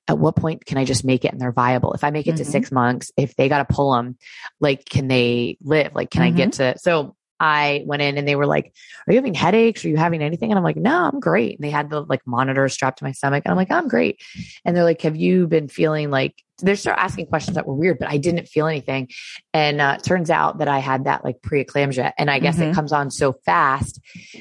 at 0.08 0.18
what 0.18 0.36
point 0.36 0.66
can 0.66 0.78
I 0.78 0.84
just 0.84 1.04
make 1.04 1.24
it 1.24 1.32
and 1.32 1.40
they're 1.40 1.52
viable? 1.52 1.92
If 1.92 2.04
I 2.04 2.10
make 2.10 2.26
it 2.26 2.36
to 2.36 2.42
Mhm. 2.42 2.50
six 2.50 2.72
months, 2.72 3.12
if 3.16 3.36
they 3.36 3.48
got 3.48 3.66
to 3.66 3.74
pull 3.74 3.92
them, 3.92 4.16
like, 4.60 4.84
can 4.84 5.08
they 5.08 5.56
live? 5.62 5.94
Like, 5.94 6.10
can 6.10 6.22
I 6.22 6.30
get 6.30 6.52
to? 6.54 6.74
So 6.78 7.14
I 7.40 7.82
went 7.86 8.02
in 8.02 8.18
and 8.18 8.28
they 8.28 8.36
were 8.36 8.46
like, 8.46 8.72
Are 9.06 9.12
you 9.12 9.18
having 9.18 9.34
headaches? 9.34 9.84
Are 9.84 9.88
you 9.88 9.96
having 9.96 10.22
anything? 10.22 10.50
And 10.50 10.58
I'm 10.58 10.64
like, 10.64 10.76
No, 10.76 11.04
I'm 11.04 11.20
great. 11.20 11.56
And 11.56 11.64
they 11.64 11.70
had 11.70 11.88
the 11.88 12.02
like 12.02 12.20
monitor 12.26 12.68
strapped 12.68 12.98
to 12.98 13.04
my 13.04 13.12
stomach. 13.12 13.42
And 13.46 13.50
I'm 13.50 13.56
like, 13.56 13.70
I'm 13.70 13.88
great. 13.88 14.20
And 14.64 14.76
they're 14.76 14.84
like, 14.84 15.00
Have 15.02 15.16
you 15.16 15.46
been 15.46 15.68
feeling 15.68 16.10
like 16.10 16.34
they 16.62 16.74
start 16.74 16.98
asking 16.98 17.26
questions 17.26 17.54
that 17.54 17.66
were 17.66 17.74
weird, 17.74 17.98
but 17.98 18.08
I 18.08 18.18
didn't 18.18 18.46
feel 18.46 18.66
anything. 18.66 19.08
And 19.54 19.80
uh, 19.80 19.96
turns 19.96 20.28
out 20.28 20.58
that 20.58 20.68
I 20.68 20.78
had 20.78 21.04
that 21.04 21.24
like 21.24 21.40
preeclampsia. 21.40 22.12
And 22.18 22.30
I 22.30 22.38
guess 22.38 22.56
mm-hmm. 22.56 22.70
it 22.70 22.74
comes 22.74 22.92
on 22.92 23.10
so 23.10 23.32
fast 23.46 24.00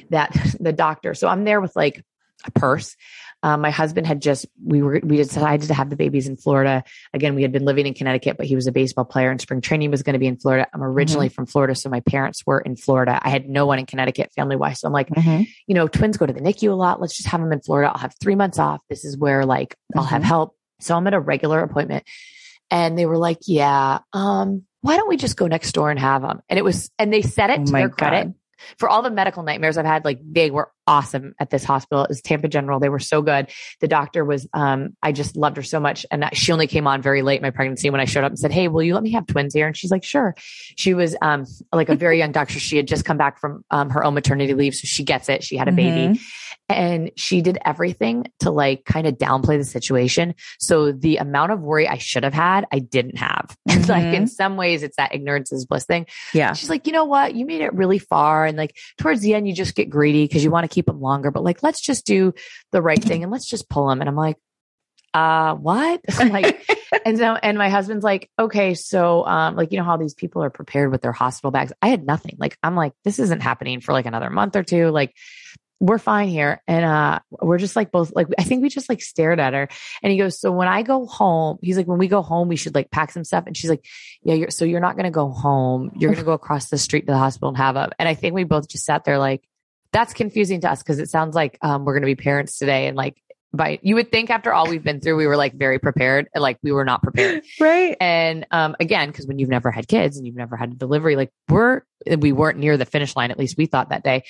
that 0.09 0.35
the 0.59 0.73
doctor, 0.73 1.13
so 1.13 1.27
I'm 1.27 1.45
there 1.45 1.61
with 1.61 1.75
like 1.77 2.03
a 2.45 2.51
purse. 2.51 2.95
Um, 3.41 3.61
my 3.61 3.71
husband 3.71 4.05
had 4.05 4.21
just 4.21 4.45
we 4.63 4.81
were 4.81 4.99
we 5.01 5.17
decided 5.17 5.67
to 5.67 5.73
have 5.73 5.89
the 5.89 5.95
babies 5.95 6.27
in 6.27 6.35
Florida. 6.35 6.83
Again, 7.13 7.35
we 7.35 7.41
had 7.41 7.51
been 7.51 7.63
living 7.63 7.87
in 7.87 7.93
Connecticut, 7.93 8.37
but 8.37 8.45
he 8.45 8.55
was 8.55 8.67
a 8.67 8.71
baseball 8.71 9.05
player 9.05 9.31
and 9.31 9.39
spring 9.39 9.61
training 9.61 9.91
was 9.91 10.03
going 10.03 10.13
to 10.13 10.19
be 10.19 10.27
in 10.27 10.37
Florida. 10.37 10.67
I'm 10.73 10.83
originally 10.83 11.27
mm-hmm. 11.27 11.35
from 11.35 11.45
Florida, 11.45 11.75
so 11.75 11.89
my 11.89 12.01
parents 12.01 12.45
were 12.45 12.59
in 12.59 12.75
Florida. 12.75 13.19
I 13.21 13.29
had 13.29 13.47
no 13.47 13.65
one 13.65 13.79
in 13.79 13.85
Connecticut 13.85 14.31
family 14.35 14.55
wise, 14.55 14.81
so 14.81 14.87
I'm 14.87 14.93
like, 14.93 15.09
mm-hmm. 15.09 15.43
you 15.67 15.75
know, 15.75 15.87
twins 15.87 16.17
go 16.17 16.25
to 16.25 16.33
the 16.33 16.41
NICU 16.41 16.69
a 16.69 16.75
lot. 16.75 16.99
Let's 16.99 17.15
just 17.15 17.29
have 17.29 17.39
them 17.39 17.53
in 17.53 17.61
Florida. 17.61 17.91
I'll 17.91 17.99
have 17.99 18.13
three 18.21 18.35
months 18.35 18.59
off. 18.59 18.81
This 18.89 19.05
is 19.05 19.17
where 19.17 19.45
like 19.45 19.75
I'll 19.95 20.03
have 20.03 20.21
mm-hmm. 20.21 20.27
help. 20.27 20.55
So 20.81 20.95
I'm 20.95 21.07
at 21.07 21.13
a 21.13 21.19
regular 21.19 21.61
appointment, 21.61 22.03
and 22.69 22.97
they 22.97 23.05
were 23.05 23.17
like, 23.17 23.39
yeah, 23.47 23.99
um, 24.13 24.63
why 24.81 24.97
don't 24.97 25.09
we 25.09 25.17
just 25.17 25.37
go 25.37 25.47
next 25.47 25.71
door 25.71 25.89
and 25.89 25.99
have 25.99 26.21
them? 26.21 26.41
And 26.49 26.57
it 26.57 26.63
was, 26.63 26.89
and 26.99 27.11
they 27.11 27.21
said 27.21 27.49
it 27.49 27.59
oh 27.61 27.65
to 27.65 27.71
their 27.71 27.89
God. 27.89 27.97
credit 27.97 28.33
for 28.77 28.89
all 28.89 29.01
the 29.01 29.09
medical 29.09 29.43
nightmares 29.43 29.77
I've 29.77 29.85
had, 29.85 30.05
like 30.05 30.19
they 30.23 30.51
were 30.51 30.71
awesome 30.89 31.35
at 31.39 31.51
this 31.51 31.63
hospital. 31.63 32.03
It 32.03 32.09
was 32.09 32.21
Tampa 32.21 32.47
General. 32.47 32.79
They 32.79 32.89
were 32.89 32.99
so 32.99 33.21
good. 33.21 33.51
The 33.79 33.87
doctor 33.87 34.25
was, 34.25 34.47
um, 34.53 34.97
I 35.03 35.11
just 35.11 35.37
loved 35.37 35.57
her 35.57 35.63
so 35.63 35.79
much. 35.79 36.03
And 36.09 36.27
she 36.33 36.51
only 36.51 36.65
came 36.65 36.87
on 36.87 37.03
very 37.03 37.21
late 37.21 37.35
in 37.35 37.43
my 37.43 37.51
pregnancy 37.51 37.91
when 37.91 38.01
I 38.01 38.05
showed 38.05 38.23
up 38.23 38.31
and 38.31 38.39
said, 38.39 38.51
Hey, 38.51 38.67
will 38.67 38.81
you 38.81 38.95
let 38.95 39.03
me 39.03 39.11
have 39.11 39.27
twins 39.27 39.53
here? 39.53 39.67
And 39.67 39.77
she's 39.77 39.91
like, 39.91 40.03
sure. 40.03 40.33
She 40.75 40.95
was, 40.95 41.15
um, 41.21 41.45
like 41.71 41.89
a 41.89 41.95
very 41.95 42.17
young 42.17 42.31
doctor. 42.31 42.59
She 42.59 42.75
had 42.75 42.87
just 42.87 43.05
come 43.05 43.17
back 43.17 43.39
from, 43.39 43.63
um, 43.69 43.91
her 43.91 44.03
own 44.03 44.15
maternity 44.15 44.55
leave. 44.55 44.73
So 44.73 44.87
she 44.87 45.03
gets 45.03 45.29
it. 45.29 45.43
She 45.43 45.57
had 45.57 45.67
a 45.67 45.71
baby 45.71 46.15
mm-hmm. 46.15 46.73
and 46.73 47.11
she 47.15 47.41
did 47.43 47.59
everything 47.63 48.25
to 48.39 48.49
like 48.49 48.83
kind 48.83 49.05
of 49.05 49.13
downplay 49.19 49.59
the 49.59 49.65
situation. 49.65 50.33
So 50.57 50.91
the 50.91 51.17
amount 51.17 51.51
of 51.51 51.61
worry 51.61 51.87
I 51.87 51.99
should 51.99 52.23
have 52.23 52.33
had, 52.33 52.65
I 52.71 52.79
didn't 52.79 53.17
have. 53.17 53.55
Mm-hmm. 53.69 53.91
like 53.91 54.15
in 54.15 54.27
some 54.27 54.57
ways, 54.57 54.83
it's 54.83 54.97
that 54.97 55.13
ignorance 55.13 55.51
is 55.51 55.65
bliss 55.65 55.85
thing. 55.85 56.07
Yeah. 56.33 56.53
She's 56.53 56.69
like, 56.69 56.87
you 56.87 56.93
know 56.93 57.05
what? 57.05 57.35
You 57.35 57.45
made 57.45 57.61
it 57.61 57.73
really 57.73 57.99
far. 57.99 58.45
And 58.45 58.57
like 58.57 58.75
towards 58.97 59.21
the 59.21 59.35
end, 59.35 59.47
you 59.47 59.53
just 59.53 59.75
get 59.75 59.89
greedy 59.89 60.25
because 60.25 60.43
you 60.43 60.51
want 60.51 60.69
to 60.69 60.73
keep 60.73 60.78
them 60.85 61.01
longer, 61.01 61.31
but 61.31 61.43
like, 61.43 61.63
let's 61.63 61.81
just 61.81 62.05
do 62.05 62.33
the 62.71 62.81
right 62.81 63.01
thing 63.01 63.23
and 63.23 63.31
let's 63.31 63.47
just 63.47 63.69
pull 63.69 63.87
them. 63.87 64.01
And 64.01 64.09
I'm 64.09 64.15
like, 64.15 64.37
uh, 65.13 65.55
what? 65.55 66.01
like, 66.19 66.67
and 67.05 67.17
so, 67.17 67.35
and 67.35 67.57
my 67.57 67.69
husband's 67.69 68.03
like, 68.03 68.29
okay, 68.37 68.73
so, 68.73 69.25
um, 69.25 69.55
like, 69.55 69.71
you 69.71 69.77
know 69.77 69.83
how 69.83 69.97
these 69.97 70.13
people 70.13 70.43
are 70.43 70.49
prepared 70.49 70.91
with 70.91 71.01
their 71.01 71.11
hospital 71.11 71.51
bags. 71.51 71.73
I 71.81 71.89
had 71.89 72.05
nothing. 72.05 72.35
Like, 72.37 72.57
I'm 72.63 72.75
like, 72.75 72.93
this 73.03 73.19
isn't 73.19 73.41
happening 73.41 73.81
for 73.81 73.93
like 73.93 74.05
another 74.05 74.29
month 74.29 74.55
or 74.55 74.63
two. 74.63 74.89
Like, 74.89 75.15
we're 75.79 75.97
fine 75.97 76.27
here. 76.27 76.61
And 76.67 76.83
uh 76.83 77.19
we're 77.29 77.57
just 77.57 77.75
like 77.75 77.91
both 77.91 78.11
like 78.13 78.27
I 78.37 78.43
think 78.43 78.61
we 78.61 78.69
just 78.69 78.89
like 78.89 79.01
stared 79.01 79.39
at 79.39 79.53
her. 79.53 79.69
And 80.03 80.11
he 80.11 80.17
goes, 80.17 80.39
So 80.39 80.51
when 80.51 80.67
I 80.67 80.83
go 80.83 81.05
home, 81.05 81.57
he's 81.61 81.77
like, 81.77 81.87
when 81.87 81.99
we 81.99 82.07
go 82.07 82.21
home, 82.21 82.47
we 82.47 82.57
should 82.57 82.75
like 82.75 82.91
pack 82.91 83.11
some 83.11 83.23
stuff. 83.23 83.45
And 83.47 83.55
she's 83.55 83.69
like, 83.69 83.85
Yeah, 84.21 84.33
you're 84.33 84.49
so 84.49 84.65
you're 84.65 84.81
not 84.81 84.97
gonna 84.97 85.11
go 85.11 85.29
home. 85.29 85.91
You're 85.95 86.11
gonna 86.11 86.25
go 86.25 86.33
across 86.33 86.69
the 86.69 86.77
street 86.77 87.05
to 87.07 87.13
the 87.13 87.17
hospital 87.17 87.49
and 87.49 87.57
have 87.57 87.75
a 87.75 87.91
and 87.97 88.09
I 88.09 88.13
think 88.13 88.35
we 88.35 88.43
both 88.43 88.67
just 88.67 88.85
sat 88.85 89.05
there 89.05 89.17
like, 89.17 89.47
that's 89.91 90.13
confusing 90.13 90.61
to 90.61 90.69
us 90.69 90.83
because 90.83 90.99
it 90.99 91.09
sounds 91.09 91.35
like 91.35 91.57
um, 91.61 91.85
we're 91.85 91.93
going 91.93 92.03
to 92.03 92.07
be 92.07 92.15
parents 92.15 92.57
today 92.57 92.87
and 92.87 92.95
like 92.95 93.21
by 93.51 93.79
you 93.81 93.95
would 93.95 94.11
think 94.11 94.29
after 94.29 94.53
all 94.53 94.67
we've 94.67 94.83
been 94.83 94.99
through 94.99 95.15
we 95.15 95.25
were 95.25 95.37
like 95.37 95.55
very 95.55 95.79
prepared 95.79 96.27
and 96.33 96.41
like 96.41 96.57
we 96.61 96.71
were 96.71 96.85
not 96.85 97.01
prepared. 97.01 97.43
Right. 97.59 97.97
And 97.99 98.45
um 98.51 98.75
again 98.79 99.09
because 99.09 99.25
when 99.25 99.39
you've 99.39 99.49
never 99.49 99.71
had 99.71 99.87
kids 99.87 100.17
and 100.17 100.25
you've 100.25 100.35
never 100.35 100.55
had 100.55 100.71
a 100.71 100.75
delivery 100.75 101.15
like 101.15 101.31
we're 101.47 101.81
we 102.19 102.31
weren't 102.31 102.59
near 102.59 102.77
the 102.77 102.85
finish 102.85 103.15
line 103.15 103.31
at 103.31 103.39
least 103.39 103.57
we 103.57 103.65
thought 103.65 103.89
that 103.89 104.03
day. 104.03 104.23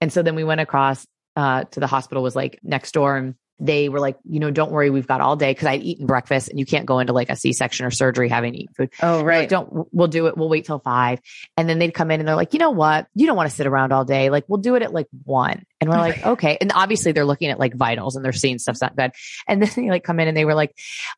And 0.00 0.12
so 0.12 0.22
then 0.22 0.34
we 0.34 0.44
went 0.44 0.60
across 0.60 1.06
uh 1.36 1.64
to 1.64 1.80
the 1.80 1.86
hospital 1.86 2.22
was 2.22 2.34
like 2.34 2.58
next 2.62 2.92
door 2.92 3.16
and 3.16 3.36
they 3.64 3.88
were 3.88 3.98
like, 3.98 4.18
you 4.28 4.40
know, 4.40 4.50
don't 4.50 4.70
worry, 4.70 4.90
we've 4.90 5.06
got 5.06 5.22
all 5.22 5.36
day 5.36 5.50
because 5.50 5.66
I'd 5.66 5.82
eaten 5.82 6.06
breakfast 6.06 6.48
and 6.50 6.58
you 6.58 6.66
can't 6.66 6.84
go 6.84 6.98
into 6.98 7.14
like 7.14 7.30
a 7.30 7.36
C 7.36 7.54
section 7.54 7.86
or 7.86 7.90
surgery 7.90 8.28
having 8.28 8.54
eaten 8.54 8.74
food. 8.74 8.90
Oh, 9.02 9.22
right. 9.22 9.40
Like, 9.40 9.48
don't, 9.48 9.88
we'll 9.92 10.08
do 10.08 10.26
it. 10.26 10.36
We'll 10.36 10.50
wait 10.50 10.66
till 10.66 10.78
five. 10.78 11.20
And 11.56 11.68
then 11.68 11.78
they'd 11.78 11.94
come 11.94 12.10
in 12.10 12.20
and 12.20 12.28
they're 12.28 12.36
like, 12.36 12.52
you 12.52 12.58
know 12.58 12.72
what? 12.72 13.06
You 13.14 13.26
don't 13.26 13.36
want 13.36 13.48
to 13.48 13.56
sit 13.56 13.66
around 13.66 13.92
all 13.92 14.04
day. 14.04 14.28
Like, 14.28 14.44
we'll 14.48 14.60
do 14.60 14.74
it 14.74 14.82
at 14.82 14.92
like 14.92 15.08
one. 15.24 15.64
And 15.80 15.90
we're 15.90 15.96
like, 15.96 16.24
okay. 16.24 16.56
And 16.60 16.72
obviously 16.72 17.12
they're 17.12 17.24
looking 17.24 17.50
at 17.50 17.58
like 17.58 17.74
vitals 17.74 18.16
and 18.16 18.24
they're 18.24 18.32
seeing 18.32 18.58
stuff's 18.58 18.80
not 18.80 18.96
good. 18.96 19.10
And 19.46 19.62
then 19.62 19.70
they 19.76 19.90
like 19.90 20.04
come 20.04 20.20
in 20.20 20.28
and 20.28 20.36
they 20.36 20.44
were 20.44 20.54
like, 20.54 20.74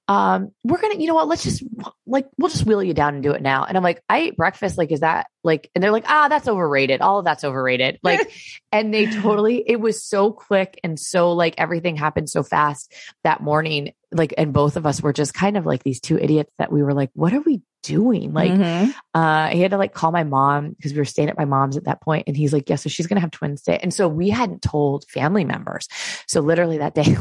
um, 0.09 0.51
we're 0.65 0.81
going 0.81 0.95
to, 0.95 1.01
you 1.01 1.07
know 1.07 1.15
what? 1.15 1.29
Let's 1.29 1.45
just 1.45 1.63
like, 2.07 2.27
we'll 2.39 2.51
just 2.51 2.67
wheel 2.67 2.83
you 2.83 2.95
down 2.95 3.15
and 3.15 3.23
do 3.23 3.33
it 3.33 3.43
now. 3.43 3.65
And 3.65 3.77
I'm 3.77 3.83
like, 3.83 4.03
I 4.09 4.19
ate 4.19 4.37
breakfast. 4.37 4.79
Like, 4.79 4.91
is 4.91 5.01
that 5.01 5.27
like, 5.45 5.71
and 5.75 5.85
they're 5.85 5.93
like, 5.93 6.09
ah, 6.09 6.29
that's 6.29 6.49
overrated. 6.49 7.01
All 7.01 7.19
of 7.19 7.25
that's 7.25 7.45
overrated. 7.45 8.01
Like, 8.07 8.31
and 8.71 8.95
they 8.95 9.07
totally, 9.07 9.65
it 9.67 9.81
was 9.81 10.05
so 10.05 10.31
quick 10.31 10.79
and 10.85 10.97
so 10.97 11.33
like 11.33 11.57
everything 11.59 11.97
happened 11.97 12.31
so 12.31 12.45
fast 12.45 12.95
that 13.25 13.43
morning 13.43 13.95
like 14.13 14.35
and 14.39 14.53
both 14.53 14.77
of 14.77 14.87
us 14.87 15.03
were 15.03 15.13
just 15.13 15.35
kind 15.35 15.57
of 15.57 15.67
like 15.67 15.83
these 15.83 16.01
two 16.01 16.19
idiots 16.19 16.53
that 16.59 16.73
we 16.73 16.83
were 16.83 16.95
like 16.95 17.11
what 17.15 17.33
are 17.33 17.41
we 17.41 17.63
doing? 17.83 18.33
Like 18.33 18.51
mm-hmm. 18.51 18.91
uh 19.15 19.49
he 19.49 19.61
had 19.61 19.71
to 19.71 19.77
like 19.77 19.95
call 19.95 20.11
my 20.11 20.25
mom 20.25 20.71
because 20.71 20.93
we 20.93 20.99
were 20.99 21.05
staying 21.05 21.29
at 21.29 21.39
my 21.39 21.45
mom's 21.45 21.77
at 21.77 21.85
that 21.85 22.03
point 22.03 22.25
and 22.27 22.37
he's 22.37 22.53
like 22.53 22.69
yeah 22.69 22.77
so 22.77 22.89
she's 22.89 23.07
gonna 23.07 23.21
have 23.21 23.31
twins 23.31 23.63
today. 23.63 23.79
And 23.81 23.95
so 23.95 24.09
we 24.09 24.29
hadn't 24.29 24.63
told 24.63 25.05
family 25.09 25.45
members. 25.45 25.89
So 26.27 26.41
literally 26.41 26.79
that 26.79 26.95
day 26.97 27.17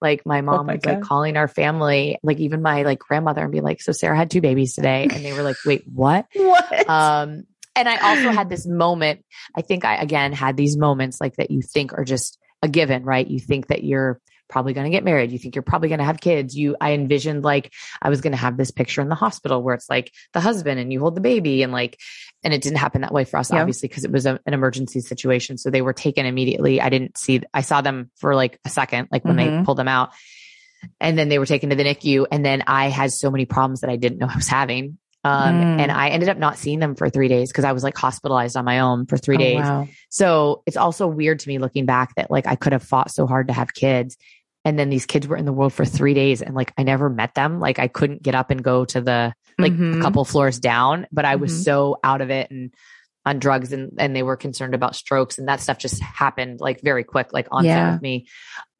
like 0.00 0.24
my 0.24 0.38
oh 0.40 0.42
mom 0.42 0.60
oh 0.60 0.64
my 0.64 0.74
was 0.74 0.82
God. 0.82 0.94
like 0.94 1.02
calling 1.02 1.36
our 1.36 1.48
family 1.48 2.18
like 2.22 2.38
even 2.38 2.62
my 2.62 2.82
like 2.82 2.98
grandmother 2.98 3.42
and 3.42 3.52
be 3.52 3.60
like 3.60 3.82
so 3.82 3.92
sara 3.92 4.16
had 4.16 4.30
two 4.30 4.40
babies 4.40 4.74
today 4.74 5.08
and 5.10 5.24
they 5.24 5.32
were 5.32 5.42
like 5.42 5.56
wait 5.64 5.84
what? 5.86 6.26
What? 6.34 6.88
Um 6.88 7.44
and 7.76 7.88
i 7.88 7.96
also 7.96 8.30
had 8.30 8.48
this 8.48 8.66
moment 8.66 9.24
i 9.56 9.62
think 9.62 9.84
i 9.84 9.94
again 9.96 10.32
had 10.32 10.56
these 10.56 10.76
moments 10.76 11.20
like 11.20 11.36
that 11.36 11.50
you 11.50 11.62
think 11.62 11.92
are 11.92 12.04
just 12.04 12.40
a 12.62 12.68
given 12.68 13.04
right? 13.04 13.26
You 13.26 13.38
think 13.38 13.68
that 13.68 13.84
you're 13.84 14.20
probably 14.50 14.74
going 14.74 14.84
to 14.84 14.90
get 14.90 15.04
married. 15.04 15.32
You 15.32 15.38
think 15.38 15.54
you're 15.54 15.62
probably 15.62 15.88
going 15.88 16.00
to 16.00 16.04
have 16.04 16.20
kids. 16.20 16.54
You, 16.54 16.76
I 16.80 16.92
envisioned 16.92 17.44
like 17.44 17.72
I 18.02 18.10
was 18.10 18.20
going 18.20 18.32
to 18.32 18.38
have 18.38 18.56
this 18.56 18.70
picture 18.70 19.00
in 19.00 19.08
the 19.08 19.14
hospital 19.14 19.62
where 19.62 19.74
it's 19.74 19.88
like 19.88 20.12
the 20.32 20.40
husband 20.40 20.78
and 20.78 20.92
you 20.92 21.00
hold 21.00 21.14
the 21.14 21.20
baby 21.20 21.62
and 21.62 21.72
like, 21.72 21.98
and 22.42 22.52
it 22.52 22.62
didn't 22.62 22.78
happen 22.78 23.02
that 23.02 23.12
way 23.12 23.24
for 23.24 23.38
us, 23.38 23.50
yeah. 23.50 23.60
obviously, 23.60 23.88
because 23.88 24.04
it 24.04 24.10
was 24.10 24.26
a, 24.26 24.40
an 24.46 24.52
emergency 24.52 25.00
situation. 25.00 25.56
So 25.56 25.70
they 25.70 25.82
were 25.82 25.92
taken 25.92 26.26
immediately. 26.26 26.80
I 26.80 26.88
didn't 26.90 27.16
see, 27.16 27.42
I 27.54 27.62
saw 27.62 27.80
them 27.80 28.10
for 28.16 28.34
like 28.34 28.58
a 28.64 28.68
second, 28.68 29.08
like 29.10 29.24
when 29.24 29.36
mm-hmm. 29.36 29.58
they 29.58 29.64
pulled 29.64 29.78
them 29.78 29.88
out 29.88 30.10
and 31.00 31.18
then 31.18 31.28
they 31.28 31.38
were 31.38 31.46
taken 31.46 31.70
to 31.70 31.76
the 31.76 31.84
NICU. 31.84 32.26
And 32.30 32.44
then 32.44 32.64
I 32.66 32.88
had 32.88 33.12
so 33.12 33.30
many 33.30 33.46
problems 33.46 33.80
that 33.80 33.90
I 33.90 33.96
didn't 33.96 34.18
know 34.18 34.28
I 34.30 34.36
was 34.36 34.48
having. 34.48 34.98
Um, 35.22 35.54
mm. 35.54 35.80
and 35.80 35.92
I 35.92 36.08
ended 36.08 36.30
up 36.30 36.38
not 36.38 36.56
seeing 36.56 36.78
them 36.78 36.94
for 36.94 37.10
three 37.10 37.28
days 37.28 37.50
because 37.50 37.64
I 37.64 37.72
was 37.72 37.84
like 37.84 37.96
hospitalized 37.96 38.56
on 38.56 38.64
my 38.64 38.80
own 38.80 39.04
for 39.04 39.18
three 39.18 39.36
oh, 39.36 39.38
days. 39.38 39.60
Wow. 39.60 39.88
So 40.08 40.62
it's 40.64 40.78
also 40.78 41.06
weird 41.06 41.40
to 41.40 41.48
me 41.48 41.58
looking 41.58 41.84
back 41.84 42.14
that 42.14 42.30
like 42.30 42.46
I 42.46 42.56
could 42.56 42.72
have 42.72 42.82
fought 42.82 43.10
so 43.10 43.26
hard 43.26 43.48
to 43.48 43.54
have 43.54 43.74
kids 43.74 44.16
and 44.64 44.78
then 44.78 44.90
these 44.90 45.06
kids 45.06 45.26
were 45.26 45.36
in 45.36 45.44
the 45.44 45.52
world 45.52 45.72
for 45.72 45.84
three 45.84 46.14
days 46.14 46.42
and 46.42 46.54
like 46.54 46.72
i 46.76 46.82
never 46.82 47.08
met 47.08 47.34
them 47.34 47.60
like 47.60 47.78
i 47.78 47.88
couldn't 47.88 48.22
get 48.22 48.34
up 48.34 48.50
and 48.50 48.62
go 48.62 48.84
to 48.84 49.00
the 49.00 49.32
like 49.58 49.72
mm-hmm. 49.72 50.00
a 50.00 50.02
couple 50.02 50.24
floors 50.24 50.58
down 50.58 51.06
but 51.12 51.24
i 51.24 51.36
was 51.36 51.52
mm-hmm. 51.52 51.62
so 51.62 51.96
out 52.02 52.20
of 52.20 52.30
it 52.30 52.50
and 52.50 52.72
on 53.26 53.38
drugs 53.38 53.72
and 53.72 53.92
and 53.98 54.16
they 54.16 54.22
were 54.22 54.36
concerned 54.36 54.74
about 54.74 54.96
strokes 54.96 55.38
and 55.38 55.48
that 55.48 55.60
stuff 55.60 55.78
just 55.78 56.00
happened 56.00 56.58
like 56.60 56.80
very 56.80 57.04
quick 57.04 57.32
like 57.32 57.48
on 57.50 57.64
yeah. 57.64 57.92
with 57.92 58.02
me. 58.02 58.26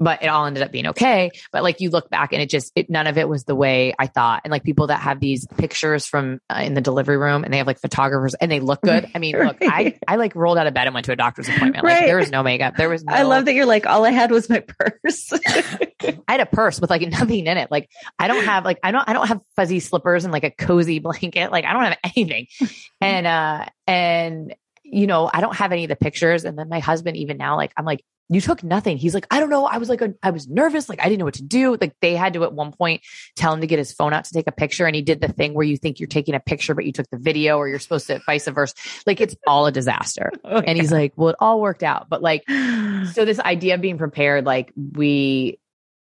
But 0.02 0.22
it 0.22 0.28
all 0.28 0.46
ended 0.46 0.62
up 0.62 0.72
being 0.72 0.88
okay. 0.88 1.30
But 1.52 1.62
like 1.62 1.80
you 1.80 1.90
look 1.90 2.08
back 2.08 2.32
and 2.32 2.40
it 2.40 2.48
just 2.48 2.72
it, 2.74 2.88
none 2.88 3.06
of 3.06 3.18
it 3.18 3.28
was 3.28 3.44
the 3.44 3.54
way 3.54 3.94
i 3.98 4.06
thought. 4.06 4.42
And 4.44 4.50
like 4.50 4.62
people 4.62 4.86
that 4.86 5.00
have 5.00 5.20
these 5.20 5.46
pictures 5.58 6.06
from 6.06 6.40
uh, 6.48 6.62
in 6.64 6.72
the 6.72 6.80
delivery 6.80 7.18
room 7.18 7.44
and 7.44 7.52
they 7.52 7.58
have 7.58 7.66
like 7.66 7.80
photographers 7.80 8.34
and 8.34 8.50
they 8.50 8.60
look 8.60 8.80
good. 8.80 9.10
I 9.14 9.18
mean 9.18 9.36
right. 9.36 9.48
look 9.48 9.58
i 9.60 9.98
i 10.08 10.16
like 10.16 10.34
rolled 10.34 10.56
out 10.56 10.66
of 10.66 10.72
bed 10.72 10.86
and 10.86 10.94
went 10.94 11.06
to 11.06 11.12
a 11.12 11.16
doctor's 11.16 11.48
appointment. 11.48 11.84
Like 11.84 11.94
right. 11.94 12.06
there 12.06 12.16
was 12.16 12.30
no 12.30 12.42
makeup. 12.42 12.76
There 12.76 12.88
was 12.88 13.04
no, 13.04 13.12
i 13.12 13.22
love 13.22 13.44
that 13.44 13.54
you're 13.54 13.66
like 13.66 13.86
all 13.86 14.04
i 14.04 14.10
had 14.10 14.30
was 14.30 14.48
my 14.48 14.60
purse 14.78 15.32
i 16.02 16.32
had 16.32 16.40
a 16.40 16.46
purse 16.46 16.80
with 16.80 16.90
like 16.90 17.02
nothing 17.08 17.46
in 17.46 17.56
it 17.56 17.70
like 17.70 17.88
i 18.18 18.28
don't 18.28 18.44
have 18.44 18.64
like 18.64 18.78
i 18.82 18.90
don't 18.90 19.08
i 19.08 19.12
don't 19.12 19.28
have 19.28 19.40
fuzzy 19.56 19.80
slippers 19.80 20.24
and 20.24 20.32
like 20.32 20.44
a 20.44 20.50
cozy 20.50 20.98
blanket 20.98 21.50
like 21.50 21.64
i 21.64 21.72
don't 21.72 21.84
have 21.84 21.98
anything 22.16 22.46
and 23.00 23.26
uh 23.26 23.64
and 23.86 24.54
you 24.90 25.06
know, 25.06 25.30
I 25.32 25.40
don't 25.40 25.56
have 25.56 25.72
any 25.72 25.84
of 25.84 25.88
the 25.88 25.96
pictures. 25.96 26.44
And 26.44 26.58
then 26.58 26.68
my 26.68 26.80
husband, 26.80 27.16
even 27.16 27.36
now, 27.36 27.56
like, 27.56 27.72
I'm 27.76 27.84
like, 27.84 28.04
you 28.28 28.40
took 28.40 28.62
nothing. 28.62 28.96
He's 28.96 29.12
like, 29.12 29.26
I 29.30 29.40
don't 29.40 29.50
know. 29.50 29.66
I 29.66 29.78
was 29.78 29.88
like, 29.88 30.02
a, 30.02 30.14
I 30.22 30.30
was 30.30 30.48
nervous. 30.48 30.88
Like, 30.88 31.00
I 31.00 31.04
didn't 31.04 31.18
know 31.18 31.24
what 31.24 31.34
to 31.34 31.42
do. 31.42 31.76
Like, 31.80 31.94
they 32.00 32.14
had 32.14 32.34
to 32.34 32.44
at 32.44 32.52
one 32.52 32.72
point 32.72 33.02
tell 33.34 33.52
him 33.52 33.60
to 33.60 33.66
get 33.66 33.78
his 33.78 33.92
phone 33.92 34.12
out 34.12 34.24
to 34.24 34.32
take 34.32 34.46
a 34.46 34.52
picture. 34.52 34.86
And 34.86 34.94
he 34.94 35.02
did 35.02 35.20
the 35.20 35.28
thing 35.28 35.52
where 35.52 35.66
you 35.66 35.76
think 35.76 35.98
you're 35.98 36.06
taking 36.06 36.34
a 36.34 36.40
picture, 36.40 36.74
but 36.74 36.84
you 36.84 36.92
took 36.92 37.10
the 37.10 37.18
video 37.18 37.56
or 37.56 37.68
you're 37.68 37.80
supposed 37.80 38.06
to 38.06 38.20
vice 38.26 38.46
versa. 38.46 38.74
Like, 39.06 39.20
it's 39.20 39.34
all 39.46 39.66
a 39.66 39.72
disaster. 39.72 40.30
oh, 40.44 40.60
and 40.60 40.78
he's 40.78 40.92
like, 40.92 41.12
well, 41.16 41.30
it 41.30 41.36
all 41.40 41.60
worked 41.60 41.82
out. 41.82 42.08
But 42.08 42.22
like, 42.22 42.44
so 43.12 43.24
this 43.24 43.40
idea 43.40 43.74
of 43.74 43.80
being 43.80 43.98
prepared, 43.98 44.44
like, 44.44 44.72
we 44.76 45.59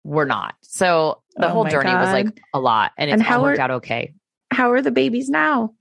were 0.05 0.25
not. 0.25 0.55
So 0.61 1.21
the 1.35 1.47
oh 1.47 1.49
whole 1.49 1.65
journey 1.65 1.91
God. 1.91 2.01
was 2.01 2.11
like 2.11 2.41
a 2.53 2.59
lot 2.59 2.91
and 2.97 3.09
it 3.09 3.13
and 3.13 3.27
all 3.27 3.41
worked 3.41 3.59
are, 3.59 3.63
out 3.63 3.71
okay. 3.71 4.13
How 4.51 4.71
are 4.71 4.81
the 4.81 4.91
babies 4.91 5.29
now? 5.29 5.73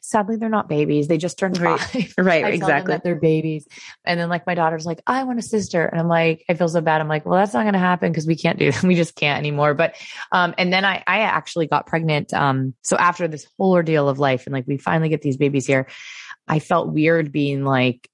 sadly 0.00 0.36
they're 0.36 0.48
not 0.48 0.68
babies. 0.68 1.08
They 1.08 1.18
just 1.18 1.38
turned 1.38 1.58
right. 1.58 1.80
five. 1.80 2.14
Right, 2.18 2.54
exactly. 2.54 2.98
they're 3.02 3.14
babies. 3.14 3.66
And 4.04 4.18
then 4.18 4.28
like 4.28 4.46
my 4.46 4.54
daughter's 4.54 4.86
like, 4.86 5.00
I 5.06 5.24
want 5.24 5.38
a 5.38 5.42
sister. 5.42 5.84
And 5.84 6.00
I'm 6.00 6.08
like, 6.08 6.44
I 6.48 6.54
feel 6.54 6.68
so 6.68 6.80
bad. 6.80 7.00
I'm 7.00 7.08
like, 7.08 7.26
well, 7.26 7.38
that's 7.38 7.54
not 7.54 7.62
going 7.62 7.74
to 7.74 7.78
happen 7.78 8.10
because 8.10 8.26
we 8.26 8.36
can't 8.36 8.58
do 8.58 8.70
that. 8.70 8.82
We 8.86 8.94
just 8.94 9.16
can't 9.16 9.38
anymore. 9.38 9.74
But, 9.74 9.96
um, 10.32 10.54
and 10.58 10.72
then 10.72 10.84
I, 10.84 11.02
I 11.06 11.20
actually 11.20 11.66
got 11.66 11.86
pregnant. 11.86 12.32
Um, 12.32 12.74
so 12.82 12.96
after 12.96 13.26
this 13.26 13.46
whole 13.58 13.72
ordeal 13.72 14.08
of 14.08 14.18
life 14.18 14.46
and 14.46 14.52
like 14.52 14.66
we 14.66 14.78
finally 14.78 15.08
get 15.08 15.22
these 15.22 15.36
babies 15.36 15.66
here, 15.66 15.88
I 16.46 16.60
felt 16.60 16.88
weird 16.88 17.32
being 17.32 17.64
like, 17.64 18.08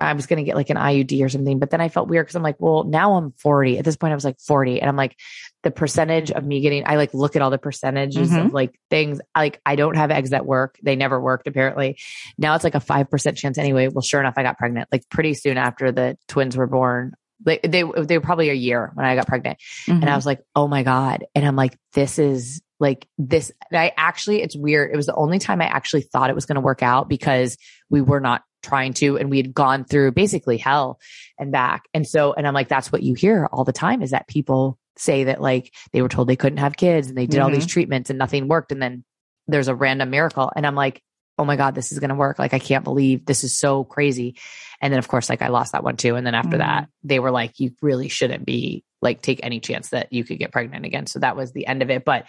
I 0.00 0.12
was 0.12 0.26
going 0.26 0.38
to 0.38 0.42
get 0.44 0.56
like 0.56 0.70
an 0.70 0.76
IUD 0.76 1.24
or 1.24 1.28
something, 1.28 1.58
but 1.58 1.70
then 1.70 1.80
I 1.80 1.88
felt 1.88 2.08
weird 2.08 2.26
because 2.26 2.36
I'm 2.36 2.42
like, 2.42 2.56
well, 2.58 2.84
now 2.84 3.14
I'm 3.14 3.32
40. 3.32 3.78
At 3.78 3.84
this 3.84 3.96
point, 3.96 4.12
I 4.12 4.14
was 4.14 4.24
like 4.24 4.38
40. 4.40 4.80
And 4.80 4.88
I'm 4.88 4.96
like, 4.96 5.16
the 5.62 5.70
percentage 5.70 6.30
of 6.30 6.44
me 6.44 6.60
getting, 6.60 6.84
I 6.86 6.96
like 6.96 7.12
look 7.14 7.34
at 7.36 7.42
all 7.42 7.50
the 7.50 7.58
percentages 7.58 8.30
Mhm. 8.30 8.46
of 8.46 8.52
like 8.52 8.78
things. 8.90 9.20
Like, 9.36 9.60
I 9.66 9.74
don't 9.76 9.96
have 9.96 10.10
eggs 10.10 10.30
that 10.30 10.46
work. 10.46 10.78
They 10.82 10.94
never 10.96 11.20
worked, 11.20 11.46
apparently. 11.48 11.98
Now 12.38 12.54
it's 12.54 12.64
like 12.64 12.74
a 12.74 12.80
5% 12.80 13.36
chance 13.36 13.58
anyway. 13.58 13.88
Well, 13.88 14.02
sure 14.02 14.20
enough, 14.20 14.34
I 14.36 14.42
got 14.42 14.58
pregnant 14.58 14.88
like 14.92 15.08
pretty 15.10 15.34
soon 15.34 15.56
after 15.58 15.90
the 15.92 16.16
twins 16.28 16.56
were 16.56 16.66
born. 16.68 17.14
Like 17.44 17.62
they, 17.62 17.82
they 17.82 18.18
were 18.18 18.22
probably 18.24 18.48
a 18.50 18.54
year 18.54 18.90
when 18.94 19.04
I 19.04 19.14
got 19.14 19.26
pregnant. 19.26 19.58
And 19.88 20.04
I 20.04 20.12
Mhm. 20.12 20.16
was 20.16 20.26
like, 20.26 20.40
oh 20.54 20.68
my 20.68 20.82
God. 20.84 21.24
And 21.34 21.44
I'm 21.44 21.56
like, 21.56 21.76
this 21.94 22.18
is 22.18 22.62
like 22.78 23.06
this. 23.18 23.50
I 23.72 23.92
actually, 23.96 24.42
it's 24.42 24.54
weird. 24.56 24.92
It 24.92 24.96
was 24.96 25.06
the 25.06 25.14
only 25.14 25.38
time 25.38 25.60
I 25.60 25.66
actually 25.66 26.02
thought 26.02 26.30
it 26.30 26.34
was 26.34 26.46
going 26.46 26.56
to 26.56 26.60
work 26.60 26.82
out 26.82 27.08
because 27.08 27.56
we 27.90 28.00
were 28.00 28.20
not 28.20 28.42
trying 28.62 28.92
to, 28.94 29.16
and 29.16 29.30
we 29.30 29.36
had 29.36 29.54
gone 29.54 29.84
through 29.84 30.12
basically 30.12 30.56
hell 30.58 30.98
and 31.38 31.52
back. 31.52 31.84
And 31.94 32.06
so, 32.06 32.32
and 32.32 32.46
I'm 32.46 32.54
like, 32.54 32.68
that's 32.68 32.90
what 32.90 33.02
you 33.02 33.14
hear 33.14 33.48
all 33.52 33.64
the 33.64 33.72
time 33.72 34.02
is 34.02 34.10
that 34.10 34.28
people 34.28 34.78
say 34.96 35.24
that 35.24 35.40
like 35.40 35.72
they 35.92 36.02
were 36.02 36.08
told 36.08 36.28
they 36.28 36.36
couldn't 36.36 36.58
have 36.58 36.76
kids 36.76 37.08
and 37.08 37.16
they 37.16 37.26
did 37.26 37.40
all 37.40 37.50
these 37.50 37.66
treatments 37.66 38.10
and 38.10 38.18
nothing 38.18 38.48
worked. 38.48 38.72
And 38.72 38.82
then 38.82 39.04
there's 39.46 39.68
a 39.68 39.74
random 39.74 40.10
miracle. 40.10 40.50
And 40.56 40.66
I'm 40.66 40.74
like, 40.74 41.02
oh 41.38 41.44
my 41.44 41.56
God, 41.56 41.74
this 41.74 41.92
is 41.92 41.98
going 41.98 42.08
to 42.08 42.16
work. 42.16 42.38
Like, 42.38 42.54
I 42.54 42.58
can't 42.58 42.82
believe 42.82 43.26
this 43.26 43.44
is 43.44 43.56
so 43.56 43.84
crazy. 43.84 44.36
And 44.80 44.92
then, 44.92 44.98
of 44.98 45.06
course, 45.06 45.28
like 45.28 45.42
I 45.42 45.48
lost 45.48 45.72
that 45.72 45.84
one 45.84 45.96
too. 45.96 46.16
And 46.16 46.26
then 46.26 46.34
after 46.34 46.56
Mhm. 46.56 46.60
that, 46.60 46.88
they 47.04 47.18
were 47.18 47.30
like, 47.30 47.60
you 47.60 47.72
really 47.82 48.08
shouldn't 48.08 48.46
be 48.46 48.84
like, 49.02 49.20
take 49.20 49.40
any 49.42 49.60
chance 49.60 49.90
that 49.90 50.12
you 50.12 50.24
could 50.24 50.38
get 50.38 50.50
pregnant 50.50 50.86
again. 50.86 51.06
So 51.06 51.18
that 51.18 51.36
was 51.36 51.52
the 51.52 51.66
end 51.66 51.82
of 51.82 51.90
it. 51.90 52.04
But 52.04 52.24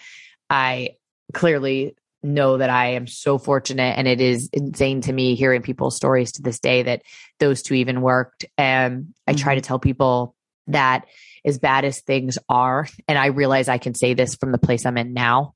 I 0.49 0.97
clearly 1.33 1.95
know 2.27 2.57
that 2.57 2.69
I 2.69 2.89
am 2.93 3.07
so 3.07 3.37
fortunate. 3.37 3.97
And 3.97 4.07
it 4.07 4.21
is 4.21 4.49
insane 4.53 5.01
to 5.01 5.13
me 5.13 5.35
hearing 5.35 5.61
people's 5.61 5.95
stories 5.95 6.33
to 6.33 6.41
this 6.41 6.59
day 6.59 6.83
that 6.83 7.01
those 7.39 7.61
two 7.63 7.75
even 7.75 8.01
worked. 8.01 8.45
And 8.57 9.13
I 9.27 9.33
try 9.33 9.55
to 9.55 9.61
tell 9.61 9.79
people 9.79 10.35
that 10.67 11.05
as 11.45 11.59
bad 11.59 11.85
as 11.85 12.01
things 12.01 12.37
are, 12.49 12.87
and 13.07 13.17
I 13.17 13.27
realize 13.27 13.69
I 13.69 13.77
can 13.77 13.93
say 13.95 14.13
this 14.13 14.35
from 14.35 14.51
the 14.51 14.57
place 14.57 14.85
I'm 14.85 14.97
in 14.97 15.13
now, 15.13 15.53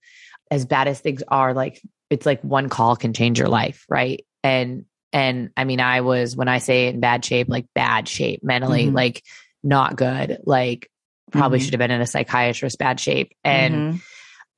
as 0.49 0.65
bad 0.65 0.87
as 0.87 0.99
things 0.99 1.21
are, 1.27 1.53
like 1.53 1.81
it's 2.09 2.25
like 2.25 2.41
one 2.41 2.69
call 2.69 2.95
can 2.95 3.13
change 3.13 3.37
your 3.39 3.49
life, 3.49 3.85
right? 3.89 4.25
And 4.43 4.85
and 5.13 5.49
I 5.57 5.65
mean, 5.65 5.81
I 5.81 6.01
was 6.01 6.35
when 6.37 6.47
I 6.47 6.59
say 6.59 6.87
in 6.87 7.01
bad 7.01 7.25
shape, 7.25 7.49
like 7.49 7.65
bad 7.75 8.07
shape 8.07 8.41
mentally, 8.43 8.87
Mhm. 8.87 8.93
like 8.93 9.23
not 9.63 9.97
good, 9.97 10.39
like 10.45 10.89
probably 11.31 11.59
Mhm. 11.59 11.63
should 11.63 11.73
have 11.73 11.79
been 11.79 11.91
in 11.91 12.01
a 12.01 12.07
psychiatrist, 12.07 12.77
bad 12.79 12.99
shape, 12.99 13.33
and 13.43 13.75
Mhm. 13.75 14.01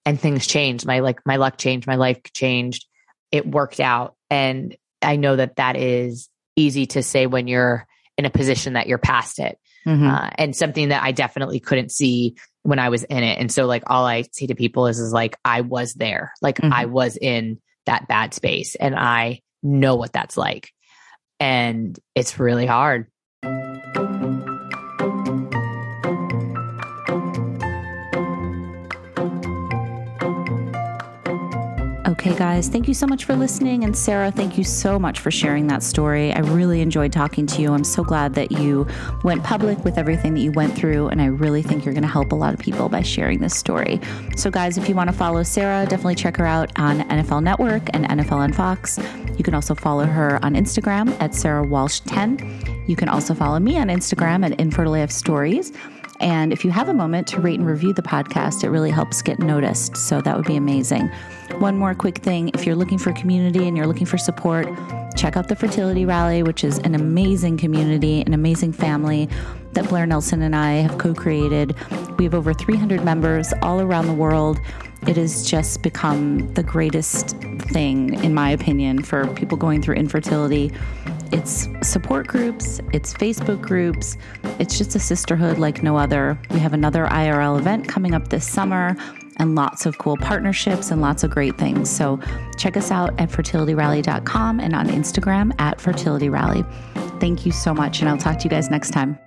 And 0.05 0.19
things 0.19 0.47
changed. 0.47 0.85
My 0.85 0.99
like 0.99 1.19
my 1.25 1.37
luck 1.37 1.57
changed, 1.57 1.87
my 1.87 1.95
life 1.95 2.21
changed. 2.33 2.85
It 3.31 3.45
worked 3.47 3.79
out, 3.79 4.15
and 4.29 4.75
I 5.01 5.15
know 5.15 5.35
that 5.35 5.55
that 5.57 5.75
is 5.75 6.29
easy 6.55 6.85
to 6.87 7.03
say 7.03 7.25
when 7.25 7.47
you're 7.47 7.87
in 8.17 8.25
a 8.25 8.29
position 8.29 8.73
that 8.73 8.87
you're 8.87 8.99
past 8.99 9.39
it 9.39 9.57
Mhm. 9.87 10.07
uh, 10.07 10.29
and 10.37 10.55
something 10.55 10.89
that 10.89 11.01
I 11.03 11.11
definitely 11.11 11.59
couldn't 11.59 11.91
see 11.91 12.35
when 12.61 12.77
I 12.79 12.89
was 12.89 13.03
in 13.03 13.23
it. 13.23 13.39
And 13.39 13.51
so, 13.51 13.65
like, 13.65 13.83
all 13.87 14.05
I 14.05 14.23
say 14.31 14.45
to 14.45 14.55
people 14.55 14.85
is, 14.87 14.99
is 14.99 15.11
like, 15.11 15.35
I 15.43 15.61
was 15.61 15.95
there, 15.95 16.31
like, 16.41 16.57
Mhm. 16.57 16.71
I 16.71 16.85
was 16.85 17.17
in 17.17 17.59
that 17.87 18.07
bad 18.07 18.33
space, 18.33 18.75
and 18.75 18.95
I 18.95 19.41
know 19.63 19.95
what 19.95 20.13
that's 20.13 20.37
like, 20.37 20.69
and 21.39 21.97
it's 22.15 22.39
really 22.39 22.67
hard. 22.67 23.07
Okay, 32.25 32.37
guys, 32.37 32.69
thank 32.69 32.87
you 32.87 32.93
so 32.93 33.05
much 33.05 33.25
for 33.25 33.35
listening. 33.35 33.83
And 33.83 33.93
Sara, 33.93 34.31
thank 34.31 34.57
you 34.57 34.63
so 34.63 34.97
much 34.97 35.19
for 35.19 35.29
sharing 35.29 35.67
that 35.67 35.83
story. 35.83 36.31
I 36.31 36.39
really 36.39 36.79
enjoyed 36.79 37.11
talking 37.11 37.45
to 37.47 37.61
you. 37.61 37.73
I'm 37.73 37.83
so 37.83 38.01
glad 38.01 38.33
that 38.35 38.49
you 38.49 38.87
went 39.25 39.43
public 39.43 39.83
with 39.83 39.97
everything 39.97 40.33
that 40.35 40.39
you 40.39 40.53
went 40.53 40.73
through. 40.73 41.09
And 41.09 41.21
I 41.21 41.25
really 41.25 41.61
think 41.61 41.83
you're 41.83 41.93
going 41.93 42.03
to 42.03 42.07
help 42.07 42.31
a 42.31 42.35
lot 42.35 42.53
of 42.53 42.61
people 42.61 42.87
by 42.87 43.01
sharing 43.01 43.39
this 43.39 43.53
story. 43.53 43.99
So, 44.37 44.49
guys, 44.49 44.77
if 44.77 44.87
you 44.87 44.95
want 44.95 45.09
to 45.09 45.13
follow 45.13 45.43
Sara, 45.43 45.85
definitely 45.85 46.15
check 46.15 46.37
her 46.37 46.45
out 46.45 46.71
on 46.79 47.01
NFL 47.09 47.43
Network 47.43 47.89
and 47.93 48.05
NFL 48.05 48.37
on 48.37 48.53
Fox. 48.53 48.97
You 49.37 49.43
can 49.43 49.53
also 49.53 49.75
follow 49.75 50.05
her 50.05 50.39
on 50.45 50.53
Instagram 50.53 51.13
at 51.19 51.35
Sara 51.35 51.61
Walsh 51.61 51.99
10. 52.05 52.85
You 52.87 52.95
can 52.95 53.09
also 53.09 53.33
follow 53.33 53.59
me 53.59 53.77
on 53.77 53.89
Instagram 53.89 54.49
at 54.49 54.57
Infertile 54.61 55.09
Stories. 55.09 55.73
And 56.23 56.53
if 56.53 56.63
you 56.63 56.71
have 56.71 56.87
a 56.87 56.93
moment 56.93 57.27
to 57.27 57.41
rate 57.41 57.59
and 57.59 57.67
review 57.67 57.91
the 57.91 58.01
podcast, 58.01 58.63
it 58.63 58.69
really 58.69 58.89
helps 58.89 59.21
get 59.21 59.39
noticed. 59.39 59.97
So 59.97 60.21
that 60.21 60.37
would 60.37 60.45
be 60.45 60.55
amazing. 60.55 61.11
One 61.59 61.77
more 61.77 61.93
quick 61.93 62.19
thing 62.19 62.49
if 62.53 62.65
you're 62.65 62.77
looking 62.77 62.97
for 62.97 63.11
community 63.11 63.67
and 63.67 63.75
you're 63.75 63.87
looking 63.87 64.07
for 64.07 64.17
support, 64.17 64.65
check 65.17 65.35
out 65.35 65.49
the 65.49 65.55
Fertility 65.57 66.05
Rally, 66.05 66.41
which 66.41 66.63
is 66.63 66.79
an 66.79 66.95
amazing 66.95 67.57
community, 67.57 68.21
an 68.21 68.33
amazing 68.33 68.71
family 68.71 69.27
that 69.73 69.89
Blair 69.89 70.05
Nelson 70.05 70.41
and 70.41 70.55
I 70.55 70.75
have 70.75 70.97
co 70.97 71.13
created. 71.13 71.75
We 72.17 72.23
have 72.23 72.33
over 72.33 72.53
300 72.53 73.03
members 73.03 73.53
all 73.61 73.81
around 73.81 74.07
the 74.07 74.13
world. 74.13 74.61
It 75.05 75.17
has 75.17 75.45
just 75.45 75.83
become 75.83 76.53
the 76.53 76.63
greatest 76.63 77.31
thing, 77.73 78.13
in 78.23 78.33
my 78.33 78.49
opinion, 78.49 79.03
for 79.03 79.27
people 79.33 79.57
going 79.57 79.81
through 79.81 79.95
infertility. 79.95 80.71
It's 81.33 81.67
support 81.81 82.27
groups, 82.27 82.79
it's 82.93 83.11
Facebook 83.11 83.59
groups, 83.59 84.17
it's 84.59 84.77
just 84.77 84.95
a 84.95 84.99
sisterhood 84.99 85.57
like 85.57 85.81
no 85.81 85.97
other. 85.97 86.37
We 86.51 86.59
have 86.59 86.73
another 86.73 87.07
IRL 87.07 87.57
event 87.57 87.87
coming 87.87 88.13
up 88.13 88.27
this 88.27 88.47
summer 88.47 88.95
and 89.37 89.55
lots 89.55 89.87
of 89.87 89.97
cool 89.97 90.15
partnerships 90.15 90.91
and 90.91 91.01
lots 91.01 91.23
of 91.23 91.31
great 91.31 91.57
things. 91.57 91.89
So 91.89 92.19
check 92.57 92.77
us 92.77 92.91
out 92.91 93.19
at 93.19 93.29
fertilityrally.com 93.29 94.59
and 94.59 94.75
on 94.75 94.87
Instagram 94.89 95.59
at 95.59 95.79
fertilityrally. 95.79 96.63
Thank 97.19 97.47
you 97.47 97.51
so 97.51 97.73
much, 97.73 98.01
and 98.01 98.09
I'll 98.09 98.17
talk 98.17 98.37
to 98.37 98.43
you 98.43 98.51
guys 98.51 98.69
next 98.69 98.91
time. 98.91 99.17